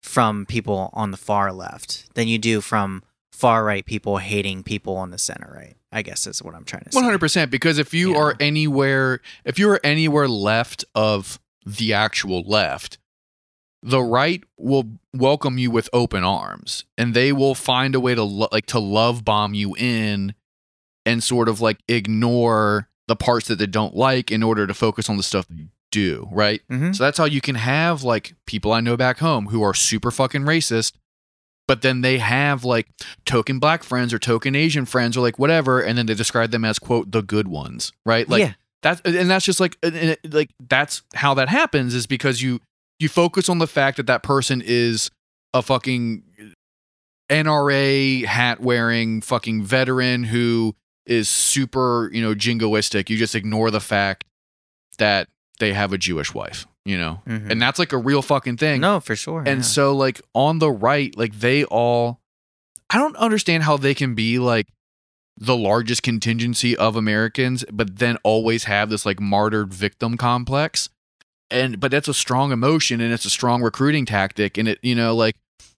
from 0.01 0.45
people 0.45 0.89
on 0.93 1.11
the 1.11 1.17
far 1.17 1.51
left 1.53 2.13
than 2.15 2.27
you 2.27 2.37
do 2.37 2.61
from 2.61 3.03
far 3.31 3.63
right 3.63 3.85
people 3.85 4.17
hating 4.17 4.63
people 4.63 4.95
on 4.97 5.09
the 5.11 5.17
center 5.17 5.51
right. 5.55 5.75
I 5.93 6.03
guess 6.03 6.25
is 6.25 6.41
what 6.41 6.55
I'm 6.55 6.63
trying 6.63 6.83
to 6.85 6.91
say. 6.91 6.95
One 6.95 7.03
hundred 7.03 7.19
percent. 7.19 7.51
Because 7.51 7.77
if 7.77 7.93
you 7.93 8.13
Yeah. 8.13 8.19
are 8.19 8.35
anywhere, 8.39 9.19
if 9.43 9.59
you 9.59 9.69
are 9.71 9.79
anywhere 9.83 10.27
left 10.27 10.85
of 10.95 11.37
the 11.65 11.91
actual 11.93 12.43
left, 12.43 12.97
the 13.83 14.01
right 14.01 14.43
will 14.57 14.85
welcome 15.13 15.57
you 15.57 15.71
with 15.71 15.89
open 15.93 16.23
arms, 16.23 16.85
and 16.97 17.13
they 17.13 17.31
will 17.33 17.55
find 17.55 17.95
a 17.95 17.99
way 17.99 18.13
to 18.15 18.23
lo- 18.23 18.47
like 18.51 18.65
to 18.67 18.79
love 18.79 19.25
bomb 19.25 19.53
you 19.53 19.75
in, 19.77 20.33
and 21.05 21.23
sort 21.23 21.49
of 21.49 21.61
like 21.61 21.79
ignore 21.87 22.87
the 23.07 23.15
parts 23.15 23.47
that 23.47 23.57
they 23.57 23.65
don't 23.67 23.95
like 23.95 24.31
in 24.31 24.43
order 24.43 24.67
to 24.67 24.73
focus 24.73 25.09
on 25.09 25.17
the 25.17 25.23
stuff 25.23 25.47
they 25.49 25.67
do. 25.91 26.29
Right. 26.31 26.61
Mhm. 26.69 26.95
So 26.95 27.03
that's 27.03 27.17
how 27.17 27.25
you 27.25 27.41
can 27.41 27.55
have 27.55 28.03
like 28.03 28.35
people 28.45 28.71
I 28.71 28.79
know 28.81 28.95
back 28.95 29.17
home 29.17 29.47
who 29.47 29.61
are 29.63 29.73
super 29.73 30.11
fucking 30.11 30.43
racist, 30.43 30.93
but 31.67 31.81
then 31.81 32.01
they 32.01 32.19
have 32.19 32.63
like 32.63 32.87
token 33.25 33.59
black 33.59 33.83
friends 33.83 34.13
or 34.13 34.19
token 34.19 34.55
Asian 34.55 34.85
friends 34.85 35.17
or 35.17 35.21
like 35.21 35.39
whatever, 35.39 35.81
and 35.81 35.97
then 35.97 36.05
they 36.05 36.13
describe 36.13 36.51
them 36.51 36.63
as 36.63 36.79
quote 36.79 37.11
the 37.11 37.21
good 37.23 37.47
ones, 37.47 37.91
right? 38.05 38.29
Like 38.29 38.39
yeah, 38.41 38.53
that's 38.83 39.01
and 39.03 39.29
that's 39.29 39.43
just 39.45 39.59
like 39.59 39.75
like 40.29 40.51
that's 40.69 41.01
how 41.15 41.33
that 41.33 41.49
happens 41.49 41.93
is 41.95 42.05
because 42.07 42.41
you 42.41 42.59
you 43.01 43.09
focus 43.09 43.49
on 43.49 43.57
the 43.59 43.67
fact 43.67 43.97
that 43.97 44.07
that 44.07 44.23
person 44.23 44.61
is 44.65 45.09
a 45.53 45.61
fucking 45.61 46.23
NRA 47.29 48.25
hat 48.25 48.59
wearing 48.59 49.21
fucking 49.21 49.63
veteran 49.63 50.25
who 50.25 50.75
is 51.05 51.29
super 51.29 52.09
you 52.13 52.21
know 52.21 52.35
jingoistic. 52.35 53.09
You 53.09 53.17
just 53.17 53.35
ignore 53.35 53.71
the 53.71 53.79
fact 53.79 54.25
that 54.97 55.27
they 55.59 55.73
have 55.73 55.93
a 55.93 55.97
Jewish 55.97 56.33
wife, 56.33 56.67
you 56.85 56.97
know, 56.97 57.21
Mhm. 57.27 57.49
and 57.51 57.61
that's 57.61 57.79
like 57.79 57.93
a 57.93 57.97
real 57.97 58.21
fucking 58.21 58.57
thing. 58.57 58.81
no, 58.81 58.99
for 58.99 59.15
sure. 59.15 59.39
And 59.45 59.59
yeah. 59.59 59.61
so 59.61 59.95
like 59.95 60.21
on 60.33 60.59
the 60.59 60.71
right, 60.71 61.15
like 61.17 61.39
they 61.39 61.63
all 61.65 62.19
I 62.89 62.97
don't 62.97 63.15
understand 63.15 63.63
how 63.63 63.77
they 63.77 63.93
can 63.93 64.15
be 64.15 64.37
like 64.37 64.67
the 65.37 65.55
largest 65.55 66.03
contingency 66.03 66.75
of 66.75 66.97
Americans, 66.97 67.63
but 67.71 67.99
then 67.99 68.17
always 68.23 68.65
have 68.65 68.89
this 68.89 69.05
like 69.05 69.19
martyred 69.21 69.73
victim 69.73 70.17
complex. 70.17 70.89
And 71.51 71.79
but 71.79 71.91
that's 71.91 72.07
a 72.07 72.13
strong 72.13 72.51
emotion 72.51 73.01
and 73.01 73.13
it's 73.13 73.25
a 73.25 73.29
strong 73.29 73.61
recruiting 73.61 74.05
tactic. 74.05 74.57
And 74.57 74.67
it, 74.67 74.79
you 74.81 74.95
know, 74.95 75.13
like 75.15 75.35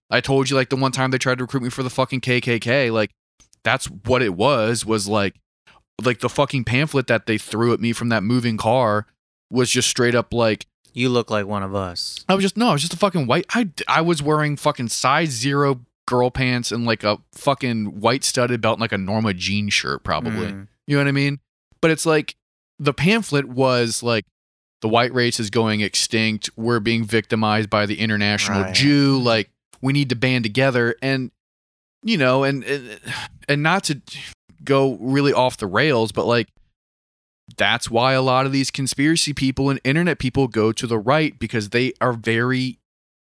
I 0.10 0.22
told 0.22 0.50
you 0.50 0.56
like 0.56 0.70
the 0.70 0.76
one 0.76 0.92
time 0.92 1.12
they 1.12 1.18
tried 1.18 1.40
to 1.40 1.44
recruit 1.44 1.64
me 1.64 1.70
for 1.70 1.84
the 1.84 1.90
fucking 1.90 2.22
KKK, 2.22 2.92
like 2.92 3.12
that's 3.64 3.88
what 3.88 4.22
it 4.22 4.36
was, 4.36 4.86
was 4.86 5.08
like 5.08 5.36
like 6.04 6.20
the 6.20 6.30
fucking 6.30 6.64
pamphlet 6.64 7.08
that 7.08 7.26
they 7.26 7.38
threw 7.38 7.74
at 7.74 7.80
me 7.80 7.94
from 7.94 8.10
that 8.10 8.24
moving 8.24 8.58
car 8.58 9.08
was 9.50 9.70
just 9.70 9.90
straight 9.90 10.16
up 10.16 10.34
like 10.34 10.66
you 10.94 11.10
look 11.10 11.32
like 11.32 11.46
one 11.46 11.64
of 11.64 11.74
us. 11.74 12.24
I 12.30 12.36
was 12.36 12.44
just 12.44 12.58
no, 12.58 12.70
I 12.70 12.74
was 12.74 12.82
just 12.82 12.94
a 12.94 12.98
fucking 12.98 13.26
white. 13.26 13.46
I 13.50 13.70
I 13.88 14.02
was 14.02 14.22
wearing 14.22 14.56
fucking 14.58 14.90
size 14.90 15.30
zero 15.30 15.82
girl 16.06 16.30
pants 16.30 16.72
and 16.72 16.86
like 16.86 17.04
a 17.04 17.18
fucking 17.34 18.00
white 18.00 18.24
studded 18.24 18.62
belt 18.62 18.76
and 18.76 18.82
like 18.82 18.92
a 18.92 18.98
Norma 18.98 19.34
jean 19.34 19.70
shirt, 19.70 20.04
probably. 20.04 20.52
Mm. 20.52 20.68
You 20.86 20.98
know 20.98 21.04
what 21.04 21.08
I 21.08 21.14
mean? 21.14 21.40
But 21.82 21.92
it's 21.92 22.06
like 22.06 22.36
the 22.80 22.94
pamphlet 22.94 23.46
was 23.46 24.04
like 24.04 24.26
the 24.84 24.90
white 24.90 25.14
race 25.14 25.40
is 25.40 25.50
going 25.50 25.80
extinct. 25.80 26.50
We're 26.58 26.82
being 26.82 27.06
victimized 27.06 27.70
by 27.70 27.86
the 27.86 28.00
international 28.02 28.64
Right. 28.64 28.76
Jew. 28.76 29.18
Like 29.18 29.50
we 29.82 29.94
need 29.94 30.10
to 30.10 30.16
band 30.16 30.44
together 30.44 30.96
and 31.02 31.32
you 32.04 32.18
know 32.18 32.44
and 32.44 32.66
and, 32.66 33.00
and 33.48 33.64
not 33.64 33.86
to 33.86 34.02
go 34.62 34.98
really 35.00 35.32
off 35.32 35.56
the 35.56 35.68
rails, 35.68 36.12
but 36.12 36.26
like 36.26 36.50
that's 37.56 37.90
why 37.90 38.12
a 38.12 38.22
lot 38.22 38.46
of 38.46 38.52
these 38.52 38.72
conspiracy 38.72 39.32
people 39.32 39.70
and 39.70 39.80
internet 39.86 40.20
people 40.20 40.50
go 40.50 40.74
to 40.74 40.86
the 40.86 41.00
right 41.00 41.40
because 41.40 41.70
they 41.70 41.94
are 42.02 42.12
very 42.12 42.78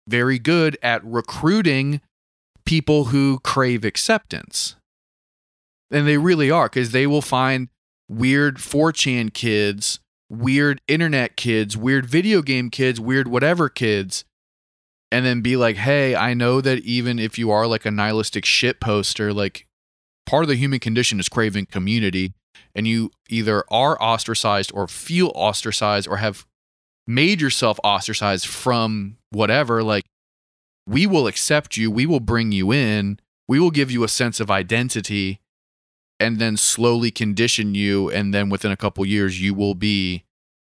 very 0.09 0.41
good 0.41 0.77
at 0.83 1.05
recruiting 1.05 2.01
people 2.67 3.05
who 3.07 3.39
crave 3.45 3.85
acceptance 3.85 4.75
and 5.93 6.09
they 6.09 6.19
really 6.19 6.51
are 6.51 6.67
because 6.67 6.91
they 6.91 7.07
will 7.07 7.23
find 7.23 7.69
weird 8.09 8.57
4chan 8.57 9.33
kids 9.33 10.01
weird 10.33 10.81
internet 10.89 11.37
kids 11.37 11.77
weird 11.77 12.07
video 12.07 12.41
game 12.41 12.71
kids 12.71 12.99
weird 12.99 13.29
whatever 13.29 13.69
kids 13.69 14.25
and 15.11 15.27
then 15.27 15.43
be 15.43 15.57
like 15.57 15.77
hey 15.77 16.17
i 16.17 16.33
know 16.33 16.61
that 16.61 16.79
even 16.79 17.19
if 17.19 17.39
you 17.39 17.51
are 17.51 17.67
like 17.67 17.85
a 17.85 17.91
nihilistic 17.91 18.45
shit 18.45 18.81
poster 18.81 19.33
like 19.33 19.67
part 20.25 20.43
of 20.43 20.49
the 20.49 20.57
human 20.57 20.79
condition 20.79 21.21
is 21.21 21.29
craving 21.29 21.67
community 21.67 22.33
and 22.75 22.87
you 22.87 23.11
either 23.29 23.65
are 23.71 24.01
ostracized 24.01 24.73
or 24.75 24.89
feel 24.89 25.33
ostracized 25.35 26.09
or 26.09 26.19
have 26.19 26.47
made 27.07 27.41
yourself 27.41 27.79
ostracized 27.85 28.47
from 28.47 29.17
whatever, 29.31 29.83
like 29.83 30.05
we 30.87 31.07
will 31.07 31.27
accept 31.27 31.77
you, 31.77 31.91
we 31.91 32.07
will 32.07 32.21
bring 32.21 32.53
you 32.53 32.73
in, 32.73 33.19
we 33.49 33.59
will 33.59 33.71
give 33.71 33.91
you 33.91 34.05
a 34.05 34.09
sense 34.09 34.41
of 34.41 34.51
identity 34.51 35.41
and 36.23 36.39
then 36.39 36.57
slowly 36.57 37.11
condition 37.11 37.75
you 37.75 38.11
and 38.11 38.33
then 38.33 38.49
within 38.49 38.71
a 38.73 38.77
couple 38.77 39.05
years 39.05 39.41
you 39.41 39.55
will 39.55 39.75
be 39.75 40.25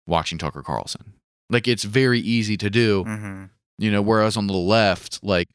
watching 0.06 0.38
Tucker 0.38 0.62
Carlson. 0.62 1.14
Like 1.50 1.68
it's 1.68 1.84
very 1.84 2.20
easy 2.20 2.58
to 2.58 2.70
do 2.70 3.04
hmm 3.04 3.44
you 3.80 3.92
know 3.92 4.02
whereas 4.02 4.36
on 4.36 4.48
the 4.48 4.54
left 4.54 5.20
like 5.24 5.48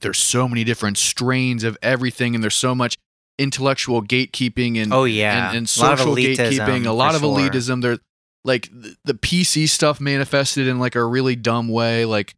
there's 0.00 0.18
so 0.18 0.48
many 0.48 0.64
different 0.64 0.96
strains 0.98 1.64
of 1.64 1.76
everything 1.82 2.34
and 2.34 2.42
there's 2.42 2.54
so 2.54 2.74
much 2.74 2.96
intellectual 3.38 4.02
gatekeeping 4.02 4.80
and 4.80 4.92
Oh 4.92 5.04
yeah, 5.04 5.48
and, 5.48 5.58
and 5.58 5.76
A 5.76 5.80
lot 5.80 5.92
of 5.94 5.98
social 5.98 6.14
gatekeeping 6.14 6.86
a 6.86 6.92
lot 6.92 7.14
of 7.14 7.22
sure. 7.22 7.36
elitism 7.36 7.82
there 7.82 7.98
like 8.44 8.68
the 9.04 9.14
pc 9.14 9.68
stuff 9.68 10.00
manifested 10.00 10.68
in 10.68 10.78
like 10.78 10.94
a 10.94 11.04
really 11.04 11.34
dumb 11.34 11.68
way 11.68 12.04
like 12.04 12.34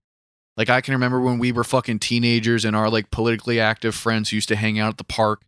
like 0.56 0.70
i 0.70 0.80
can 0.80 0.92
remember 0.94 1.20
when 1.20 1.38
we 1.38 1.52
were 1.52 1.64
fucking 1.64 1.98
teenagers 1.98 2.64
and 2.64 2.74
our 2.74 2.88
like 2.88 3.10
politically 3.10 3.60
active 3.60 3.94
friends 3.94 4.32
used 4.32 4.48
to 4.48 4.56
hang 4.56 4.78
out 4.78 4.90
at 4.90 4.96
the 4.98 5.04
park 5.04 5.42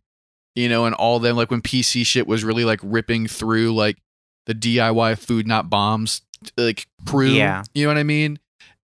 you 0.55 0.67
know 0.69 0.85
and 0.85 0.95
all 0.95 1.19
them 1.19 1.35
like 1.35 1.51
when 1.51 1.61
pc 1.61 2.05
shit 2.05 2.27
was 2.27 2.43
really 2.43 2.65
like 2.65 2.79
ripping 2.83 3.27
through 3.27 3.73
like 3.73 3.97
the 4.45 4.53
diy 4.55 5.17
food 5.17 5.47
not 5.47 5.69
bombs 5.69 6.21
like 6.57 6.87
crew 7.07 7.27
Yeah. 7.29 7.63
you 7.73 7.85
know 7.85 7.89
what 7.91 7.97
i 7.99 8.03
mean 8.03 8.39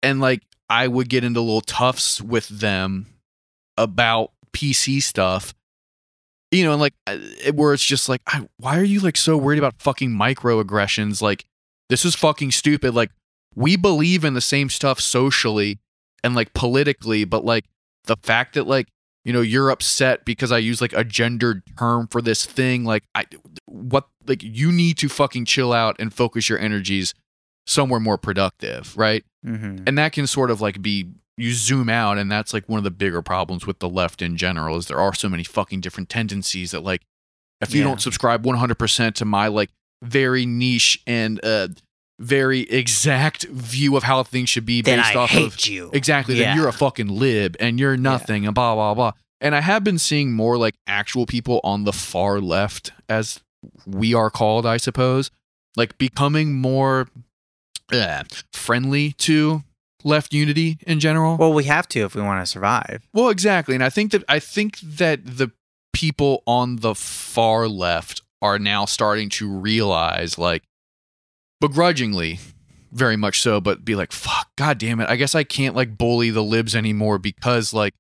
and 0.02 0.20
like 0.22 0.42
I 0.72 0.88
would 0.88 1.10
get 1.10 1.24
into 1.24 1.42
little 1.42 1.62
toughs 1.62 2.22
with 2.22 2.48
them 2.48 3.08
about 3.76 4.32
PC 4.54 5.02
stuff. 5.02 5.56
You 6.52 6.64
know, 6.64 6.74
and 6.74 6.80
like 6.80 6.94
it- 7.08 7.56
where 7.56 7.74
it's 7.74 7.84
just 7.84 8.08
like, 8.08 8.22
I, 8.28 8.48
why 8.58 8.78
are 8.80 8.84
you 8.84 9.00
like 9.00 9.18
so 9.18 9.36
worried 9.36 9.58
about 9.58 9.82
fucking 9.82 10.12
microaggressions? 10.12 11.24
Like, 11.24 11.46
this 11.90 12.06
is 12.06 12.14
fucking 12.14 12.52
stupid. 12.52 12.94
Like, 12.94 13.10
we 13.56 13.78
believe 13.78 14.24
in 14.24 14.36
the 14.36 14.42
same 14.42 14.70
stuff 14.70 15.00
socially 15.00 15.80
and 16.24 16.36
like 16.36 16.54
politically, 16.54 17.26
but 17.26 17.44
like 17.44 17.66
the 18.06 18.18
fact 18.22 18.54
that 18.54 18.68
like 18.68 18.88
you 19.26 19.34
know 19.34 19.42
you're 19.42 19.70
upset 19.70 20.26
because 20.26 20.52
I 20.52 20.58
use 20.60 20.82
like 20.82 20.94
a 20.94 21.04
gendered 21.04 21.64
term 21.78 22.08
for 22.08 22.22
this 22.22 22.46
thing, 22.46 22.84
like 22.86 23.04
I 23.16 23.26
what 23.66 24.08
like 24.28 24.42
you 24.44 24.72
need 24.72 24.98
to 25.00 25.10
fucking 25.10 25.46
chill 25.46 25.74
out 25.74 25.96
and 26.00 26.14
focus 26.14 26.50
your 26.50 26.60
energies 26.60 27.14
somewhere 27.68 28.00
more 28.00 28.18
productive, 28.18 28.98
right? 28.98 29.24
Mhm. 29.46 29.84
and 29.88 29.98
that 29.98 30.12
can 30.12 30.28
sort 30.28 30.52
of 30.52 30.60
like 30.60 30.82
be 30.82 31.08
you 31.38 31.54
zoom 31.54 31.88
out 31.88 32.18
and 32.18 32.30
that's 32.30 32.54
like 32.54 32.68
one 32.68 32.78
of 32.78 32.84
the 32.84 32.92
bigger 32.92 33.22
problems 33.22 33.66
with 33.66 33.80
the 33.80 33.88
left 33.88 34.22
in 34.22 34.36
general 34.36 34.76
is 34.76 34.88
there 34.88 35.00
are 35.00 35.14
so 35.16 35.30
many 35.30 35.46
fucking 35.46 35.80
different 35.80 36.10
tendencies 36.10 36.72
that 36.72 36.82
like 36.84 37.02
if 37.62 37.74
you 37.74 37.80
Yeah. 37.80 37.86
don't 37.88 38.02
subscribe 38.02 38.44
100% 38.46 39.16
to 39.16 39.24
my 39.26 39.48
like 39.48 39.70
very 40.04 40.46
niche 40.46 41.02
and 41.08 41.40
uh 41.46 41.70
very 42.20 42.62
exact 42.62 43.46
view 43.46 43.96
of 43.96 44.04
how 44.04 44.22
things 44.24 44.50
should 44.50 44.66
be 44.66 44.82
then 44.82 45.00
based 45.00 45.16
I 45.16 45.20
off 45.20 45.30
hate 45.30 45.48
of 45.48 45.66
you. 45.66 45.90
exactly 45.94 46.36
Yeah. 46.36 46.50
then 46.50 46.58
you're 46.58 46.68
a 46.68 46.74
fucking 46.74 47.08
lib 47.08 47.56
and 47.60 47.80
you're 47.80 47.98
nothing 47.98 48.46
and 48.46 48.54
blah 48.54 48.76
blah 48.76 48.94
blah. 48.94 49.14
And 49.42 49.56
I 49.56 49.62
have 49.62 49.84
been 49.86 49.98
seeing 49.98 50.34
more 50.34 50.58
like 50.58 50.76
actual 50.86 51.26
people 51.26 51.62
on 51.64 51.86
the 51.86 51.94
far 51.94 52.42
left, 52.42 52.92
as 53.08 53.40
we 53.88 54.14
are 54.14 54.30
called, 54.30 54.66
I 54.66 54.76
suppose, 54.78 55.32
like 55.78 55.98
becoming 55.98 56.56
more 56.60 57.08
uh, 57.92 58.24
friendly 58.52 59.14
to 59.14 59.64
left 60.04 60.34
unity 60.34 60.78
in 60.86 61.00
general. 61.00 61.38
Well, 61.38 61.54
we 61.54 61.64
have 61.66 61.88
to 61.90 62.02
if 62.02 62.16
we 62.16 62.22
want 62.22 62.42
to 62.46 62.52
survive. 62.52 63.08
Well, 63.14 63.30
exactly, 63.30 63.76
and 63.76 63.84
I 63.84 63.90
think 63.90 64.12
that 64.12 64.24
I 64.28 64.40
think 64.40 64.80
that 64.82 65.26
the 65.26 65.52
people 65.94 66.44
on 66.46 66.78
the 66.78 66.94
far 66.96 67.68
left 67.70 68.22
are 68.42 68.60
now 68.60 68.86
starting 68.86 69.30
to 69.30 69.50
realize, 69.50 70.38
like, 70.38 70.64
begrudgingly, 71.60 72.40
very 72.92 73.16
much 73.16 73.42
so, 73.42 73.62
but 73.62 73.86
be 73.86 73.96
like, 73.96 74.12
"Fuck, 74.12 74.50
god 74.56 74.78
damn 74.78 75.00
it! 75.00 75.10
I 75.10 75.16
guess 75.16 75.36
I 75.36 75.44
can't 75.44 75.76
like 75.76 75.98
bully 75.98 76.30
the 76.30 76.44
libs 76.44 76.76
anymore 76.76 77.18
because 77.20 77.74
like 77.74 77.94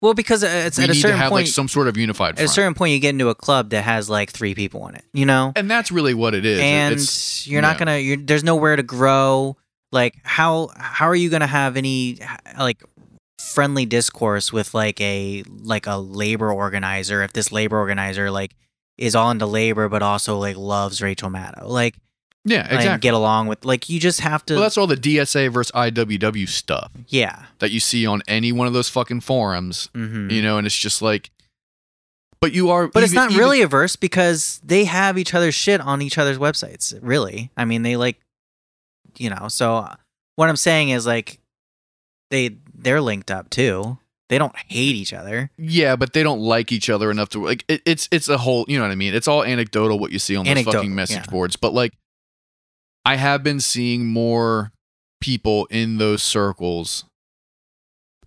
Well, 0.00 0.14
because 0.14 0.42
it's 0.42 0.78
we 0.78 0.84
at 0.84 0.90
a 0.90 0.92
need 0.92 0.96
to 0.96 1.00
certain 1.00 1.18
have 1.18 1.30
point. 1.30 1.46
like 1.46 1.52
some 1.52 1.68
sort 1.68 1.88
of 1.88 1.96
unified 1.96 2.38
at 2.38 2.44
a 2.44 2.48
certain 2.48 2.74
point, 2.74 2.92
you 2.92 2.98
get 2.98 3.10
into 3.10 3.28
a 3.28 3.34
club 3.34 3.70
that 3.70 3.82
has 3.82 4.08
like 4.08 4.30
three 4.30 4.54
people 4.54 4.86
in 4.88 4.94
it. 4.94 5.04
You 5.12 5.26
know, 5.26 5.52
and 5.56 5.70
that's 5.70 5.90
really 5.90 6.14
what 6.14 6.34
it 6.34 6.44
is. 6.44 6.60
And 6.60 6.94
it's, 6.94 7.46
you're 7.46 7.62
not 7.62 7.74
yeah. 7.74 7.78
gonna. 7.78 7.98
You're, 7.98 8.16
there's 8.16 8.44
nowhere 8.44 8.76
to 8.76 8.82
grow. 8.82 9.56
Like 9.92 10.16
how 10.24 10.70
how 10.76 11.06
are 11.08 11.16
you 11.16 11.30
gonna 11.30 11.46
have 11.46 11.76
any 11.76 12.18
like 12.58 12.82
friendly 13.38 13.86
discourse 13.86 14.52
with 14.52 14.74
like 14.74 15.00
a 15.00 15.44
like 15.46 15.86
a 15.86 15.96
labor 15.96 16.52
organizer 16.52 17.22
if 17.22 17.32
this 17.32 17.52
labor 17.52 17.78
organizer 17.78 18.30
like 18.30 18.54
is 18.98 19.14
all 19.14 19.30
into 19.30 19.46
labor 19.46 19.88
but 19.88 20.02
also 20.02 20.38
like 20.38 20.56
loves 20.56 21.00
Rachel 21.00 21.30
Maddow 21.30 21.68
like 21.68 21.96
yeah, 22.46 22.64
and 22.64 22.76
exactly. 22.76 23.00
get 23.00 23.14
along 23.14 23.48
with 23.48 23.64
like 23.64 23.90
you 23.90 24.00
just 24.00 24.20
have 24.20 24.46
to 24.46 24.54
well, 24.54 24.62
that's 24.62 24.78
all 24.78 24.86
the 24.86 24.96
DSA 24.96 25.52
versus 25.52 25.72
IWW 25.72 26.48
stuff 26.48 26.90
yeah 27.08 27.46
that 27.58 27.72
you 27.72 27.80
see 27.80 28.06
on 28.06 28.22
any 28.28 28.52
one 28.52 28.66
of 28.66 28.72
those 28.72 28.88
fucking 28.88 29.20
forums, 29.20 29.90
hmm 29.94 30.30
you 30.30 30.40
know, 30.40 30.56
and 30.56 30.66
it's 30.66 30.76
just 30.76 31.02
like, 31.02 31.30
but 32.40 32.52
you 32.52 32.70
are, 32.70 32.88
But 32.88 33.02
it's 33.02 33.12
not 33.12 33.30
even- 33.30 33.40
really 33.40 33.62
averse 33.62 33.96
because 33.96 34.60
they 34.64 34.84
have 34.84 35.18
each 35.18 35.34
other's 35.34 35.54
shit 35.54 35.80
on 35.80 36.02
each 36.02 36.18
other's 36.18 36.38
websites. 36.38 36.96
Really, 37.02 37.50
I 37.56 37.64
mean, 37.64 37.82
they 37.82 37.96
like, 37.96 38.20
you 39.18 39.30
know. 39.30 39.48
So 39.48 39.76
uh, 39.76 39.94
what 40.36 40.48
I'm 40.48 40.56
saying 40.56 40.90
is 40.90 41.06
like, 41.06 41.40
they 42.30 42.56
they're 42.74 43.00
linked 43.00 43.30
up 43.30 43.50
too. 43.50 43.98
They 44.28 44.38
don't 44.38 44.56
hate 44.56 44.96
each 44.96 45.12
other. 45.12 45.50
Yeah, 45.56 45.94
but 45.94 46.12
they 46.12 46.22
don't 46.24 46.40
like 46.40 46.72
each 46.72 46.90
other 46.90 47.10
enough 47.10 47.28
to 47.30 47.44
like. 47.44 47.64
It, 47.68 47.82
it's 47.86 48.08
it's 48.10 48.28
a 48.28 48.38
whole. 48.38 48.64
You 48.68 48.78
know 48.78 48.84
what 48.84 48.90
I 48.90 48.96
mean? 48.96 49.14
It's 49.14 49.28
all 49.28 49.44
anecdotal 49.44 49.98
what 49.98 50.10
you 50.10 50.18
see 50.18 50.36
on 50.36 50.44
those 50.44 50.62
fucking 50.62 50.94
message 50.94 51.24
yeah. 51.24 51.30
boards. 51.30 51.56
But 51.56 51.74
like, 51.74 51.92
I 53.06 53.16
have 53.16 53.44
been 53.44 53.60
seeing 53.60 54.06
more 54.06 54.72
people 55.20 55.66
in 55.66 55.98
those 55.98 56.24
circles. 56.24 57.04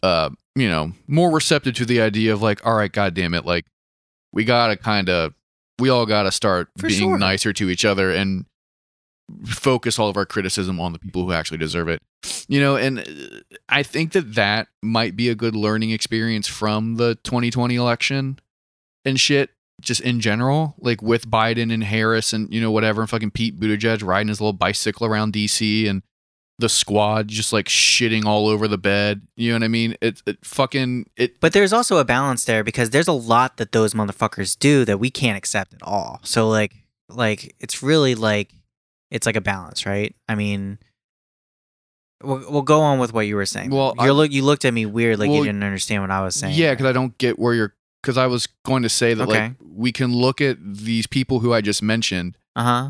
Uh, 0.02 0.30
you 0.56 0.70
know, 0.70 0.94
more 1.06 1.32
receptive 1.32 1.74
to 1.76 1.86
the 1.86 2.00
idea 2.02 2.32
of 2.32 2.42
like, 2.42 2.66
all 2.66 2.76
right, 2.76 2.92
goddamn 2.92 3.34
it, 3.34 3.46
like, 3.46 3.66
we 4.32 4.46
gotta 4.46 4.78
kind 4.78 5.10
of, 5.10 5.34
we 5.80 5.90
all 5.90 6.06
gotta 6.06 6.32
start 6.32 6.70
For 6.78 6.88
being 6.88 7.00
sure. 7.02 7.18
nicer 7.18 7.52
to 7.52 7.70
each 7.70 7.84
other 7.84 8.10
and 8.10 8.46
focus 9.46 10.00
all 10.00 10.08
of 10.08 10.16
our 10.16 10.26
criticism 10.26 10.80
on 10.80 10.94
the 10.94 11.00
people 11.00 11.24
who 11.26 11.32
actually 11.34 11.58
deserve 11.60 11.88
it 11.88 12.02
you 12.48 12.60
know 12.60 12.76
and 12.76 13.00
uh, 13.00 13.04
i 13.70 13.84
think 13.84 14.12
that 14.14 14.34
that 14.34 14.68
might 14.82 15.16
be 15.16 15.30
a 15.30 15.36
good 15.36 15.56
learning 15.56 15.92
experience 15.92 16.48
from 16.48 16.96
the 16.96 17.14
2020 17.24 17.76
election 17.76 18.40
and 19.06 19.20
shit 19.20 19.52
just 19.82 20.02
in 20.02 20.20
general 20.20 20.76
like 20.80 21.02
with 21.02 21.30
biden 21.30 21.74
and 21.74 21.84
harris 21.84 22.34
and 22.34 22.54
you 22.54 22.60
know 22.62 22.72
whatever 22.72 23.02
and 23.02 23.10
fucking 23.10 23.32
pete 23.32 23.60
buttigieg 23.60 24.04
riding 24.04 24.28
his 24.28 24.40
little 24.42 24.54
bicycle 24.54 25.06
around 25.06 25.34
dc 25.34 25.90
and 25.90 26.02
the 26.60 26.68
squad 26.68 27.30
just 27.30 27.54
like 27.54 27.68
shitting 27.68 28.26
all 28.26 28.48
over 28.50 28.68
the 28.68 28.78
bed 28.78 29.22
you 29.38 29.50
know 29.50 29.56
what 29.56 29.64
i 29.64 29.68
mean 29.70 29.96
it, 30.02 30.22
it 30.26 30.38
fucking 30.44 31.06
it 31.16 31.40
But 31.40 31.54
there's 31.54 31.72
also 31.72 31.98
a 31.98 32.04
balance 32.06 32.44
there 32.44 32.64
because 32.66 32.90
there's 32.90 33.08
a 33.08 33.14
lot 33.14 33.56
that 33.58 33.72
those 33.72 33.94
motherfuckers 33.94 34.60
do 34.60 34.84
that 34.86 34.98
we 35.00 35.10
can't 35.10 35.38
accept 35.38 35.74
at 35.74 35.82
all. 35.84 36.20
So 36.24 36.50
like 36.50 36.74
like 37.08 37.56
it's 37.60 37.82
really 37.82 38.14
like 38.14 38.52
it's 39.10 39.26
like 39.26 39.38
a 39.38 39.42
balance, 39.42 39.86
right? 39.86 40.14
I 40.28 40.36
mean. 40.36 40.80
We'll, 42.22 42.44
we'll 42.52 42.62
go 42.64 42.82
on 42.82 43.00
with 43.00 43.14
what 43.14 43.28
you 43.28 43.38
were 43.38 43.46
saying. 43.46 43.70
Well, 43.70 43.94
you 43.98 44.04
I- 44.04 44.10
look 44.10 44.30
you 44.32 44.44
looked 44.44 44.66
at 44.66 44.74
me 44.74 44.86
weird, 44.86 45.20
like 45.20 45.30
Well, 45.30 45.38
you 45.38 45.46
didn't 45.46 45.64
understand 45.64 46.04
what 46.04 46.12
I 46.12 46.22
was 46.22 46.36
saying. 46.36 46.56
yeah 46.58 46.72
because 46.74 46.86
i 46.86 46.92
don't 46.92 47.18
get 47.18 47.40
where 47.40 47.54
you're 47.54 47.74
because 48.02 48.18
i 48.18 48.26
was 48.28 48.48
going 48.66 48.84
to 48.84 48.90
say 48.90 49.14
that 49.14 49.28
like 49.28 49.54
we 49.62 49.92
can 49.92 50.14
look 50.14 50.42
at 50.42 50.58
these 50.62 51.08
people 51.08 51.40
who 51.40 51.54
i 51.54 51.62
just 51.62 51.82
mentioned 51.82 52.38
uh 52.56 52.64
huh. 52.64 52.90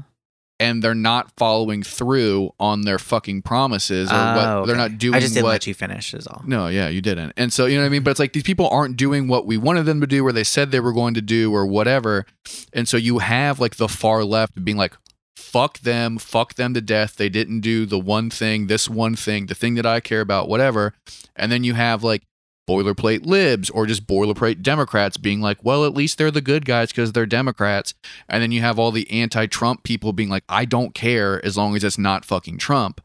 and 0.60 0.82
they're 0.84 0.95
not 0.95 1.32
following 1.38 1.84
through 1.84 2.51
on 2.60 2.82
their 2.82 2.99
fucking 2.99 3.41
promises 3.41 4.10
or 4.12 4.16
what 4.16 4.47
Oh, 4.47 4.66
they're 4.66 4.76
not 4.76 4.97
doing 4.97 5.16
I 5.16 5.20
just 5.20 5.34
didn't 5.34 5.43
what 5.45 5.51
let 5.51 5.68
you 5.68 5.74
finish, 5.74 6.14
is 6.14 6.28
all. 6.28 6.41
no 6.45 6.68
yeah 6.68 6.89
you 6.89 7.01
didn't. 7.01 7.34
And 7.38 7.53
so 7.53 7.66
you 7.66 7.76
know 7.76 7.84
what 7.84 7.88
i 7.88 7.89
mean? 7.89 8.03
But 8.03 8.12
it's 8.12 8.20
like 8.20 8.34
these 8.34 8.43
people 8.43 8.68
aren't 8.70 8.97
doing 8.97 9.28
what 9.28 9.45
we 9.45 9.57
wanted 9.57 9.84
them 9.86 10.01
to 10.01 10.07
do 10.07 10.26
or 10.26 10.32
they 10.32 10.43
said 10.43 10.72
they 10.72 10.80
were 10.80 10.93
going 10.93 11.14
to 11.14 11.22
do 11.22 11.53
or 11.53 11.66
whatever. 11.66 12.26
And 12.74 12.88
so 12.88 12.97
you 12.97 13.20
have 13.20 13.60
like 13.60 13.76
the 13.78 13.88
far 13.88 14.24
left 14.24 14.64
being 14.64 14.78
like 14.78 14.95
fuck 15.36 15.80
them 15.80 16.18
fuck 16.18 16.55
them 16.55 16.74
to 16.74 16.82
death. 16.82 17.16
They 17.16 17.30
didn't 17.30 17.62
do 17.62 17.86
the 17.86 17.99
one 17.99 18.30
thing 18.30 18.68
this 18.68 18.89
one 18.89 19.16
thing 19.16 19.45
the 19.47 19.55
thing 19.55 19.76
that 19.76 19.86
i 19.86 19.99
care 19.99 20.22
about 20.22 20.49
whatever. 20.49 20.93
And 21.36 21.51
then 21.51 21.64
you 21.64 21.74
have 21.76 22.03
like 22.03 22.24
boilerplate 22.70 23.26
libs 23.26 23.70
or 23.72 23.88
just 23.88 24.06
boilerplate 24.06 24.62
democrats 24.62 25.18
being 25.18 25.42
like 25.42 25.58
well 25.64 25.84
at 25.86 25.96
least 25.96 26.18
they're 26.18 26.30
the 26.30 26.42
good 26.42 26.66
guys 26.66 26.92
because 26.92 27.12
they're 27.12 27.26
democrats. 27.26 27.94
And 28.28 28.44
then 28.44 28.52
you 28.52 28.62
have 28.62 28.78
all 28.78 28.92
the 28.92 29.10
anti-trump 29.10 29.84
people 29.84 30.14
being 30.14 30.30
like 30.30 30.44
i 30.48 30.66
don't 30.66 30.94
care 30.94 31.44
as 31.44 31.58
long 31.58 31.76
as 31.76 31.84
it's 31.84 31.98
not 31.98 32.26
fucking 32.26 32.58
trump. 32.58 33.02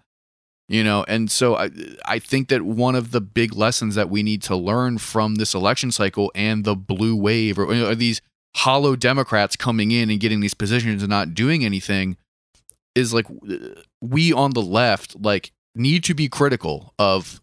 You 0.68 0.84
know 0.84 1.04
and 1.08 1.30
so 1.30 1.56
I, 1.56 1.70
I 2.06 2.18
think 2.18 2.48
that 2.48 2.62
one 2.62 2.94
of 2.94 3.10
the 3.10 3.20
big 3.20 3.54
lessons 3.54 3.94
that 3.94 4.10
we 4.10 4.22
need 4.22 4.42
to 4.42 4.56
learn 4.56 4.98
from 4.98 5.36
this 5.36 5.54
election 5.54 5.90
cycle 5.90 6.30
and 6.34 6.64
the 6.64 6.74
blue 6.74 7.16
wave 7.16 7.58
or, 7.58 7.94
these 7.94 8.20
hollow 8.56 8.96
democrats 8.96 9.56
coming 9.56 9.90
in 9.90 10.10
and 10.10 10.20
getting 10.20 10.40
these 10.40 10.54
positions 10.54 11.02
and 11.02 11.10
not 11.10 11.34
doing 11.34 11.64
anything 11.64 12.16
is 12.94 13.12
like 13.12 13.26
we 14.00 14.32
on 14.32 14.52
the 14.52 14.62
left 14.62 15.16
like 15.20 15.52
need 15.74 16.04
to 16.04 16.14
be 16.14 16.28
critical 16.28 16.94
of 16.98 17.40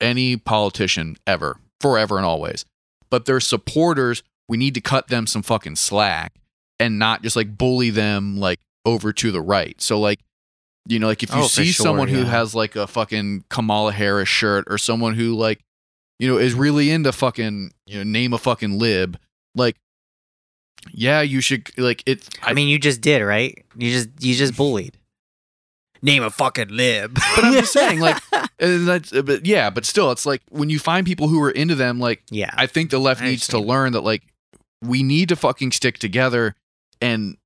any 0.00 0.36
politician 0.36 1.16
ever 1.26 1.58
forever 1.80 2.16
and 2.16 2.26
always 2.26 2.64
but 3.10 3.24
their 3.26 3.40
supporters 3.40 4.22
we 4.48 4.56
need 4.56 4.74
to 4.74 4.80
cut 4.80 5.08
them 5.08 5.26
some 5.26 5.42
fucking 5.42 5.76
slack 5.76 6.34
and 6.80 6.98
not 6.98 7.22
just 7.22 7.36
like 7.36 7.56
bully 7.58 7.90
them 7.90 8.38
like 8.38 8.60
over 8.84 9.12
to 9.12 9.30
the 9.30 9.40
right 9.40 9.80
so 9.80 9.98
like 9.98 10.20
you 10.86 10.98
know 10.98 11.06
like 11.06 11.22
if 11.22 11.30
you 11.34 11.40
Oh, 11.42 11.46
see 11.46 11.66
sure, 11.66 11.84
someone 11.84 12.08
who 12.08 12.22
has 12.24 12.54
like 12.54 12.76
a 12.76 12.86
fucking 12.86 13.44
kamala 13.50 13.92
harris 13.92 14.28
shirt 14.28 14.64
or 14.68 14.78
someone 14.78 15.14
who 15.14 15.34
like 15.34 15.60
you 16.18 16.28
know 16.28 16.38
is 16.38 16.54
really 16.54 16.90
into 16.90 17.12
fucking 17.12 17.72
you 17.86 17.98
know 17.98 18.04
name 18.04 18.32
a 18.32 18.38
fucking 18.38 18.78
lib 18.78 19.18
like 19.54 19.76
yeah 20.92 21.20
you 21.20 21.40
should 21.40 21.70
like 21.78 22.02
it 22.06 22.28
I 22.42 22.54
mean, 22.54 22.68
you 22.68 22.78
just 22.78 23.00
did, 23.00 23.22
right? 23.22 23.64
You 23.76 23.90
just 23.92 24.08
you 24.20 24.34
just 24.34 24.56
bullied. 24.56 24.97
Name 26.02 26.22
a 26.22 26.30
fucking 26.30 26.68
lib. 26.68 27.14
But 27.36 27.44
I'm 27.44 27.52
just 27.54 27.72
saying, 27.74 28.00
like, 28.00 28.22
that's, 28.58 29.12
uh, 29.12 29.22
but 29.22 29.46
yeah, 29.46 29.70
but 29.70 29.84
still, 29.84 30.10
it's 30.10 30.26
like 30.26 30.42
when 30.50 30.70
you 30.70 30.78
find 30.78 31.06
people 31.06 31.28
who 31.28 31.42
are 31.42 31.50
into 31.50 31.74
them, 31.74 31.98
like, 31.98 32.22
yeah, 32.30 32.50
I 32.54 32.66
think 32.66 32.90
the 32.90 32.98
left 32.98 33.22
I 33.22 33.26
needs 33.26 33.46
to 33.48 33.56
understand. 33.56 33.68
learn 33.68 33.92
that, 33.92 34.00
like, 34.02 34.22
we 34.82 35.02
need 35.02 35.28
to 35.30 35.36
fucking 35.36 35.72
stick 35.72 35.98
together, 35.98 36.54
and 37.00 37.36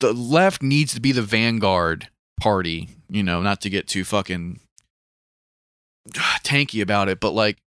the 0.00 0.12
left 0.12 0.62
needs 0.62 0.94
to 0.94 1.00
be 1.00 1.12
the 1.12 1.22
vanguard 1.22 2.08
party. 2.40 2.88
You 3.08 3.22
know, 3.22 3.42
not 3.42 3.60
to 3.62 3.70
get 3.70 3.88
too 3.88 4.04
fucking 4.04 4.60
tanky 6.44 6.82
about 6.82 7.08
it, 7.08 7.20
but 7.20 7.32
like, 7.32 7.58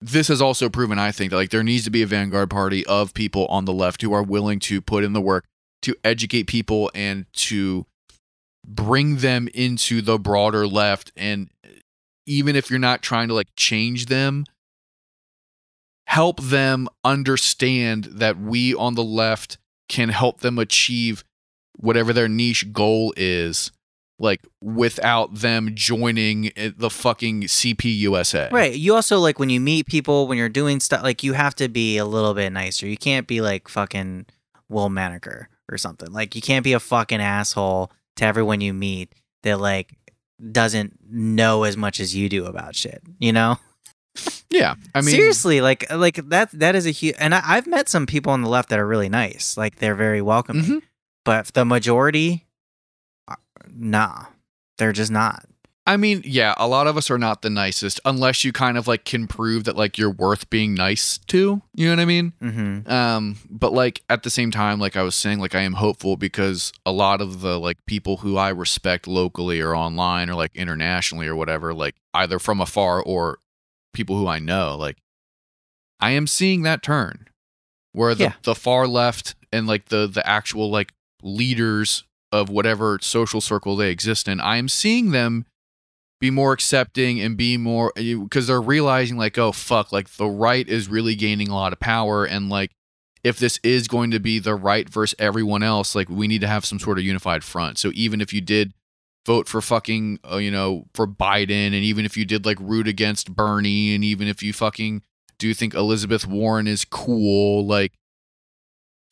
this 0.00 0.28
has 0.28 0.42
also 0.42 0.68
proven, 0.68 0.98
I 0.98 1.12
think, 1.12 1.30
that 1.30 1.36
like 1.36 1.50
there 1.50 1.62
needs 1.62 1.84
to 1.84 1.90
be 1.90 2.02
a 2.02 2.06
vanguard 2.06 2.50
party 2.50 2.84
of 2.86 3.14
people 3.14 3.46
on 3.46 3.64
the 3.64 3.72
left 3.72 4.02
who 4.02 4.12
are 4.12 4.22
willing 4.22 4.58
to 4.60 4.80
put 4.80 5.02
in 5.02 5.14
the 5.14 5.20
work 5.20 5.44
to 5.82 5.94
educate 6.04 6.44
people 6.46 6.90
and 6.94 7.26
to 7.34 7.86
bring 8.66 9.16
them 9.16 9.48
into 9.54 10.00
the 10.00 10.18
broader 10.18 10.66
left 10.66 11.12
and 11.16 11.50
even 12.26 12.56
if 12.56 12.70
you're 12.70 12.78
not 12.78 13.02
trying 13.02 13.28
to 13.28 13.34
like 13.34 13.48
change 13.56 14.06
them 14.06 14.44
help 16.06 16.40
them 16.40 16.88
understand 17.04 18.04
that 18.04 18.38
we 18.38 18.74
on 18.74 18.94
the 18.94 19.04
left 19.04 19.58
can 19.88 20.08
help 20.08 20.40
them 20.40 20.58
achieve 20.58 21.24
whatever 21.76 22.12
their 22.12 22.28
niche 22.28 22.72
goal 22.72 23.12
is 23.16 23.70
like 24.18 24.40
without 24.60 25.34
them 25.34 25.70
joining 25.74 26.50
eh, 26.56 26.70
the 26.76 26.90
fucking 26.90 27.42
CPUSA. 27.42 28.52
Right. 28.52 28.74
You 28.74 28.94
also 28.94 29.18
like 29.18 29.38
when 29.38 29.50
you 29.50 29.60
meet 29.60 29.86
people 29.86 30.26
when 30.26 30.38
you're 30.38 30.48
doing 30.48 30.80
stuff 30.80 31.02
like 31.02 31.22
you 31.22 31.32
have 31.32 31.54
to 31.56 31.68
be 31.68 31.98
a 31.98 32.04
little 32.04 32.34
bit 32.34 32.50
nicer. 32.50 32.86
You 32.86 32.96
can't 32.96 33.26
be 33.26 33.40
like 33.40 33.68
fucking 33.68 34.26
Will 34.68 34.88
Menaker 34.88 35.48
or 35.70 35.78
something. 35.78 36.12
Like 36.12 36.34
you 36.34 36.42
can't 36.42 36.64
be 36.64 36.72
a 36.72 36.80
fucking 36.80 37.20
asshole 37.20 37.90
to 38.16 38.24
everyone 38.24 38.60
you 38.60 38.72
meet 38.74 39.12
that 39.42 39.60
like 39.60 39.94
doesn't 40.52 40.98
know 41.08 41.64
as 41.64 41.76
much 41.76 42.00
as 42.00 42.14
you 42.14 42.28
do 42.28 42.46
about 42.46 42.74
shit. 42.74 43.02
You 43.18 43.32
know? 43.32 43.58
Yeah. 44.50 44.74
I 44.94 45.00
mean 45.00 45.14
seriously, 45.14 45.60
like 45.60 45.90
like 45.92 46.16
that 46.28 46.50
that 46.52 46.74
is 46.76 46.86
a 46.86 46.90
huge. 46.90 47.16
And 47.18 47.34
I, 47.34 47.42
I've 47.44 47.66
met 47.66 47.88
some 47.88 48.06
people 48.06 48.32
on 48.32 48.42
the 48.42 48.48
left 48.48 48.68
that 48.68 48.78
are 48.78 48.86
really 48.86 49.08
nice. 49.08 49.56
Like 49.56 49.76
they're 49.76 49.96
very 49.96 50.22
welcoming. 50.22 50.64
Mhm. 50.64 50.82
But 51.24 51.46
the 51.54 51.64
majority, 51.64 52.46
uh, 53.26 53.36
nah, 53.68 54.26
they're 54.78 54.92
just 54.92 55.10
not. 55.10 55.46
I 55.86 55.98
mean, 55.98 56.22
yeah, 56.24 56.54
a 56.56 56.66
lot 56.66 56.86
of 56.86 56.96
us 56.96 57.10
are 57.10 57.18
not 57.18 57.42
the 57.42 57.50
nicest 57.50 58.00
unless 58.06 58.42
you 58.42 58.52
kind 58.52 58.78
of 58.78 58.88
like 58.88 59.04
can 59.04 59.26
prove 59.26 59.64
that 59.64 59.76
like 59.76 59.98
you're 59.98 60.10
worth 60.10 60.48
being 60.48 60.72
nice 60.72 61.18
to. 61.26 61.60
You 61.74 61.86
know 61.86 61.92
what 61.92 62.00
I 62.00 62.04
mean? 62.06 62.32
Mm-hmm. 62.42 62.90
Um, 62.90 63.36
but 63.50 63.74
like 63.74 64.02
at 64.08 64.22
the 64.22 64.30
same 64.30 64.50
time, 64.50 64.80
like 64.80 64.96
I 64.96 65.02
was 65.02 65.14
saying, 65.14 65.40
like 65.40 65.54
I 65.54 65.60
am 65.60 65.74
hopeful 65.74 66.16
because 66.16 66.72
a 66.86 66.92
lot 66.92 67.20
of 67.20 67.42
the 67.42 67.60
like 67.60 67.76
people 67.86 68.18
who 68.18 68.38
I 68.38 68.48
respect 68.48 69.06
locally 69.06 69.60
or 69.60 69.76
online 69.76 70.30
or 70.30 70.34
like 70.34 70.56
internationally 70.56 71.26
or 71.26 71.36
whatever, 71.36 71.74
like 71.74 71.96
either 72.14 72.38
from 72.38 72.62
afar 72.62 73.02
or 73.02 73.40
people 73.92 74.16
who 74.16 74.26
I 74.26 74.38
know, 74.38 74.76
like 74.78 74.96
I 76.00 76.12
am 76.12 76.26
seeing 76.26 76.62
that 76.62 76.82
turn 76.82 77.28
where 77.92 78.14
the, 78.14 78.24
Yeah. 78.24 78.32
the 78.42 78.54
far 78.54 78.86
left 78.86 79.34
and 79.52 79.66
like 79.66 79.86
the 79.90 80.06
the 80.06 80.26
actual 80.26 80.70
like 80.70 80.92
leaders 81.22 82.04
of 82.32 82.48
whatever 82.48 82.98
social 83.02 83.42
circle 83.42 83.76
they 83.76 83.90
exist 83.90 84.28
in, 84.28 84.40
I 84.40 84.56
am 84.56 84.68
seeing 84.70 85.10
them 85.10 85.44
be 86.24 86.30
more 86.30 86.54
accepting 86.54 87.20
and 87.20 87.36
be 87.36 87.58
more 87.58 87.92
because 87.94 88.46
they're 88.46 88.58
realizing 88.58 89.18
like 89.18 89.36
oh 89.36 89.52
fuck 89.52 89.92
like 89.92 90.08
the 90.16 90.26
right 90.26 90.66
is 90.70 90.88
really 90.88 91.14
gaining 91.14 91.48
a 91.48 91.54
lot 91.54 91.70
of 91.70 91.78
power 91.78 92.24
and 92.24 92.48
like 92.48 92.70
if 93.22 93.38
this 93.38 93.60
is 93.62 93.88
going 93.88 94.10
to 94.10 94.18
be 94.18 94.38
the 94.38 94.54
right 94.54 94.88
versus 94.88 95.14
everyone 95.18 95.62
else 95.62 95.94
like 95.94 96.08
we 96.08 96.26
need 96.26 96.40
to 96.40 96.46
have 96.46 96.64
some 96.64 96.78
sort 96.78 96.96
of 96.96 97.04
unified 97.04 97.44
front. 97.44 97.76
So 97.76 97.90
even 97.92 98.22
if 98.22 98.32
you 98.32 98.40
did 98.40 98.72
vote 99.26 99.48
for 99.48 99.60
fucking 99.60 100.18
uh, 100.30 100.38
you 100.38 100.50
know 100.50 100.86
for 100.94 101.06
Biden 101.06 101.66
and 101.66 101.74
even 101.74 102.06
if 102.06 102.16
you 102.16 102.24
did 102.24 102.46
like 102.46 102.58
root 102.58 102.88
against 102.88 103.36
Bernie 103.36 103.94
and 103.94 104.02
even 104.02 104.26
if 104.26 104.42
you 104.42 104.54
fucking 104.54 105.02
do 105.38 105.52
think 105.52 105.74
Elizabeth 105.74 106.26
Warren 106.26 106.66
is 106.66 106.86
cool 106.86 107.66
like 107.66 107.92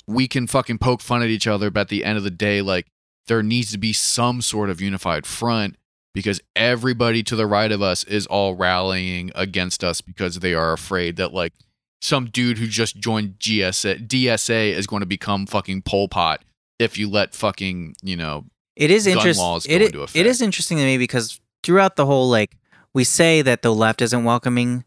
we 0.06 0.26
can 0.26 0.46
fucking 0.46 0.78
poke 0.78 1.02
fun 1.02 1.20
at 1.20 1.28
each 1.28 1.46
other 1.46 1.70
but 1.70 1.80
at 1.80 1.88
the 1.88 2.06
end 2.06 2.16
of 2.16 2.24
the 2.24 2.30
day 2.30 2.62
like 2.62 2.86
there 3.26 3.42
needs 3.42 3.70
to 3.72 3.78
be 3.78 3.92
some 3.92 4.40
sort 4.40 4.70
of 4.70 4.80
unified 4.80 5.26
front 5.26 5.76
because 6.14 6.40
everybody 6.54 7.22
to 7.22 7.36
the 7.36 7.46
right 7.46 7.72
of 7.72 7.82
us 7.82 8.04
is 8.04 8.26
all 8.26 8.54
rallying 8.54 9.30
against 9.34 9.82
us 9.82 10.00
because 10.00 10.40
they 10.40 10.54
are 10.54 10.72
afraid 10.72 11.16
that 11.16 11.32
like 11.32 11.52
some 12.00 12.26
dude 12.26 12.58
who 12.58 12.66
just 12.66 12.96
joined 12.96 13.38
GSA 13.38 14.06
DSA 14.06 14.72
is 14.72 14.86
going 14.86 15.00
to 15.00 15.06
become 15.06 15.46
fucking 15.46 15.82
Pol 15.82 16.08
Pot 16.08 16.42
if 16.78 16.98
you 16.98 17.08
let 17.08 17.34
fucking 17.34 17.94
you 18.02 18.16
know 18.16 18.44
It 18.76 18.90
is 18.90 19.06
interesting. 19.06 19.40
It, 19.70 19.94
it 20.14 20.26
is 20.26 20.42
interesting 20.42 20.78
to 20.78 20.84
me 20.84 20.98
because 20.98 21.40
throughout 21.62 21.96
the 21.96 22.06
whole 22.06 22.28
like 22.28 22.56
we 22.94 23.04
say 23.04 23.40
that 23.42 23.62
the 23.62 23.72
left 23.72 24.02
isn't 24.02 24.24
welcoming, 24.24 24.84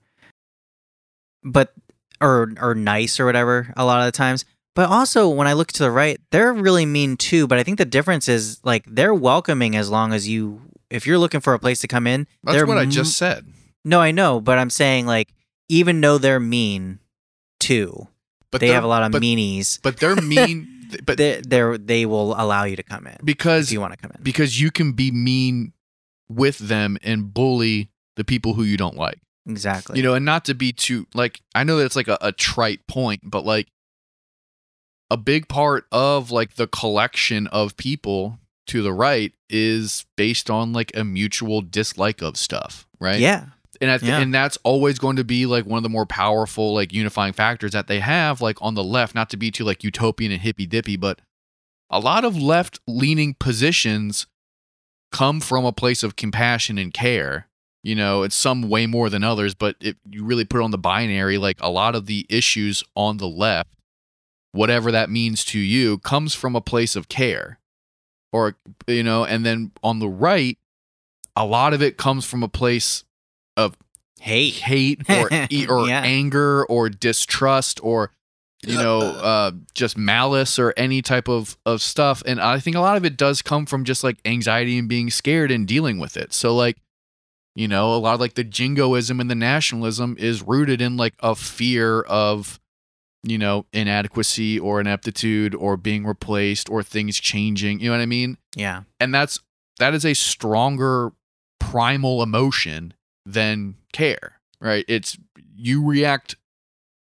but 1.43 1.73
or 2.21 2.51
or 2.59 2.75
nice 2.75 3.19
or 3.19 3.25
whatever 3.25 3.73
a 3.75 3.85
lot 3.85 3.99
of 3.99 4.05
the 4.05 4.11
times. 4.11 4.45
But 4.75 4.89
also 4.89 5.29
when 5.29 5.47
I 5.47 5.53
look 5.53 5.71
to 5.73 5.83
the 5.83 5.91
right, 5.91 6.19
they're 6.31 6.51
really 6.51 6.85
mean 6.85 7.15
too. 7.15 7.47
But 7.47 7.59
I 7.59 7.63
think 7.63 7.77
the 7.77 7.85
difference 7.85 8.27
is 8.27 8.59
like 8.65 8.83
they're 8.85 9.13
welcoming 9.13 9.75
as 9.75 9.89
long 9.89 10.11
as 10.11 10.27
you 10.27 10.61
if 10.95 11.05
you're 11.05 11.17
looking 11.17 11.41
for 11.41 11.53
a 11.53 11.59
place 11.59 11.79
to 11.81 11.87
come 11.87 12.07
in. 12.07 12.27
that's 12.43 12.55
they're 12.57 12.65
what 12.65 12.77
I 12.77 12.85
just 12.85 13.17
said. 13.17 13.45
No, 13.83 13.99
I 14.01 14.11
know, 14.11 14.39
but 14.41 14.57
I'm 14.57 14.69
saying 14.69 15.05
like 15.05 15.33
even 15.69 15.99
though 16.01 16.17
they're 16.17 16.39
mean 16.39 16.99
too, 17.59 18.07
But 18.51 18.61
they 18.61 18.69
have 18.69 18.83
a 18.83 18.87
lot 18.87 19.03
of 19.03 19.11
but, 19.11 19.21
meanies. 19.21 19.79
but 19.81 19.97
they're 19.97 20.15
mean. 20.15 20.71
but 21.05 21.17
They 21.17 21.41
they 21.45 21.77
they 21.77 22.05
will 22.05 22.33
allow 22.39 22.63
you 22.63 22.75
to 22.75 22.83
come 22.83 23.07
in 23.07 23.17
because 23.23 23.67
if 23.67 23.73
you 23.73 23.81
want 23.81 23.93
to 23.93 23.97
come 23.97 24.11
in. 24.15 24.21
because 24.23 24.61
you 24.61 24.69
can 24.71 24.91
be 24.93 25.11
mean 25.11 25.73
with 26.29 26.57
them 26.59 26.97
and 27.03 27.33
bully 27.33 27.89
the 28.15 28.23
people 28.23 28.53
who 28.53 28.63
you 28.63 28.77
don't 28.77 28.95
like. 28.95 29.19
exactly. 29.47 29.97
you 29.97 30.03
know 30.03 30.13
and 30.13 30.23
not 30.25 30.45
to 30.45 30.53
be 30.53 30.71
too 30.71 31.05
like 31.15 31.41
i 31.55 31.63
know 31.63 31.77
that's 31.77 31.95
like 31.95 32.07
a, 32.07 32.17
a 32.21 32.31
trite 32.31 32.85
point 32.87 33.21
but 33.23 33.43
like 33.45 33.67
a 35.11 35.17
big 35.17 35.47
part 35.47 35.85
of 35.91 36.31
like 36.31 36.55
the 36.55 36.67
collection 36.67 37.47
of 37.47 37.75
people 37.77 38.39
to 38.67 38.81
the 38.81 38.93
right 38.93 39.33
is 39.49 40.05
based 40.15 40.49
on 40.49 40.73
like 40.73 40.95
a 40.95 41.03
mutual 41.03 41.61
dislike 41.61 42.21
of 42.21 42.35
stuff 42.37 42.87
right 42.99 43.19
Yeah. 43.19 43.45
and 43.81 43.91
I 43.91 43.97
th- 43.97 44.09
Yeah. 44.09 44.19
and 44.19 44.33
that's 44.33 44.57
always 44.63 44.97
going 44.99 45.17
to 45.17 45.23
be 45.23 45.45
like 45.45 45.65
one 45.65 45.77
of 45.77 45.83
the 45.83 45.89
more 45.89 46.05
powerful 46.05 46.73
like 46.73 46.91
unifying 46.93 47.33
factors 47.33 47.71
that 47.73 47.87
they 47.87 47.99
have 47.99 48.41
like 48.41 48.57
on 48.61 48.73
the 48.75 48.83
left 48.83 49.13
not 49.15 49.29
to 49.31 49.37
be 49.37 49.51
too 49.51 49.63
like 49.63 49.83
utopian 49.83 50.31
and 50.31 50.41
hippy 50.41 50.65
dippy 50.65 50.95
but 50.97 51.19
a 51.89 51.99
lot 51.99 52.25
of 52.25 52.35
left 52.35 52.79
leaning 52.87 53.35
positions 53.35 54.25
come 55.11 55.39
from 55.39 55.63
a 55.65 55.71
place 55.71 56.01
of 56.03 56.15
compassion 56.15 56.77
and 56.77 56.93
care 56.93 57.47
you 57.83 57.93
know 57.95 58.23
it's 58.23 58.35
some 58.35 58.67
way 58.69 58.87
more 58.87 59.09
than 59.09 59.23
others 59.23 59.53
but 59.53 59.75
if 59.79 59.95
you 60.09 60.23
really 60.25 60.43
put 60.45 60.59
it 60.59 60.63
on 60.63 60.71
the 60.71 60.77
binary 60.77 61.37
like 61.37 61.57
a 61.61 61.69
lot 61.69 61.93
of 61.95 62.07
the 62.07 62.25
issues 62.29 62.83
on 62.95 63.17
the 63.17 63.27
left 63.27 63.75
whatever 64.51 64.91
that 64.91 65.09
means 65.09 65.45
to 65.45 65.59
you 65.59 65.97
comes 65.99 66.33
from 66.33 66.55
a 66.55 66.61
place 66.61 66.95
of 66.95 67.07
care 67.07 67.59
or 68.35 68.57
you 68.87 69.01
know 69.03 69.23
and 69.23 69.45
then 69.45 69.71
on 69.81 69.99
the 69.99 70.09
right 70.09 70.57
a 71.37 71.45
lot 71.45 71.73
of 71.73 71.81
it 71.81 71.95
comes 71.97 72.25
from 72.25 72.43
a 72.43 72.47
place 72.49 73.05
of 73.55 73.77
Hate. 74.19 74.55
hate 74.55 75.01
or 75.09 75.29
or 75.69 75.87
Yeah. 75.87 76.01
anger 76.03 76.65
or 76.65 76.89
distrust 76.89 77.79
or 77.83 78.11
you 78.65 78.77
know 78.77 78.99
uh, 79.31 79.51
just 79.73 79.97
malice 79.97 80.59
or 80.59 80.73
any 80.75 81.01
type 81.01 81.27
of 81.29 81.57
of 81.65 81.81
stuff 81.81 82.21
and 82.25 82.41
i 82.41 82.59
think 82.59 82.75
a 82.75 82.79
lot 82.81 82.97
of 82.97 83.05
it 83.05 83.15
does 83.17 83.41
come 83.41 83.65
from 83.65 83.83
just 83.85 84.03
like 84.03 84.17
anxiety 84.25 84.77
and 84.77 84.89
being 84.89 85.09
scared 85.09 85.51
and 85.51 85.67
dealing 85.67 85.97
with 85.99 86.17
it 86.17 86.33
so 86.33 86.55
like 86.55 86.77
you 87.55 87.67
know 87.67 87.93
a 87.93 87.97
lot 87.97 88.15
of 88.15 88.19
like 88.19 88.33
the 88.33 88.43
jingoism 88.43 89.19
and 89.21 89.29
the 89.29 89.35
nationalism 89.35 90.15
is 90.19 90.41
rooted 90.41 90.81
in 90.81 90.97
like 90.97 91.13
a 91.19 91.35
fear 91.35 92.01
of 92.01 92.59
you 93.27 93.37
know 93.37 93.65
inadequacy 93.73 94.59
or 94.59 94.79
ineptitude 94.79 95.55
or 95.55 95.75
being 95.77 96.05
replaced 96.05 96.69
or 96.69 96.83
things 96.83 97.19
changing 97.19 97.79
you 97.79 97.87
know 97.89 97.95
what 97.95 98.01
i 98.01 98.05
mean 98.05 98.37
Yeah. 98.55 98.83
and 98.99 99.13
that's 99.13 99.39
that 99.79 99.93
is 99.93 100.05
a 100.05 100.13
stronger 100.13 101.11
primal 101.59 102.21
emotion 102.21 102.93
than 103.25 103.75
care 103.93 104.39
right 104.61 104.85
it's 104.87 105.17
you 105.55 105.83
react 105.83 106.35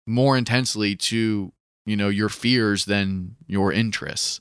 more 0.08 0.38
intensely 0.38 0.96
to 0.96 1.52
you 1.86 1.98
know 1.98 2.08
your 2.10 2.30
fears 2.30 2.86
than 2.86 3.36
your 3.48 3.74
interests 3.74 4.40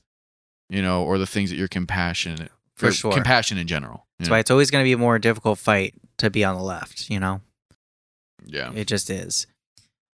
you 0.70 0.80
know 0.82 1.02
or 1.02 1.18
the 1.18 1.26
things 1.26 1.50
that 1.50 1.56
you're 1.56 1.66
compassionate 1.68 2.52
For 2.76 2.92
sure. 2.92 3.12
compassion 3.12 3.58
in 3.58 3.66
general 3.66 4.06
That's 4.18 4.28
know? 4.28 4.34
why 4.34 4.38
it's 4.40 4.50
always 4.50 4.70
going 4.70 4.84
to 4.84 4.86
be 4.88 4.92
a 4.92 4.98
more 4.98 5.18
difficult 5.18 5.58
fight 5.58 5.94
to 6.18 6.30
be 6.30 6.44
on 6.44 6.54
the 6.56 6.62
left, 6.62 7.10
you 7.10 7.18
know? 7.20 7.40
yeah 8.46 8.70
It 8.74 8.86
just 8.86 9.10
is. 9.10 9.46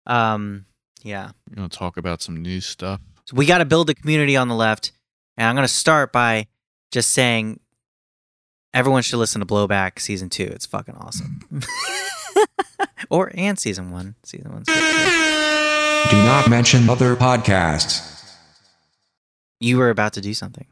Um 0.06 0.66
yeah. 1.08 1.30
you 1.50 1.60
want 1.60 1.72
to 1.72 1.78
talk 1.78 1.96
about 1.96 2.20
some 2.22 2.36
new 2.42 2.60
stuff 2.60 3.00
So 3.24 3.36
we 3.36 3.46
got 3.46 3.58
to 3.58 3.64
build 3.64 3.88
a 3.90 3.94
community 3.94 4.36
on 4.36 4.48
the 4.48 4.54
left, 4.54 4.92
and 5.36 5.46
I'm 5.48 5.54
going 5.54 5.66
to 5.66 5.72
start 5.72 6.12
by 6.12 6.46
just 6.92 7.10
saying 7.10 7.60
everyone 8.74 9.02
should 9.02 9.18
listen 9.18 9.40
to 9.40 9.46
Blowback 9.46 9.98
season 10.00 10.28
2. 10.30 10.44
It's 10.44 10.66
fucking 10.66 10.94
awesome. 10.96 11.40
or 13.10 13.30
and 13.34 13.58
season 13.58 13.90
1. 13.90 14.14
Season 14.24 14.50
1's 14.50 14.66
good. 14.66 16.10
Do 16.10 16.16
not 16.24 16.48
mention 16.48 16.88
other 16.88 17.16
podcasts. 17.16 18.14
You 19.60 19.76
were 19.78 19.90
about 19.90 20.12
to 20.14 20.20
do 20.20 20.32
something. 20.34 20.66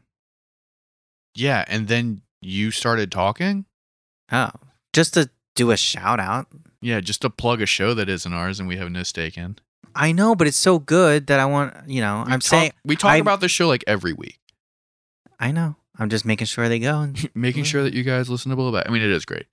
yeah 1.35 1.65
and 1.67 1.87
then 1.87 2.21
you 2.41 2.71
started 2.71 3.11
talking 3.11 3.65
Oh. 4.31 4.49
Just 4.93 5.13
to 5.15 5.29
do 5.55 5.71
a 5.71 5.77
shout 5.77 6.19
out. 6.19 6.47
yeah 6.81 6.99
just 7.01 7.21
to 7.21 7.29
plug 7.29 7.61
a 7.61 7.65
show 7.65 7.93
that 7.93 8.09
isn't 8.09 8.33
ours 8.33 8.59
and 8.59 8.67
we 8.67 8.77
have 8.77 8.89
no 8.91 9.03
stake 9.03 9.37
in 9.37 9.57
I 9.97 10.11
know, 10.11 10.35
but 10.35 10.47
it's 10.47 10.57
so 10.57 10.79
good 10.79 11.27
that 11.27 11.39
I 11.39 11.45
want, 11.45 11.73
you 11.87 12.01
know, 12.01 12.23
We 12.25 12.33
I'm 12.33 12.39
talk- 12.39 12.43
saying 12.43 12.71
we 12.85 12.95
talk 12.95 13.11
I'm- 13.11 13.21
about 13.21 13.41
this 13.41 13.51
show 13.51 13.67
like 13.67 13.83
every 13.87 14.13
week 14.13 14.39
I 15.39 15.51
know. 15.51 15.75
I'm 15.99 16.09
just 16.09 16.25
making 16.25 16.45
sure 16.47 16.69
they 16.69 16.79
go. 16.79 17.01
And, 17.01 17.29
making 17.35 17.63
sure 17.63 17.83
that 17.83 17.93
you 17.93 18.03
guys 18.03 18.29
listen 18.29 18.49
to 18.51 18.57
Blowback. 18.57 18.83
I 18.87 18.91
mean, 18.91 19.01
it 19.01 19.09
is 19.11 19.25
great. 19.25 19.45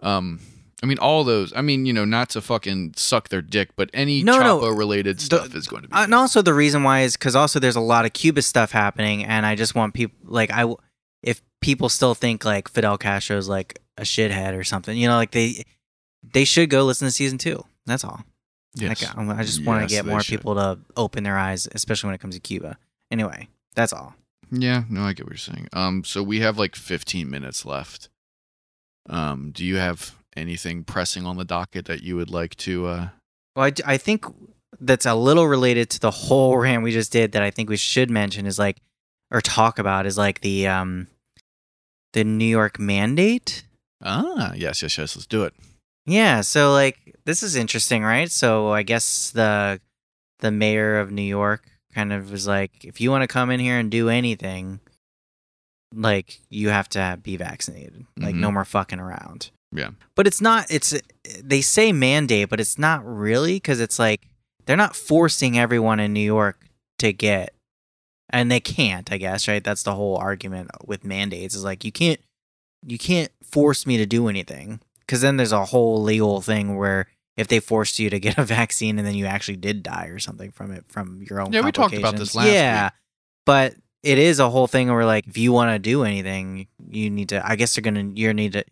Um, 0.00 0.40
I 0.82 0.86
mean, 0.86 0.98
all 0.98 1.24
those. 1.24 1.52
I 1.56 1.60
mean, 1.62 1.86
you 1.86 1.92
know, 1.92 2.04
not 2.04 2.28
to 2.30 2.40
fucking 2.40 2.94
suck 2.96 3.30
their 3.30 3.42
dick, 3.42 3.70
but 3.76 3.90
any 3.92 4.22
No, 4.22 4.38
no. 4.38 4.68
Related 4.68 5.20
stuff 5.20 5.54
is 5.54 5.66
going 5.66 5.82
to 5.82 5.88
be. 5.88 5.94
and 5.96 6.14
also 6.14 6.40
the 6.42 6.54
reason 6.54 6.82
why 6.84 7.00
is 7.00 7.16
because 7.16 7.34
also 7.34 7.58
there's 7.58 7.76
a 7.76 7.80
lot 7.80 8.04
of 8.04 8.12
Cuba 8.12 8.42
stuff 8.42 8.70
happening, 8.70 9.24
and 9.24 9.44
I 9.44 9.54
just 9.56 9.74
want 9.74 9.94
people 9.94 10.16
like 10.24 10.50
I, 10.52 10.72
if 11.22 11.42
people 11.60 11.88
still 11.88 12.14
think 12.14 12.44
like 12.44 12.68
Fidel 12.68 12.96
Castro's 12.96 13.48
like 13.48 13.80
a 13.96 14.02
shithead 14.02 14.56
or 14.56 14.62
something, 14.64 14.96
you 14.96 15.08
know, 15.08 15.16
like 15.16 15.32
they, 15.32 15.64
they 16.22 16.44
should 16.44 16.70
go 16.70 16.84
listen 16.84 17.08
to 17.08 17.12
season 17.12 17.38
two. 17.38 17.64
That's 17.86 18.04
all. 18.04 18.22
Yes. 18.74 19.02
Like, 19.02 19.16
I 19.18 19.38
I 19.40 19.42
just 19.44 19.64
want 19.64 19.82
Yes, 19.82 19.90
to 19.90 19.96
get 19.96 20.06
more 20.06 20.20
should. 20.22 20.38
people 20.38 20.54
to 20.54 20.78
open 20.96 21.24
their 21.24 21.38
eyes, 21.38 21.68
especially 21.72 22.08
when 22.08 22.14
it 22.14 22.20
comes 22.20 22.34
to 22.34 22.40
Cuba. 22.40 22.78
Anyway, 23.10 23.48
that's 23.74 23.92
all. 23.92 24.14
Yeah, 24.50 24.84
no, 24.88 25.02
I 25.02 25.12
get 25.12 25.26
what 25.26 25.32
you're 25.32 25.38
saying. 25.38 25.68
Um, 25.72 26.04
so 26.04 26.22
we 26.22 26.40
have 26.40 26.58
like 26.58 26.74
15 26.76 27.28
minutes 27.28 27.64
left. 27.66 28.08
Um, 29.08 29.50
do 29.52 29.64
you 29.64 29.76
have 29.76 30.14
anything 30.36 30.84
pressing 30.84 31.26
on 31.26 31.36
the 31.36 31.44
docket 31.44 31.86
that 31.86 32.02
you 32.02 32.16
would 32.16 32.30
like 32.30 32.54
to? 32.56 32.86
uh 32.86 33.08
Well, 33.56 33.70
I 33.84 33.96
think 33.98 34.24
that's 34.80 35.06
a 35.06 35.14
little 35.14 35.48
related 35.48 35.90
to 35.90 36.00
the 36.00 36.10
whole 36.10 36.56
rant 36.64 36.82
we 36.82 36.92
just 36.92 37.12
did 37.12 37.32
that 37.32 37.42
I 37.42 37.50
think 37.50 37.68
we 37.68 37.76
should 37.76 38.10
mention 38.10 38.46
is 38.46 38.58
like, 38.58 38.78
or 39.30 39.40
talk 39.40 39.78
about 39.78 40.06
is 40.06 40.16
like 40.16 40.40
the 40.40 40.66
um, 40.66 41.08
the 42.12 42.24
New 42.24 42.46
York 42.46 42.78
mandate. 42.78 43.64
Ah, 44.02 44.52
yes, 44.54 44.82
yes, 44.82 44.96
yes. 44.96 45.16
Let's 45.16 45.26
do 45.26 45.44
it. 45.44 45.54
Yeah, 46.06 46.40
so 46.40 46.72
like 46.72 47.07
this 47.28 47.42
is 47.42 47.56
interesting, 47.56 48.02
right? 48.02 48.30
So 48.30 48.72
I 48.72 48.82
guess 48.82 49.30
the 49.30 49.80
the 50.40 50.50
mayor 50.50 50.98
of 50.98 51.10
New 51.12 51.20
York 51.22 51.68
kind 51.92 52.10
of 52.12 52.30
was 52.30 52.46
like, 52.46 52.84
if 52.86 53.00
you 53.02 53.10
want 53.10 53.22
to 53.22 53.28
come 53.28 53.50
in 53.50 53.60
here 53.60 53.78
and 53.78 53.90
do 53.90 54.08
anything, 54.08 54.80
like 55.94 56.40
you 56.48 56.70
have 56.70 56.88
to 56.90 57.18
be 57.22 57.36
vaccinated. 57.36 58.06
Like 58.16 58.34
Mhm. 58.34 58.40
no 58.40 58.50
more 58.52 58.64
fucking 58.64 58.98
around. 59.00 59.50
Yeah. 59.72 59.90
But 60.14 60.26
it's 60.26 60.40
not. 60.40 60.66
It's 60.70 60.94
they 61.42 61.60
say 61.60 61.92
mandate, 61.92 62.48
but 62.48 62.60
it's 62.60 62.78
not 62.78 63.04
really 63.04 63.54
because 63.56 63.80
it's 63.80 63.98
like 63.98 64.26
they're 64.64 64.76
not 64.76 64.96
forcing 64.96 65.58
everyone 65.58 66.00
in 66.00 66.12
New 66.14 66.20
York 66.24 66.66
to 66.98 67.12
get, 67.12 67.52
and 68.30 68.50
they 68.50 68.60
can't. 68.60 69.12
I 69.12 69.18
guess 69.18 69.46
right. 69.48 69.62
That's 69.62 69.82
the 69.82 69.94
whole 69.94 70.16
argument 70.16 70.70
with 70.86 71.04
mandates. 71.04 71.54
Is 71.54 71.64
like 71.64 71.84
you 71.84 71.92
can't 71.92 72.20
you 72.86 72.96
can't 72.98 73.30
force 73.44 73.84
me 73.86 73.98
to 73.98 74.06
do 74.06 74.28
anything 74.28 74.80
because 75.00 75.20
then 75.20 75.36
there's 75.36 75.52
a 75.52 75.66
whole 75.66 76.02
legal 76.02 76.40
thing 76.40 76.76
where 76.76 77.06
if 77.38 77.48
they 77.48 77.60
forced 77.60 77.98
you 77.98 78.10
to 78.10 78.18
get 78.20 78.36
a 78.36 78.44
vaccine 78.58 78.98
and 78.98 79.06
then 79.06 79.14
you 79.14 79.24
actually 79.24 79.56
did 79.56 79.82
die 79.82 80.06
or 80.06 80.18
something 80.18 80.50
from 80.50 80.72
it 80.72 80.84
from 80.88 81.22
your 81.28 81.40
own 81.40 81.52
Yeah, 81.52 81.62
we 81.62 81.72
talked 81.72 81.96
about 81.96 82.16
this 82.16 82.34
last 82.34 82.46
yeah 82.46 82.84
week. 82.86 82.92
but 83.46 83.74
it 84.02 84.18
is 84.18 84.38
a 84.40 84.50
whole 84.50 84.66
thing 84.66 84.92
where 84.92 85.06
like 85.06 85.26
if 85.26 85.38
you 85.38 85.52
want 85.52 85.70
to 85.72 85.78
do 85.78 86.02
anything 86.04 86.66
you 86.90 87.08
need 87.10 87.30
to 87.30 87.46
i 87.48 87.56
guess 87.56 87.74
they're 87.74 87.82
gonna 87.82 88.10
you 88.14 88.32
need 88.34 88.52
to 88.52 88.64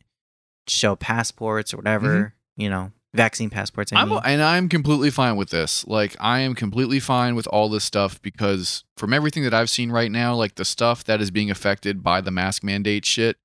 show 0.68 0.96
passports 0.96 1.72
or 1.72 1.78
whatever 1.78 2.34
you 2.56 2.68
know 2.68 2.92
vaccine 3.14 3.48
passports 3.48 3.92
I 3.94 4.02
I'm 4.02 4.12
and 4.12 4.42
I'm 4.42 4.68
completely 4.68 5.10
fine 5.10 5.36
with 5.36 5.48
this. 5.48 5.86
Like 5.86 6.14
I 6.20 6.40
am 6.40 6.54
completely 6.54 7.00
fine 7.00 7.34
with 7.34 7.46
all 7.46 7.70
this 7.70 7.82
stuff 7.82 8.20
because 8.20 8.84
from 8.98 9.14
everything 9.14 9.42
that 9.44 9.54
I've 9.54 9.70
seen 9.70 9.90
right 9.90 10.10
now, 10.12 10.34
like 10.34 10.56
the 10.56 10.66
stuff 10.66 11.02
that 11.04 11.22
is 11.22 11.30
being 11.30 11.50
affected 11.50 12.02
by 12.02 12.20
the 12.20 12.30
mask 12.30 12.62
mandate 12.62 13.06
shit 13.06 13.38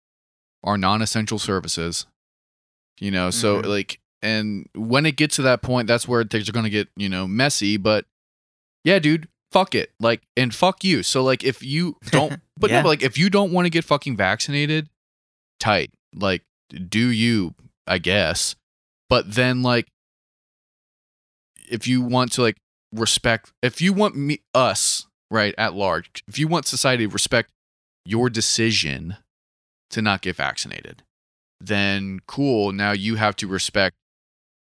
are 0.62 0.78
non-essential 0.78 1.40
services. 1.40 2.06
You 3.00 3.12
know, 3.12 3.30
so 3.30 3.62
Mhm. 3.62 3.66
like 3.66 4.00
and 4.22 4.68
when 4.76 5.06
it 5.06 5.16
gets 5.18 5.36
to 5.38 5.42
that 5.44 5.62
point, 5.62 5.88
that's 5.88 6.08
where 6.08 6.24
things 6.24 6.48
are 6.48 6.52
going 6.52 6.66
to 6.66 6.70
get, 6.70 6.90
you 6.96 7.10
know, 7.10 7.28
messy, 7.28 7.78
but 7.78 8.06
yeah, 8.84 9.00
dude, 9.00 9.28
fuck 9.52 9.74
it. 9.76 9.92
Like 10.00 10.22
and 10.38 10.54
fuck 10.54 10.84
you. 10.84 11.04
So 11.04 11.24
like 11.24 11.44
if 11.44 11.64
you 11.64 11.98
don't 12.12 12.40
but 12.58 12.70
Yeah. 12.70 12.78
no, 12.78 12.84
but 12.84 12.90
like 12.90 13.04
if 13.04 13.18
you 13.18 13.30
don't 13.30 13.52
want 13.52 13.66
to 13.66 13.70
get 13.70 13.84
fucking 13.84 14.16
vaccinated, 14.18 14.90
tight. 15.60 15.92
Like 16.16 16.44
do 16.90 17.10
you, 17.10 17.56
I 17.88 17.98
guess. 17.98 18.56
But 19.10 19.34
then 19.36 19.62
like 19.62 19.88
if 21.70 21.88
you 21.88 22.02
want 22.02 22.32
to 22.34 22.42
like 22.42 22.58
respect 22.94 23.52
if 23.62 23.82
you 23.82 23.94
want 23.94 24.16
me 24.16 24.40
us 24.54 25.08
right 25.30 25.56
at 25.58 25.74
large 25.74 26.24
if 26.28 26.38
you 26.38 26.46
want 26.46 26.66
society 26.66 27.08
to 27.08 27.14
respect 27.14 27.50
your 28.06 28.30
decision 28.30 29.16
to 29.90 30.02
not 30.02 30.22
get 30.22 30.36
vaccinated 30.36 31.02
then 31.62 32.20
cool 32.28 32.74
now 32.74 32.92
you 32.92 33.16
have 33.16 33.34
to 33.38 33.48
respect 33.48 33.96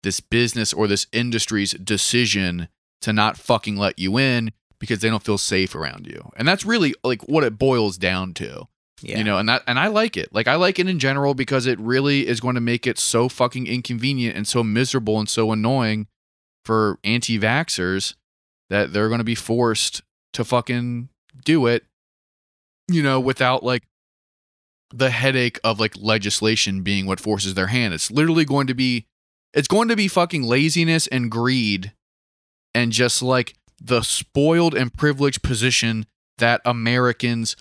this 0.02 0.20
business 0.20 0.72
or 0.72 0.86
this 0.86 1.06
industry's 1.12 1.72
decision 1.72 2.68
to 3.02 3.12
not 3.12 3.36
fucking 3.36 3.76
let 3.76 3.98
you 3.98 4.18
in 4.18 4.52
because 4.78 5.00
they 5.00 5.10
don't 5.10 5.22
feel 5.22 5.38
safe 5.38 5.74
around 5.74 6.06
you. 6.06 6.30
And 6.36 6.46
that's 6.46 6.64
really 6.64 6.94
like 7.04 7.22
what 7.28 7.44
it 7.44 7.58
boils 7.58 7.98
down 7.98 8.34
to 8.34 8.66
yeah. 9.02 9.18
you 9.18 9.24
know 9.24 9.38
and 9.38 9.48
that 9.48 9.62
and 9.66 9.78
i 9.78 9.86
like 9.86 10.16
it. 10.16 10.32
Like 10.34 10.48
i 10.48 10.54
like 10.56 10.78
it 10.78 10.88
in 10.88 10.98
general 10.98 11.34
because 11.34 11.66
it 11.66 11.78
really 11.78 12.26
is 12.26 12.40
going 12.40 12.54
to 12.54 12.60
make 12.60 12.86
it 12.86 12.98
so 12.98 13.28
fucking 13.28 13.66
inconvenient 13.66 14.36
and 14.36 14.46
so 14.46 14.62
miserable 14.62 15.18
and 15.18 15.28
so 15.28 15.52
annoying 15.52 16.06
for 16.64 16.98
anti-vaxxers 17.04 18.14
that 18.68 18.92
they're 18.92 19.08
going 19.08 19.18
to 19.18 19.24
be 19.24 19.34
forced 19.34 20.02
to 20.32 20.44
fucking 20.44 21.08
do 21.44 21.66
it 21.66 21.84
you 22.88 23.02
know 23.02 23.18
without 23.18 23.62
like 23.62 23.84
the 24.92 25.10
headache 25.10 25.58
of 25.62 25.78
like 25.78 25.94
legislation 25.96 26.82
being 26.82 27.06
what 27.06 27.20
forces 27.20 27.54
their 27.54 27.68
hand. 27.68 27.94
It's 27.94 28.10
literally 28.10 28.44
going 28.44 28.66
to 28.66 28.74
be 28.74 29.06
it's 29.54 29.68
going 29.68 29.88
to 29.88 29.96
be 29.96 30.08
fucking 30.08 30.42
laziness 30.42 31.06
and 31.08 31.30
greed 31.30 31.92
and 32.74 32.92
just 32.92 33.22
like 33.22 33.54
the 33.80 34.02
spoiled 34.02 34.74
and 34.74 34.92
privileged 34.92 35.42
position 35.42 36.06
that 36.38 36.60
americans 36.64 37.56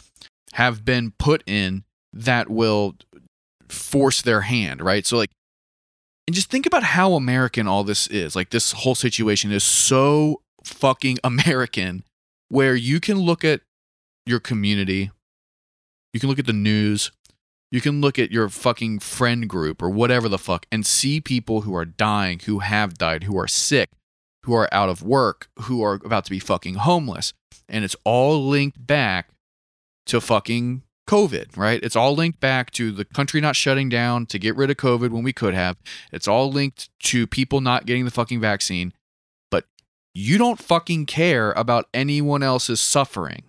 have 0.54 0.84
been 0.84 1.12
put 1.12 1.44
in 1.48 1.84
that 2.14 2.50
will 2.50 2.96
force 3.68 4.22
their 4.22 4.42
hand, 4.42 4.82
right? 4.82 5.06
So 5.06 5.18
like 5.18 5.30
and 6.28 6.36
just 6.36 6.52
think 6.52 6.68
about 6.68 6.84
how 6.84 7.14
American 7.14 7.68
all 7.68 7.84
this 7.84 8.06
is. 8.08 8.36
Like 8.36 8.52
this 8.52 8.72
whole 8.72 8.94
situation 8.96 9.52
is 9.52 9.64
so 9.64 10.42
fucking 10.64 11.18
American 11.24 12.04
where 12.50 12.76
you 12.76 13.00
can 13.00 13.18
look 13.18 13.44
at 13.44 13.62
your 14.26 14.40
community, 14.40 15.12
you 16.14 16.20
can 16.20 16.30
look 16.30 16.40
at 16.40 16.46
the 16.46 16.54
news, 16.54 17.12
you 17.72 17.82
can 17.82 18.02
look 18.02 18.18
at 18.18 18.32
your 18.32 18.50
fucking 18.50 19.00
friend 19.00 19.48
group 19.48 19.82
or 19.82 19.90
whatever 19.90 20.28
the 20.28 20.38
fuck 20.38 20.66
and 20.72 20.86
see 20.86 21.22
people 21.22 21.62
who 21.62 21.76
are 21.76 21.86
dying, 21.86 22.40
who 22.46 22.60
have 22.60 22.98
died, 22.98 23.24
who 23.24 23.38
are 23.38 23.48
sick, 23.48 23.90
who 24.44 24.54
are 24.54 24.70
out 24.72 24.90
of 24.90 25.04
work, 25.04 25.50
who 25.62 25.84
are 25.84 26.00
about 26.04 26.26
to 26.26 26.32
be 26.32 26.40
fucking 26.40 26.76
homeless. 26.76 27.34
And 27.68 27.84
it's 27.84 27.96
all 28.04 28.48
linked 28.48 28.86
back 28.88 29.30
to 30.08 30.20
fucking 30.20 30.82
COVID, 31.08 31.58
right? 31.58 31.80
It's 31.84 31.96
all 31.96 32.16
linked 32.16 32.40
back 32.40 32.72
to 32.72 32.92
the 32.92 33.06
country 33.06 33.42
not 33.42 33.56
shutting 33.56 33.90
down 33.90 34.26
to 34.28 34.40
get 34.40 34.56
rid 34.56 34.72
of 34.72 34.78
COVID 34.78 35.10
when 35.10 35.24
we 35.24 35.34
could 35.34 35.54
have. 35.54 35.78
It's 36.12 36.28
all 36.28 36.52
linked 36.52 36.90
to 37.06 37.28
people 37.28 37.62
not 37.62 37.86
getting 37.86 38.06
the 38.06 38.12
fucking 38.12 38.40
vaccine. 38.40 38.94
But 39.52 39.66
you 40.16 40.38
don't 40.38 40.60
fucking 40.60 41.06
care 41.06 41.52
about 41.52 41.88
anyone 41.94 42.42
else's 42.42 42.82
suffering, 42.82 43.44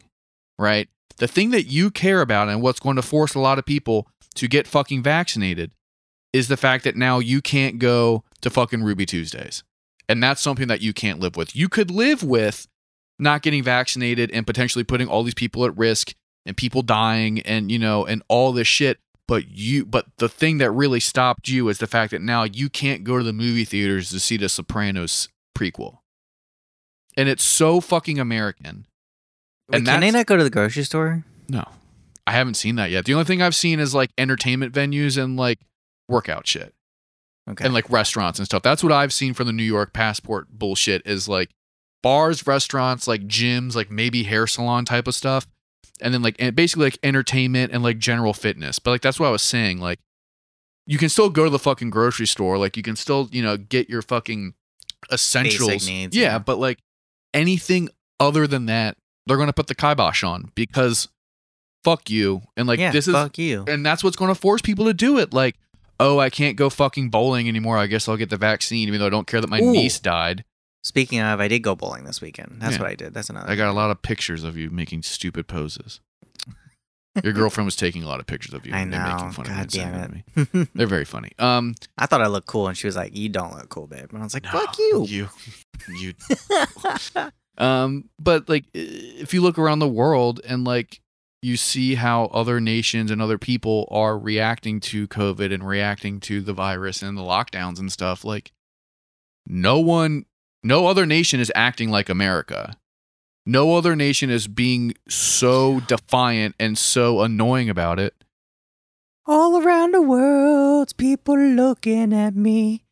right? 0.59 0.89
The 1.21 1.29
thing 1.29 1.51
that 1.51 1.65
you 1.65 1.91
care 1.91 2.23
about 2.23 2.49
and 2.49 2.63
what's 2.63 2.81
going 2.81 2.97
to 2.97 3.03
force 3.03 3.35
a 3.35 3.41
lot 3.41 3.59
of 3.59 3.67
people 3.67 4.09
to 4.35 4.49
get 4.49 4.67
fucking 4.67 5.03
vaccinated 5.03 5.71
is 6.33 6.49
the 6.49 6.57
fact 6.57 6.83
that 6.85 6.97
now 6.97 7.19
you 7.19 7.43
can't 7.43 7.79
go 7.79 8.25
to 8.41 8.51
fucking 8.51 8.83
Ruby 8.83 9.05
Tuesdays. 9.05 9.63
And 10.09 10.23
that's 10.23 10.41
something 10.41 10.69
that 10.69 10.81
you 10.81 10.93
can't 10.93 11.21
live 11.21 11.37
with. 11.37 11.55
You 11.55 11.69
could 11.69 11.91
live 11.91 12.23
with 12.23 12.67
not 13.19 13.43
getting 13.43 13.63
vaccinated 13.63 14.31
and 14.31 14.47
potentially 14.47 14.83
putting 14.83 15.09
all 15.09 15.23
these 15.23 15.35
people 15.35 15.65
at 15.67 15.77
risk 15.77 16.15
and 16.47 16.57
people 16.57 16.81
dying 16.81 17.41
and 17.41 17.71
you 17.71 17.79
know 17.79 18.07
and 18.07 18.23
all 18.29 18.53
this 18.53 18.67
shit 18.67 18.99
but 19.29 19.49
you 19.51 19.85
but 19.85 20.07
the 20.17 20.29
thing 20.29 20.57
that 20.57 20.71
really 20.71 21.01
stopped 21.01 21.49
you 21.49 21.69
is 21.69 21.79
the 21.79 21.87
fact 21.87 22.13
that 22.13 22.23
now 22.23 22.45
you 22.45 22.71
can't 22.71 23.05
go 23.05 23.19
to 23.19 23.25
the 23.25 23.33
movie 23.33 23.67
theaters 23.67 24.09
to 24.09 24.19
see 24.19 24.39
the 24.39 24.49
sopranos 24.49 25.29
prequel 25.55 25.99
and 27.17 27.29
it's 27.29 27.45
so 27.45 27.79
fucking 27.81 28.19
american 28.19 28.87
Wait, 29.71 29.79
and 29.79 29.87
can 29.87 30.01
they 30.01 30.11
not 30.11 30.27
go 30.27 30.37
to 30.37 30.45
the 30.45 30.51
grocery 30.51 30.85
store 30.85 31.25
no 31.49 31.65
i 32.27 32.33
haven't 32.33 32.55
seen 32.55 32.77
that 32.77 32.91
yet 32.91 33.05
the 33.05 33.15
only 33.15 33.25
thing 33.25 33.43
i've 33.43 33.55
seen 33.55 33.81
is 33.81 33.95
like 33.95 34.11
entertainment 34.19 34.75
venues 34.75 35.23
and 35.23 35.37
like 35.37 35.61
workout 36.09 36.47
shit 36.47 36.75
okay 37.49 37.65
and 37.65 37.75
like 37.75 37.89
restaurants 37.91 38.39
and 38.39 38.47
stuff. 38.47 38.63
That's 38.63 38.83
what 38.83 38.93
I've 38.93 39.13
seen 39.13 39.35
from 39.35 39.47
the 39.47 39.53
New 39.53 39.65
York 39.65 39.93
passport 39.93 40.49
bullshit 40.51 41.03
is 41.05 41.29
like 41.29 41.51
bars, 42.03 42.47
restaurants, 42.47 43.07
like 43.07 43.27
gyms, 43.27 43.75
like 43.75 43.91
maybe 43.91 44.25
hair 44.25 44.47
salon 44.47 44.85
type 44.85 45.07
of 45.07 45.15
stuff. 45.15 45.47
And 46.01 46.15
then 46.15 46.23
like 46.23 46.37
and 46.39 46.55
basically 46.55 46.87
like 46.87 46.99
entertainment 47.03 47.73
and 47.73 47.83
like 47.83 47.99
general 47.99 48.33
fitness. 48.33 48.79
But 48.79 48.93
like 48.93 49.03
that's 49.03 49.21
what 49.21 49.27
I 49.27 49.31
was 49.31 49.43
saying. 49.43 49.81
Like 49.81 50.01
you 50.87 50.99
can 50.99 51.09
still 51.09 51.31
go 51.31 51.45
to 51.45 51.51
the 51.51 51.59
fucking 51.59 51.91
grocery 51.91 52.27
store. 52.27 52.57
Like 52.59 52.77
you 52.77 52.83
can 52.83 52.97
still, 52.97 53.29
you 53.31 53.43
know, 53.43 53.57
get 53.57 53.89
your 53.91 54.03
fucking 54.03 54.55
essentials. 55.13 55.87
needs, 55.87 56.17
yeah, 56.17 56.23
yeah. 56.23 56.39
but 56.39 56.59
like 56.59 56.79
anything 57.35 57.91
other 58.19 58.47
than 58.47 58.67
that, 58.67 58.97
they're 59.31 59.39
gonna 59.39 59.53
put 59.53 59.69
the 59.69 59.75
kibosh 59.75 60.23
on 60.25 60.51
because 60.55 61.09
fuck 61.85 62.11
you. 62.11 62.43
And 62.57 62.69
like 62.69 62.79
yeah 62.81 62.91
this 62.91 63.09
is 63.09 63.15
fuck 63.15 63.39
you 63.39 63.65
and 63.67 63.87
that's 63.87 64.05
what's 64.05 64.17
going 64.17 64.29
to 64.29 64.35
force 64.35 64.61
people 64.61 64.85
to 64.87 64.93
do 64.93 65.19
it. 65.19 65.33
Like, 65.33 65.57
oh, 65.99 66.19
I 66.19 66.29
can't 66.29 66.57
go 66.57 66.69
fucking 66.69 67.09
bowling 67.11 67.49
anymore. 67.49 67.79
I 67.79 67.87
guess 67.87 68.09
I'll 68.09 68.17
get 68.19 68.29
the 68.31 68.37
vaccine, 68.37 68.89
even 68.89 69.01
though 69.01 69.07
I 69.07 69.11
don't 69.11 69.27
care 69.27 69.41
that 69.41 69.49
my 69.49 69.61
Ooh. 69.61 69.73
niece 69.73 69.99
died. 70.01 70.45
speaking 70.83 71.21
of 71.21 71.41
i 71.41 71.47
did 71.49 71.61
go 71.61 71.75
bowling 71.77 72.05
this 72.05 72.21
weekend 72.23 72.57
that's 72.59 72.75
Yeah. 72.77 72.83
what 72.83 72.91
i 72.91 72.95
did 72.95 73.13
that's 73.15 73.29
another 73.31 73.51
I 73.51 73.55
got 73.57 73.69
a 73.71 73.73
lot 73.73 73.91
of 73.91 74.01
pictures 74.03 74.45
of 74.45 74.57
you 74.57 74.69
making 74.71 75.03
stupid 75.03 75.47
poses. 75.47 76.01
Your 77.25 77.33
girlfriend 77.33 77.67
was 77.67 77.77
taking 77.77 78.03
a 78.05 78.07
lot 78.07 78.21
of 78.21 78.27
pictures 78.27 78.55
of 78.55 78.65
you. 78.67 78.73
i 78.77 78.79
and 78.81 78.93
they're 78.93 79.01
know 79.03 79.15
making 79.15 79.33
fun 79.33 79.47
of 79.47 79.53
me 79.53 79.57
god 79.59 79.73
sending 79.73 80.01
damn 80.01 80.09
to 80.45 80.55
me. 80.55 80.61
it 80.63 80.69
They're 80.75 80.87
very 80.87 81.05
funny. 81.05 81.33
Um, 81.39 81.75
i 81.99 82.07
thought 82.07 82.21
i 82.23 82.27
looked 82.29 82.47
cool 82.47 82.69
and 82.69 82.77
she 82.77 82.87
was 82.87 82.97
like 82.97 83.17
you 83.17 83.29
don't 83.29 83.55
look 83.55 83.69
cool 83.69 83.87
babe 83.87 84.09
and 84.13 84.21
i 84.21 84.25
was 84.25 84.35
like 84.35 84.47
fuck 84.47 84.79
you 84.79 85.05
you, 85.09 85.29
you. 85.99 86.13
Um, 87.61 88.09
but 88.19 88.49
like, 88.49 88.65
if 88.73 89.35
you 89.35 89.43
look 89.43 89.59
around 89.59 89.81
the 89.81 89.89
world 89.89 90.41
and 90.49 90.65
like 90.65 91.01
you 91.43 91.57
see 91.57 91.95
how 91.95 92.25
other 92.27 92.59
nations 92.59 93.11
and 93.11 93.21
other 93.21 93.39
people 93.39 93.87
are 93.91 94.19
reacting 94.19 94.81
to 94.81 95.07
COVID 95.07 95.53
and 95.53 95.67
reacting 95.67 96.21
to 96.21 96.41
the 96.41 96.55
virus 96.55 97.03
and 97.03 97.17
the 97.17 97.23
lockdowns 97.23 97.79
and 97.79 97.93
stuff, 97.93 98.25
like 98.25 98.53
no 99.47 99.79
one, 99.79 100.25
no 100.65 100.87
other 100.87 101.05
nation 101.05 101.39
is 101.39 101.53
acting 101.55 101.91
like 101.91 102.09
America. 102.09 102.77
No 103.45 103.77
other 103.77 103.95
nation 103.95 104.31
is 104.31 104.49
being 104.49 104.95
so 105.09 105.81
defiant 105.81 106.55
and 106.59 106.79
so 106.79 107.21
annoying 107.21 107.69
about 107.69 107.99
it. 107.99 108.15
All 109.27 109.63
around 109.63 109.93
the 109.93 110.03
world, 110.03 110.97
people 110.97 111.39
looking 111.39 112.15
at 112.15 112.35
me, 112.35 112.85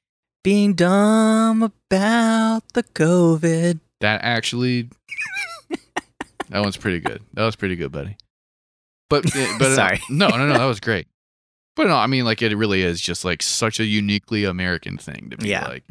being 0.45 0.75
dumb 0.75 1.63
about 1.63 2.63
the 2.75 2.83
COVID. 2.83 3.81
That 4.01 4.21
actually, 4.23 4.89
that 6.51 6.61
one's 6.61 6.77
pretty 6.77 7.01
good. 7.01 7.23
That 7.35 7.45
was 7.45 7.57
pretty 7.57 7.77
good, 7.77 7.93
buddy. 7.93 8.17
But 9.11 9.35
eh, 9.35 9.57
but 9.59 9.73
uh, 9.73 9.75
Sorry. 9.75 10.01
no, 10.11 10.29
no, 10.29 10.47
no, 10.47 10.59
that 10.59 10.65
was 10.65 10.81
great. 10.81 11.07
But 11.77 11.87
no, 11.87 11.95
I 11.97 12.09
mean, 12.09 12.25
like 12.25 12.43
it 12.43 12.55
really 12.57 12.83
is 12.83 13.01
just 13.01 13.25
like 13.25 13.41
such 13.43 13.79
a 13.79 13.85
uniquely 13.85 14.45
American 14.45 14.99
thing 14.99 15.29
to 15.31 15.37
be 15.37 15.49
Yeah. 15.49 15.67
like. 15.69 15.85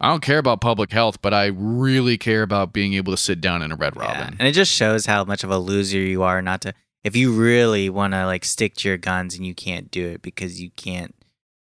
I 0.00 0.08
don't 0.08 0.20
care 0.22 0.38
about 0.38 0.60
public 0.60 0.90
health, 0.90 1.22
but 1.22 1.32
I 1.32 1.46
really 1.46 2.18
care 2.18 2.42
about 2.42 2.72
being 2.72 2.94
able 2.94 3.12
to 3.12 3.16
sit 3.16 3.40
down 3.40 3.62
in 3.62 3.70
a 3.70 3.76
Red 3.76 3.94
Yeah, 3.96 4.02
Robin. 4.02 4.36
And 4.38 4.48
it 4.48 4.52
just 4.52 4.72
shows 4.72 5.06
how 5.06 5.24
much 5.24 5.44
of 5.44 5.50
a 5.50 5.58
loser 5.58 5.98
you 6.00 6.24
are 6.24 6.42
not 6.42 6.60
to. 6.62 6.74
if 7.04 7.14
you 7.14 7.32
really 7.32 7.88
want 7.88 8.14
to 8.14 8.26
like 8.26 8.44
stick 8.44 8.74
to 8.76 8.88
your 8.88 8.98
guns 8.98 9.36
and 9.36 9.46
you 9.46 9.54
can't 9.54 9.90
do 9.92 10.08
it 10.08 10.22
because 10.22 10.60
you 10.60 10.70
can't, 10.72 11.14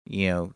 you 0.05 0.29
know, 0.29 0.53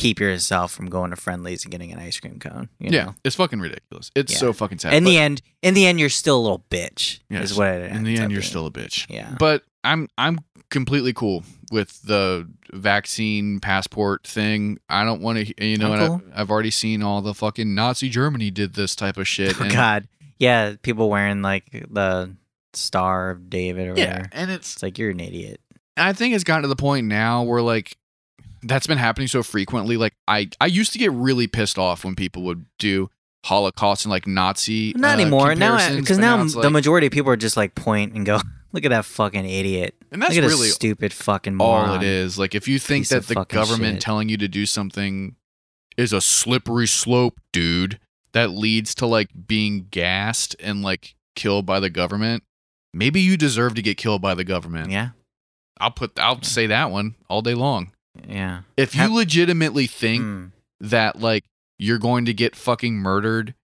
keep 0.00 0.18
yourself 0.20 0.72
from 0.72 0.88
going 0.88 1.10
to 1.10 1.16
friendlies 1.16 1.64
and 1.64 1.70
getting 1.72 1.92
an 1.92 1.98
ice 1.98 2.18
cream 2.18 2.38
cone. 2.38 2.68
You 2.78 2.90
yeah, 2.90 3.12
it's 3.24 3.36
fucking 3.36 3.60
ridiculous. 3.60 4.10
It's 4.16 4.32
Yeah. 4.32 4.38
so 4.38 4.52
fucking 4.52 4.78
sad. 4.78 4.94
In 4.94 5.04
the 5.04 5.18
end, 5.18 5.42
in 5.62 5.74
the 5.74 5.86
end, 5.86 6.00
you're 6.00 6.08
still 6.08 6.38
a 6.38 6.42
little 6.42 6.64
bitch. 6.70 7.20
Yes. 7.28 7.50
Is 7.52 7.56
what 7.58 7.68
it 7.68 7.92
in 7.92 8.04
the 8.04 8.12
end, 8.18 8.32
you're 8.32 8.40
being. 8.40 8.42
still 8.42 8.66
a 8.66 8.70
bitch. 8.70 9.06
Yeah. 9.08 9.34
But 9.38 9.64
I'm 9.84 10.08
I'm 10.18 10.40
completely 10.70 11.12
cool 11.12 11.42
with 11.72 12.00
the 12.02 12.48
vaccine 12.72 13.60
passport 13.60 14.26
thing. 14.26 14.78
I 14.88 15.04
don't 15.04 15.20
want 15.20 15.38
to, 15.46 15.64
you 15.66 15.76
know, 15.76 15.96
cool. 15.96 16.22
I, 16.34 16.40
I've 16.40 16.50
already 16.50 16.70
seen 16.70 17.02
all 17.02 17.20
the 17.22 17.34
fucking 17.34 17.74
Nazi 17.74 18.08
Germany 18.08 18.50
did 18.50 18.74
this 18.74 18.94
type 18.96 19.16
of 19.16 19.26
shit. 19.28 19.56
Oh 19.60 19.68
God. 19.68 20.08
Yeah, 20.38 20.74
people 20.82 21.10
wearing 21.10 21.42
like 21.42 21.70
the 21.90 22.34
Star 22.72 23.30
of 23.30 23.50
David 23.50 23.88
or 23.88 23.94
Yeah, 24.00 24.06
whatever. 24.22 24.28
and 24.32 24.50
it's 24.50 24.74
It's 24.74 24.82
like 24.82 24.96
you're 24.98 25.10
an 25.10 25.20
idiot. 25.20 25.60
I 25.96 26.12
think 26.14 26.34
it's 26.34 26.44
gotten 26.44 26.62
to 26.62 26.68
the 26.68 26.76
point 26.76 27.06
now 27.08 27.42
where 27.42 27.60
like 27.60 27.96
that's 28.62 28.86
been 28.86 28.98
happening 28.98 29.28
so 29.28 29.42
frequently. 29.42 29.96
Like 29.96 30.14
I 30.28 30.48
I 30.60 30.66
used 30.66 30.92
to 30.92 30.98
get 30.98 31.12
really 31.12 31.46
pissed 31.46 31.78
off 31.78 32.04
when 32.04 32.14
people 32.14 32.42
would 32.44 32.66
do 32.78 33.10
Holocaust 33.44 34.04
and 34.04 34.10
like 34.10 34.26
Nazi. 34.26 34.92
Not 34.96 35.18
uh, 35.18 35.20
anymore. 35.20 35.54
Now, 35.54 35.96
because 35.96 36.18
now, 36.18 36.42
it's 36.42 36.54
the 36.54 36.60
like- 36.60 36.72
majority 36.72 37.06
of 37.06 37.12
people 37.12 37.30
are 37.30 37.36
just 37.36 37.56
like 37.56 37.74
point 37.74 38.14
and 38.14 38.26
go, 38.26 38.40
"Look 38.72 38.84
at 38.84 38.90
that 38.90 39.04
fucking 39.04 39.44
idiot! 39.46 39.94
and 40.10 40.20
that's 40.20 40.34
Look 40.34 40.44
at 40.44 40.48
really 40.48 40.68
stupid 40.68 41.12
fucking 41.12 41.56
all 41.60 41.94
it 41.94 42.02
is. 42.02 42.38
Like 42.38 42.54
if 42.54 42.66
you 42.66 42.78
think 42.78 43.02
Piece 43.02 43.10
that 43.10 43.26
the 43.26 43.44
government 43.44 43.96
shit. 43.96 44.00
telling 44.02 44.28
you 44.28 44.36
to 44.38 44.48
do 44.48 44.66
something 44.66 45.36
is 45.96 46.12
a 46.12 46.20
slippery 46.20 46.86
slope, 46.86 47.40
dude, 47.52 48.00
that 48.32 48.50
leads 48.50 48.94
to 48.96 49.06
like 49.06 49.28
being 49.46 49.86
gassed 49.90 50.56
and 50.60 50.82
like 50.82 51.14
killed 51.36 51.64
by 51.66 51.80
the 51.80 51.90
government, 51.90 52.42
maybe 52.92 53.20
you 53.20 53.36
deserve 53.36 53.74
to 53.74 53.82
get 53.82 53.96
killed 53.96 54.20
by 54.20 54.34
the 54.34 54.44
government. 54.44 54.90
Yeah, 54.90 55.10
I'll 55.80 55.90
put 55.92 56.18
I'll 56.18 56.42
say 56.42 56.66
that 56.66 56.90
one 56.90 57.14
all 57.28 57.42
day 57.42 57.54
long. 57.54 57.92
Yeah. 58.26 58.62
If 58.76 58.94
you 58.94 59.02
Have- 59.02 59.12
legitimately 59.12 59.86
think 59.86 60.22
Hmm. 60.22 60.44
that 60.80 61.20
like 61.20 61.44
you're 61.78 61.98
going 61.98 62.24
to 62.26 62.34
get 62.34 62.54
fucking 62.56 62.96
murdered 62.96 63.54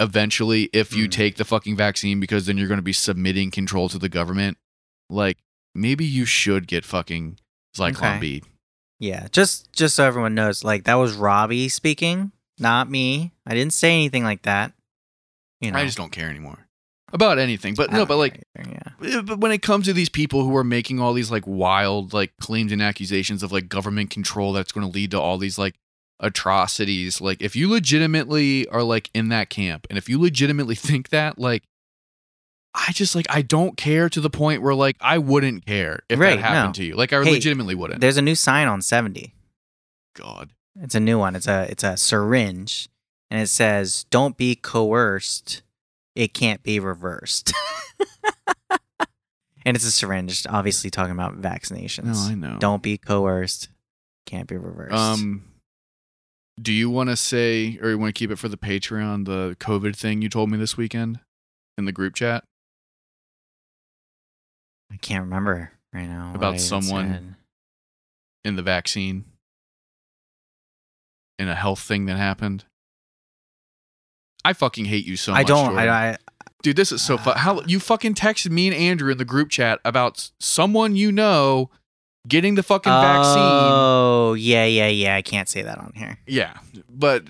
eventually 0.00 0.64
if 0.72 0.92
you 0.92 1.06
Mm. 1.08 1.10
take 1.12 1.36
the 1.36 1.44
fucking 1.44 1.76
vaccine 1.76 2.20
because 2.20 2.46
then 2.46 2.58
you're 2.58 2.68
going 2.68 2.78
to 2.78 2.82
be 2.82 2.92
submitting 2.92 3.50
control 3.50 3.88
to 3.88 3.98
the 3.98 4.08
government 4.10 4.58
like 5.08 5.38
maybe 5.74 6.04
you 6.04 6.24
should 6.24 6.66
get 6.66 6.84
fucking 6.84 7.38
Zyklon 7.76 8.16
Okay. 8.16 8.18
B. 8.18 8.42
Yeah, 8.98 9.28
just 9.30 9.72
just 9.72 9.94
so 9.96 10.04
everyone 10.04 10.34
knows, 10.34 10.64
like 10.64 10.84
that 10.84 10.94
was 10.94 11.14
Robbie 11.14 11.68
speaking, 11.68 12.32
not 12.58 12.90
me. 12.90 13.32
I 13.46 13.54
didn't 13.54 13.74
say 13.74 13.92
anything 13.92 14.24
like 14.24 14.42
that. 14.42 14.72
You 15.60 15.70
know, 15.72 15.78
I 15.78 15.84
just 15.84 15.96
don't 15.98 16.12
care 16.12 16.28
anymore 16.30 16.65
about 17.12 17.38
anything. 17.38 17.74
But 17.74 17.92
no, 17.92 18.04
but 18.06 18.16
like 18.16 18.42
yeah. 18.58 18.80
eh, 19.02 19.20
but 19.22 19.38
when 19.38 19.52
it 19.52 19.62
comes 19.62 19.86
to 19.86 19.92
these 19.92 20.08
people 20.08 20.44
who 20.44 20.56
are 20.56 20.64
making 20.64 21.00
all 21.00 21.12
these 21.12 21.30
like 21.30 21.44
wild 21.46 22.12
like 22.12 22.32
claims 22.40 22.72
and 22.72 22.82
accusations 22.82 23.42
of 23.42 23.52
like 23.52 23.68
government 23.68 24.10
control 24.10 24.52
that's 24.52 24.72
going 24.72 24.86
to 24.86 24.92
lead 24.92 25.10
to 25.12 25.20
all 25.20 25.38
these 25.38 25.58
like 25.58 25.74
atrocities 26.20 27.20
like 27.20 27.42
if 27.42 27.54
you 27.54 27.68
legitimately 27.70 28.66
are 28.68 28.82
like 28.82 29.10
in 29.12 29.28
that 29.28 29.50
camp 29.50 29.86
and 29.90 29.98
if 29.98 30.08
you 30.08 30.18
legitimately 30.18 30.74
think 30.88 31.10
that 31.10 31.38
like 31.38 31.62
i 32.74 32.90
just 32.92 33.14
like 33.14 33.26
i 33.28 33.42
don't 33.42 33.76
care 33.76 34.08
to 34.08 34.18
the 34.20 34.30
point 34.30 34.62
where 34.62 34.74
like 34.74 34.96
i 35.02 35.18
wouldn't 35.18 35.66
care 35.66 36.00
if 36.08 36.18
Right, 36.18 36.36
that 36.36 36.42
happened 36.42 36.68
no. 36.70 36.72
to 36.80 36.84
you 36.86 36.96
like 36.96 37.12
i 37.12 37.22
Hey, 37.22 37.32
legitimately 37.32 37.74
wouldn't 37.74 38.00
There's 38.00 38.16
a 38.16 38.22
new 38.22 38.34
sign 38.34 38.66
on 38.66 38.80
70. 38.80 39.34
god 40.16 40.50
It's 40.80 40.94
a 40.94 41.00
new 41.00 41.18
one. 41.18 41.36
It's 41.36 41.46
a 41.48 41.66
it's 41.70 41.84
a 41.84 41.96
syringe, 41.96 42.88
and 43.30 43.40
it 43.40 43.48
says, 43.48 44.04
"Don't 44.10 44.36
be 44.36 44.54
coerced. 44.54 45.62
It 46.16 46.34
can't 46.34 46.62
be 46.64 46.80
reversed." 46.80 47.52
and 49.64 49.76
it's 49.76 49.84
a 49.86 49.92
syringe, 49.92 50.46
obviously 50.48 50.90
talking 50.90 51.12
about 51.12 51.40
vaccinations. 51.40 52.04
no 52.28 52.32
i 52.32 52.34
know 52.34 52.56
Don't 52.58 52.82
be 52.82 52.98
coerced. 52.98 53.68
Can't 54.26 54.48
be 54.48 54.56
reversed. 54.56 54.94
um 54.94 55.44
do 56.60 56.72
you 56.72 56.88
want 56.90 57.10
to 57.10 57.16
say 57.16 57.78
or 57.82 57.90
you 57.90 57.98
want 57.98 58.14
to 58.14 58.18
keep 58.18 58.30
it 58.30 58.38
for 58.38 58.48
the 58.48 58.56
patreon 58.56 59.24
the 59.26 59.54
covid 59.60 59.94
thing 59.94 60.22
you 60.22 60.28
told 60.30 60.50
me 60.50 60.56
this 60.58 60.76
weekend 60.76 61.20
in 61.78 61.84
the 61.84 61.92
group 61.92 62.14
chat 62.14 62.42
I 64.90 64.96
can't 64.96 65.24
remember 65.24 65.72
right 65.92 66.06
now. 66.08 66.32
About 66.34 66.60
someone- 66.60 67.08
said. 67.12 67.34
in 68.44 68.56
the 68.56 68.62
vaccine 68.62 69.24
in 71.38 71.48
a 71.48 71.54
health 71.56 71.80
thing 71.80 72.06
that 72.06 72.16
happened. 72.16 72.64
I 74.46 74.52
fucking 74.52 74.84
hate 74.84 75.04
you 75.06 75.16
so 75.16 75.32
much. 75.32 75.40
I 75.40 75.42
don't. 75.42 75.76
I, 75.76 76.10
I 76.10 76.16
Dude, 76.62 76.76
this 76.76 76.92
is 76.92 77.02
so 77.02 77.18
fun. 77.18 77.36
How 77.36 77.62
you 77.62 77.80
fucking 77.80 78.14
texted 78.14 78.50
me 78.50 78.68
and 78.68 78.76
Andrew 78.76 79.10
in 79.10 79.18
the 79.18 79.24
group 79.24 79.50
chat 79.50 79.80
about 79.84 80.30
someone 80.38 80.96
you 80.96 81.10
know 81.10 81.70
getting 82.28 82.54
the 82.54 82.62
fucking 82.62 82.92
vaccine. 82.92 83.42
Oh 83.42 84.34
yeah, 84.34 84.64
yeah, 84.64 84.88
yeah. 84.88 85.16
I 85.16 85.22
can't 85.22 85.48
say 85.48 85.62
that 85.62 85.78
on 85.78 85.92
here. 85.96 86.18
Yeah, 86.26 86.58
but 86.88 87.24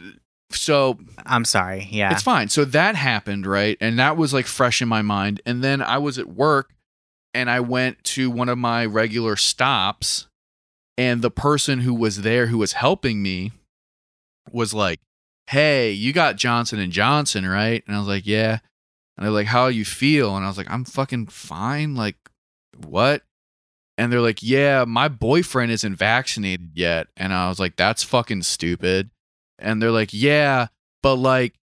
so 0.51 0.99
I'm 1.25 1.45
sorry. 1.45 1.89
Yeah. 1.91 2.13
It's 2.13 2.23
fine. 2.23 2.49
So 2.49 2.65
that 2.67 2.95
happened, 2.97 3.47
right? 3.47 3.77
And 3.81 3.99
that 3.99 4.17
was 4.17 4.33
like 4.35 4.47
fresh 4.47 4.83
in 4.83 4.89
my 4.89 5.03
mind. 5.03 5.41
And 5.47 5.63
then 5.63 5.83
I 5.83 5.99
was 5.99 6.19
at 6.19 6.29
work 6.29 6.75
and 7.35 7.51
I 7.51 7.61
went 7.61 8.05
to 8.05 8.31
one 8.31 8.49
of 8.49 8.59
my 8.59 8.85
regular 8.87 9.37
stops 9.37 10.29
and 10.99 11.23
the 11.23 11.31
person 11.31 11.81
who 11.81 11.95
was 11.95 12.23
there 12.23 12.47
who 12.47 12.59
was 12.59 12.73
helping 12.73 13.23
me 13.23 13.53
was 14.51 14.73
like, 14.73 15.01
"Hey, 15.48 15.93
you 15.93 16.12
got 16.12 16.36
Johnson 16.36 16.78
and 16.78 16.93
Johnson, 16.93 17.47
right?" 17.47 17.82
And 17.86 17.97
I 17.97 17.98
was 17.98 18.09
like, 18.09 18.27
"Yeah." 18.27 18.59
And 19.16 19.24
they're 19.24 19.32
like, 19.32 19.47
"How 19.47 19.68
you 19.68 19.85
feel?" 19.85 20.36
And 20.36 20.44
I 20.44 20.48
was 20.48 20.59
like, 20.59 20.70
"I'm 20.70 20.85
fucking 20.85 21.27
fine." 21.27 21.94
Like, 21.94 22.16
what? 22.86 23.23
And 23.98 24.12
they're 24.12 24.20
like, 24.20 24.43
"Yeah, 24.43 24.85
my 24.86 25.09
boyfriend 25.09 25.73
isn't 25.73 25.97
vaccinated 25.97 26.73
yet." 26.74 27.09
And 27.16 27.32
I 27.32 27.48
was 27.48 27.59
like, 27.59 27.77
"That's 27.77 28.02
fucking 28.02 28.43
stupid." 28.43 29.10
And 29.59 29.81
they're 29.81 29.90
like, 29.90 30.10
"Yeah, 30.12 30.68
but 31.02 31.16
like 31.16 31.55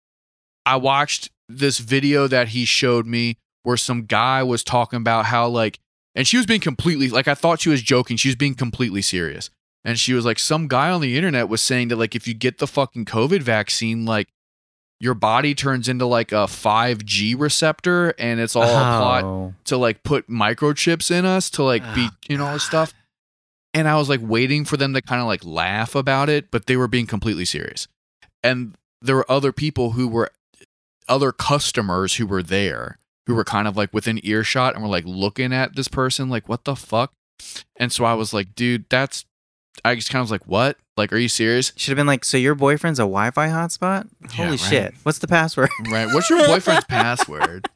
I 0.66 0.78
watched 0.78 1.30
this 1.50 1.80
video 1.80 2.28
that 2.28 2.50
he 2.50 2.66
showed 2.66 3.06
me 3.06 3.38
where 3.64 3.78
some 3.78 4.06
guy 4.06 4.44
was 4.44 4.64
talking 4.64 4.98
about 4.98 5.26
how 5.26 5.48
like 5.48 5.80
and 6.16 6.28
she 6.28 6.38
was 6.38 6.46
being 6.46 6.62
completely 6.62 7.10
like 7.10 7.28
I 7.28 7.36
thought 7.36 7.62
she 7.62 7.70
was 7.70 7.82
joking, 7.82 8.18
she 8.18 8.30
was 8.30 8.36
being 8.36 8.56
completely 8.56 9.02
serious. 9.02 9.50
And 9.86 10.00
she 10.00 10.14
was 10.14 10.26
like 10.26 10.40
some 10.40 10.68
guy 10.68 10.90
on 10.90 11.02
the 11.02 11.18
internet 11.18 11.50
was 11.50 11.62
saying 11.62 11.90
that 11.90 11.98
like 11.98 12.16
if 12.16 12.28
you 12.28 12.34
get 12.34 12.58
the 12.60 12.68
fucking 12.68 13.06
covid 13.06 13.42
vaccine 13.42 14.06
like 14.06 14.30
your 15.00 15.14
body 15.14 15.54
turns 15.54 15.90
into 15.90 16.06
like 16.06 16.32
a 16.32 16.46
5G 16.48 17.38
receptor 17.38 18.14
and 18.18 18.40
it's 18.40 18.56
all 18.56 18.64
a 18.64 18.68
plot 18.68 19.24
Oh. 19.26 19.54
to 19.66 19.76
like 19.78 20.04
put 20.04 20.30
microchips 20.30 21.12
in 21.12 21.26
us 21.26 21.50
to 21.52 21.64
like 21.64 21.84
be 21.94 22.08
Oh, 22.10 22.16
you 22.30 22.38
know 22.38 22.46
all 22.46 22.54
this 22.54 22.64
stuff. 22.64 22.94
And 23.74 23.88
I 23.88 23.98
was 23.98 24.08
like 24.08 24.22
waiting 24.24 24.64
for 24.66 24.78
them 24.78 24.94
to 24.94 25.02
kind 25.02 25.20
of 25.20 25.28
like 25.28 25.44
laugh 25.44 25.96
about 25.96 26.30
it, 26.30 26.52
but 26.52 26.68
they 26.68 26.78
were 26.78 26.88
being 26.88 27.08
completely 27.08 27.44
serious. 27.44 27.88
And 28.44 28.76
there 29.02 29.16
were 29.18 29.30
other 29.30 29.52
people 29.52 29.92
who 29.92 30.08
were 30.08 30.32
other 31.10 31.32
customers 31.34 32.16
who 32.16 32.26
were 32.26 32.44
there 32.44 32.98
who 33.28 33.36
were 33.36 33.44
kind 33.44 33.68
of 33.68 33.76
like 33.76 33.94
within 33.94 34.20
earshot 34.24 34.74
and 34.76 34.84
were 34.84 34.90
like 34.90 35.06
looking 35.06 35.52
at 35.52 35.76
this 35.76 35.88
person 35.90 36.30
like 36.30 36.48
what 36.48 36.64
the 36.64 36.76
fuck? 36.78 37.12
And 37.76 37.92
so 37.92 38.06
I 38.06 38.14
was 38.14 38.34
like, 38.34 38.56
dude, 38.56 38.86
that's 38.90 39.26
I 39.84 39.96
just 39.96 40.10
kind 40.10 40.22
of 40.22 40.26
was 40.26 40.32
like, 40.32 40.48
what? 40.48 40.78
Like, 40.96 41.12
are 41.12 41.18
you 41.18 41.30
serious? 41.30 41.74
Should 41.76 41.92
have 41.92 41.98
been 41.98 42.08
like, 42.08 42.24
so 42.24 42.38
your 42.38 42.56
boyfriend's 42.56 43.00
a 43.00 43.04
Wi-Fi 43.04 43.48
hotspot? 43.48 44.08
Holy 44.34 44.52
right. 44.52 44.60
shit! 44.60 44.94
What's 45.04 45.20
the 45.20 45.28
password? 45.28 45.70
right? 45.90 46.08
What's 46.14 46.30
your 46.30 46.46
boyfriend's 46.48 46.86
password? 46.86 47.68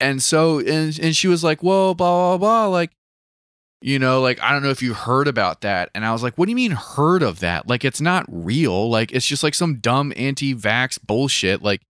And 0.00 0.22
so, 0.22 0.60
and, 0.60 0.98
and 0.98 1.14
she 1.14 1.28
was 1.28 1.44
like, 1.44 1.62
whoa, 1.62 1.94
blah, 1.94 2.36
blah, 2.36 2.38
blah. 2.38 2.66
Like, 2.66 2.90
you 3.82 3.98
know, 3.98 4.20
like, 4.20 4.40
I 4.42 4.52
don't 4.52 4.62
know 4.62 4.70
if 4.70 4.82
you 4.82 4.94
heard 4.94 5.28
about 5.28 5.60
that. 5.60 5.90
And 5.94 6.06
I 6.06 6.12
was 6.12 6.22
like, 6.22 6.36
what 6.36 6.46
do 6.46 6.50
you 6.50 6.56
mean 6.56 6.72
heard 6.72 7.22
of 7.22 7.40
that? 7.40 7.68
Like, 7.68 7.84
it's 7.84 8.00
not 8.00 8.24
real. 8.28 8.88
Like, 8.88 9.12
it's 9.12 9.26
just 9.26 9.42
like 9.42 9.54
some 9.54 9.76
dumb 9.76 10.12
anti 10.16 10.54
vax 10.54 10.98
bullshit. 11.02 11.62
Like, 11.62 11.82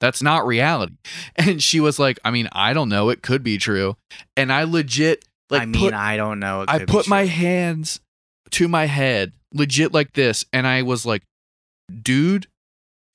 that's 0.00 0.22
not 0.22 0.46
reality. 0.46 0.94
And 1.36 1.62
she 1.62 1.80
was 1.80 1.98
like, 1.98 2.18
I 2.24 2.30
mean, 2.30 2.48
I 2.52 2.72
don't 2.72 2.88
know. 2.88 3.08
It 3.10 3.22
could 3.22 3.42
be 3.42 3.58
true. 3.58 3.96
And 4.36 4.52
I 4.52 4.64
legit, 4.64 5.24
like, 5.50 5.62
I 5.62 5.66
mean, 5.66 5.82
put, 5.82 5.94
I 5.94 6.16
don't 6.16 6.38
know. 6.38 6.64
I 6.66 6.84
put 6.84 7.08
my 7.08 7.26
hands 7.26 8.00
to 8.50 8.68
my 8.68 8.86
head, 8.86 9.32
legit 9.52 9.92
like 9.92 10.12
this, 10.12 10.44
and 10.52 10.66
I 10.66 10.82
was 10.82 11.04
like, 11.06 11.22
dude, 12.02 12.46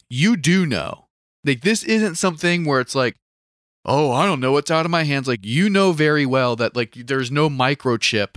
you 0.09 0.35
do 0.37 0.65
know. 0.65 1.05
Like, 1.43 1.61
this 1.61 1.83
isn't 1.83 2.15
something 2.15 2.65
where 2.65 2.81
it's 2.81 2.95
like, 2.95 3.15
oh, 3.85 4.11
I 4.11 4.25
don't 4.25 4.39
know 4.39 4.51
what's 4.51 4.69
out 4.69 4.85
of 4.85 4.91
my 4.91 5.03
hands. 5.03 5.27
Like, 5.27 5.39
you 5.43 5.69
know 5.69 5.91
very 5.91 6.25
well 6.25 6.55
that, 6.57 6.75
like, 6.75 6.93
there's 6.93 7.31
no 7.31 7.49
microchip 7.49 8.35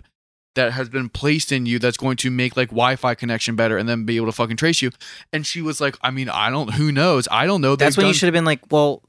that 0.54 0.72
has 0.72 0.88
been 0.88 1.08
placed 1.08 1.52
in 1.52 1.66
you 1.66 1.78
that's 1.78 1.96
going 1.96 2.16
to 2.18 2.30
make, 2.30 2.56
like, 2.56 2.70
Wi 2.70 2.96
Fi 2.96 3.14
connection 3.14 3.56
better 3.56 3.76
and 3.76 3.88
then 3.88 4.04
be 4.04 4.16
able 4.16 4.26
to 4.26 4.32
fucking 4.32 4.56
trace 4.56 4.80
you. 4.80 4.90
And 5.32 5.46
she 5.46 5.60
was 5.60 5.80
like, 5.80 5.96
I 6.00 6.10
mean, 6.10 6.28
I 6.28 6.48
don't, 6.48 6.74
who 6.74 6.92
knows? 6.92 7.28
I 7.30 7.46
don't 7.46 7.60
know. 7.60 7.76
That's 7.76 7.96
They've 7.96 8.04
when 8.04 8.08
you 8.08 8.14
should 8.14 8.28
have 8.28 8.32
been 8.32 8.44
like, 8.44 8.70
well, 8.70 9.02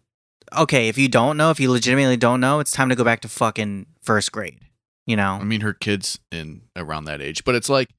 okay, 0.58 0.90
if 0.90 0.98
you 0.98 1.08
don't 1.08 1.38
know, 1.38 1.52
if 1.52 1.60
you 1.60 1.72
legitimately 1.72 2.18
don't 2.18 2.42
know, 2.42 2.60
it's 2.60 2.72
time 2.72 2.90
to 2.90 2.96
go 2.96 3.04
back 3.04 3.22
to 3.22 3.30
fucking 3.30 3.86
first 4.02 4.32
grade. 4.32 4.60
You 5.06 5.16
know? 5.16 5.34
I 5.34 5.44
mean, 5.44 5.62
her 5.62 5.74
kid's 5.74 6.20
in 6.32 6.62
around 6.76 7.06
that 7.06 7.22
age, 7.22 7.44
but 7.44 7.56
it's 7.56 7.70
like, 7.70 7.90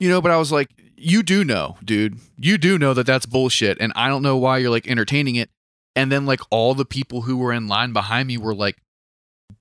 you 0.00 0.08
know, 0.08 0.20
but 0.20 0.32
I 0.32 0.36
was 0.36 0.50
like, 0.50 0.70
you 0.96 1.22
do 1.22 1.44
know, 1.44 1.76
dude. 1.84 2.18
You 2.36 2.58
do 2.58 2.78
know 2.78 2.94
that 2.94 3.06
that's 3.06 3.26
bullshit. 3.26 3.78
And 3.80 3.92
I 3.94 4.08
don't 4.08 4.22
know 4.22 4.36
why 4.36 4.58
you're 4.58 4.70
like 4.70 4.88
entertaining 4.88 5.36
it. 5.36 5.50
And 5.94 6.10
then, 6.10 6.24
like, 6.24 6.40
all 6.50 6.74
the 6.74 6.86
people 6.86 7.22
who 7.22 7.36
were 7.36 7.52
in 7.52 7.68
line 7.68 7.92
behind 7.92 8.26
me 8.26 8.38
were 8.38 8.54
like 8.54 8.78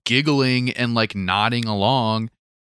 giggling 0.05 0.71
and 0.71 0.93
like 0.93 1.15
nodding 1.15 1.65
along 1.65 2.29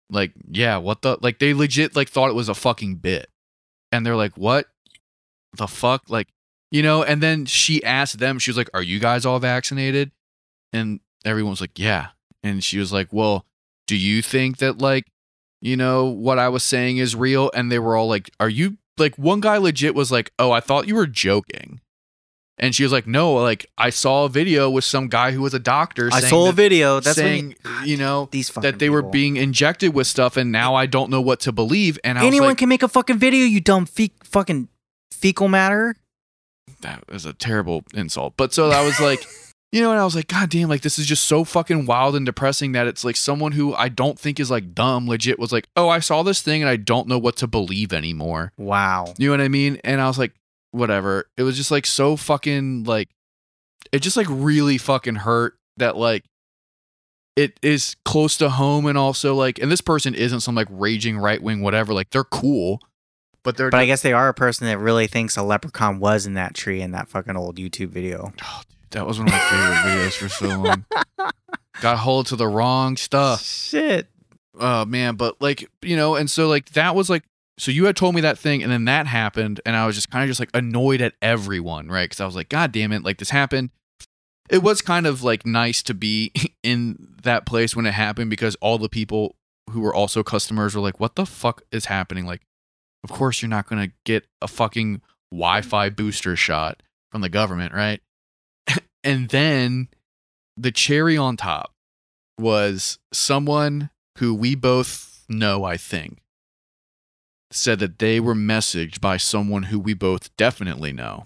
like 0.10 0.34
yeah 0.50 0.78
what 0.78 1.02
the 1.02 1.18
like 1.22 1.40
they 1.40 1.54
legit 1.54 1.96
like 1.96 2.10
thought 2.10 2.30
it 2.30 2.36
was 2.36 2.50
a 2.50 2.54
fucking 2.54 2.96
bit 2.96 3.30
and 3.92 4.06
they're 4.06 4.16
like 4.16 4.38
what 4.38 4.68
the 5.58 5.68
fuck 5.68 6.04
like 6.10 6.28
you 6.70 6.84
know 6.84 7.04
and 7.04 7.22
then 7.24 7.46
she 7.46 7.84
asked 7.84 8.20
them 8.20 8.38
she 8.38 8.52
was 8.52 8.58
like 8.58 8.70
are 8.74 8.82
you 8.82 9.00
guys 9.00 9.26
all 9.26 9.40
vaccinated 9.40 10.12
and 10.74 11.00
everyone 11.24 11.52
was 11.52 11.62
like 11.62 11.78
yeah 11.80 12.10
and 12.44 12.64
she 12.64 12.78
was 12.78 12.92
like 12.92 13.08
well 13.12 13.46
do 13.88 13.96
you 13.96 14.22
think 14.22 14.58
that 14.58 14.80
like 14.80 15.06
you 15.62 15.76
know 15.78 16.06
what 16.06 16.40
i 16.40 16.48
was 16.50 16.64
saying 16.64 16.98
is 16.98 17.16
real 17.16 17.52
and 17.54 17.72
they 17.72 17.80
were 17.80 17.96
all 17.96 18.08
like 18.08 18.30
are 18.40 18.50
you 18.50 18.78
like 18.98 19.18
one 19.18 19.40
guy 19.40 19.58
legit 19.58 19.96
was 19.96 20.12
like 20.12 20.32
oh 20.40 20.52
i 20.52 20.60
thought 20.60 20.88
you 20.88 20.96
were 20.96 21.08
joking 21.08 21.80
and 22.58 22.76
she 22.76 22.84
was 22.84 22.92
like 22.92 23.08
no 23.08 23.34
like 23.34 23.66
i 23.78 23.90
saw 23.90 24.26
a 24.26 24.30
video 24.30 24.70
with 24.70 24.84
some 24.84 25.08
guy 25.08 25.32
who 25.32 25.42
was 25.42 25.54
a 25.54 25.60
doctor 25.60 26.10
I 26.12 26.20
saw 26.22 26.50
a 26.50 26.52
video. 26.54 27.00
That's 27.00 27.16
saying 27.18 27.56
you 27.86 27.98
know 27.98 28.30
these 28.32 28.50
that 28.50 28.80
they 28.80 28.90
were 28.90 29.02
being 29.02 29.38
injected 29.38 29.94
with 29.94 30.08
stuff 30.08 30.38
and 30.38 30.52
now 30.52 30.76
i 30.76 30.86
don't 30.86 31.10
know 31.10 31.22
what 31.22 31.40
to 31.42 31.52
believe 31.52 31.98
and 32.04 32.20
i 32.20 32.26
Anyone 32.26 32.48
was 32.48 32.52
like 32.52 32.58
can 32.60 32.70
make 32.70 32.84
a 32.84 32.88
fucking 32.88 33.18
video. 33.18 33.46
You 33.46 33.62
dumb 33.62 33.86
fe- 33.86 34.14
fucking 34.24 34.68
fecal 35.12 35.48
matter. 35.48 35.96
that 36.82 37.04
was 37.12 37.26
a 37.26 37.34
terrible 37.34 37.84
insult 37.94 38.34
but 38.38 38.54
so 38.54 38.70
i 38.70 38.84
was 38.84 39.00
like 39.00 39.26
you 39.72 39.82
know 39.82 39.92
and 39.92 40.00
i 40.00 40.04
was 40.04 40.16
like 40.16 40.28
god 40.28 40.50
damn 40.50 40.68
like 40.70 40.82
this 40.82 41.00
is 41.00 41.06
just 41.06 41.26
so 41.26 41.44
fucking 41.44 41.86
wild 41.86 42.16
and 42.16 42.26
depressing 42.26 42.72
that 42.74 42.88
it's 42.88 43.04
like 43.06 43.16
someone 43.16 43.52
who 43.54 43.74
i 43.76 43.88
don't 43.90 44.20
think 44.20 44.40
is 44.40 44.52
like 44.52 44.74
dumb 44.76 45.08
legit 45.08 45.40
was 45.40 45.52
like 45.52 45.68
oh 45.76 45.88
i 45.90 46.00
saw 46.00 46.24
this 46.24 46.42
thing 46.42 46.62
and 46.62 46.70
i 46.70 46.76
don't 46.76 47.08
know 47.08 47.18
what 47.18 47.36
to 47.38 47.48
believe 47.48 47.94
anymore 47.94 48.52
Wow. 48.58 49.14
you 49.18 49.28
know 49.28 49.34
what 49.34 49.42
i 49.42 49.48
mean 49.48 49.80
and 49.84 50.02
i 50.02 50.08
was 50.08 50.18
like 50.20 50.34
whatever 50.72 51.26
it 51.38 51.44
was 51.44 51.58
just 51.58 51.72
like 51.72 51.86
so 51.86 52.16
fucking 52.16 52.84
like 52.84 53.10
it 53.92 54.00
just 54.02 54.18
like 54.18 54.28
really 54.30 54.78
fucking 54.78 55.16
hurt 55.16 55.58
that 55.78 55.98
like 55.98 56.24
it 57.38 57.58
is 57.62 57.96
close 58.04 58.36
to 58.38 58.50
home 58.50 58.86
and 58.86 58.98
also 58.98 59.34
like 59.36 59.58
and 59.62 59.72
this 59.72 59.82
person 59.82 60.14
isn't 60.14 60.42
some 60.42 60.54
like 60.56 60.68
raging 60.70 61.18
right 61.18 61.42
wing 61.42 61.62
whatever 61.62 61.94
like 61.94 62.10
they're 62.12 62.24
cool 62.26 62.82
but 63.44 63.58
they're 63.58 63.72
But 63.72 63.80
I 63.80 63.86
guess 63.88 64.02
they 64.04 64.14
are 64.14 64.28
a 64.28 64.34
person 64.36 64.68
that 64.68 64.78
really 64.78 65.08
thinks 65.08 65.36
a 65.36 65.42
leprechaun 65.42 66.00
was 66.00 66.26
in 66.28 66.36
that 66.36 66.54
tree 66.54 66.80
in 66.82 66.92
that 66.92 67.08
fucking 67.08 67.36
old 67.36 67.56
YouTube 67.56 67.88
video. 67.90 68.34
Oh, 68.44 68.62
dude, 68.70 68.78
that 68.92 69.06
was 69.08 69.20
one 69.20 69.28
of 69.28 69.34
my 69.34 69.40
favorite 69.40 69.76
videos 69.76 70.14
for 70.14 70.30
so 70.30 70.48
long. 70.48 70.86
Got 71.82 71.98
hold 71.98 72.28
to 72.28 72.36
the 72.36 72.48
wrong 72.48 72.98
stuff. 72.98 73.44
Shit. 73.44 74.08
Oh 74.60 74.86
man, 74.86 75.16
but 75.16 75.42
like 75.42 75.70
you 75.82 75.96
know, 75.96 76.16
and 76.16 76.30
so 76.30 76.48
like 76.48 76.72
that 76.72 76.96
was 76.96 77.10
like 77.10 77.24
so 77.58 77.72
you 77.72 77.86
had 77.86 77.96
told 77.96 78.16
me 78.16 78.22
that 78.22 78.40
thing, 78.40 78.64
and 78.64 78.72
then 78.72 78.86
that 78.86 79.08
happened, 79.08 79.62
and 79.66 79.76
I 79.76 79.86
was 79.86 79.96
just 79.96 80.10
kind 80.10 80.24
of 80.24 80.30
just 80.30 80.40
like 80.40 80.50
annoyed 80.54 81.00
at 81.00 81.14
everyone, 81.22 81.90
right? 81.90 82.06
Because 82.06 82.20
I 82.20 82.26
was 82.26 82.36
like, 82.36 82.50
God 82.50 82.72
damn 82.72 82.92
it, 82.92 83.04
like 83.04 83.18
this 83.18 83.30
happened. 83.30 83.70
It 84.50 84.64
was 84.64 84.82
kind 84.82 85.06
of 85.06 85.24
like 85.24 85.46
nice 85.46 85.84
to 85.84 85.94
be 85.94 86.32
in 86.64 87.16
that 87.24 87.46
place 87.46 87.76
when 87.76 87.86
it 87.86 87.94
happened 87.94 88.30
because 88.30 88.56
all 88.56 88.78
the 88.78 88.90
people 88.90 89.36
who 89.70 89.82
were 89.82 89.94
also 89.94 90.24
customers 90.24 90.76
were 90.76 90.82
like, 90.82 91.00
"What 91.00 91.16
the 91.16 91.26
fuck 91.26 91.62
is 91.72 91.86
happening?" 91.86 92.26
Like, 92.26 92.42
of 93.04 93.12
course 93.12 93.42
you're 93.42 93.50
not 93.50 93.68
gonna 93.68 93.92
get 94.06 94.26
a 94.42 94.48
fucking 94.48 95.02
Wi-Fi 95.32 95.90
booster 95.92 96.36
shot 96.36 96.84
from 97.12 97.22
the 97.22 97.30
government, 97.30 97.74
right? 97.74 98.02
And 99.04 99.30
then 99.30 99.88
the 100.58 100.72
cherry 100.72 101.18
on 101.18 101.38
top 101.38 101.74
was 102.40 103.00
someone 103.14 103.90
who 104.18 104.34
we 104.34 104.56
both 104.56 105.26
know, 105.30 105.64
I 105.64 105.78
think, 105.78 106.20
said 107.52 107.80
that 107.80 108.00
they 108.00 108.20
were 108.20 108.36
messaged 108.36 109.02
by 109.02 109.18
someone 109.18 109.64
who 109.64 109.80
we 109.80 109.94
both 109.94 110.36
definitely 110.38 110.92
know. 110.92 111.26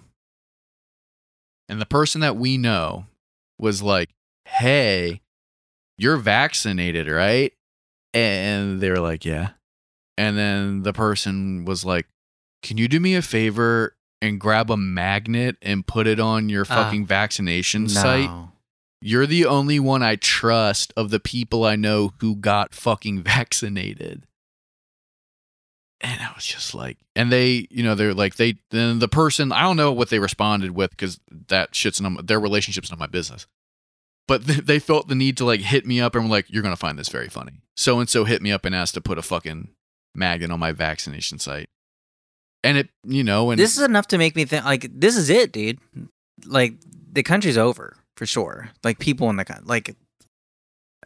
And 1.68 1.80
the 1.80 1.86
person 1.86 2.20
that 2.20 2.36
we 2.36 2.58
know 2.58 3.06
was 3.58 3.82
like, 3.82 4.10
hey, 4.44 5.20
you're 5.98 6.16
vaccinated, 6.16 7.08
right? 7.08 7.52
And 8.14 8.80
they 8.80 8.90
were 8.90 9.00
like, 9.00 9.24
yeah. 9.24 9.50
And 10.16 10.38
then 10.38 10.82
the 10.82 10.92
person 10.92 11.64
was 11.64 11.84
like, 11.84 12.06
can 12.62 12.78
you 12.78 12.88
do 12.88 13.00
me 13.00 13.14
a 13.14 13.22
favor 13.22 13.95
and 14.22 14.40
grab 14.40 14.70
a 14.70 14.76
magnet 14.76 15.56
and 15.62 15.86
put 15.86 16.06
it 16.06 16.18
on 16.20 16.48
your 16.48 16.62
Ah. 16.68 16.84
fucking 16.84 17.06
vaccination 17.06 17.88
site? 17.88 18.30
You're 19.02 19.26
the 19.26 19.44
only 19.46 19.78
one 19.78 20.02
I 20.02 20.16
trust 20.16 20.92
of 20.96 21.10
the 21.10 21.20
people 21.20 21.64
I 21.64 21.76
know 21.76 22.14
who 22.20 22.34
got 22.36 22.74
fucking 22.74 23.22
vaccinated. 23.24 24.26
And 26.00 26.20
I 26.20 26.32
was 26.34 26.44
just 26.44 26.74
like, 26.74 26.98
and 27.14 27.32
they, 27.32 27.66
you 27.70 27.82
know, 27.82 27.94
they're 27.94 28.12
like, 28.14 28.36
they, 28.36 28.56
then 28.70 28.98
the 28.98 29.08
person, 29.08 29.50
I 29.50 29.62
don't 29.62 29.76
know 29.78 29.92
what 29.92 30.10
they 30.10 30.18
responded 30.18 30.72
with 30.72 30.90
because 30.90 31.18
that 31.48 31.74
shit's 31.74 32.00
none, 32.00 32.18
their 32.22 32.38
relationship's 32.40 32.90
not 32.90 32.98
my 32.98 33.06
business. 33.06 33.46
But 34.28 34.46
th- 34.46 34.58
they 34.66 34.78
felt 34.78 35.08
the 35.08 35.14
need 35.14 35.36
to 35.38 35.44
like 35.46 35.60
hit 35.60 35.86
me 35.86 36.00
up 36.00 36.14
and 36.14 36.24
were 36.24 36.30
like, 36.30 36.46
you're 36.50 36.62
going 36.62 36.74
to 36.74 36.78
find 36.78 36.98
this 36.98 37.08
very 37.08 37.28
funny. 37.28 37.62
So 37.76 37.98
and 37.98 38.08
so 38.08 38.24
hit 38.24 38.42
me 38.42 38.52
up 38.52 38.64
and 38.66 38.74
asked 38.74 38.94
to 38.94 39.00
put 39.00 39.18
a 39.18 39.22
fucking 39.22 39.68
magnet 40.14 40.50
on 40.50 40.60
my 40.60 40.72
vaccination 40.72 41.38
site. 41.38 41.70
And 42.64 42.78
it, 42.78 42.88
you 43.04 43.22
know, 43.22 43.50
and 43.50 43.60
This 43.60 43.76
is 43.76 43.82
enough 43.82 44.08
to 44.08 44.18
make 44.18 44.34
me 44.34 44.44
think 44.44 44.64
like 44.64 44.88
this 44.92 45.16
is 45.16 45.30
it, 45.30 45.52
dude. 45.52 45.78
Like 46.44 46.74
the 47.12 47.22
country's 47.22 47.58
over 47.58 47.96
for 48.16 48.26
sure. 48.26 48.70
Like 48.82 48.98
people 48.98 49.30
in 49.30 49.36
the 49.36 49.44
country 49.44 49.64
like 49.66 49.96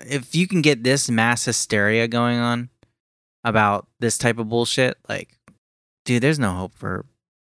if 0.06 0.34
you 0.34 0.46
can 0.46 0.62
get 0.62 0.82
this 0.84 1.10
mass 1.10 1.44
hysteria 1.44 2.08
going 2.08 2.38
on 2.38 2.70
about 3.44 3.86
this 4.00 4.16
type 4.18 4.38
of 4.38 4.48
bullshit, 4.48 4.96
like 5.08 5.36
dude, 6.04 6.22
there's 6.22 6.38
no 6.38 6.52
hope 6.54 6.74
for 6.74 7.04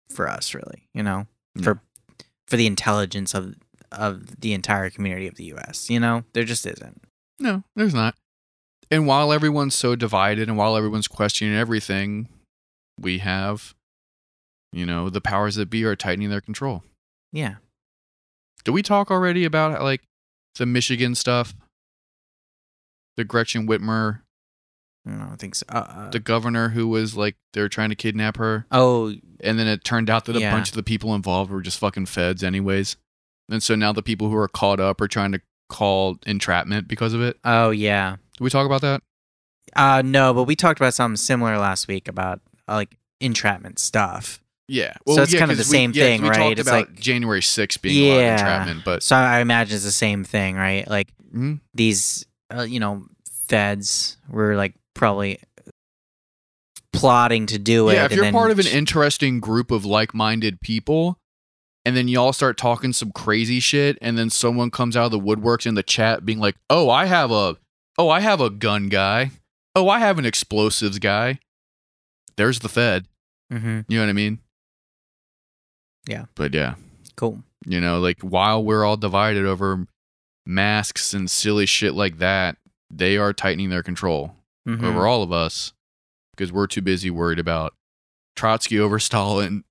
for 0.10 0.28
us 0.30 0.54
really, 0.54 0.88
you 0.94 1.04
know? 1.04 1.28
For 1.62 1.82
for 2.48 2.58
the 2.58 2.68
intelligence 2.68 3.34
of 3.34 3.56
of 3.92 4.40
the 4.40 4.54
entire 4.54 4.90
community 4.90 5.28
of 5.28 5.36
the 5.36 5.54
US, 5.56 5.90
you 5.90 6.00
know? 6.00 6.24
There 6.34 6.44
just 6.44 6.66
isn't. 6.66 7.02
No, 7.40 7.64
there's 7.76 7.94
not. 7.94 8.16
And 8.90 9.08
while 9.08 9.32
everyone's 9.32 9.76
so 9.76 9.96
divided 9.96 10.50
and 10.50 10.58
while 10.58 10.76
everyone's 10.76 11.08
questioning 11.08 11.56
everything, 11.56 12.28
we 13.00 13.20
have, 13.20 13.74
you 14.72 14.86
know, 14.86 15.10
the 15.10 15.22
powers 15.22 15.56
that 15.56 15.70
be 15.70 15.84
are 15.84 15.96
tightening 15.96 16.30
their 16.30 16.42
control. 16.42 16.84
Yeah. 17.32 17.56
Did 18.64 18.72
we 18.72 18.82
talk 18.84 19.10
already 19.12 19.44
about 19.46 19.82
like 19.82 20.02
the 20.56 20.66
Michigan 20.66 21.16
stuff? 21.16 21.54
The 23.18 23.24
Gretchen 23.24 23.68
Whitmer, 23.68 24.22
I 25.08 25.12
don't 25.12 25.38
think 25.38 25.56
so. 25.56 25.66
Uh, 25.70 25.78
uh, 25.78 26.10
the 26.12 26.20
governor 26.20 26.70
who 26.70 26.88
was 26.88 27.18
like 27.18 27.36
they 27.54 27.62
were 27.62 27.70
trying 27.70 27.90
to 27.90 27.96
kidnap 27.96 28.38
her, 28.38 28.66
oh, 28.72 29.14
and 29.42 29.60
then 29.60 29.68
it 29.68 29.84
turned 29.84 30.10
out 30.10 30.26
that 30.26 30.36
a 30.38 30.40
bunch 30.52 30.70
of 30.70 30.76
the 30.76 30.84
people 30.84 31.14
involved 31.16 31.52
were 31.52 31.62
just 31.62 31.80
fucking 31.80 32.06
feds, 32.06 32.44
anyways. 32.44 32.96
And 33.50 33.62
so 33.62 33.76
now 33.76 33.92
the 33.92 34.04
people 34.04 34.30
who 34.30 34.36
are 34.38 34.48
caught 34.48 34.80
up 34.80 35.02
are 35.02 35.08
trying 35.08 35.34
to 35.34 35.42
call 35.70 36.18
entrapment 36.26 36.88
because 36.88 37.14
of 37.14 37.22
it. 37.22 37.38
oh 37.44 37.72
yeah. 37.72 38.18
Did 38.38 38.44
we 38.44 38.50
talk 38.50 38.66
about 38.66 38.82
that? 38.82 39.02
Uh 39.76 40.02
no, 40.06 40.34
but 40.34 40.44
we 40.44 40.56
talked 40.56 40.80
about 40.80 40.94
something 40.94 41.18
similar 41.18 41.58
last 41.58 41.88
week 41.88 42.08
about 42.08 42.40
uh, 42.68 42.76
like 42.76 42.98
entrapment 43.20 43.80
stuff. 43.80 44.42
Yeah. 44.72 44.94
So 45.08 45.22
it's 45.22 45.34
yeah, 45.34 45.40
kind 45.40 45.52
of 45.52 45.58
the 45.58 45.62
we- 45.64 45.66
same 45.78 45.92
yeah, 45.94 46.04
thing, 46.06 46.22
we 46.22 46.30
right? 46.30 46.38
Talked 46.38 46.60
It's 46.60 46.70
about 46.70 46.90
like- 46.90 47.00
January 47.00 47.42
6th 47.42 47.82
being 47.82 48.06
a 48.06 48.10
lot 48.10 48.16
of 48.16 48.22
Yeah. 48.22 48.32
entrapment, 48.34 48.86
but 48.86 49.04
So 49.04 49.16
I 49.18 49.40
imagine 49.42 49.76
it's 49.76 49.84
the 49.84 49.92
same 49.92 50.24
thing, 50.24 50.56
right? 50.56 50.88
Like 50.88 51.10
Mhm. 51.36 51.60
these, 51.74 52.26
uh, 52.56 52.62
you 52.62 52.80
know, 52.80 53.06
feds 53.50 54.16
were 54.30 54.56
like 54.56 54.74
probably 54.94 55.40
plotting 56.94 57.46
to 57.48 57.60
do 57.60 57.90
it. 57.90 57.94
yeah, 57.96 58.06
if 58.06 58.12
you're 58.12 58.32
part 58.32 58.52
of 58.52 58.60
an 58.60 58.68
interesting 58.68 59.40
group 59.40 59.72
of 59.72 59.86
like-minded 59.86 60.62
people, 60.62 61.18
and 61.86 61.96
then 61.98 62.08
y'all 62.08 62.34
start 62.34 62.58
talking 62.58 62.94
some 62.94 63.12
crazy 63.12 63.60
shit, 63.60 63.98
and 64.02 64.18
then 64.18 64.30
someone 64.30 64.70
comes 64.70 64.96
out 64.96 65.06
of 65.06 65.12
the 65.12 65.20
woodworks 65.20 65.66
in 65.66 65.74
the 65.76 65.84
chat 65.84 66.26
being 66.26 66.40
like, 66.40 66.56
"Oh, 66.70 66.90
I 66.90 67.06
have 67.06 67.32
a, 67.32 67.58
oh, 67.98 68.10
I 68.10 68.20
have 68.20 68.40
a 68.40 68.50
gun 68.50 68.88
guy. 68.90 69.32
Oh, 69.76 69.90
I 69.90 70.00
have 70.00 70.20
an 70.20 70.26
explosives 70.26 71.00
guy." 71.00 71.40
There's 72.38 72.60
the 72.60 72.70
Fed. 72.70 73.08
Mhm. 73.52 73.86
You 73.88 73.98
know 73.98 74.04
what 74.06 74.10
I 74.10 74.14
mean? 74.14 74.40
Yeah. 76.08 76.26
But 76.36 76.54
yeah, 76.54 76.76
Cool. 77.16 77.44
you 77.66 77.80
know, 77.82 78.00
like 78.00 78.22
while 78.22 78.64
we're 78.64 78.84
all 78.84 78.98
divided 78.98 79.46
over 79.46 79.86
masks 80.46 81.14
and 81.14 81.30
silly 81.30 81.66
shit 81.66 81.94
like 81.94 82.18
that, 82.18 82.58
they 82.90 83.18
are 83.18 83.34
tightening 83.34 83.70
their 83.70 83.84
control. 83.84 84.36
Mhm. 84.68 84.84
over 84.84 85.08
all 85.08 85.24
of 85.24 85.32
us 85.32 85.74
because 86.32 86.52
we're 86.52 86.68
too 86.68 86.82
busy 86.84 87.10
worried 87.10 87.40
about 87.40 87.74
Trotsky 88.36 88.80
over 88.80 89.00
Stalin 89.00 89.64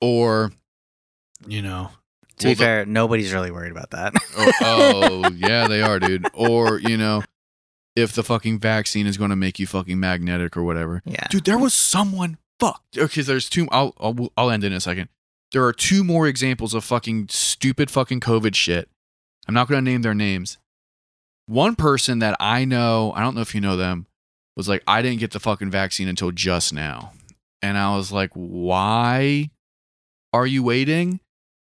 or, 0.00 0.50
you 1.46 1.62
know, 1.62 1.90
To 2.38 2.48
well, 2.48 2.50
be 2.50 2.54
the- 2.54 2.64
fair, 2.64 2.84
nobody's 2.86 3.32
really 3.32 3.52
worried 3.52 3.70
about 3.70 3.90
that. 3.92 4.14
oh, 4.36 4.52
oh, 4.62 5.30
yeah, 5.36 5.68
they 5.68 5.80
are, 5.80 6.00
dude. 6.00 6.26
Or, 6.34 6.78
you 6.80 6.96
know, 6.96 7.22
if 7.94 8.12
the 8.14 8.24
fucking 8.24 8.58
vaccine 8.58 9.06
is 9.06 9.16
going 9.16 9.30
to 9.30 9.36
make 9.36 9.60
you 9.60 9.66
fucking 9.68 10.00
magnetic 10.00 10.56
or 10.56 10.64
whatever. 10.64 11.02
yeah. 11.04 11.28
Dude, 11.30 11.44
there 11.44 11.58
was 11.58 11.72
someone. 11.72 12.36
Fuck. 12.58 12.82
Okay, 12.98 13.22
there's 13.22 13.48
two. 13.48 13.68
I'll, 13.70 13.94
I'll 14.00 14.32
I'll 14.36 14.50
end 14.50 14.64
in 14.64 14.72
a 14.72 14.80
second. 14.80 15.08
There 15.52 15.64
are 15.64 15.72
two 15.72 16.02
more 16.02 16.26
examples 16.26 16.72
of 16.72 16.82
fucking 16.82 17.26
stupid 17.28 17.90
fucking 17.90 18.20
COVID 18.20 18.54
shit. 18.54 18.88
I'm 19.46 19.54
not 19.54 19.68
going 19.68 19.84
to 19.84 19.90
name 19.90 20.02
their 20.02 20.14
names. 20.14 20.58
One 21.46 21.76
person 21.76 22.20
that 22.20 22.36
I 22.40 22.64
know, 22.64 23.12
I 23.14 23.20
don't 23.20 23.34
know 23.34 23.42
if 23.42 23.54
you 23.54 23.60
know 23.60 23.76
them, 23.76 24.06
was 24.56 24.68
like, 24.68 24.82
I 24.86 25.02
didn't 25.02 25.20
get 25.20 25.32
the 25.32 25.40
fucking 25.40 25.70
vaccine 25.70 26.08
until 26.08 26.30
just 26.30 26.72
now. 26.72 27.12
And 27.60 27.76
I 27.76 27.94
was 27.96 28.10
like, 28.10 28.30
why 28.32 29.50
are 30.32 30.46
you 30.46 30.62
waiting? 30.62 31.20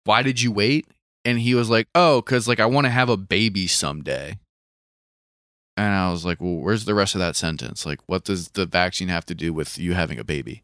Why 0.05 0.23
did 0.23 0.41
you 0.41 0.51
wait? 0.51 0.87
And 1.25 1.39
he 1.39 1.55
was 1.55 1.71
like, 1.71 1.89
oh, 1.95 2.21
because 2.21 2.49
like 2.49 2.61
I 2.61 2.67
want 2.67 2.87
to 2.87 2.91
have 2.91 3.09
a 3.09 3.17
baby 3.17 3.67
someday. 3.67 4.39
And 5.77 5.95
I 5.95 6.11
was 6.11 6.25
like, 6.25 6.41
well, 6.41 6.57
where's 6.57 6.87
the 6.87 6.95
rest 6.95 7.15
of 7.15 7.19
that 7.21 7.37
sentence? 7.37 7.85
Like, 7.85 8.01
what 8.07 8.25
does 8.25 8.49
the 8.51 8.67
vaccine 8.67 9.09
have 9.09 9.27
to 9.27 9.35
do 9.35 9.53
with 9.53 9.79
you 9.79 9.93
having 9.93 10.19
a 10.19 10.25
baby? 10.25 10.63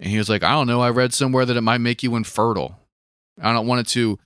And 0.00 0.10
he 0.10 0.18
was 0.18 0.28
like, 0.28 0.42
I 0.42 0.52
don't 0.52 0.66
know. 0.66 0.80
I 0.80 0.90
read 0.90 1.14
somewhere 1.14 1.44
that 1.46 1.56
it 1.56 1.62
might 1.62 1.78
make 1.78 2.02
you 2.02 2.16
infertile. 2.16 2.78
I 3.40 3.52
don't 3.52 3.66
want 3.66 3.80
it 3.80 3.90
to. 3.92 4.18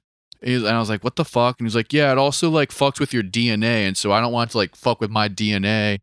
And 0.42 0.66
I 0.66 0.78
was 0.78 0.88
like, 0.88 1.04
what 1.04 1.16
the 1.16 1.24
fuck? 1.24 1.60
And 1.60 1.66
he's 1.66 1.76
like, 1.76 1.92
yeah, 1.92 2.10
it 2.12 2.18
also 2.18 2.48
like 2.50 2.70
fucks 2.70 2.98
with 2.98 3.12
your 3.12 3.22
DNA. 3.22 3.86
And 3.86 3.96
so 3.96 4.10
I 4.10 4.20
don't 4.20 4.32
want 4.32 4.50
to 4.52 4.56
like 4.56 4.74
fuck 4.74 5.00
with 5.00 5.10
my 5.10 5.28
DNA 5.28 5.98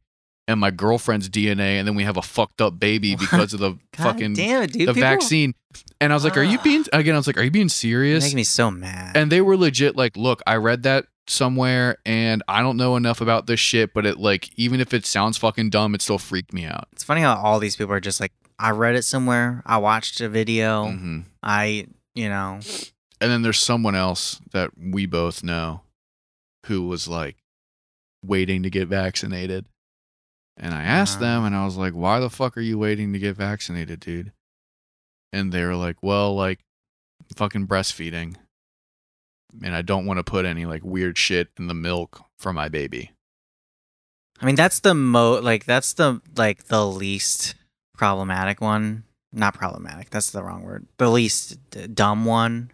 and 0.48 0.60
my 0.60 0.72
girlfriend's 0.72 1.28
DNA. 1.30 1.80
And 1.80 1.88
then 1.88 1.96
we 1.96 2.04
have 2.04 2.18
a 2.18 2.22
fucked 2.22 2.62
up 2.62 2.80
baby 2.80 3.16
because 3.16 3.54
of 3.54 3.60
the 3.60 3.72
God 3.98 4.04
fucking 4.04 4.34
damn 4.34 4.64
it, 4.64 4.72
dude. 4.74 4.88
the 4.88 4.94
people- 4.94 5.10
vaccine. 5.10 5.54
And 6.00 6.14
I 6.14 6.16
was 6.16 6.24
like, 6.24 6.38
are 6.38 6.44
you 6.44 6.60
being, 6.60 6.86
again, 6.94 7.16
I 7.16 7.18
was 7.18 7.28
like, 7.28 7.38
are 7.38 7.44
you 7.44 7.52
being 7.52 7.70
serious? 7.70 8.24
makes 8.24 8.36
me 8.36 8.44
so 8.44 8.70
mad. 8.72 9.18
and 9.18 9.32
they 9.32 9.42
were 9.42 9.58
legit 9.58 9.96
like 9.96 10.16
look 10.18 10.42
i 10.48 10.56
read 10.56 10.84
that 10.84 11.06
somewhere 11.28 11.98
and 12.06 12.42
i 12.48 12.62
don't 12.62 12.78
know 12.78 12.96
enough 12.96 13.20
about 13.22 13.46
this 13.48 13.60
shit 13.60 13.94
but 13.94 14.06
it 14.06 14.18
like 14.18 14.50
even 14.56 14.80
if 14.80 14.94
it 14.94 15.06
sounds 15.06 15.38
fucking 15.38 15.70
dumb 15.70 15.94
it 15.94 16.02
still 16.02 16.18
freaked 16.18 16.54
me 16.54 16.66
out 16.66 16.88
it's 16.94 17.04
funny 17.04 17.22
how 17.22 17.36
all 17.36 17.60
these 17.60 17.76
people 17.76 17.94
are 17.94 18.00
just 18.00 18.20
like, 18.22 18.32
I 18.60 18.72
read 18.72 18.96
it 18.96 19.04
somewhere. 19.04 19.62
I 19.66 19.78
watched 19.78 20.20
a 20.22 20.30
video. 20.30 20.88
hmm 20.90 21.20
I, 21.44 21.88
you 22.16 22.30
know, 22.30 22.60
and 23.22 23.32
then 23.32 23.42
there's 23.42 23.60
someone 23.60 23.96
else 23.96 24.42
that 24.52 24.72
we 24.78 25.06
both 25.06 25.44
know 25.44 25.82
who 26.66 26.88
was 26.88 27.08
like 27.08 27.38
waiting 28.26 28.64
to 28.64 28.70
get 28.70 28.88
vaccinated. 28.88 29.66
And 30.60 30.74
i 30.74 30.82
asked 30.84 31.20
them 31.20 31.46
and 31.46 31.56
i 31.56 31.64
was 31.66 31.78
like 31.78 31.94
why 31.94 32.20
the 32.20 32.32
fuck 32.32 32.58
are 32.58 32.62
you 32.62 32.80
waiting 32.80 33.14
to 33.14 33.20
get 33.20 33.36
vaccinated 33.38 34.00
dude? 34.00 34.32
And 35.32 35.52
they 35.52 35.64
were 35.64 35.76
like 35.76 35.98
well 36.02 36.36
like 36.36 36.60
fucking 37.36 37.68
breastfeeding. 37.68 38.36
And 39.64 39.76
i 39.76 39.82
don't 39.84 40.06
want 40.06 40.18
to 40.18 40.24
put 40.24 40.46
any 40.46 40.66
like 40.66 40.84
weird 40.84 41.18
shit 41.18 41.50
in 41.60 41.68
the 41.68 41.74
milk 41.76 42.24
for 42.40 42.52
my 42.54 42.70
baby. 42.70 43.12
I 44.42 44.46
mean, 44.46 44.56
that's 44.56 44.80
the 44.80 44.94
mo 44.94 45.40
like 45.40 45.66
that's 45.66 45.94
the 45.94 46.22
like 46.36 46.66
the 46.66 46.86
least 46.86 47.56
problematic 47.98 48.62
one. 48.62 49.04
Not 49.34 49.54
problematic. 49.54 50.10
That's 50.10 50.32
the 50.32 50.44
wrong 50.44 50.64
word. 50.64 50.88
The 50.98 51.10
least 51.10 51.58
d- 51.72 51.88
dumb 51.88 52.26
one. 52.26 52.72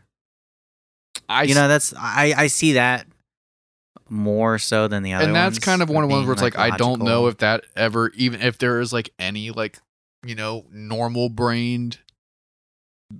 i 1.27 1.43
you 1.43 1.55
know, 1.55 1.67
that's 1.67 1.93
I 1.97 2.33
I 2.37 2.47
see 2.47 2.73
that 2.73 3.07
more 4.09 4.59
so 4.59 4.87
than 4.87 5.01
the 5.01 5.13
other. 5.13 5.25
and 5.25 5.35
that's 5.35 5.55
ones 5.55 5.59
kind 5.59 5.81
of 5.81 5.89
one 5.89 6.03
of 6.03 6.09
the 6.09 6.15
ones 6.15 6.27
where 6.27 6.33
it's 6.33 6.41
like, 6.41 6.57
I 6.57 6.77
don't 6.77 7.01
know 7.01 7.27
if 7.27 7.37
that 7.37 7.63
ever 7.75 8.09
even 8.15 8.41
if 8.41 8.57
there 8.59 8.79
is 8.79 8.93
like 8.93 9.09
any 9.17 9.49
like 9.49 9.79
you 10.25 10.35
know 10.35 10.65
normal 10.71 11.29
brained 11.29 11.97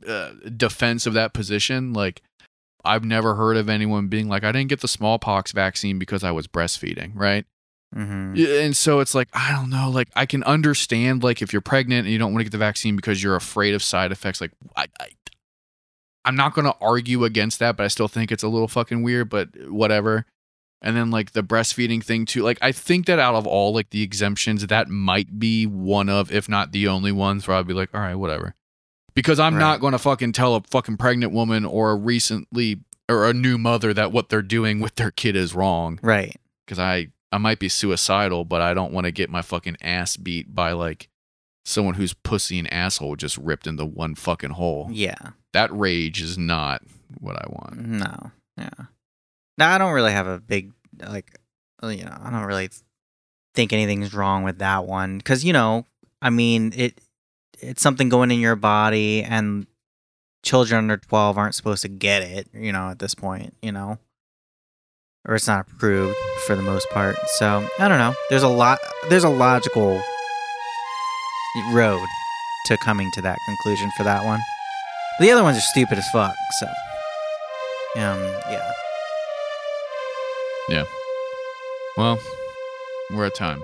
uh, 0.08 0.32
defense 0.56 1.06
of 1.06 1.14
that 1.14 1.34
position 1.34 1.94
like 1.94 2.22
I've 2.86 3.04
never 3.06 3.36
heard 3.36 3.58
of 3.58 3.70
anyone 3.70 4.08
being 4.08 4.28
like 4.28 4.44
I 4.44 4.52
didn't 4.52 4.70
get 4.70 4.82
the 4.82 4.88
smallpox 4.88 5.52
vaccine 5.52 5.98
because 6.00 6.24
I 6.24 6.32
was 6.32 6.48
breastfeeding 6.48 7.12
right 7.16 7.46
Mhm. 7.96 8.66
And 8.66 8.76
so 8.76 9.00
it's 9.02 9.14
like 9.14 9.30
I 9.34 9.52
don't 9.52 9.70
know 9.70 9.90
like 9.90 10.10
I 10.16 10.26
can 10.26 10.44
understand 10.44 11.24
like 11.24 11.42
if 11.42 11.54
you're 11.54 11.62
pregnant 11.62 12.06
and 12.06 12.12
you 12.12 12.18
don't 12.18 12.34
want 12.34 12.40
to 12.42 12.46
get 12.46 12.52
the 12.52 12.58
vaccine 12.58 12.96
because 12.96 13.22
you're 13.22 13.36
afraid 13.36 13.74
of 13.76 13.84
side 13.84 14.12
effects 14.12 14.42
like 14.42 14.52
I, 14.76 14.88
I 15.00 15.10
I'm 16.26 16.36
not 16.36 16.54
going 16.54 16.66
to 16.66 16.76
argue 16.82 17.24
against 17.26 17.60
that 17.60 17.78
but 17.78 17.84
I 17.84 17.88
still 17.88 18.08
think 18.08 18.32
it's 18.32 18.44
a 18.44 18.48
little 18.48 18.68
fucking 18.68 19.04
weird 19.04 19.30
but 19.30 19.50
whatever 19.70 20.26
and 20.82 20.96
then 20.98 21.12
like 21.12 21.34
the 21.34 21.44
breastfeeding 21.44 22.04
thing 22.04 22.26
too 22.26 22.42
like 22.44 22.58
I 22.62 22.72
think 22.72 23.06
that 23.06 23.20
out 23.20 23.36
of 23.36 23.46
all 23.46 23.74
like 23.74 23.90
the 23.92 24.02
exemptions 24.02 24.66
that 24.66 24.90
might 24.90 25.38
be 25.38 25.66
one 25.68 26.10
of 26.10 26.32
if 26.32 26.48
not 26.50 26.72
the 26.72 26.88
only 26.88 27.12
ones 27.12 27.48
where 27.48 27.58
I'd 27.58 27.68
be 27.68 27.74
like 27.74 27.94
all 27.94 28.02
right 28.02 28.16
whatever 28.16 28.56
because 29.14 29.40
I'm 29.40 29.60
not 29.60 29.80
going 29.80 29.92
to 29.92 30.00
fucking 30.00 30.32
tell 30.32 30.56
a 30.56 30.62
fucking 30.62 30.98
pregnant 30.98 31.32
woman 31.34 31.66
or 31.66 31.92
a 31.92 31.96
recently 31.96 32.80
or 33.08 33.30
a 33.30 33.34
new 33.34 33.58
mother 33.60 33.94
that 33.94 34.12
what 34.12 34.30
they're 34.30 34.42
doing 34.42 34.80
with 34.80 34.96
their 34.96 35.12
kid 35.12 35.36
is 35.36 35.54
wrong 35.54 36.00
Right. 36.02 36.36
because 36.66 36.80
I 36.80 37.10
I 37.34 37.40
might 37.40 37.58
be 37.58 37.68
suicidal, 37.68 38.46
but 38.46 38.62
I 38.62 38.76
don't 38.76 38.94
want 38.94 39.06
to 39.06 39.12
get 39.12 39.28
my 39.28 39.42
fucking 39.42 39.78
ass 39.82 40.18
beat 40.18 40.54
by 40.54 40.74
like 40.74 41.10
someone 41.66 41.96
whose 41.96 42.14
pussy 42.14 42.60
and 42.60 42.72
asshole 42.72 43.16
just 43.16 43.40
ripped 43.40 43.66
into 43.66 43.86
one 43.86 44.14
fucking 44.14 44.52
hole. 44.52 44.88
Yeah. 44.92 45.32
That 45.52 45.76
rage 45.76 46.22
is 46.22 46.38
not 46.38 46.84
what 47.20 47.36
I 47.36 47.46
want. 47.50 47.80
No. 47.80 48.32
Yeah. 48.56 48.86
No, 49.58 49.66
I 49.66 49.80
don't 49.80 49.94
really 49.94 50.12
have 50.12 50.28
a 50.28 50.40
big 50.40 50.74
like 51.08 51.40
uh, 51.82 51.88
you 51.88 52.06
know, 52.06 52.16
I 52.22 52.30
don't 52.30 52.46
really 52.46 52.70
think 53.56 53.74
anything's 53.74 54.14
wrong 54.14 54.44
with 54.44 54.60
that 54.60 54.86
one 54.86 55.20
cuz 55.20 55.44
you 55.44 55.54
know, 55.54 55.88
I 56.22 56.30
mean, 56.30 56.72
it 56.76 57.02
it's 57.60 57.82
something 57.82 58.10
going 58.10 58.30
in 58.30 58.40
your 58.42 58.56
body 58.56 59.24
and 59.24 59.66
children 60.44 60.78
under 60.78 60.98
12 60.98 61.38
aren't 61.38 61.56
supposed 61.56 61.82
to 61.82 61.88
get 61.88 62.22
it, 62.22 62.48
you 62.54 62.72
know, 62.72 62.90
at 62.90 63.00
this 63.00 63.16
point, 63.16 63.56
you 63.64 63.72
know. 63.72 63.98
Or 65.26 65.36
it's 65.36 65.48
not 65.48 65.68
approved 65.72 66.16
for 66.46 66.56
the 66.56 66.62
most 66.62 66.90
part. 66.90 67.16
So, 67.38 67.68
I 67.80 67.88
don't 67.88 67.98
know. 67.98 68.14
There's 68.30 68.44
a 68.44 68.48
lot 68.48 68.80
there's 69.10 69.24
a 69.24 69.30
logical 69.30 70.02
road 71.72 72.06
to 72.66 72.78
coming 72.78 73.10
to 73.14 73.22
that 73.22 73.38
conclusion 73.46 73.92
for 73.96 74.04
that 74.04 74.26
one. 74.26 74.40
The 75.20 75.32
other 75.32 75.44
ones 75.44 75.58
are 75.58 75.62
stupid 75.62 75.98
as 75.98 76.10
fuck, 76.10 76.34
so 76.60 76.66
um, 77.96 78.20
yeah. 78.50 78.72
Yeah. 80.70 80.84
Well, 81.98 82.20
we're 83.12 83.26
at 83.26 83.36
time. 83.36 83.62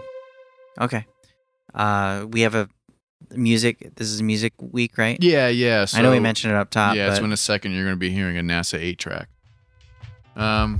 Okay. 0.80 1.06
Uh, 1.74 2.26
we 2.30 2.42
have 2.42 2.56
a 2.56 2.70
music. 3.36 3.96
This 3.96 4.10
is 4.10 4.22
music 4.22 4.54
week, 4.60 4.98
right? 4.98 5.18
Yeah, 5.22 5.48
yeah. 5.48 5.86
So, 5.86 5.98
I 5.98 6.02
know 6.02 6.12
we 6.12 6.20
mentioned 6.20 6.54
it 6.54 6.58
up 6.58 6.70
top. 6.70 6.96
Yeah, 6.96 7.10
but 7.10 7.18
so 7.18 7.24
in 7.24 7.32
a 7.32 7.38
second 7.38 7.72
you're 7.72 7.86
going 7.86 7.96
to 7.96 8.00
be 8.00 8.12
hearing 8.12 8.38
a 8.38 8.42
NASA 8.42 8.78
8 8.80 9.00
track. 9.00 9.30
Um, 10.36 10.80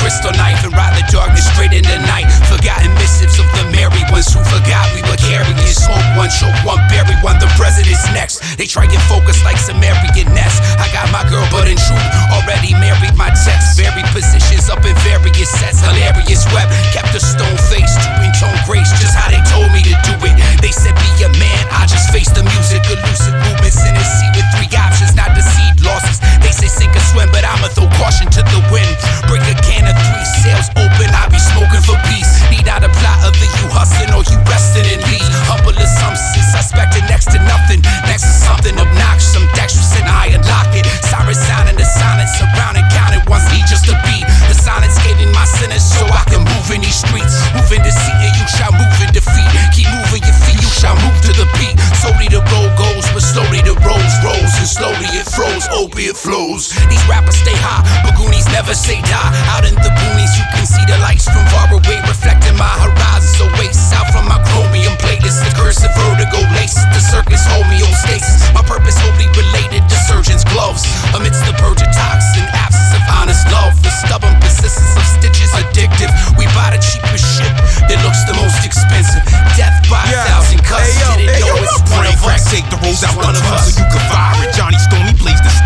crystal 0.00 0.32
knife 0.38 0.62
and 0.64 0.72
ride 0.72 0.94
the 0.94 1.04
darkness 1.10 1.44
straight 1.52 1.72
in 1.72 1.84
the 1.84 1.98
night. 2.08 2.28
Forgotten 2.48 2.92
missives 2.96 3.38
of 3.38 3.48
the 3.58 3.64
merry 3.72 4.02
ones 4.12 4.30
who 4.32 4.40
forgot 4.46 4.88
we 4.94 5.02
were 5.08 5.18
carrying 5.18 5.56
smoke. 5.72 6.04
One 6.14 6.30
choke, 6.30 6.54
one 6.62 6.80
bury 6.88 7.16
one. 7.24 7.40
The 7.42 7.50
president's 7.58 8.04
next. 8.12 8.44
They 8.56 8.66
try 8.66 8.84
and 8.84 9.02
focus 9.08 9.42
like 9.42 9.58
Sumerian 9.58 10.28
nests. 10.32 10.60
I 10.78 10.86
got 10.92 11.08
my 11.10 11.24
girl, 11.28 11.44
but 11.50 11.66
in 11.66 11.76
truth, 11.76 12.08
already 12.32 12.76
married 12.78 13.16
my 13.16 13.32
text. 13.32 13.76
Varied 13.76 14.06
positions 14.14 14.68
up 14.70 14.84
in 14.84 14.94
various 15.02 15.50
sets. 15.50 15.80
Hilarious 15.82 16.44
web. 16.54 16.68
Kept 16.94 17.12
a 17.16 17.20
stone 17.20 17.58
face, 17.68 17.92
two 17.96 18.30
tone 18.38 18.60
grace. 18.68 18.90
Just 19.00 19.16
how 19.16 19.28
they 19.32 19.42
told 19.50 19.68
me 19.72 19.82
to 19.82 19.94
do 20.06 20.14
it. 20.26 20.36
They 20.60 20.72
said 20.72 20.94
be 20.96 21.10
a 21.24 21.30
man. 21.36 21.62
I 21.72 21.88
just 21.88 22.12
face 22.12 22.30
the 22.30 22.44
music. 22.44 22.84
Elusive 22.86 23.36
movements 23.46 23.80
in 23.82 23.94
a 23.96 24.04
sea 24.04 24.30
with 24.36 24.48
three 24.54 24.70
options, 24.76 25.14
not 25.14 25.34
the 25.34 25.42
seed 25.42 25.80
losses. 25.82 26.20
They 26.40 26.52
say 26.52 26.68
sink 26.68 26.94
or 26.94 27.04
swim, 27.10 27.28
but 27.32 27.44
I'ma 27.44 27.68
throw 27.74 27.88
caution 27.98 28.30
to 28.38 28.42
the 28.42 28.60
wind. 28.70 28.92
Break 29.26 29.42
a 29.48 29.56
can 29.64 29.81
of 29.86 29.96
three 29.96 30.26
sails 30.42 30.68
open. 30.76 31.08
I 31.14 31.28
be 31.30 31.38
smoking 31.38 31.82
for 31.84 31.96
peace. 32.10 32.28
Need 32.50 32.66
not 32.66 32.82
a 32.82 32.90
plot 32.90 33.22
of 33.24 33.32
the 33.38 33.48
you 33.60 33.66
hustling 33.70 34.12
or 34.12 34.26
you 34.26 34.38
resting 34.50 34.86
in 34.90 35.00
peace. 35.08 35.26
Humble 35.48 35.76
assumptions, 35.78 36.48
suspected 36.52 37.06
next 37.08 37.30
to 37.32 37.38
nothing. 37.46 37.80
Next 38.04 38.26
to 38.26 38.34
something 38.34 38.74
obnoxious. 38.76 39.36
I'm 39.38 39.46
dexterous 39.56 39.94
and 39.96 40.08
I 40.08 40.34
unlock 40.36 40.74
it. 40.76 40.84
Siren 41.06 41.34
sounding 41.34 41.78
the 41.78 41.86
silence 41.86 42.34
surrounding 42.36 42.84
counted 42.92 43.22
once 43.30 43.46
need 43.54 43.64
just 43.70 43.88
a 43.88 43.96
beat. 44.04 44.26
The 44.50 44.56
silence 44.56 44.98
giving 45.00 45.30
my 45.32 45.46
sinners 45.46 45.84
so 45.84 46.04
I 46.04 46.26
can 46.28 46.44
move 46.44 46.68
in 46.74 46.82
these 46.84 47.00
streets. 47.00 47.38
Move 47.56 47.70
in 47.72 47.80
deceit 47.86 48.18
and 48.20 48.34
you 48.36 48.46
shall 48.50 48.72
move 48.74 48.92
in 49.00 49.10
defeat. 49.14 49.48
Keep 49.72 49.88
moving 49.88 50.22
your 50.26 50.36
feet, 50.44 50.51
shall 50.72 50.96
move 51.04 51.18
to 51.28 51.32
the 51.36 51.46
beat. 51.60 51.76
Slowly 52.00 52.26
the 52.32 52.40
road 52.50 52.72
goes, 52.80 53.04
but 53.12 53.22
slowly 53.22 53.60
the 53.60 53.76
roads 53.84 54.14
rolls 54.24 54.52
and 54.56 54.68
slowly 54.68 55.08
it 55.12 55.28
froze. 55.28 55.68
Opiate 55.70 56.16
flows. 56.16 56.72
These 56.88 57.04
rappers 57.06 57.36
stay 57.36 57.54
high, 57.54 57.84
but 58.02 58.16
Goonies 58.16 58.48
never 58.50 58.74
say 58.74 58.98
die. 59.04 59.30
Out 59.52 59.68
in 59.68 59.76
the 59.76 59.92
boonies, 59.92 60.32
you 60.40 60.46
can 60.56 60.64
see 60.64 60.82
the 60.88 60.96
lights 61.04 61.28
from 61.28 61.44
far 61.52 61.68
away 61.70 62.00
reflecting 62.08 62.56
my 62.56 62.72
horizon. 62.80 63.30
So 63.36 63.44
wait 63.60 63.76
south 63.76 64.08
from 64.10 64.26
my 64.26 64.40
chromium 64.50 64.96
plate. 64.98 65.20
It's 65.22 65.38
the 65.44 65.52
curse 65.54 65.84
of 65.84 65.92
vertigo 65.94 66.40
laces. 66.56 66.82
The 66.96 67.02
circus 67.04 67.44
homeostasis. 67.52 68.50
My 68.56 68.64
purpose 68.64 68.96
wholly 68.98 69.28
related 69.36 69.84
to 69.86 69.96
surgeon's 70.08 70.44
gloves. 70.48 70.82
Amidst 71.12 71.44
the 71.44 71.54
purge 71.60 71.84
of 71.84 71.90
toxin, 71.92 72.48
absence 72.56 72.96
of 72.96 73.02
honest 73.20 73.44
love. 73.52 73.76
The 73.84 73.92
stubborn 73.92 74.34
persistence 74.40 74.96
of 74.96 75.04
stitches 75.04 75.52
addictive. 75.52 76.10
We 76.34 76.48
buy 76.56 76.74
the 76.74 76.80
cheapest 76.80 77.24
shit 77.36 77.52
that 77.86 77.98
looks 78.02 78.24
the 78.24 78.34
most 78.40 78.64
expensive. 78.64 79.22
Death 79.54 79.76
by 79.86 80.02
a 80.08 80.24
thousand 80.26 80.61
cuts. 80.72 81.16
Did 81.16 81.28
it, 81.28 81.40
yo, 81.44 81.52
it's 81.60 81.78
one 81.92 82.06
of 82.08 82.16
us. 82.24 82.48
Take 82.48 82.66
the 82.72 82.78
rules 82.80 83.04
out 83.04 83.16
one 83.16 83.34
the 83.34 83.40
of 83.40 83.52
us. 83.52 83.76
so 83.76 83.84
you 83.84 83.86
can 83.92 84.02
fire 84.08 84.36
it. 84.40 84.54
Johnny 84.56 84.80
the 84.88 85.11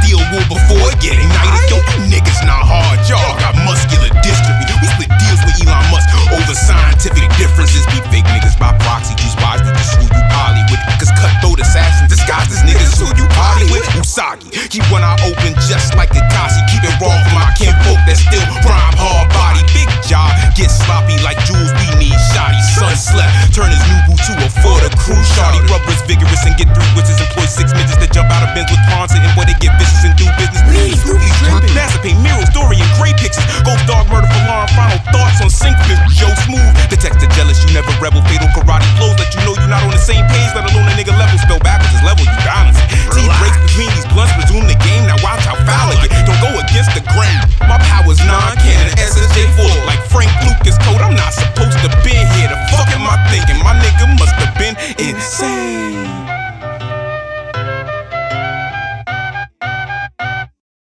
steel 0.06 0.22
wool 0.30 0.46
before 0.46 0.86
it 0.94 0.98
get 1.02 1.18
ignited. 1.18 1.66
Yo, 1.66 1.82
you 1.82 2.06
niggas 2.06 2.38
not 2.46 2.62
hard, 2.62 3.02
y'all 3.10 3.34
got 3.42 3.58
muscular 3.66 4.06
dystrophy. 4.22 4.70
We 4.78 4.86
split 4.94 5.10
deals 5.18 5.42
with 5.42 5.58
Elon 5.66 5.82
Musk 5.90 6.06
over 6.30 6.54
scientific 6.54 7.26
differences. 7.34 7.82
Be 7.90 7.98
fake 8.14 8.28
niggas 8.30 8.54
by 8.54 8.70
proxy, 8.86 9.18
choose 9.18 9.34
wisely, 9.42 9.74
just 9.74 9.98
who 9.98 10.06
you 10.06 10.22
poly 10.30 10.62
with. 10.70 10.78
Cause 11.02 11.10
cutthroat 11.18 11.58
assassins 11.58 12.06
disguised 12.06 12.54
as 12.54 12.62
niggas 12.62 12.94
who 13.02 13.10
you 13.18 13.26
poly 13.34 13.66
with. 13.74 13.82
Usagi, 13.98 14.46
Keep 14.70 14.86
one 14.94 15.02
eye 15.02 15.18
open 15.26 15.58
just 15.66 15.98
like 15.98 16.14
Kasi. 16.14 16.62
Keep 16.70 16.86
it 16.86 16.94
raw 17.02 17.10
for 17.10 17.34
my 17.34 17.50
kinfolk 17.58 17.98
that 18.06 18.14
still 18.14 18.46
prime 18.62 18.94
hard 18.94 19.26
body. 19.34 19.66
Big 19.74 19.90
job, 20.06 20.30
get 20.54 20.70
sloppy 20.70 21.18
like 21.26 21.38
Jules. 21.50 21.74
We 21.82 21.86
need 21.98 22.14
shoddy. 22.30 22.62
Sun 22.78 22.94
slept, 22.94 23.50
turn 23.50 23.74
his 23.74 23.82
new 23.90 24.00
boo 24.06 24.14
to 24.14 24.32
a 24.38 24.48
for 24.62 24.78
the 24.78 24.90
crew. 24.94 25.18
Shorty 25.34 25.58
rubbers 25.66 25.98
vigorous 26.06 26.46
and 26.46 26.54
get 26.54 26.70
through 26.70 26.90
witches. 26.94 27.18
Employ 27.18 27.50
six 27.50 27.74
midgets 27.74 27.98
that 27.98 28.14
jump 28.14 28.30
out 28.30 28.46
of 28.46 28.54
bins 28.54 28.70
with 28.70 28.82
prawns 28.86 29.10
and 29.16 29.24
where 29.34 29.48
they 29.48 29.56
get 29.58 29.74
vicious 29.80 29.95
businesses 29.96 30.04
and 30.04 30.14
do 30.16 30.26
business. 30.36 30.62
Please, 30.68 31.00
movies 31.04 31.32
tripping. 31.40 31.72
Masterpay, 31.72 32.14
mirror, 32.20 32.44
story, 32.52 32.76
and 32.80 32.90
gray 33.00 33.12
pictures. 33.16 33.44
Ghost 33.64 33.84
dog 33.88 34.08
murder 34.12 34.28
for 34.28 34.42
law, 34.44 34.68
and 34.68 34.72
final 34.76 35.00
thoughts 35.12 35.40
on 35.40 35.48
sync 35.48 35.76
fist. 35.88 36.00
Joe 36.12 36.32
Smooth, 36.44 36.72
detect 36.92 37.20
the 37.20 37.28
jealous, 37.32 37.60
you 37.64 37.72
never 37.72 37.92
rebel. 38.00 38.20
Fatal 38.28 38.48
karate 38.52 38.86
flows, 39.00 39.16
let 39.16 39.32
you 39.32 39.40
know 39.44 39.54
you're 39.56 39.70
not 39.70 39.82
on 39.84 39.92
the 39.92 40.00
same 40.00 40.24
page, 40.28 40.50
let 40.52 40.68
alone 40.68 40.88
a 40.88 40.94
nigga 40.96 41.16
level. 41.16 41.36
Spell 41.40 41.60
backwards 41.60 41.92
is 41.96 42.02
level, 42.04 42.24
you 42.24 42.40
balance. 42.44 42.78
T 43.12 43.24
breaks 43.40 43.58
between 43.64 43.90
these 43.96 44.08
blunts, 44.12 44.34
resume 44.36 44.68
the 44.68 44.78
game. 44.84 45.08
Now 45.08 45.18
watch 45.24 45.44
how 45.44 45.56
foul 45.64 45.92
it 45.96 46.00
get. 46.04 46.12
Don't 46.28 46.40
go 46.44 46.50
against 46.60 46.92
the 46.92 47.02
grain. 47.12 47.36
My 47.64 47.80
power's 47.88 48.20
non 48.24 48.52
canon, 48.60 48.92
SSJ 49.00 49.48
full. 49.56 49.76
Like 49.88 50.02
Frank 50.12 50.30
Lucas 50.44 50.76
code, 50.84 51.00
I'm 51.00 51.16
not 51.16 51.32
supposed 51.32 51.78
to 51.84 51.90
be 52.04 52.14
here. 52.36 52.48
The 52.52 52.58
fuck 52.72 52.88
am 52.92 53.06
I 53.06 53.16
thinking? 53.32 53.58
My 53.64 53.74
nigga 53.80 54.06
must 54.18 54.34
have 54.40 54.52
been 54.60 54.76
insane. 55.00 56.45